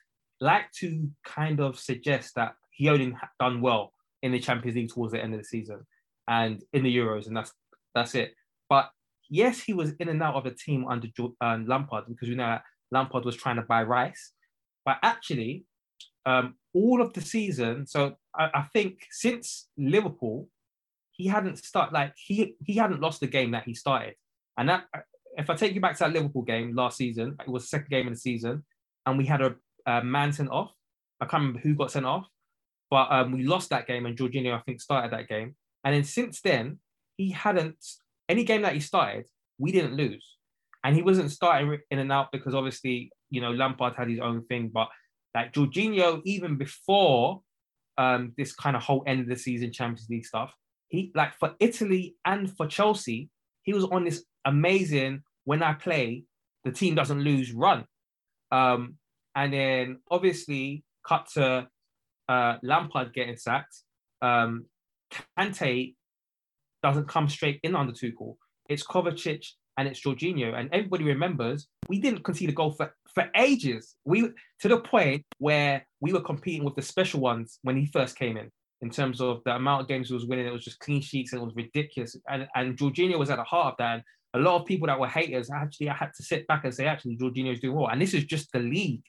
like 0.42 0.72
to 0.80 1.10
kind 1.26 1.60
of 1.60 1.80
suggest 1.80 2.36
that 2.36 2.54
he 2.72 2.90
only 2.90 3.16
done 3.40 3.62
well 3.62 3.94
in 4.24 4.32
the 4.32 4.40
Champions 4.40 4.76
League 4.76 4.90
towards 4.90 5.14
the 5.14 5.22
end 5.22 5.34
of 5.34 5.40
the 5.40 5.46
season 5.46 5.86
and 6.28 6.64
in 6.74 6.84
the 6.84 6.96
Euros, 6.96 7.28
and 7.28 7.38
that's 7.38 7.54
that's 7.94 8.16
it. 8.16 8.34
But 8.70 8.90
yes, 9.30 9.62
he 9.62 9.74
was 9.74 9.94
in 10.00 10.10
and 10.10 10.24
out 10.24 10.36
of 10.36 10.44
the 10.44 10.52
team 10.52 10.88
under 10.88 11.08
um, 11.42 11.66
Lampard 11.68 12.06
because 12.08 12.30
we 12.30 12.36
know 12.36 12.48
that 12.48 12.64
Lampard 12.92 13.26
was 13.26 13.36
trying 13.36 13.58
to 13.58 13.62
buy 13.64 13.84
Rice. 13.84 14.32
But 14.90 14.98
actually, 15.04 15.66
um, 16.26 16.56
all 16.74 17.00
of 17.00 17.14
the 17.14 17.22
season, 17.22 17.86
so 17.86 18.16
I, 18.36 18.50
I 18.56 18.62
think 18.74 19.06
since 19.12 19.68
Liverpool, 19.78 20.50
he 21.12 21.28
hadn't 21.28 21.60
start 21.60 21.94
like 21.94 22.14
he 22.18 22.56
he 22.66 22.74
hadn't 22.74 23.00
lost 23.00 23.20
the 23.20 23.28
game 23.28 23.52
that 23.52 23.66
he 23.66 23.76
started. 23.76 24.16
And 24.58 24.68
that 24.68 24.86
if 25.38 25.48
I 25.48 25.56
take 25.56 25.76
you 25.76 25.80
back 25.80 25.96
to 25.98 26.06
that 26.06 26.14
Liverpool 26.14 26.42
game 26.42 26.76
last 26.76 26.98
season, 26.98 27.38
it 27.40 27.48
was 27.48 27.66
the 27.66 27.68
second 27.68 27.92
game 27.92 28.08
of 28.08 28.16
the 28.16 28.20
season, 28.20 28.66
and 29.06 29.16
we 29.16 29.28
had 29.28 29.42
a, 29.44 29.54
a 29.86 30.04
man 30.04 30.34
sent 30.34 30.50
off. 30.50 30.72
I 31.22 31.26
can't 31.26 31.42
remember 31.42 31.60
who 31.60 31.76
got 31.76 31.92
sent 31.92 32.08
off, 32.08 32.26
but 32.90 33.12
um, 33.12 33.32
we 33.32 33.44
lost 33.44 33.70
that 33.70 33.86
game, 33.86 34.08
and 34.08 34.18
Jorginho 34.18 34.58
I 34.58 34.62
think 34.62 34.82
started 34.82 35.12
that 35.12 35.28
game. 35.28 35.56
And 35.84 35.94
then 35.94 36.04
since 36.04 36.42
then, 36.42 36.80
he 37.16 37.30
hadn't 37.30 37.78
any 38.28 38.44
game 38.44 38.64
that 38.64 38.74
he 38.74 38.80
started, 38.80 39.28
we 39.60 39.72
didn't 39.72 39.94
lose. 39.94 40.38
And 40.84 40.96
he 40.96 41.04
wasn't 41.04 41.30
starting 41.30 41.78
in 41.92 42.00
and 42.00 42.12
out 42.12 42.32
because 42.32 42.56
obviously, 42.56 43.12
you 43.30 43.42
know, 43.42 43.52
Lampard 43.52 43.96
had 43.96 44.10
his 44.10 44.20
own 44.20 44.46
thing. 44.46 44.70
But 44.74 44.90
like 45.36 45.54
Jorginho, 45.54 46.22
even 46.26 46.58
before 46.58 47.42
um, 47.98 48.34
this 48.38 48.54
kind 48.54 48.76
of 48.76 48.84
whole 48.84 49.04
end 49.08 49.22
of 49.22 49.28
the 49.28 49.36
season 49.36 49.72
Champions 49.72 50.10
League 50.10 50.26
stuff, 50.26 50.54
he 50.88 51.12
like 51.16 51.34
for 51.36 51.56
Italy 51.60 52.16
and 52.26 52.56
for 52.56 52.68
Chelsea, 52.68 53.30
he 53.64 53.74
was 53.74 53.86
on 53.86 54.06
this 54.06 54.24
amazing 54.46 55.22
when 55.46 55.64
I 55.64 55.74
play, 55.74 56.24
the 56.64 56.72
team 56.72 56.96
doesn't 56.96 57.22
lose 57.22 57.52
run. 57.52 57.86
Um, 58.52 58.96
and 59.36 59.54
then 59.54 60.00
obviously 60.10 60.84
cut 61.08 61.28
to 61.34 61.68
uh, 62.28 62.58
Lampard 62.64 63.14
getting 63.14 63.38
sacked. 63.38 63.84
Um, 64.22 64.66
Kante 65.38 65.96
doesn't 66.84 67.08
come 67.08 67.30
straight 67.30 67.60
in 67.64 67.76
under 67.76 67.94
Tuchel. 67.94 68.36
It's 68.70 68.86
Kovacic 68.86 69.46
and 69.78 69.88
it's 69.88 70.02
Jorginho. 70.02 70.54
And 70.54 70.70
everybody 70.72 71.06
remembers 71.06 71.68
we 71.88 72.00
didn't 72.00 72.24
concede 72.24 72.50
a 72.50 72.54
goal 72.54 72.72
for, 72.72 72.94
for 73.14 73.30
ages. 73.36 73.96
We 74.06 74.30
to 74.62 74.68
the 74.68 74.80
point 74.80 75.26
where 75.38 75.86
we 76.02 76.14
were 76.14 76.22
competing 76.22 76.64
with 76.64 76.76
the 76.76 76.82
special 76.82 77.20
ones 77.20 77.60
when 77.64 77.78
he 77.78 77.86
first 77.88 78.18
came 78.18 78.38
in, 78.38 78.52
in 78.82 78.90
terms 78.90 79.22
of 79.22 79.42
the 79.46 79.56
amount 79.56 79.82
of 79.82 79.88
games 79.88 80.08
he 80.08 80.14
was 80.14 80.26
winning. 80.26 80.48
It 80.48 80.54
was 80.54 80.64
just 80.64 80.80
clean 80.80 81.02
sheets 81.02 81.34
and 81.34 81.42
it 81.42 81.46
was 81.46 81.56
ridiculous. 81.56 82.16
And 82.30 82.48
and 82.56 82.78
Jorginho 82.78 83.18
was 83.18 83.30
at 83.30 83.38
the 83.38 83.44
heart 83.44 83.74
of 83.74 83.78
that. 83.80 83.94
And 83.96 84.04
a 84.34 84.40
lot 84.40 84.60
of 84.62 84.68
people 84.68 84.88
that 84.88 85.00
were 85.00 85.08
haters 85.08 85.50
actually 85.50 85.90
I 85.90 85.96
had 85.96 86.14
to 86.16 86.24
sit 86.24 86.48
back 86.48 86.66
and 86.66 86.74
say, 86.74 86.86
actually, 86.86 87.18
Jorginho's 87.18 87.60
doing 87.60 87.76
well. 87.76 87.90
And 87.90 88.02
this 88.02 88.14
is 88.14 88.26
just 88.26 88.52
the 88.52 88.60
league. 88.60 89.04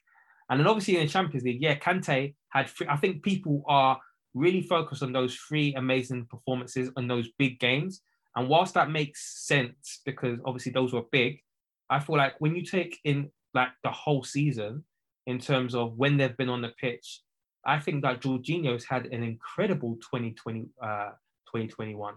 And 0.48 0.58
then 0.58 0.66
obviously 0.66 0.96
in 0.96 1.06
the 1.06 1.12
Champions 1.12 1.44
League, 1.44 1.62
yeah, 1.62 1.78
Kante 1.78 2.34
had. 2.48 2.68
Three, 2.68 2.88
I 2.88 2.96
think 2.96 3.22
people 3.22 3.62
are 3.68 3.98
really 4.34 4.62
focused 4.62 5.02
on 5.02 5.12
those 5.12 5.36
three 5.36 5.74
amazing 5.74 6.26
performances 6.26 6.90
and 6.96 7.08
those 7.08 7.28
big 7.38 7.60
games. 7.60 8.02
And 8.36 8.48
whilst 8.48 8.74
that 8.74 8.90
makes 8.90 9.46
sense 9.46 10.00
because 10.04 10.38
obviously 10.44 10.72
those 10.72 10.92
were 10.92 11.02
big, 11.10 11.40
I 11.88 11.98
feel 11.98 12.16
like 12.16 12.34
when 12.38 12.54
you 12.54 12.64
take 12.64 12.98
in 13.04 13.30
like 13.54 13.70
the 13.82 13.90
whole 13.90 14.24
season 14.24 14.84
in 15.26 15.38
terms 15.38 15.74
of 15.74 15.96
when 15.96 16.16
they've 16.16 16.36
been 16.36 16.48
on 16.48 16.62
the 16.62 16.72
pitch, 16.80 17.22
I 17.66 17.78
think 17.78 18.02
that 18.02 18.22
Jorginho's 18.22 18.84
had 18.84 19.06
an 19.06 19.22
incredible 19.22 19.96
2020, 19.96 20.66
uh, 20.82 21.10
2021 21.52 22.14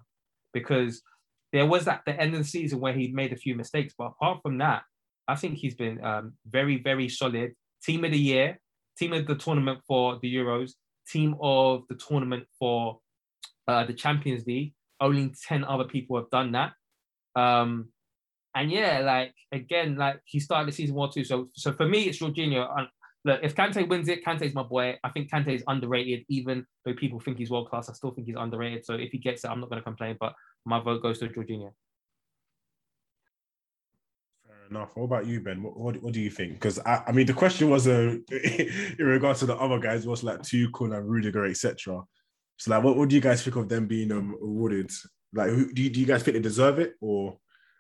because 0.54 1.02
there 1.52 1.66
was 1.66 1.88
at 1.88 2.02
the 2.06 2.20
end 2.20 2.34
of 2.34 2.40
the 2.40 2.48
season 2.48 2.80
where 2.80 2.94
he 2.94 3.12
made 3.12 3.34
a 3.34 3.38
few 3.38 3.56
mistakes. 3.56 3.94
But 3.98 4.06
apart 4.06 4.40
from 4.42 4.58
that, 4.60 4.84
I 5.28 5.36
think 5.36 5.58
he's 5.58 5.76
been 5.76 6.04
um, 6.04 6.34
very, 6.46 6.82
very 6.82 7.10
solid. 7.10 7.54
Team 7.84 8.06
of 8.06 8.12
the 8.12 8.18
year, 8.18 8.60
team 8.98 9.14
of 9.14 9.28
the 9.28 9.36
tournament 9.36 9.80
for 9.88 10.20
the 10.22 10.34
Euros, 10.34 10.72
team 11.08 11.36
of 11.42 11.84
the 11.90 11.96
tournament 11.96 12.46
for 12.58 13.00
uh, 13.68 13.86
the 13.86 13.94
Champions 13.94 14.46
League. 14.46 14.74
Only 15.00 15.34
10 15.48 15.64
other 15.64 15.84
people 15.84 16.18
have 16.18 16.30
done 16.30 16.54
that. 16.54 16.74
Um, 17.36 17.90
and 18.56 18.72
yeah, 18.72 19.00
like 19.00 19.34
again, 19.52 19.96
like 19.96 20.20
he 20.26 20.40
started 20.40 20.68
the 20.68 20.76
season 20.76 20.96
well 20.96 21.10
too. 21.10 21.24
So, 21.24 21.50
so 21.54 21.74
for 21.74 21.88
me, 21.88 22.04
it's 22.04 22.20
Jorginho. 22.20 22.68
And 22.78 22.88
look, 23.26 23.40
if 23.44 23.56
Kante 23.56 23.88
wins 23.88 24.08
it, 24.10 24.24
Kante's 24.24 24.54
my 24.54 24.64
boy. 24.64 24.98
I 25.04 25.10
think 25.10 25.32
Kante 25.32 25.56
is 25.56 25.64
underrated, 25.68 26.26
even 26.30 26.66
though 26.86 26.94
people 26.94 27.20
think 27.20 27.38
he's 27.38 27.50
world 27.50 27.70
class. 27.70 27.90
I 27.90 27.94
still 27.94 28.12
think 28.12 28.28
he's 28.28 28.36
underrated. 28.38 28.86
So 28.86 28.94
if 28.94 29.12
he 29.12 29.18
gets 29.18 29.44
it, 29.44 29.50
I'm 29.50 29.60
not 29.60 29.70
going 29.70 29.80
to 29.80 29.84
complain. 29.84 30.18
But 30.20 30.34
my 30.66 30.80
vote 30.80 31.02
goes 31.02 31.20
to 31.20 31.28
Jorginho. 31.28 31.74
Fair 34.46 34.68
enough. 34.70 34.96
What 34.96 35.06
about 35.06 35.26
you, 35.26 35.40
Ben? 35.40 35.64
What, 35.64 35.78
what, 35.78 36.04
what 36.04 36.14
do 36.14 36.22
you 36.22 36.30
think? 36.30 36.54
Because 36.54 36.78
I, 36.80 37.04
I 37.08 37.12
mean, 37.12 37.26
the 37.26 37.34
question 37.34 37.70
was 37.70 37.88
uh, 37.88 38.18
in 38.32 39.06
regards 39.06 39.40
to 39.40 39.48
the 39.48 39.58
other 39.58 39.80
guys, 39.80 40.06
was 40.06 40.24
like 40.24 40.42
Tuchel 40.42 40.96
and 40.96 41.10
Rudiger, 41.10 41.46
etc. 41.46 42.04
So, 42.58 42.72
like, 42.72 42.84
what, 42.84 42.98
what 42.98 43.10
do 43.10 43.16
you 43.16 43.22
guys 43.22 43.44
think 43.44 43.56
of 43.56 43.68
them 43.68 43.88
being 43.88 44.12
um, 44.12 44.36
awarded? 44.42 44.92
Like, 45.34 45.50
who, 45.50 45.74
do, 45.74 45.82
you, 45.82 45.90
do 45.90 46.00
you 46.00 46.06
guys 46.06 46.22
think 46.22 46.36
they 46.36 46.42
deserve 46.42 46.78
it, 46.78 46.94
or 47.02 47.40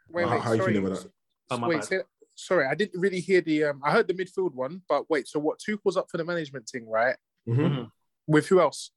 Wait, 0.09 0.25
how, 0.25 0.31
wait, 0.31 0.41
how 0.41 0.49
are 0.51 0.55
you 0.55 0.61
sorry. 0.61 0.73
feeling 0.73 0.87
about 0.87 1.01
that? 1.01 1.11
Oh, 1.51 1.67
wait, 1.67 1.83
say, 1.83 1.99
sorry, 2.35 2.65
I 2.67 2.75
didn't 2.75 2.99
really 2.99 3.19
hear 3.19 3.41
the. 3.41 3.65
Um, 3.65 3.81
I 3.83 3.91
heard 3.91 4.07
the 4.07 4.13
midfield 4.13 4.53
one, 4.53 4.81
but 4.87 5.09
wait. 5.09 5.27
So 5.27 5.39
what? 5.39 5.59
Tuchel's 5.59 5.97
up 5.97 6.07
for 6.09 6.17
the 6.17 6.25
management 6.25 6.67
thing, 6.69 6.87
right? 6.89 7.15
Mhm. 7.47 7.89
With 8.27 8.47
who 8.47 8.59
else? 8.59 8.91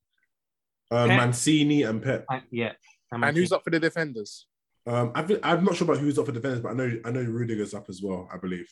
Uh, 0.90 1.06
Mancini 1.06 1.82
and 1.82 2.02
Pep. 2.02 2.24
Uh, 2.30 2.40
yeah. 2.50 2.72
And 3.10 3.36
who's 3.36 3.52
up 3.52 3.64
for 3.64 3.70
the 3.70 3.80
defenders? 3.80 4.46
Um, 4.86 5.10
I've, 5.16 5.30
I'm 5.42 5.64
not 5.64 5.74
sure 5.74 5.84
about 5.84 5.98
who's 5.98 6.18
up 6.18 6.26
for 6.26 6.32
defenders, 6.32 6.60
but 6.60 6.70
I 6.70 6.74
know 6.74 7.00
I 7.04 7.10
know 7.10 7.22
Rudiger's 7.22 7.74
up 7.74 7.86
as 7.88 8.02
well. 8.02 8.28
I 8.32 8.36
believe. 8.36 8.68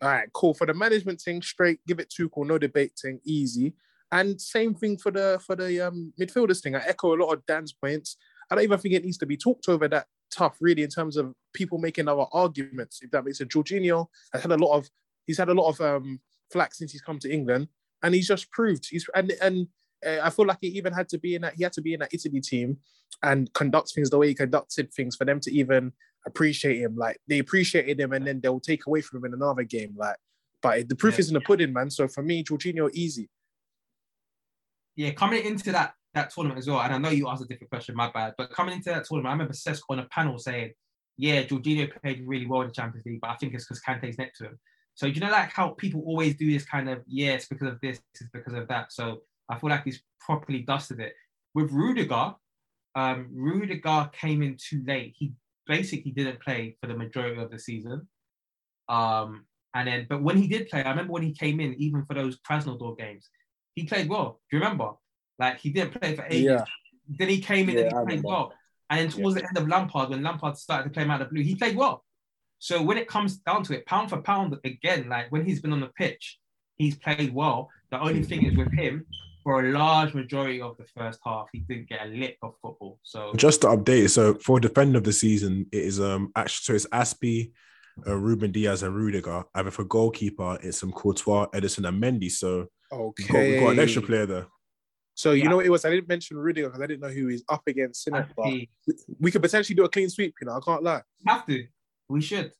All 0.00 0.08
right, 0.08 0.28
cool. 0.32 0.54
For 0.54 0.66
the 0.66 0.74
management 0.74 1.20
thing, 1.20 1.40
straight, 1.40 1.78
give 1.86 2.00
it 2.00 2.10
Tuchel, 2.10 2.46
no 2.46 2.58
debate 2.58 2.92
thing, 3.00 3.20
easy. 3.24 3.74
And 4.10 4.40
same 4.40 4.74
thing 4.74 4.98
for 4.98 5.12
the 5.12 5.40
for 5.46 5.54
the 5.54 5.80
um, 5.80 6.12
midfielders 6.20 6.60
thing. 6.60 6.74
I 6.74 6.80
echo 6.84 7.14
a 7.14 7.16
lot 7.16 7.32
of 7.32 7.46
Dan's 7.46 7.72
points. 7.72 8.16
I 8.50 8.56
don't 8.56 8.64
even 8.64 8.78
think 8.78 8.94
it 8.94 9.04
needs 9.04 9.18
to 9.18 9.26
be 9.26 9.36
talked 9.36 9.68
over 9.68 9.86
that 9.88 10.06
tough, 10.32 10.56
really, 10.60 10.82
in 10.82 10.90
terms 10.90 11.16
of 11.16 11.32
people 11.52 11.78
making 11.78 12.08
other 12.08 12.24
arguments. 12.32 13.00
If 13.02 13.10
that 13.12 13.24
makes 13.24 13.38
sense, 13.38 13.52
Jorginho 13.54 14.06
has 14.32 14.42
had 14.42 14.52
a 14.52 14.56
lot 14.56 14.76
of 14.76 14.88
he's 15.26 15.38
had 15.38 15.48
a 15.48 15.54
lot 15.54 15.68
of 15.68 15.80
um, 15.80 16.20
flack 16.50 16.74
since 16.74 16.92
he's 16.92 17.02
come 17.02 17.18
to 17.20 17.32
England, 17.32 17.68
and 18.02 18.14
he's 18.14 18.26
just 18.28 18.50
proved 18.50 18.86
he's 18.90 19.06
and 19.14 19.32
and 19.40 19.68
uh, 20.06 20.18
I 20.22 20.30
feel 20.30 20.46
like 20.46 20.58
he 20.60 20.68
even 20.68 20.92
had 20.92 21.08
to 21.10 21.18
be 21.18 21.34
in 21.36 21.42
that 21.42 21.54
he 21.54 21.62
had 21.62 21.72
to 21.74 21.82
be 21.82 21.94
in 21.94 22.00
that 22.00 22.12
Italy 22.12 22.40
team 22.40 22.78
and 23.22 23.52
conduct 23.52 23.92
things 23.94 24.10
the 24.10 24.18
way 24.18 24.28
he 24.28 24.34
conducted 24.34 24.92
things 24.92 25.14
for 25.16 25.24
them 25.24 25.38
to 25.40 25.52
even 25.52 25.92
appreciate 26.26 26.78
him. 26.78 26.96
Like 26.96 27.18
they 27.28 27.38
appreciated 27.38 28.00
him, 28.00 28.12
and 28.12 28.26
then 28.26 28.40
they'll 28.40 28.60
take 28.60 28.86
away 28.86 29.00
from 29.02 29.18
him 29.18 29.26
in 29.26 29.34
another 29.34 29.64
game. 29.64 29.94
Like, 29.96 30.16
but 30.62 30.88
the 30.88 30.96
proof 30.96 31.14
Yeah. 31.14 31.20
is 31.20 31.28
in 31.28 31.34
the 31.34 31.40
pudding, 31.40 31.72
man. 31.72 31.90
So 31.90 32.08
for 32.08 32.22
me, 32.22 32.42
Jorginho 32.42 32.90
easy. 32.92 33.28
yeah, 34.96 35.10
coming 35.12 35.44
into 35.44 35.72
that 35.72 35.94
that 36.14 36.30
tournament 36.30 36.58
as 36.58 36.68
well, 36.68 36.80
and 36.80 36.92
I 36.94 36.98
know 36.98 37.10
you 37.10 37.28
asked 37.28 37.42
a 37.42 37.46
different 37.46 37.70
question, 37.70 37.96
my 37.96 38.10
bad, 38.10 38.34
but 38.36 38.50
coming 38.50 38.74
into 38.74 38.90
that 38.90 39.04
tournament, 39.04 39.30
I 39.30 39.32
remember 39.32 39.54
Sesko 39.54 39.82
on 39.90 39.98
a 40.00 40.06
panel 40.06 40.38
saying, 40.38 40.72
"Yeah, 41.16 41.42
Jorginho 41.42 41.90
played 42.00 42.26
really 42.26 42.46
well 42.46 42.62
in 42.62 42.68
the 42.68 42.74
Champions 42.74 43.06
League, 43.06 43.20
but 43.20 43.30
I 43.30 43.36
think 43.36 43.54
it's 43.54 43.64
because 43.64 43.80
Kante's 43.80 44.18
next 44.18 44.38
to 44.38 44.46
him." 44.46 44.58
So 44.94 45.06
you 45.06 45.20
know, 45.20 45.30
like 45.30 45.50
how 45.50 45.70
people 45.70 46.02
always 46.06 46.36
do 46.36 46.50
this 46.50 46.64
kind 46.64 46.88
of, 46.88 47.02
yeah, 47.06 47.32
it's 47.32 47.48
because 47.48 47.68
of 47.68 47.80
this, 47.80 48.00
it's 48.14 48.30
because 48.32 48.54
of 48.54 48.68
that. 48.68 48.92
So 48.92 49.22
I 49.48 49.58
feel 49.58 49.70
like 49.70 49.84
he's 49.84 50.02
properly 50.20 50.60
dusted 50.60 51.00
it. 51.00 51.14
With 51.54 51.70
Rudiger, 51.72 52.34
um, 52.94 53.28
Rudiger 53.32 54.10
came 54.12 54.42
in 54.42 54.56
too 54.56 54.82
late. 54.86 55.14
He 55.16 55.32
basically 55.66 56.10
didn't 56.10 56.40
play 56.40 56.76
for 56.80 56.88
the 56.88 56.96
majority 56.96 57.40
of 57.40 57.50
the 57.50 57.58
season. 57.58 58.08
Um, 58.88 59.46
and 59.74 59.88
then, 59.88 60.06
but 60.08 60.22
when 60.22 60.36
he 60.36 60.46
did 60.46 60.68
play, 60.68 60.82
I 60.82 60.90
remember 60.90 61.12
when 61.12 61.22
he 61.22 61.32
came 61.32 61.60
in, 61.60 61.74
even 61.74 62.04
for 62.04 62.14
those 62.14 62.38
Krasnodar 62.40 62.98
games, 62.98 63.30
he 63.74 63.84
played 63.84 64.08
well. 64.08 64.40
Do 64.50 64.56
you 64.56 64.62
remember? 64.62 64.90
Like 65.38 65.58
he 65.60 65.70
didn't 65.70 66.00
play 66.00 66.14
for 66.14 66.24
ages. 66.26 66.44
Yeah. 66.44 66.64
Then 67.08 67.28
he 67.28 67.40
came 67.40 67.68
in 67.68 67.76
Yeah, 67.76 67.82
and 67.82 67.92
he 67.92 67.96
I 67.96 68.04
played 68.04 68.22
well. 68.22 68.52
And 68.90 69.00
then 69.00 69.08
towards 69.08 69.36
the 69.36 69.46
end 69.46 69.56
of 69.56 69.68
Lampard, 69.68 70.10
when 70.10 70.22
Lampard 70.22 70.56
started 70.56 70.84
to 70.84 70.90
play 70.90 71.04
him 71.04 71.10
out 71.10 71.22
of 71.22 71.30
blue, 71.30 71.42
he 71.42 71.54
played 71.54 71.76
well. 71.76 72.04
So 72.58 72.82
when 72.82 72.98
it 72.98 73.08
comes 73.08 73.38
down 73.38 73.64
to 73.64 73.74
it, 73.74 73.86
pound 73.86 74.10
for 74.10 74.20
pound, 74.22 74.56
again, 74.64 75.08
like 75.08 75.32
when 75.32 75.44
he's 75.44 75.60
been 75.60 75.72
on 75.72 75.80
the 75.80 75.88
pitch, 75.88 76.38
he's 76.76 76.96
played 76.96 77.34
well. 77.34 77.70
The 77.90 78.00
only 78.00 78.22
thing 78.22 78.44
is 78.44 78.56
with 78.56 78.72
him, 78.72 79.06
for 79.42 79.64
a 79.64 79.72
large 79.72 80.14
majority 80.14 80.60
of 80.60 80.76
the 80.76 80.84
first 80.96 81.18
half, 81.24 81.48
he 81.52 81.60
didn't 81.60 81.88
get 81.88 82.06
a 82.06 82.08
lick 82.08 82.38
of 82.42 82.54
football. 82.62 82.98
So 83.02 83.32
Just 83.34 83.62
to 83.62 83.68
update, 83.68 84.10
so 84.10 84.34
for 84.34 84.60
defender 84.60 84.98
of 84.98 85.04
the 85.04 85.12
season, 85.12 85.66
it 85.72 85.82
is 85.82 86.00
um 86.00 86.30
actually 86.36 86.62
so 86.62 86.74
it's 86.74 86.86
Azpi, 86.86 87.50
uh, 88.06 88.16
Ruben 88.16 88.52
Dias, 88.52 88.82
and 88.82 88.94
Rudiger. 88.94 89.44
And 89.54 89.72
for 89.72 89.84
goalkeeper, 89.84 90.58
it's 90.62 90.82
um 90.82 90.92
Courtois, 90.92 91.46
Ederson, 91.54 91.88
and 91.88 92.02
Mendy. 92.02 92.30
So 92.30 92.68
we've 92.92 93.28
got, 93.28 93.38
we've 93.38 93.60
got 93.60 93.70
an 93.70 93.80
extra 93.80 94.02
player 94.02 94.26
there. 94.26 94.46
So 95.14 95.32
you 95.32 95.48
know 95.48 95.56
what 95.56 95.66
it 95.66 95.70
was? 95.70 95.84
I 95.84 95.90
didn't 95.90 96.08
mention 96.08 96.36
Rudiger 96.38 96.68
because 96.68 96.80
I 96.82 96.86
didn't 96.86 97.00
know 97.00 97.08
who 97.08 97.26
he's 97.28 97.44
up 97.48 97.62
against. 97.66 98.06
innit? 98.08 98.28
But 98.36 98.46
we, 98.46 98.70
we 99.20 99.30
could 99.30 99.42
potentially 99.42 99.76
do 99.76 99.84
a 99.84 99.88
clean 99.88 100.08
sweep. 100.08 100.34
You 100.40 100.46
know, 100.46 100.54
I 100.56 100.60
can't 100.64 100.82
lie. 100.82 101.02
have 101.26 101.46
to. 101.46 101.66
We 102.08 102.20
should. 102.20 102.52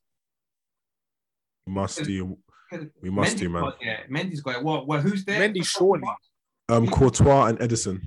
We 1.67 1.73
must 1.73 2.03
do. 2.05 2.39
'Cause 2.71 2.87
We 3.03 3.11
must 3.11 3.37
Mendy's 3.37 3.41
do, 3.41 3.49
man. 3.51 3.63
Got, 3.63 3.77
yeah, 3.83 4.01
Mendy's 4.11 4.41
got 4.41 4.57
it. 4.57 4.65
Well, 4.65 4.87
well, 4.87 5.01
who's 5.01 5.25
there? 5.25 5.41
Mendy 5.47 5.65
surely. 5.65 6.03
Um, 6.69 6.87
Courtois 6.89 7.47
and 7.47 7.59
Ederson. 7.59 8.01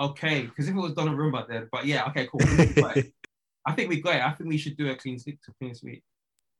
Okay, 0.00 0.42
because 0.42 0.68
if 0.68 0.74
it 0.74 0.78
was 0.78 0.94
Donnarumma 0.94 1.46
there, 1.46 1.68
but 1.70 1.86
yeah, 1.86 2.06
okay, 2.08 2.26
cool. 2.26 2.40
We've 2.58 2.74
got 2.74 2.96
it. 2.96 3.12
I 3.66 3.72
think 3.72 3.88
we 3.90 4.00
got 4.00 4.16
it. 4.16 4.22
I 4.22 4.30
think 4.32 4.48
we 4.48 4.56
should 4.56 4.76
do 4.76 4.88
a 4.90 4.96
clean 4.96 5.18
sweep 5.18 5.40
to 5.44 5.52
clean 5.60 5.74
sweep. 5.74 6.02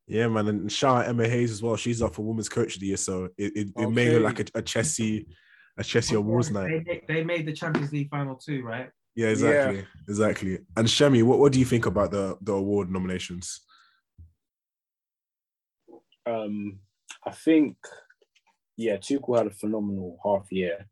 Yeah, 0.07 0.28
man, 0.28 0.49
and 0.49 0.70
shout 0.70 0.99
out 1.05 1.09
Emma 1.09 1.26
Hayes 1.28 1.51
as 1.51 1.62
well. 1.62 1.76
She's 1.76 2.03
up 2.03 2.14
for 2.14 2.22
Women's 2.22 2.49
Coach 2.49 2.74
of 2.74 2.81
the 2.81 2.89
Year, 2.89 2.97
so 2.97 3.31
it, 3.39 3.57
it, 3.57 3.68
it 3.76 3.91
may 3.91 4.11
look 4.11 4.22
like 4.24 4.41
a, 4.55 4.59
a 4.59 4.62
Chelsea, 4.62 5.26
a 5.79 5.85
Chelsea 5.85 6.14
awards 6.14 6.51
night. 6.51 6.85
They, 6.87 7.03
they, 7.07 7.14
they 7.14 7.25
made 7.25 7.47
the 7.47 7.53
Champions 7.53 7.93
League 7.93 8.11
final 8.11 8.37
too, 8.37 8.62
right? 8.62 8.91
Yeah, 9.16 9.29
exactly, 9.29 9.85
exactly. 10.09 10.59
And 10.77 10.87
Shemi, 10.87 11.23
what, 11.23 11.39
what 11.39 11.53
do 11.53 11.59
you 11.59 11.64
think 11.64 11.87
about 11.87 12.11
the 12.11 12.39
the 12.41 12.53
award 12.53 12.91
nominations? 12.91 13.61
Um, 16.27 16.79
I 17.27 17.33
think, 17.33 17.77
yeah, 18.77 18.97
Tuchel 18.97 19.37
had 19.37 19.47
a 19.47 19.51
phenomenal 19.51 20.18
half 20.25 20.47
year. 20.51 20.87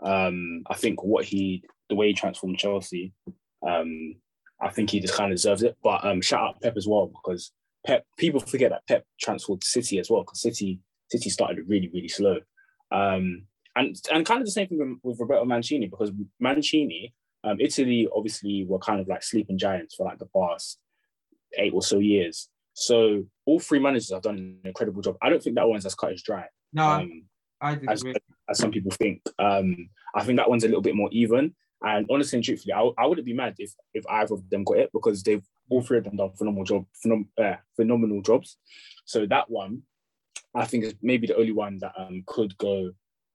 Um, 0.00 0.62
I 0.68 0.74
think 0.74 1.02
what 1.02 1.24
he, 1.24 1.64
the 1.88 1.94
way 1.94 2.08
he 2.08 2.12
transformed 2.12 2.58
Chelsea, 2.58 3.12
um, 3.66 4.16
I 4.60 4.68
think 4.68 4.90
he 4.90 5.00
just 5.00 5.14
kind 5.14 5.32
of 5.32 5.36
deserves 5.36 5.62
it. 5.62 5.76
But 5.82 6.04
um, 6.04 6.20
shout 6.20 6.42
out 6.42 6.60
Pep 6.60 6.76
as 6.76 6.86
well 6.86 7.06
because 7.06 7.50
Pep. 7.86 8.04
People 8.18 8.40
forget 8.40 8.70
that 8.70 8.86
Pep 8.86 9.04
transformed 9.18 9.64
City 9.64 9.98
as 9.98 10.10
well 10.10 10.22
because 10.22 10.42
City 10.42 10.80
City 11.10 11.30
started 11.30 11.64
really 11.66 11.88
really 11.92 12.08
slow. 12.08 12.38
Um, 12.92 13.46
and 13.78 13.96
and 14.12 14.26
kind 14.26 14.40
of 14.40 14.46
the 14.46 14.52
same 14.52 14.66
thing 14.66 14.78
with, 14.78 14.98
with 15.02 15.20
Roberto 15.20 15.44
Mancini 15.44 15.86
because 15.86 16.10
Mancini, 16.40 17.14
um, 17.44 17.58
Italy 17.60 18.08
obviously 18.14 18.64
were 18.68 18.78
kind 18.78 19.00
of 19.00 19.08
like 19.08 19.22
sleeping 19.22 19.58
giants 19.58 19.94
for 19.94 20.04
like 20.04 20.18
the 20.18 20.26
past 20.26 20.78
eight 21.56 21.72
or 21.72 21.82
so 21.82 21.98
years. 21.98 22.48
So 22.74 23.24
all 23.46 23.60
three 23.60 23.78
managers 23.78 24.12
have 24.12 24.22
done 24.22 24.36
an 24.36 24.58
incredible 24.64 25.02
job. 25.02 25.16
I 25.22 25.30
don't 25.30 25.42
think 25.42 25.56
that 25.56 25.68
one's 25.68 25.86
as 25.86 25.94
cut 25.94 26.12
as 26.12 26.22
dry. 26.22 26.46
No, 26.72 26.86
um, 26.86 27.24
I 27.60 27.72
as, 27.72 28.02
disagree. 28.02 28.14
as 28.48 28.58
some 28.58 28.70
people 28.70 28.90
think. 28.92 29.22
Um, 29.38 29.88
I 30.14 30.24
think 30.24 30.38
that 30.38 30.50
one's 30.50 30.64
a 30.64 30.68
little 30.68 30.82
bit 30.82 30.94
more 30.94 31.08
even. 31.12 31.54
And 31.82 32.06
honestly 32.10 32.36
and 32.36 32.44
truthfully, 32.44 32.72
I, 32.72 32.90
I 32.98 33.06
wouldn't 33.06 33.26
be 33.26 33.32
mad 33.32 33.54
if 33.58 33.72
if 33.94 34.04
either 34.08 34.34
of 34.34 34.50
them 34.50 34.64
got 34.64 34.78
it 34.78 34.90
because 34.92 35.22
they've 35.22 35.44
all 35.70 35.82
three 35.82 35.98
of 35.98 36.04
them 36.04 36.16
done 36.16 36.32
phenomenal 36.36 36.64
job, 36.64 36.86
phenom- 37.04 37.28
uh, 37.40 37.56
phenomenal 37.76 38.22
jobs. 38.22 38.56
So 39.04 39.26
that 39.26 39.48
one, 39.48 39.82
I 40.54 40.64
think 40.64 40.84
is 40.84 40.94
maybe 41.02 41.28
the 41.28 41.36
only 41.36 41.52
one 41.52 41.78
that 41.78 41.92
um 41.96 42.24
could 42.26 42.56
go 42.58 42.90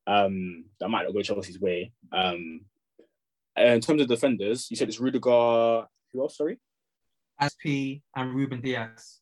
um 0.08 0.66
that 0.80 0.90
might 0.90 1.04
not 1.04 1.14
go 1.14 1.22
Chelsea's 1.22 1.60
way. 1.60 1.92
Um, 2.12 2.62
in 3.56 3.82
terms 3.82 4.02
of 4.02 4.08
defenders, 4.08 4.68
you 4.70 4.78
said 4.78 4.90
it's 4.90 5.00
Rudiger. 5.00 5.88
Who 6.12 6.22
else? 6.22 6.38
Sorry. 6.38 6.60
Azpi 7.42 8.02
and 8.16 8.34
Ruben 8.34 8.62
Dias. 8.62 9.22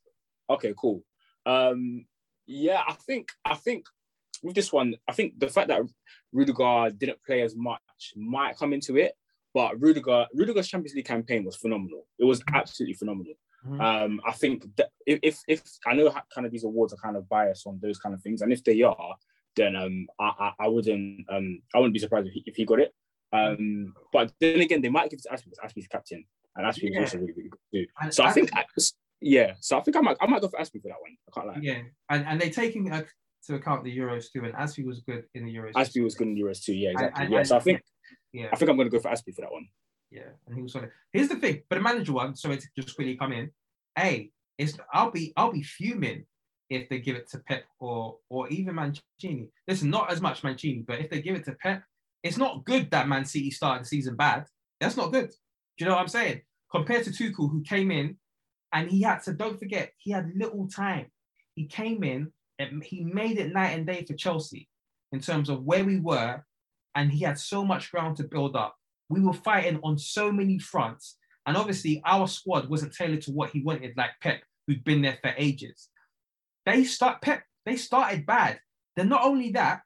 Okay, 0.49 0.73
cool. 0.77 1.03
Um, 1.45 2.05
yeah, 2.45 2.81
I 2.87 2.93
think 2.93 3.29
I 3.45 3.55
think 3.55 3.85
with 4.43 4.55
this 4.55 4.73
one, 4.73 4.95
I 5.07 5.13
think 5.13 5.39
the 5.39 5.47
fact 5.47 5.67
that 5.67 5.81
Rudiger 6.31 6.89
didn't 6.97 7.23
play 7.25 7.41
as 7.41 7.55
much 7.55 7.81
might 8.15 8.57
come 8.57 8.73
into 8.73 8.97
it. 8.97 9.13
But 9.53 9.81
Rudiger, 9.81 10.27
Rudiger's 10.33 10.69
Champions 10.69 10.95
League 10.95 11.05
campaign 11.05 11.43
was 11.43 11.57
phenomenal. 11.57 12.07
It 12.17 12.23
was 12.23 12.41
absolutely 12.53 12.93
phenomenal. 12.93 13.33
Um, 13.79 14.21
I 14.25 14.31
think 14.31 14.65
that 14.77 14.89
if, 15.05 15.19
if 15.21 15.39
if 15.47 15.61
I 15.85 15.93
know 15.93 16.09
how 16.09 16.23
kind 16.33 16.47
of 16.47 16.51
these 16.51 16.63
awards 16.63 16.93
are 16.93 16.97
kind 16.97 17.15
of 17.15 17.29
biased 17.29 17.67
on 17.67 17.79
those 17.81 17.99
kind 17.99 18.15
of 18.15 18.21
things, 18.21 18.41
and 18.41 18.51
if 18.51 18.63
they 18.63 18.81
are, 18.81 19.15
then 19.55 19.75
um, 19.75 20.07
I, 20.19 20.31
I, 20.39 20.65
I 20.65 20.67
wouldn't 20.67 21.25
um, 21.29 21.61
I 21.73 21.77
wouldn't 21.79 21.93
be 21.93 21.99
surprised 21.99 22.27
if 22.27 22.33
he, 22.33 22.43
if 22.45 22.55
he 22.55 22.65
got 22.65 22.79
it. 22.79 22.93
Um, 23.33 23.93
but 24.11 24.31
then 24.39 24.59
again, 24.59 24.81
they 24.81 24.89
might 24.89 25.09
give 25.09 25.19
it 25.19 25.23
to 25.23 25.29
Azpi 25.29 25.45
because 25.49 25.59
Azpi's 25.73 25.87
captain, 25.87 26.25
and 26.55 26.65
Azpi 26.65 26.89
Yeah. 26.91 27.01
is 27.01 27.13
also 27.13 27.19
really 27.19 27.33
really 27.33 27.49
good 27.49 27.59
too. 28.03 28.11
So 28.11 28.23
I 28.23 28.31
think 28.31 28.51
Azpi- 28.51 28.93
yeah, 29.21 29.53
so 29.59 29.77
I 29.77 29.81
think 29.81 29.95
I 29.97 30.01
might 30.01 30.17
I 30.19 30.25
might 30.27 30.41
go 30.41 30.47
for 30.49 30.59
Azpi 30.59 30.81
for 30.81 30.89
that 30.89 31.01
one. 31.01 31.15
I 31.27 31.31
can't 31.33 31.47
lie. 31.47 31.59
Yeah, 31.61 31.81
and 32.09 32.25
and 32.25 32.41
they're 32.41 32.49
taking 32.49 32.91
uh, 32.91 33.03
to 33.47 33.55
account 33.55 33.83
the 33.83 33.97
Euros 33.97 34.25
too, 34.31 34.43
and 34.45 34.53
Azpi 34.53 34.85
was 34.85 35.01
good 35.01 35.23
in 35.33 35.45
the 35.45 35.55
Euros. 35.55 35.73
Azpi 35.73 36.03
was 36.03 36.15
good 36.15 36.27
in 36.27 36.35
the 36.35 36.41
Euros 36.41 36.63
too. 36.63 36.73
Yeah, 36.73 36.89
exactly. 36.91 37.23
and- 37.23 37.33
yeah, 37.33 37.43
so 37.43 37.55
I 37.55 37.59
think 37.59 37.81
yeah, 38.33 38.49
I 38.51 38.55
think 38.55 38.69
I'm 38.69 38.75
going 38.77 38.89
to 38.89 38.95
go 38.95 38.99
for 39.01 39.09
Azpi 39.11 39.33
for 39.33 39.41
that 39.41 39.51
one. 39.51 39.67
yeah, 40.11 40.23
and 40.47 40.55
he 40.55 40.61
was 40.61 40.73
solid. 40.73 40.91
Here's 41.13 41.29
the 41.29 41.35
thing, 41.37 41.61
but 41.69 41.75
the 41.77 41.81
manager 41.81 42.13
one, 42.13 42.35
sorry 42.35 42.57
to 42.57 42.67
just 42.77 42.95
quickly 42.95 43.15
come 43.15 43.31
in. 43.31 43.51
Hey, 43.95 44.31
it's 44.57 44.77
I'll 44.93 45.11
be 45.11 45.31
I'll 45.37 45.51
be 45.53 45.63
fuming 45.63 46.25
if 46.71 46.87
they 46.87 46.99
give 46.99 47.17
it 47.17 47.29
to 47.29 47.39
Pep 47.39 47.65
or 47.79 48.17
or 48.29 48.47
even 48.47 48.75
Mancini. 48.75 49.49
Listen, 49.67 49.89
not 49.89 50.11
as 50.11 50.21
much 50.21 50.43
Mancini, 50.43 50.83
but 50.87 50.99
if 50.99 51.09
they 51.09 51.21
give 51.21 51.35
it 51.35 51.45
to 51.45 51.55
Pep, 51.61 51.83
it's 52.23 52.37
not 52.37 52.65
good 52.65 52.89
that 52.91 53.09
Man 53.09 53.25
City 53.25 53.51
started 53.51 53.83
the 53.83 53.89
season 53.89 54.15
bad. 54.15 54.45
That's 54.79 54.97
not 54.97 55.11
good. 55.11 55.29
Do 55.29 55.35
you 55.79 55.85
know 55.85 55.93
what 55.93 56.01
I'm 56.01 56.07
saying? 56.07 56.41
Compared 56.71 57.03
to 57.03 57.11
Tuchel, 57.11 57.51
who 57.51 57.61
came 57.61 57.91
in 57.91 58.17
and 58.73 58.89
he 58.89 59.01
had 59.01 59.19
to 59.23 59.33
don't 59.33 59.59
forget 59.59 59.91
he 59.97 60.11
had 60.11 60.31
little 60.35 60.67
time. 60.67 61.07
He 61.55 61.65
came 61.65 62.03
in 62.03 62.31
and 62.57 62.83
he 62.83 63.03
made 63.03 63.37
it 63.37 63.51
night 63.53 63.77
and 63.77 63.85
day 63.85 64.05
for 64.05 64.13
Chelsea 64.13 64.69
in 65.11 65.19
terms 65.19 65.49
of 65.49 65.63
where 65.63 65.83
we 65.83 65.99
were, 65.99 66.45
and 66.95 67.11
he 67.11 67.25
had 67.25 67.37
so 67.37 67.65
much 67.65 67.91
ground 67.91 68.15
to 68.17 68.23
build 68.23 68.55
up. 68.55 68.75
We 69.09 69.19
were 69.19 69.33
fighting 69.33 69.81
on 69.83 69.97
so 69.97 70.31
many 70.31 70.57
fronts, 70.57 71.17
and 71.45 71.57
obviously 71.57 72.01
our 72.05 72.29
squad 72.29 72.69
wasn't 72.69 72.93
tailored 72.93 73.23
to 73.23 73.31
what 73.31 73.49
he 73.49 73.61
wanted, 73.61 73.97
like 73.97 74.11
Pep, 74.21 74.41
who'd 74.67 74.85
been 74.85 75.01
there 75.01 75.17
for 75.21 75.33
ages. 75.37 75.89
They 76.65 76.83
start 76.83 77.21
Pep. 77.21 77.43
They 77.65 77.75
started 77.75 78.25
bad. 78.25 78.59
Then 78.95 79.09
not 79.09 79.23
only 79.23 79.51
that, 79.51 79.81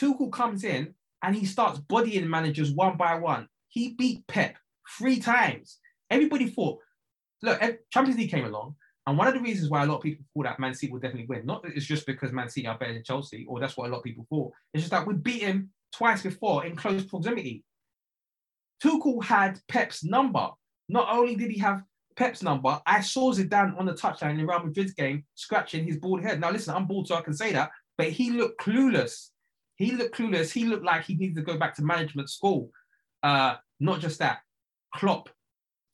Tuchel 0.00 0.32
comes 0.32 0.64
in 0.64 0.94
and 1.22 1.36
he 1.36 1.44
starts 1.44 1.78
bodying 1.78 2.28
managers 2.28 2.72
one 2.72 2.96
by 2.96 3.16
one. 3.16 3.48
He 3.68 3.94
beat 3.94 4.26
Pep 4.26 4.56
three 4.98 5.18
times. 5.18 5.78
Everybody 6.10 6.48
thought, 6.48 6.78
look, 7.42 7.60
Champions 7.92 8.18
League 8.18 8.30
came 8.30 8.44
along, 8.44 8.76
and 9.06 9.16
one 9.16 9.28
of 9.28 9.34
the 9.34 9.40
reasons 9.40 9.70
why 9.70 9.82
a 9.82 9.86
lot 9.86 9.96
of 9.96 10.02
people 10.02 10.24
thought 10.34 10.44
that 10.44 10.60
Man 10.60 10.74
City 10.74 10.92
would 10.92 11.02
definitely 11.02 11.26
win, 11.26 11.46
not 11.46 11.62
that 11.62 11.72
it's 11.74 11.86
just 11.86 12.06
because 12.06 12.32
Man 12.32 12.48
City 12.48 12.66
are 12.66 12.78
better 12.78 12.92
than 12.94 13.04
Chelsea, 13.04 13.46
or 13.48 13.60
that's 13.60 13.76
what 13.76 13.88
a 13.88 13.90
lot 13.92 13.98
of 13.98 14.04
people 14.04 14.26
thought. 14.28 14.52
It's 14.74 14.82
just 14.82 14.90
that 14.90 15.06
we 15.06 15.14
beat 15.14 15.42
him 15.42 15.70
twice 15.94 16.22
before 16.22 16.64
in 16.64 16.76
close 16.76 17.04
proximity. 17.04 17.64
Tuchel 18.82 19.24
had 19.24 19.60
Pep's 19.68 20.04
number. 20.04 20.50
Not 20.88 21.08
only 21.10 21.36
did 21.36 21.50
he 21.50 21.58
have 21.60 21.82
Pep's 22.16 22.42
number, 22.42 22.80
I 22.86 23.00
saw 23.00 23.32
Zidane 23.32 23.78
on 23.78 23.86
the 23.86 23.92
touchline 23.92 24.38
in 24.38 24.46
Real 24.46 24.62
Madrid's 24.64 24.94
game 24.94 25.24
scratching 25.34 25.84
his 25.84 25.98
bald 25.98 26.22
head. 26.22 26.40
Now, 26.40 26.50
listen, 26.50 26.74
I'm 26.74 26.86
bald, 26.86 27.08
so 27.08 27.14
I 27.14 27.22
can 27.22 27.34
say 27.34 27.52
that, 27.52 27.70
but 27.98 28.08
he 28.08 28.30
looked 28.30 28.60
clueless. 28.60 29.30
He 29.76 29.92
looked 29.92 30.16
clueless. 30.16 30.52
He 30.52 30.64
looked 30.64 30.84
like 30.84 31.04
he 31.04 31.14
needed 31.14 31.36
to 31.36 31.42
go 31.42 31.58
back 31.58 31.74
to 31.76 31.82
management 31.82 32.30
school. 32.30 32.70
Uh, 33.22 33.56
not 33.80 34.00
just 34.00 34.18
that, 34.18 34.40
Klopp. 34.94 35.28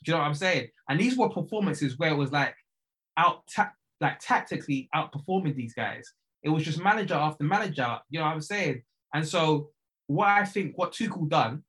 Do 0.05 0.13
you 0.13 0.13
know 0.13 0.21
what 0.21 0.29
I'm 0.29 0.35
saying? 0.35 0.69
And 0.89 1.01
these 1.01 1.17
were 1.17 1.29
performances 1.29 1.99
where 1.99 2.11
it 2.11 2.17
was 2.17 2.33
like 2.33 2.55
out, 3.17 3.43
ta- 3.55 3.73
like 4.01 4.19
tactically 4.21 4.89
outperforming 4.95 5.57
these 5.57 5.75
guys. 5.75 6.13
It 6.43 6.51
was 6.51 6.65
just 6.65 6.83
manager 6.83 7.15
after 7.15 7.45
manager. 7.45 7.99
You 8.11 8.21
know 8.21 8.27
what 8.27 8.35
I'm 8.35 8.41
saying? 8.41 8.83
And 9.15 9.27
so, 9.27 9.71
what 10.07 10.29
I 10.29 10.45
think 10.45 10.79
what 10.79 10.93
Tuchel 10.93 11.29
done 11.29 11.65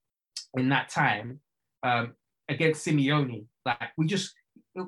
in 0.56 0.70
that 0.70 0.90
time 0.90 1.40
um, 1.84 2.14
against 2.48 2.86
Simeone, 2.86 3.46
like 3.66 3.90
we 3.98 4.06
just 4.06 4.34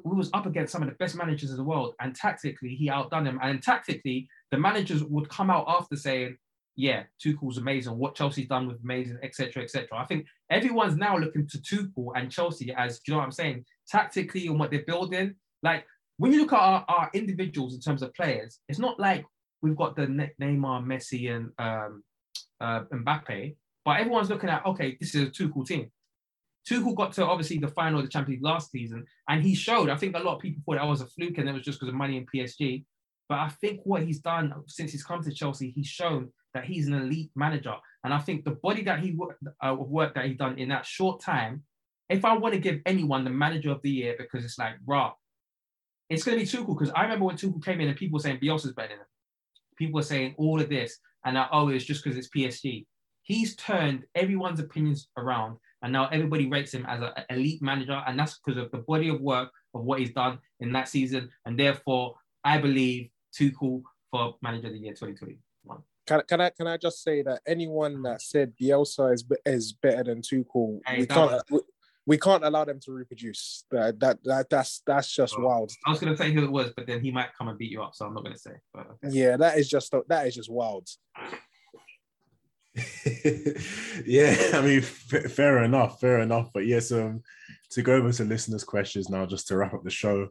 we 0.04 0.16
was 0.16 0.30
up 0.34 0.46
against 0.46 0.72
some 0.72 0.84
of 0.84 0.90
the 0.90 0.96
best 0.96 1.16
managers 1.16 1.52
in 1.52 1.58
the 1.58 1.64
world, 1.64 1.96
and 2.00 2.16
tactically 2.16 2.76
he 2.76 2.90
outdone 2.90 3.26
them. 3.26 3.40
And 3.42 3.62
tactically, 3.62 4.28
the 4.52 4.58
managers 4.58 5.04
would 5.04 5.30
come 5.30 5.50
out 5.50 5.66
after 5.68 5.96
saying, 5.96 6.38
"Yeah, 6.76 7.04
Tuchel's 7.24 7.58
amazing. 7.58 7.98
What 7.98 8.16
Chelsea's 8.16 8.48
done 8.48 8.68
with 8.68 8.84
amazing, 8.84 9.18
etc., 9.24 9.64
etc." 9.64 9.98
I 9.98 10.06
think 10.06 10.26
everyone's 10.50 10.98
now 10.98 11.18
looking 11.18 11.48
to 11.48 11.58
Tuchel 11.60 12.12
and 12.16 12.32
Chelsea 12.32 12.74
as, 12.74 13.02
you 13.08 13.14
know 13.14 13.20
what 13.20 13.26
I'm 13.26 13.32
saying? 13.32 13.66
Tactically 13.88 14.48
and 14.48 14.60
what 14.60 14.72
they're 14.72 14.84
building. 14.84 15.36
Like 15.64 15.86
when 16.18 16.32
you 16.32 16.42
look 16.42 16.54
at 16.54 16.60
our, 16.60 16.86
our 16.88 17.10
individuals 17.14 17.74
in 17.74 17.82
terms 17.82 18.04
of 18.04 18.14
players, 18.14 18.60
it's 18.70 18.80
not 18.80 19.00
like 19.00 19.26
we've 19.62 19.76
got 19.76 19.96
the 19.96 20.08
Neymar, 20.08 20.86
Messi, 20.86 21.36
and 21.36 21.52
um, 21.58 22.04
uh, 22.60 22.82
Mbappe, 22.94 23.56
but 23.84 24.00
everyone's 24.00 24.30
looking 24.30 24.50
at 24.50 24.66
okay, 24.66 24.98
this 25.00 25.16
is 25.16 25.28
a 25.28 25.32
Tuchel 25.32 25.66
team. 25.66 25.92
Tuchel 26.70 26.96
got 26.96 27.14
to 27.14 27.26
obviously 27.26 27.58
the 27.58 27.68
final 27.68 28.00
of 28.00 28.06
the 28.06 28.12
Champions 28.12 28.38
League 28.38 28.44
last 28.46 28.72
season, 28.72 29.06
and 29.28 29.44
he 29.44 29.56
showed. 29.56 29.90
I 29.90 29.96
think 29.96 30.16
a 30.16 30.20
lot 30.20 30.36
of 30.36 30.42
people 30.42 30.62
thought 30.66 30.80
that 30.80 30.88
was 30.88 31.02
a 31.02 31.08
fluke, 31.08 31.38
and 31.38 31.50
it 31.50 31.54
was 31.54 31.64
just 31.64 31.80
because 31.80 31.90
of 31.90 31.96
money 31.96 32.18
in 32.18 32.26
PSG. 32.34 32.86
But 33.28 33.40
I 33.40 33.50
think 33.50 33.82
what 33.84 34.04
he's 34.04 34.20
done 34.20 34.54
since 34.68 34.92
he's 34.92 35.04
come 35.04 35.24
to 35.24 35.32
Chelsea, 35.32 35.72
he's 35.72 35.88
shown 35.88 36.32
that 36.54 36.66
he's 36.66 36.88
an 36.88 36.94
elite 36.94 37.32
manager, 37.36 37.76
and 38.04 38.14
I 38.14 38.20
think 38.20 38.44
the 38.44 38.52
body 38.52 38.84
that 38.84 39.00
he 39.00 39.12
worked, 39.12 39.44
uh, 39.62 39.74
work 39.74 40.14
that 40.16 40.26
he 40.26 40.34
done 40.34 40.58
in 40.60 40.70
that 40.70 40.86
short 40.86 41.22
time. 41.22 41.64
If 42.10 42.26
I 42.26 42.36
want 42.36 42.54
to 42.54 42.60
give 42.60 42.82
anyone 42.86 43.24
the 43.24 43.30
manager 43.30 43.72
of 43.72 43.82
the 43.82 43.90
year, 43.90 44.16
because 44.18 44.44
it's 44.44 44.60
like, 44.60 44.74
rah, 44.86 45.14
it's 46.10 46.24
going 46.24 46.38
to 46.38 46.44
be 46.44 46.50
Tuchel. 46.50 46.78
Because 46.78 46.92
I 46.94 47.04
remember 47.04 47.26
when 47.26 47.38
Tuchel 47.38 47.64
came 47.64 47.80
in 47.80 47.88
and 47.88 47.98
people 47.98 48.18
were 48.18 48.22
saying 48.22 48.40
Bielsa's 48.40 48.74
better 48.74 48.90
than 48.90 48.98
him. 48.98 49.06
People 49.78 49.96
were 49.96 50.04
saying 50.04 50.36
all 50.38 50.60
of 50.60 50.68
this, 50.68 51.00
and 51.24 51.38
that, 51.38 51.50
oh, 51.54 51.70
it's 51.70 51.86
just 51.86 52.04
because 52.04 52.18
it's 52.18 52.28
PSG. 52.28 52.86
He's 53.24 53.56
turned 53.56 54.04
everyone's 54.14 54.60
opinions 54.60 55.08
around 55.16 55.58
and 55.82 55.92
now 55.92 56.08
everybody 56.08 56.48
rates 56.48 56.74
him 56.74 56.86
as 56.88 57.02
an 57.02 57.12
elite 57.30 57.62
manager, 57.62 58.02
and 58.08 58.20
that's 58.20 58.40
because 58.40 58.62
of 58.62 58.72
the 58.72 58.80
body 58.80 59.10
of 59.10 59.22
work 59.22 59.50
of 59.74 59.84
what 59.84 60.00
he's 60.00 60.14
done 60.14 60.40
in 60.60 60.72
that 60.74 60.88
season. 60.88 61.30
And 61.46 61.60
therefore, 61.60 62.16
I 62.44 62.58
believe 62.58 63.10
Tuchel 63.38 63.82
for 64.12 64.36
manager 64.42 64.68
of 64.68 64.74
the 64.74 64.80
year 64.80 64.94
2021. 64.94 65.80
Can, 66.08 66.22
can 66.28 66.42
I 66.42 66.50
can 66.50 66.68
I 66.68 66.78
just 66.78 67.04
say 67.04 67.22
that 67.24 67.42
anyone 67.48 68.02
that 68.04 68.22
said 68.22 68.54
Bielsa 68.62 69.14
is 69.14 69.24
is 69.46 69.74
better 69.74 70.04
than 70.04 70.22
Tuchel, 70.22 70.80
Hey, 70.86 71.00
we 71.00 71.06
can't 71.08 71.32
was- 71.32 71.44
we, 71.50 71.60
we 72.08 72.18
can't 72.18 72.44
allow 72.44 72.66
them 72.66 72.80
to 72.82 72.92
reproduce. 72.92 73.66
That 73.72 74.00
that, 74.00 74.24
that 74.24 74.50
that's 74.50 74.82
that's 74.86 75.12
just 75.16 75.40
wild. 75.40 75.72
I 75.86 75.92
was 75.92 76.00
going 76.00 76.12
to 76.12 76.18
say 76.18 76.32
who 76.32 76.44
it 76.44 76.52
was, 76.52 76.72
but 76.76 76.88
then 76.88 77.02
he 77.02 77.12
might 77.12 77.30
come 77.38 77.48
and 77.48 77.58
beat 77.58 77.72
you 77.72 77.82
up, 77.82 77.96
so 77.96 78.06
I'm 78.06 78.14
not 78.14 78.24
going 78.24 78.36
to 78.36 78.42
say. 78.42 78.54
But 78.74 78.88
Yeah, 79.10 79.38
that 79.38 79.58
is 79.58 79.70
just 79.70 79.94
that 80.08 80.28
is 80.28 80.36
just 80.36 80.52
wild. 80.52 80.90
yeah, 84.06 84.36
I 84.54 84.62
mean, 84.62 84.80
f- 84.80 85.32
fair 85.32 85.64
enough, 85.64 86.00
fair 86.00 86.20
enough. 86.20 86.50
But 86.54 86.66
yes, 86.66 86.92
um, 86.92 87.22
to 87.72 87.82
go 87.82 87.96
over 87.96 88.12
to 88.12 88.24
listeners' 88.24 88.64
questions 88.64 89.10
now, 89.10 89.26
just 89.26 89.48
to 89.48 89.58
wrap 89.58 89.74
up 89.74 89.84
the 89.84 89.90
show. 89.90 90.30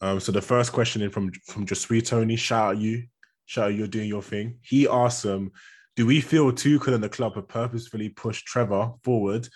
Um, 0.00 0.20
so 0.20 0.32
the 0.32 0.42
first 0.42 0.72
question 0.72 1.02
in 1.02 1.10
from 1.10 1.32
from 1.46 1.66
Jasui 1.66 2.06
Tony, 2.06 2.36
shout 2.36 2.74
out 2.74 2.78
you, 2.78 3.04
shout 3.46 3.66
out 3.66 3.74
you're 3.74 3.86
doing 3.86 4.08
your 4.08 4.22
thing. 4.22 4.58
He 4.62 4.88
asks, 4.88 5.24
um, 5.24 5.52
do 5.96 6.06
we 6.06 6.20
feel 6.20 6.52
Tuchel 6.52 6.94
and 6.94 7.02
the 7.02 7.08
club 7.08 7.34
have 7.36 7.48
purposefully 7.48 8.08
pushed 8.08 8.46
Trevoh 8.46 9.02
forward 9.02 9.48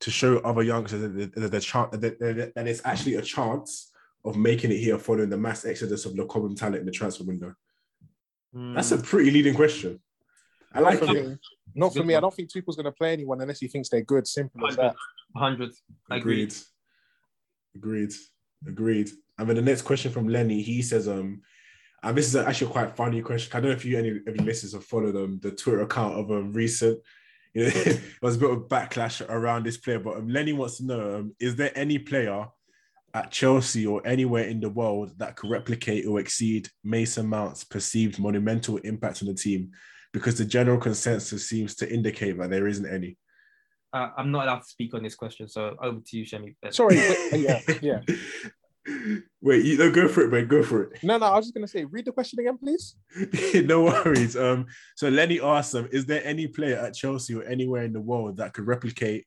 to 0.00 0.10
show 0.10 0.38
other 0.38 0.62
youngsters 0.62 1.02
that, 1.02 1.34
that, 1.34 1.50
that, 1.50 1.60
chance, 1.60 1.90
that, 1.92 2.18
that, 2.18 2.52
that 2.54 2.66
it's 2.66 2.80
actually 2.84 3.16
a 3.16 3.22
chance 3.22 3.92
of 4.24 4.36
making 4.36 4.70
it 4.70 4.78
here 4.78 4.98
following 4.98 5.30
the 5.30 5.36
mass 5.36 5.64
exodus 5.64 6.04
of 6.04 6.14
Lacombe 6.16 6.54
talent 6.54 6.80
in 6.80 6.86
the 6.86 6.92
transfer 6.92 7.24
window? 7.24 7.54
That's 8.52 8.92
a 8.92 8.98
pretty 8.98 9.30
leading 9.30 9.54
question. 9.54 10.00
I 10.72 10.80
like 10.80 11.00
not 11.00 11.08
for 11.08 11.16
it. 11.16 11.28
me. 11.28 11.36
Not 11.74 11.94
for 11.94 12.04
me. 12.04 12.14
I 12.14 12.20
don't 12.20 12.34
think 12.34 12.50
Tuchel's 12.52 12.76
going 12.76 12.84
to 12.84 12.92
play 12.92 13.12
anyone 13.12 13.40
unless 13.40 13.60
he 13.60 13.68
thinks 13.68 13.88
they're 13.88 14.02
good. 14.02 14.26
Simple 14.26 14.66
as 14.68 14.76
that. 14.76 14.94
100. 15.32 15.72
Agreed. 16.10 16.54
Agreed. 17.74 18.12
Agreed. 18.66 19.10
And 19.38 19.48
then 19.48 19.56
the 19.56 19.62
next 19.62 19.82
question 19.82 20.12
from 20.12 20.28
Lenny, 20.28 20.62
he 20.62 20.82
says, 20.82 21.08
um, 21.08 21.42
and 22.02 22.16
this 22.16 22.26
is 22.26 22.36
actually 22.36 22.68
a 22.68 22.72
quite 22.72 22.96
funny 22.96 23.20
question. 23.22 23.50
I 23.56 23.60
don't 23.60 23.70
know 23.70 23.76
if 23.76 23.84
you 23.84 23.98
any 23.98 24.08
of 24.10 24.16
you 24.26 24.44
listeners 24.44 24.72
have 24.72 24.84
followed 24.84 25.16
um 25.16 25.38
the 25.42 25.50
Twitter 25.50 25.82
account 25.82 26.18
of 26.18 26.30
um 26.30 26.52
recent. 26.52 26.98
You 27.52 27.64
know, 27.64 27.70
there 27.70 28.00
was 28.22 28.36
a 28.36 28.38
bit 28.38 28.50
of 28.50 28.68
backlash 28.68 29.28
around 29.28 29.66
this 29.66 29.76
player, 29.76 29.98
but 29.98 30.18
um, 30.18 30.28
Lenny 30.28 30.52
wants 30.52 30.76
to 30.76 30.84
know: 30.84 31.16
um, 31.16 31.34
Is 31.40 31.56
there 31.56 31.72
any 31.74 31.98
player 31.98 32.46
at 33.12 33.32
Chelsea 33.32 33.84
or 33.84 34.06
anywhere 34.06 34.44
in 34.44 34.60
the 34.60 34.70
world 34.70 35.10
that 35.18 35.34
could 35.34 35.50
replicate 35.50 36.06
or 36.06 36.20
exceed 36.20 36.68
Mason 36.84 37.26
Mount's 37.26 37.64
perceived 37.64 38.20
monumental 38.20 38.76
impact 38.76 39.20
on 39.22 39.26
the 39.26 39.34
team? 39.34 39.72
Because 40.12 40.38
the 40.38 40.44
general 40.44 40.78
consensus 40.78 41.48
seems 41.48 41.76
to 41.76 41.92
indicate 41.92 42.36
that 42.38 42.50
there 42.50 42.66
isn't 42.66 42.86
any. 42.86 43.16
Uh, 43.92 44.10
I'm 44.16 44.30
not 44.30 44.44
allowed 44.44 44.60
to 44.60 44.68
speak 44.68 44.94
on 44.94 45.02
this 45.02 45.14
question, 45.14 45.48
so 45.48 45.76
over 45.80 46.00
to 46.00 46.16
you, 46.16 46.24
Shemi. 46.24 46.54
Sorry. 46.70 46.96
yeah, 47.32 47.60
yeah. 47.82 48.00
Wait, 49.40 49.64
you 49.64 49.78
no, 49.78 49.90
go 49.90 50.08
for 50.08 50.22
it, 50.22 50.30
man. 50.30 50.46
Go 50.46 50.62
for 50.62 50.84
it. 50.84 51.02
No, 51.02 51.18
no. 51.18 51.26
I 51.26 51.36
was 51.36 51.46
just 51.46 51.54
going 51.54 51.66
to 51.66 51.70
say, 51.70 51.84
read 51.84 52.04
the 52.04 52.12
question 52.12 52.38
again, 52.40 52.58
please. 52.58 52.96
no 53.66 53.84
worries. 53.84 54.36
Um, 54.36 54.66
so 54.96 55.08
Lenny 55.08 55.40
asked 55.40 55.72
them, 55.72 55.88
is 55.92 56.06
there 56.06 56.22
any 56.24 56.46
player 56.46 56.76
at 56.76 56.94
Chelsea 56.94 57.34
or 57.34 57.44
anywhere 57.44 57.84
in 57.84 57.92
the 57.92 58.00
world 58.00 58.36
that 58.36 58.52
could 58.52 58.66
replicate 58.66 59.26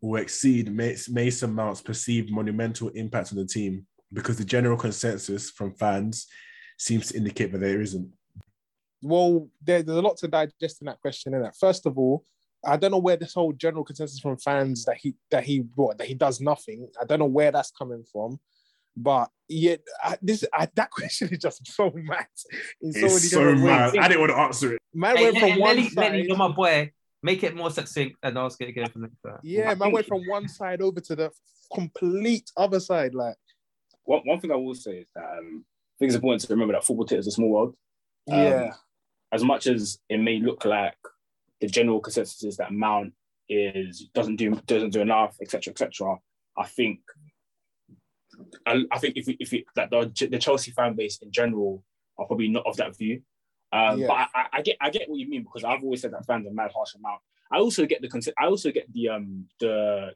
or 0.00 0.18
exceed 0.18 0.74
Mason 0.74 1.54
Mount's 1.54 1.82
perceived 1.82 2.30
monumental 2.30 2.88
impact 2.90 3.32
on 3.32 3.38
the 3.38 3.46
team? 3.46 3.86
Because 4.12 4.36
the 4.36 4.44
general 4.44 4.76
consensus 4.76 5.50
from 5.50 5.74
fans 5.74 6.26
seems 6.78 7.08
to 7.08 7.16
indicate 7.16 7.52
that 7.52 7.60
there 7.60 7.80
isn't. 7.80 8.10
Well, 9.02 9.48
there, 9.62 9.82
there's 9.82 9.98
a 9.98 10.02
lot 10.02 10.16
to 10.18 10.28
digest 10.28 10.80
in 10.80 10.86
that 10.86 11.00
question. 11.00 11.34
In 11.34 11.42
that, 11.42 11.56
first 11.56 11.86
of 11.86 11.98
all, 11.98 12.24
I 12.64 12.76
don't 12.76 12.92
know 12.92 12.98
where 12.98 13.16
this 13.16 13.34
whole 13.34 13.52
general 13.52 13.84
consensus 13.84 14.20
from 14.20 14.36
fans 14.36 14.84
that 14.84 14.96
he 14.98 15.14
that 15.30 15.44
he 15.44 15.64
what, 15.74 15.98
that 15.98 16.06
he 16.06 16.14
does 16.14 16.40
nothing. 16.40 16.88
I 17.00 17.04
don't 17.04 17.18
know 17.18 17.26
where 17.26 17.50
that's 17.50 17.72
coming 17.72 18.04
from, 18.10 18.38
but 18.96 19.28
yeah, 19.48 19.76
I, 20.02 20.16
this 20.22 20.44
I, 20.52 20.68
that 20.76 20.90
question 20.92 21.28
is 21.32 21.38
just 21.38 21.66
so 21.66 21.90
mad. 21.94 22.26
In 22.80 22.92
so 22.92 23.06
It's 23.06 23.30
so 23.30 23.38
different 23.38 23.62
mad. 23.62 23.96
I 23.96 24.08
didn't 24.08 24.20
want 24.20 24.32
to 24.32 24.38
answer 24.38 24.74
it. 24.74 24.78
Man 24.94 25.16
Hey, 25.16 25.24
went 25.24 25.38
from 25.38 25.48
Lenny, 25.48 25.60
one 25.60 25.76
Lenny, 25.76 25.88
side. 25.88 26.12
Lenny, 26.12 26.26
you're 26.26 26.36
my 26.36 26.48
boy. 26.48 26.92
Make 27.24 27.44
it 27.44 27.54
more 27.54 27.70
succinct 27.70 28.16
and 28.22 28.36
ask 28.36 28.60
it 28.60 28.68
again 28.68 28.88
from 28.90 29.02
next 29.02 29.20
time. 29.24 29.38
Yeah, 29.44 29.74
man 29.74 29.92
went 29.92 30.06
from 30.06 30.22
one 30.26 30.48
side 30.48 30.82
over 30.82 31.00
to 31.00 31.16
the 31.16 31.30
complete 31.72 32.50
other 32.56 32.80
side. 32.80 33.14
Like, 33.14 33.36
One, 34.04 34.22
one 34.24 34.40
thing 34.40 34.50
I 34.50 34.56
will 34.56 34.74
say 34.74 34.98
is 34.98 35.08
that 35.14 35.24
um, 35.38 35.64
I 35.64 35.98
think 35.98 36.08
it's 36.08 36.16
important 36.16 36.42
to 36.42 36.48
remember 36.52 36.74
that 36.74 36.84
football 36.84 37.06
is 37.06 37.26
a 37.26 37.30
small 37.30 37.50
world. 37.50 37.76
Um, 38.30 38.38
yeah, 38.38 38.72
As 39.32 39.42
much 39.42 39.66
as 39.66 39.98
it 40.08 40.18
may 40.18 40.38
look 40.38 40.64
like 40.64 40.96
the 41.60 41.66
general 41.66 42.00
consensus 42.00 42.42
is 42.44 42.56
that 42.58 42.72
Mount 42.72 43.12
is 43.48 44.08
doesn't 44.14 44.36
do 44.36 44.50
doesn't 44.66 44.90
do 44.90 45.00
enough, 45.00 45.36
etc., 45.40 45.72
etc. 45.72 46.16
I 46.56 46.66
think 46.66 47.00
I, 48.66 48.82
I 48.90 48.98
think 48.98 49.16
if 49.16 49.26
we, 49.26 49.36
if 49.38 49.52
we, 49.52 49.64
that 49.76 49.90
the, 49.90 50.28
the 50.30 50.38
Chelsea 50.38 50.70
fan 50.70 50.94
base 50.94 51.18
in 51.22 51.30
general 51.32 51.82
are 52.18 52.26
probably 52.26 52.48
not 52.48 52.66
of 52.66 52.76
that 52.76 52.96
view. 52.96 53.22
Um, 53.72 53.98
Yeah. 53.98 54.06
But 54.08 54.14
I, 54.14 54.26
I, 54.34 54.46
I 54.54 54.62
get 54.62 54.76
I 54.80 54.90
get 54.90 55.08
what 55.08 55.18
you 55.18 55.28
mean 55.28 55.42
because 55.42 55.64
I've 55.64 55.82
always 55.82 56.02
said 56.02 56.12
that 56.12 56.26
fans 56.26 56.46
are 56.46 56.52
mad 56.52 56.72
harsh 56.74 56.94
on 56.94 57.02
Mount. 57.02 57.20
I 57.50 57.58
also 57.58 57.86
get 57.86 58.02
the 58.02 58.32
I 58.38 58.46
also 58.46 58.70
get 58.70 58.92
the 58.92 59.08
um 59.08 59.46
the 59.60 60.10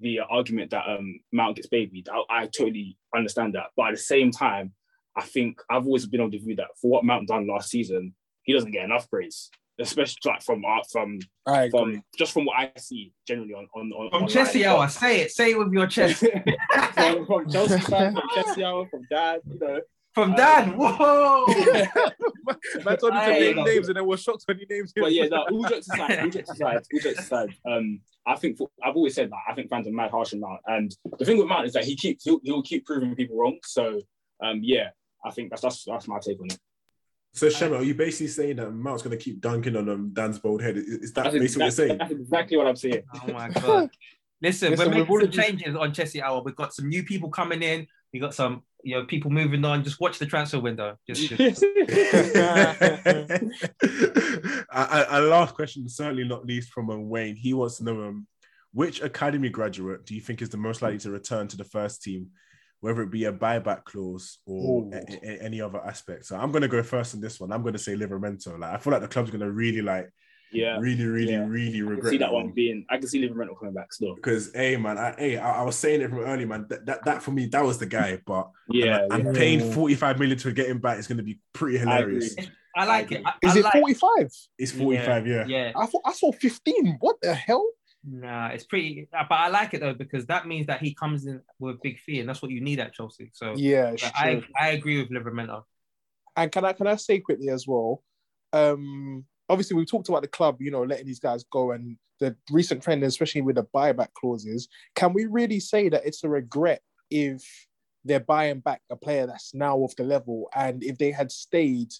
the 0.00 0.20
argument 0.20 0.70
that 0.70 0.84
um 0.88 1.20
Mount 1.32 1.56
gets 1.56 1.68
babied. 1.68 2.08
I, 2.08 2.42
I 2.42 2.46
totally 2.46 2.96
understand 3.14 3.54
that, 3.54 3.66
but 3.76 3.88
at 3.88 3.94
the 3.94 3.98
same 3.98 4.30
time, 4.30 4.72
I 5.14 5.22
think 5.22 5.60
I've 5.70 5.86
always 5.86 6.06
been 6.06 6.20
of 6.20 6.30
the 6.30 6.38
view 6.38 6.56
that 6.56 6.68
for 6.80 6.90
what 6.90 7.04
Mount 7.04 7.28
done 7.28 7.46
last 7.46 7.70
season, 7.70 8.14
he 8.46 8.52
doesn't 8.52 8.70
get 8.70 8.84
enough 8.84 9.10
praise, 9.10 9.50
especially 9.78 10.18
like 10.24 10.42
from 10.42 10.64
art 10.64 10.86
from 10.90 11.18
I 11.46 11.68
from 11.68 12.02
just 12.16 12.32
from 12.32 12.46
what 12.46 12.56
I 12.56 12.72
see 12.78 13.12
generally 13.28 13.52
on 13.52 13.68
on, 13.74 13.92
on 13.92 14.20
From. 14.20 14.28
Chelsea 14.28 14.64
hour, 14.64 14.88
say 14.88 15.20
it, 15.22 15.32
say 15.32 15.50
it 15.50 15.58
with 15.58 15.72
your 15.72 15.86
chest. 15.86 16.24
from, 16.94 17.26
from 17.26 17.50
Chelsea 17.50 17.80
fan, 17.80 18.14
from 18.14 18.22
Chelsea 18.34 18.64
hour, 18.64 18.86
from 18.88 19.02
Dad, 19.10 19.40
you 19.46 19.58
know. 19.58 19.80
From 20.14 20.30
Um, 20.30 20.36
Dan, 20.36 20.78
whoa! 20.78 21.44
man 21.46 22.96
told 22.96 23.12
you 23.12 23.20
to 23.20 23.34
Aye, 23.34 23.38
name 23.38 23.64
names 23.64 23.88
and 23.88 23.98
then 23.98 24.06
was 24.06 24.22
shocked 24.22 24.44
when 24.46 24.56
he 24.56 24.64
named 24.70 24.90
him. 24.96 25.02
But 25.02 25.12
yeah, 25.12 25.26
no, 25.26 25.44
all 25.50 25.64
jokes 25.64 25.88
aside, 25.92 26.20
all 26.20 26.30
jokes 26.30 26.50
aside, 26.50 26.82
all 26.94 27.00
jokes 27.00 27.18
aside, 27.18 27.54
um, 27.68 28.00
I 28.26 28.34
think 28.36 28.56
for, 28.56 28.70
I've 28.82 28.96
always 28.96 29.14
said 29.14 29.30
that 29.30 29.40
I 29.46 29.52
think 29.52 29.68
fans 29.68 29.86
are 29.86 29.92
mad 29.92 30.10
harsh 30.10 30.32
on 30.32 30.40
Mount, 30.40 30.60
and 30.66 30.96
the 31.18 31.24
thing 31.26 31.36
with 31.36 31.48
Mount 31.48 31.66
is 31.66 31.74
that 31.74 31.84
he 31.84 31.96
keeps 31.96 32.24
he'll, 32.24 32.40
he'll 32.44 32.62
keep 32.62 32.86
proving 32.86 33.14
people 33.14 33.36
wrong. 33.36 33.58
So 33.64 34.00
um, 34.42 34.60
yeah, 34.62 34.88
I 35.22 35.32
think 35.32 35.50
that's 35.50 35.60
that's 35.60 35.84
that's 35.84 36.08
my 36.08 36.18
take 36.18 36.40
on 36.40 36.46
it. 36.46 36.58
So 37.36 37.50
Shema, 37.50 37.76
are 37.76 37.82
you 37.82 37.94
basically 37.94 38.28
saying 38.28 38.56
that 38.56 38.72
Mount's 38.72 39.02
going 39.02 39.16
to 39.16 39.22
keep 39.22 39.42
dunking 39.42 39.76
on 39.76 39.90
um, 39.90 40.10
Dan's 40.14 40.38
bald 40.38 40.62
head? 40.62 40.78
Is, 40.78 40.84
is 40.86 41.12
that 41.12 41.24
That's 41.24 41.36
basically 41.36 41.60
what 41.60 41.64
you're 41.66 41.70
saying? 41.70 41.98
that's 41.98 42.12
exactly 42.12 42.56
what 42.56 42.66
I'm 42.66 42.76
saying. 42.76 43.02
Oh 43.14 43.32
my 43.32 43.50
god. 43.50 43.90
Listen, 44.42 44.70
Listen, 44.70 44.70
we're 44.70 44.76
we've 44.76 44.90
making 44.90 45.06
some 45.06 45.12
already- 45.12 45.36
changes 45.36 45.76
on 45.76 45.92
Chelsea 45.92 46.22
Hour. 46.22 46.42
We've 46.42 46.56
got 46.56 46.74
some 46.74 46.88
new 46.88 47.02
people 47.02 47.28
coming 47.28 47.62
in. 47.62 47.86
We 48.12 48.20
got 48.20 48.34
some, 48.34 48.62
you 48.82 48.94
know, 48.94 49.04
people 49.04 49.30
moving 49.30 49.64
on. 49.66 49.84
Just 49.84 50.00
watch 50.00 50.18
the 50.18 50.26
transfer 50.26 50.60
window. 50.60 50.96
Just, 51.06 51.28
just 51.28 51.62
A 54.72 55.20
last 55.20 55.54
question, 55.54 55.88
certainly 55.88 56.24
not 56.24 56.46
least 56.46 56.72
from 56.72 56.90
um, 56.90 57.08
Wayne. 57.08 57.36
He 57.36 57.52
wants 57.52 57.78
to 57.78 57.84
know 57.84 58.02
um, 58.04 58.26
which 58.72 59.02
academy 59.02 59.50
graduate 59.50 60.06
do 60.06 60.14
you 60.14 60.20
think 60.22 60.40
is 60.40 60.48
the 60.48 60.56
most 60.56 60.80
likely 60.82 60.98
to 60.98 61.10
return 61.10 61.48
to 61.48 61.56
the 61.56 61.64
first 61.64 62.02
team, 62.02 62.28
whether 62.80 63.02
it 63.02 63.10
be 63.10 63.24
a 63.24 63.32
buyback 63.32 63.84
clause 63.84 64.38
or 64.46 64.88
a- 64.92 65.26
a- 65.26 65.42
any 65.42 65.60
other 65.60 65.80
aspect. 65.84 66.26
So 66.26 66.36
I'm 66.36 66.52
going 66.52 66.62
to 66.62 66.68
go 66.68 66.82
first 66.82 67.14
on 67.14 67.20
this 67.20 67.40
one. 67.40 67.52
I'm 67.52 67.62
going 67.62 67.72
to 67.72 67.78
say 67.78 67.94
Livramento. 67.94 68.58
Like 68.58 68.74
I 68.74 68.76
feel 68.78 68.92
like 68.92 69.02
the 69.02 69.08
club's 69.08 69.30
going 69.30 69.40
to 69.40 69.50
really 69.50 69.82
like, 69.82 70.10
Yeah. 70.52 70.78
really, 70.78 71.04
really, 71.06 71.32
Yeah. 71.32 71.46
really 71.46 71.68
I 71.78 71.80
can 71.80 71.86
regret 71.88 72.10
see 72.12 72.18
that 72.18 72.32
one 72.32 72.52
being. 72.52 72.84
I 72.90 72.98
can 72.98 73.08
see 73.08 73.26
Livramento 73.26 73.58
coming 73.58 73.74
back 73.74 73.92
still. 73.92 74.14
because 74.14 74.52
hey 74.54 74.76
man, 74.76 74.98
I, 74.98 75.14
hey, 75.18 75.38
I, 75.38 75.60
I 75.60 75.62
was 75.62 75.76
saying 75.76 76.02
it 76.02 76.10
from 76.10 76.20
early 76.20 76.44
man. 76.44 76.66
That, 76.68 76.86
that 76.86 77.04
that 77.04 77.22
for 77.22 77.30
me, 77.32 77.46
that 77.46 77.64
was 77.64 77.78
the 77.78 77.86
guy. 77.86 78.18
But 78.26 78.50
Yeah, 78.68 79.06
and, 79.10 79.24
yeah. 79.24 79.32
paying 79.32 79.72
45 79.72 80.18
million 80.18 80.38
to 80.38 80.52
get 80.52 80.68
him 80.68 80.78
back 80.78 80.98
is 80.98 81.06
going 81.06 81.18
to 81.18 81.24
be 81.24 81.40
pretty 81.52 81.78
I 81.78 81.98
agree. 81.98 82.14
hilarious. 82.14 82.36
I 82.78 82.84
like 82.84 83.10
it. 83.10 83.22
I, 83.24 83.32
Is 83.42 83.56
I 83.56 83.60
it 83.60 83.64
like, 83.64 83.72
45? 83.72 84.30
It's 84.58 84.72
45, 84.72 85.26
yeah. 85.26 85.46
Yeah. 85.46 85.72
I 85.74 85.86
thought 85.86 86.02
I 86.04 86.12
saw 86.12 86.30
15. 86.30 86.98
What 87.00 87.16
the 87.22 87.34
hell? 87.34 87.66
Nah, 88.08 88.48
it's 88.48 88.64
pretty. 88.64 89.08
But 89.10 89.34
I 89.34 89.48
like 89.48 89.74
it 89.74 89.80
though 89.80 89.94
because 89.94 90.26
that 90.26 90.46
means 90.46 90.66
that 90.66 90.80
he 90.80 90.94
comes 90.94 91.26
in 91.26 91.40
with 91.58 91.76
a 91.76 91.78
big 91.82 91.98
fee, 91.98 92.20
and 92.20 92.28
that's 92.28 92.40
what 92.40 92.52
you 92.52 92.60
need 92.60 92.78
at 92.78 92.94
Chelsea. 92.94 93.30
So 93.34 93.54
Yeah, 93.56 93.94
I. 94.14 94.42
I 94.58 94.68
agree 94.70 94.98
with 95.02 95.10
Livramento. 95.10 95.64
And 96.36 96.52
can 96.52 96.64
I 96.64 96.72
can 96.72 96.86
I 96.86 96.96
say 96.96 97.18
quickly 97.18 97.48
as 97.48 97.66
well? 97.66 98.02
Um, 98.52 99.24
obviously 99.48 99.76
we've 99.76 99.90
talked 99.90 100.08
about 100.08 100.22
the 100.22 100.28
club, 100.28 100.60
you 100.60 100.70
know, 100.70 100.82
letting 100.82 101.06
these 101.06 101.20
guys 101.20 101.44
go 101.50 101.72
and 101.72 101.96
the 102.20 102.36
recent 102.50 102.82
trend, 102.82 103.02
especially 103.02 103.42
with 103.42 103.56
the 103.56 103.64
buyback 103.74 104.12
clauses. 104.14 104.68
Can 104.94 105.12
we 105.12 105.26
really 105.26 105.60
say 105.60 105.88
that 105.88 106.06
it's 106.06 106.24
a 106.24 106.28
regret 106.28 106.82
if 107.10 107.42
they're 108.04 108.20
buying 108.20 108.60
back 108.60 108.82
a 108.90 108.96
player 108.96 109.26
that's 109.26 109.54
now 109.54 109.76
off 109.78 109.96
the 109.96 110.04
level, 110.04 110.48
and 110.54 110.82
if 110.82 110.96
they 110.96 111.10
had 111.10 111.30
stayed, 111.30 111.92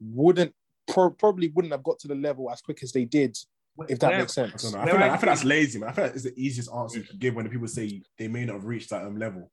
wouldn't 0.00 0.54
pro- 0.88 1.10
probably 1.10 1.48
wouldn't 1.48 1.72
have 1.72 1.84
got 1.84 1.98
to 2.00 2.08
the 2.08 2.14
level 2.14 2.50
as 2.50 2.60
quick 2.60 2.82
as 2.82 2.92
they 2.92 3.04
did, 3.04 3.36
if 3.88 3.98
that 4.00 4.08
Where- 4.10 4.18
makes 4.20 4.36
I 4.38 4.48
sense. 4.48 4.62
don't 4.62 4.72
know. 4.72 4.78
I 4.80 4.86
feel, 4.86 4.94
like, 5.00 5.10
I 5.10 5.16
feel 5.16 5.26
that's 5.30 5.44
lazy, 5.44 5.78
man. 5.78 5.88
I 5.88 5.92
feel 5.92 6.04
like 6.04 6.14
it's 6.14 6.24
the 6.24 6.34
easiest 6.36 6.70
answer 6.72 6.98
you 6.98 7.04
can 7.04 7.18
give 7.18 7.34
when 7.34 7.44
the 7.44 7.50
people 7.50 7.68
say 7.68 8.02
they 8.18 8.28
may 8.28 8.44
not 8.44 8.54
have 8.54 8.64
reached 8.64 8.90
that 8.90 9.04
um, 9.04 9.16
level. 9.16 9.50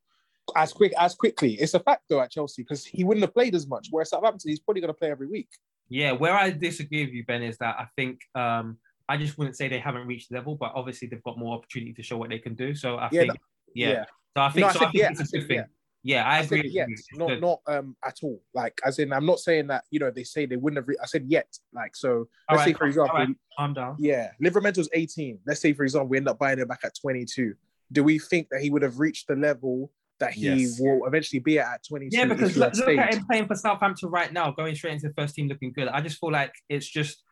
As 0.56 0.74
quick 0.74 0.94
as 0.98 1.14
quickly, 1.16 1.54
it's 1.54 1.74
a 1.76 1.80
fact 1.80 2.04
though 2.10 2.20
at 2.22 2.32
Chelsea 2.32 2.64
because 2.64 2.84
he 2.86 3.04
wouldn't 3.04 3.24
have 3.24 3.34
played 3.34 3.54
as 3.54 3.68
much. 3.68 3.88
Whereas 3.92 4.10
Southampton, 4.10 4.50
he's 4.50 4.60
probably 4.60 4.82
going 4.82 4.94
to 4.94 4.98
play 4.98 5.12
every 5.12 5.28
week. 5.28 5.48
Yeah, 5.90 6.12
where 6.14 6.34
I 6.36 6.50
disagree 6.50 7.06
with 7.06 7.14
you, 7.14 7.24
Ben, 7.26 7.44
is 7.44 7.58
that 7.60 7.76
I 7.80 7.86
think 7.96 8.20
um, 8.36 8.78
I 9.08 9.18
just 9.18 9.38
wouldn't 9.38 9.56
say 9.56 9.68
they 9.68 9.80
haven't 9.80 10.08
reached 10.08 10.30
the 10.30 10.36
level, 10.36 10.56
but 10.56 10.72
obviously 10.76 11.08
they've 11.08 11.24
got 11.24 11.38
more 11.38 11.56
opportunity 11.56 11.94
to 11.94 12.04
show 12.04 12.18
what 12.18 12.30
they 12.30 12.40
can 12.40 12.56
do. 12.56 12.74
So 12.76 12.96
I 12.98 13.10
Yeah, 13.12 13.22
think, 13.22 13.34
no- 13.34 13.40
yeah. 13.76 13.90
yeah. 13.90 14.04
So 14.36 14.42
I 14.42 14.48
No, 14.48 14.54
think, 14.54 14.66
I 14.66 14.72
so 14.74 14.80
said 14.80 14.88
I 14.88 14.92
think 14.92 15.02
yeah, 15.04 15.10
it's 15.12 15.20
I 15.20 15.24
a 15.24 15.26
said 15.26 15.40
good 15.40 15.48
thing. 15.48 15.64
Yeah. 16.04 16.16
Yeah, 16.24 16.30
I 16.30 16.38
I 16.38 16.40
agree. 16.42 16.62
said 16.64 16.72
yet, 16.72 16.88
not 17.14 17.28
Good. 17.28 17.42
not 17.42 17.60
um 17.68 17.96
at 18.06 18.18
all. 18.24 18.42
Like 18.54 18.80
as 18.86 19.00
in, 19.00 19.12
I'm 19.12 19.26
not 19.26 19.40
saying 19.40 19.68
that 19.68 19.84
you 19.92 20.00
know 20.00 20.12
they 20.12 20.24
say 20.24 20.46
they 20.46 20.56
wouldn't 20.56 20.78
have. 20.78 20.88
Re- 20.88 20.98
I 21.02 21.06
said 21.06 21.26
yet. 21.28 21.48
Like 21.74 21.96
so, 21.96 22.28
All 22.48 22.56
let's 22.56 22.64
say 22.64 22.74
for 22.74 22.86
example, 22.86 23.12
all 23.18 23.26
right, 23.26 23.36
calm 23.58 23.74
down. 23.74 23.96
yeah, 24.00 24.32
Livramento's 24.44 24.90
18. 24.94 25.40
Let's 25.46 25.60
say 25.62 25.74
for 25.74 25.84
example, 25.84 26.08
we 26.08 26.18
end 26.18 26.30
up 26.30 26.40
buying 26.40 26.60
him 26.60 26.68
back 26.68 26.80
at 26.86 26.94
22. 27.02 27.54
Do 27.92 28.04
we 28.04 28.18
think 28.20 28.48
that 28.52 28.62
he 28.62 28.70
would 28.70 28.82
have 28.82 29.00
reached 29.00 29.28
the 29.28 29.36
level 29.36 29.92
that 30.20 30.32
he 30.34 30.46
Yes. 30.48 30.80
will 30.80 31.06
eventually 31.06 31.40
be 31.40 31.60
at 31.60 31.68
at 31.76 31.84
22? 31.88 32.16
Yeah, 32.18 32.26
because 32.26 32.54
he 32.54 32.60
look, 32.60 32.74
look 32.76 32.98
at 32.98 33.14
him 33.16 33.26
playing 33.26 33.48
for 33.48 33.56
Southampton 33.56 34.10
right 34.10 34.32
now, 34.32 34.52
going 34.52 34.76
straight 34.76 34.94
into 34.94 35.08
the 35.10 35.14
first 35.14 35.36
team, 35.36 35.48
looking 35.50 35.74
good. 35.74 35.88
I 35.90 36.00
just 36.02 36.18
feel 36.20 36.32
like 36.32 36.54
it's 36.70 36.88
just 36.88 37.24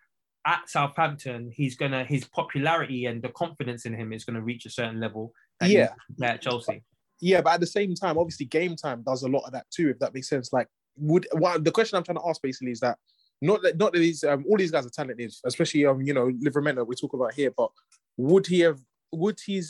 at 0.46 0.70
Southampton, 0.70 1.52
he's 1.54 1.76
gonna 1.78 2.04
his 2.06 2.26
popularity 2.26 3.06
and 3.06 3.22
the 3.22 3.30
confidence 3.30 3.86
in 3.86 3.94
him 3.94 4.12
is 4.14 4.24
gonna 4.26 4.42
reach 4.42 4.66
a 4.66 4.70
certain 4.70 5.00
level. 5.00 5.32
that 5.60 5.70
Yeah. 5.70 5.90
at 6.22 6.42
Chelsea. 6.42 6.84
Yeah, 7.20 7.42
but 7.42 7.54
at 7.54 7.60
the 7.60 7.68
same 7.68 7.96
time, 7.96 8.18
obviously, 8.18 8.46
game 8.46 8.76
time 8.76 9.04
does 9.04 9.24
a 9.24 9.28
lot 9.28 9.46
of 9.46 9.54
that 9.54 9.66
too. 9.72 9.90
If 9.90 10.00
that 10.00 10.14
makes 10.14 10.30
sense. 10.30 10.54
Like, 10.54 10.68
would 10.98 11.28
what 11.34 11.64
the 11.64 11.72
question 11.72 11.98
I'm 11.98 12.04
trying 12.04 12.18
to 12.18 12.28
ask 12.28 12.42
basically 12.42 12.72
is 12.72 12.80
that 12.82 12.98
not 13.42 13.62
that 13.64 13.78
not 13.78 13.94
that 13.94 14.00
these 14.00 14.24
um, 14.24 14.46
all 14.50 14.58
these 14.58 14.72
guys 14.72 14.86
are 14.86 14.90
talented, 14.90 15.32
especially 15.46 15.86
um 15.86 16.02
you 16.02 16.14
know 16.14 16.28
Livramento 16.30 16.86
we 16.86 16.96
talk 16.96 17.14
about 17.14 17.34
here, 17.34 17.52
but 17.56 17.72
would 18.18 18.48
he 18.48 18.62
have 18.62 18.80
would 19.12 19.40
he 19.46 19.62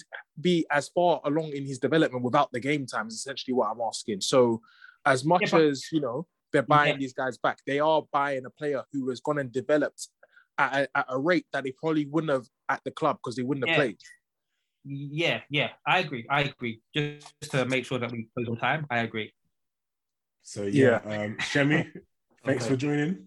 be 0.41 0.65
as 0.71 0.89
far 0.89 1.21
along 1.25 1.49
in 1.51 1.65
his 1.65 1.79
development 1.79 2.23
without 2.23 2.51
the 2.51 2.59
game 2.59 2.85
time? 2.85 3.07
Is 3.07 3.15
essentially 3.15 3.53
what 3.53 3.69
I'm 3.71 3.81
asking. 3.81 4.21
So, 4.21 4.61
as 5.05 5.23
much 5.25 5.53
Yeah, 5.53 5.59
as 5.59 5.85
you 5.91 6.01
know 6.01 6.27
they're 6.53 6.63
buying 6.63 6.93
Yeah. 6.93 6.99
these 6.99 7.13
guys 7.13 7.37
back, 7.37 7.59
they 7.67 7.79
are 7.79 8.03
buying 8.11 8.45
a 8.45 8.49
player 8.49 8.83
who 8.93 9.09
has 9.09 9.19
gone 9.19 9.37
and 9.37 9.51
developed 9.51 10.07
at 10.57 10.73
a, 10.83 10.97
at 10.97 11.05
a 11.09 11.19
rate 11.19 11.45
that 11.53 11.63
they 11.65 11.71
probably 11.71 12.05
wouldn't 12.05 12.31
have 12.31 12.47
at 12.69 12.81
the 12.85 12.91
club 12.91 13.17
because 13.21 13.35
they 13.35 13.43
wouldn't 13.43 13.67
have 13.67 13.75
Yeah. 13.75 13.83
played. 13.83 13.97
Yeah, 14.89 15.41
yeah, 15.49 15.69
I 15.85 15.99
agree. 15.99 16.25
I 16.29 16.41
agree. 16.43 16.79
Just 16.95 17.51
to 17.51 17.65
make 17.65 17.85
sure 17.85 17.99
that 17.99 18.09
we 18.11 18.27
close 18.33 18.47
on 18.47 18.57
time, 18.57 18.88
I 18.89 18.99
agree. 18.99 19.33
So 20.43 20.63
yeah, 20.63 21.01
um, 21.03 21.35
Shemi, 21.39 21.91
thanks 22.45 22.63
Okay. 22.63 22.73
for 22.73 22.77
joining. 22.77 23.25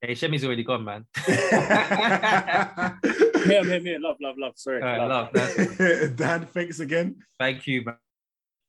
Hey, 0.00 0.14
Shemi's 0.14 0.44
already 0.44 0.62
gone, 0.62 0.84
man. 0.84 1.06
Yeah, 3.46 3.62
man, 3.62 3.84
man, 3.84 4.02
love, 4.02 4.16
love, 4.20 4.34
love. 4.38 4.54
Sorry, 4.56 4.82
All 4.82 4.88
right, 4.88 5.06
love. 5.08 5.32
love. 5.32 6.16
Dan, 6.16 6.46
thanks 6.46 6.80
again. 6.80 7.22
thank 7.38 7.64
you, 7.68 7.84
man. 7.84 7.94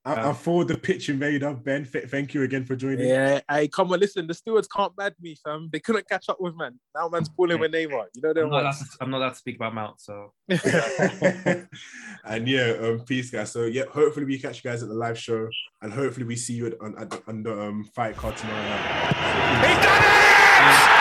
I, 0.08 0.30
I 0.30 0.34
forward 0.34 0.70
the 0.70 0.78
pitch 0.78 1.10
invader. 1.10 1.54
Ben, 1.54 1.86
th- 1.86 2.06
thank 2.06 2.34
you 2.34 2.44
again 2.44 2.64
for 2.64 2.78
joining. 2.78 3.08
Yeah, 3.10 3.42
hey, 3.50 3.68
come 3.68 3.92
on, 3.92 4.00
listen. 4.00 4.26
The 4.26 4.34
stewards 4.34 4.68
can't 4.68 4.96
bad 4.96 5.14
me, 5.20 5.36
fam. 5.44 5.70
They 5.72 5.82
couldn't 5.82 6.08
catch 6.08 6.30
up 6.30 6.38
with 6.40 6.56
man. 6.56 6.80
Now 6.96 7.10
man's 7.10 7.28
balling 7.28 7.60
with 7.60 7.74
Neymar. 7.74 8.06
You 8.16 8.22
know 8.22 8.30
I'm 8.30 8.50
not, 8.50 8.62
allowed 8.62 8.72
to, 8.72 8.86
I'm 9.02 9.12
not 9.12 9.18
allowed 9.18 9.30
to 9.32 9.36
speak 9.36 9.58
about 9.58 9.76
Mount, 9.76 10.00
so 10.00 10.32
and 10.50 12.48
yeah, 12.48 12.78
um, 12.82 13.02
peace, 13.06 13.30
guys. 13.32 13.52
So 13.52 13.66
yeah, 13.66 13.84
hopefully 13.92 14.26
we 14.26 14.40
catch 14.40 14.64
you 14.64 14.70
guys 14.70 14.82
at 14.82 14.88
the 14.88 14.96
live 14.96 15.20
show, 15.20 15.50
and 15.82 15.92
hopefully 15.92 16.26
we 16.26 16.38
see 16.38 16.54
you 16.54 16.68
at, 16.68 16.80
on, 16.80 16.98
at 16.98 17.10
the, 17.10 17.22
on 17.28 17.44
the 17.44 17.62
um, 17.62 17.84
fight 17.94 18.16
card 18.16 18.38
tomorrow 18.38 18.62
night. 18.64 19.68
He's 19.68 19.84
done 19.84 20.04
it! 20.04 20.98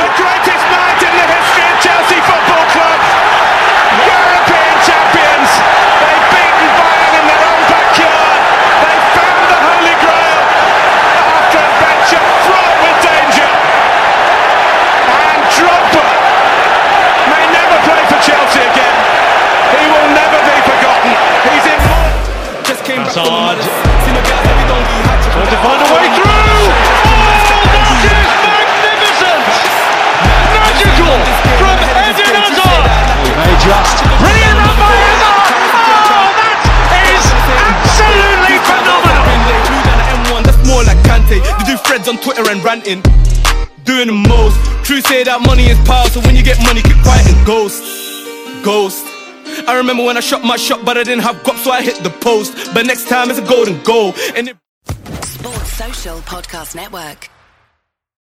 The 0.00 0.08
greatest 0.16 0.64
night 0.72 1.00
in 1.04 1.12
the 1.12 1.26
history 1.28 1.66
of 1.68 1.76
Chelsea 1.84 2.20
Football 2.24 2.66
Club. 2.72 3.00
European 4.00 4.39
Chelsea 18.50 18.66
again. 18.66 18.94
He 19.78 19.86
will 19.86 20.10
never 20.10 20.38
be 20.42 20.56
forgotten. 20.66 21.14
He's 21.54 21.66
in. 21.70 21.78
Just 22.66 22.82
came 22.82 23.02
back 23.06 23.14
Trying 25.30 25.46
to 25.46 25.58
find 25.62 25.78
a 25.78 25.86
way 25.94 26.10
through. 26.10 26.26
Oh, 26.26 26.66
that 27.70 28.18
is 28.18 28.34
magnificent! 28.42 29.46
Magical 30.50 31.22
from 31.62 31.70
Eden 32.10 32.34
Hazard. 32.34 32.82
They 33.38 33.54
just 33.62 34.02
brilliant 34.18 34.58
by 34.66 34.98
Hazard. 34.98 35.46
Oh, 36.10 36.34
that 36.90 37.06
is 37.06 37.22
absolutely 37.30 38.58
phenomenal. 38.66 40.42
That's 40.42 40.58
more 40.66 40.82
like 40.82 40.98
Kante. 41.06 41.38
They 41.38 41.64
do 41.70 41.78
threads 41.86 42.10
on 42.10 42.18
Twitter 42.18 42.50
and 42.50 42.58
ranting. 42.66 43.02
Doing 43.86 44.10
the 44.10 44.18
most. 44.26 44.58
True 44.82 45.00
say 45.00 45.22
that 45.22 45.40
money 45.46 45.70
is 45.70 45.78
power, 45.86 46.10
so 46.10 46.18
when 46.26 46.34
you 46.34 46.42
get 46.42 46.58
money, 46.66 46.82
keep 46.82 46.98
quiet 47.06 47.26
and 47.30 47.38
ghost. 48.64 49.04
I 49.66 49.76
remember 49.76 50.04
when 50.04 50.16
I 50.16 50.20
shot 50.20 50.44
my 50.44 50.56
shot, 50.56 50.84
but 50.84 50.96
I 50.96 51.02
didn't 51.02 51.22
have 51.22 51.36
guap, 51.36 51.56
so 51.56 51.70
I 51.70 51.82
hit 51.82 51.96
the 52.02 52.10
post. 52.10 52.72
But 52.74 52.86
next 52.86 53.08
time 53.08 53.30
it's 53.30 53.38
a 53.38 53.46
golden 53.46 53.82
goal. 53.82 54.14
And 54.36 54.48
it 54.48 54.56
Sports 55.22 55.72
Social 55.72 56.18
Podcast 56.20 56.74
Network. 56.74 57.28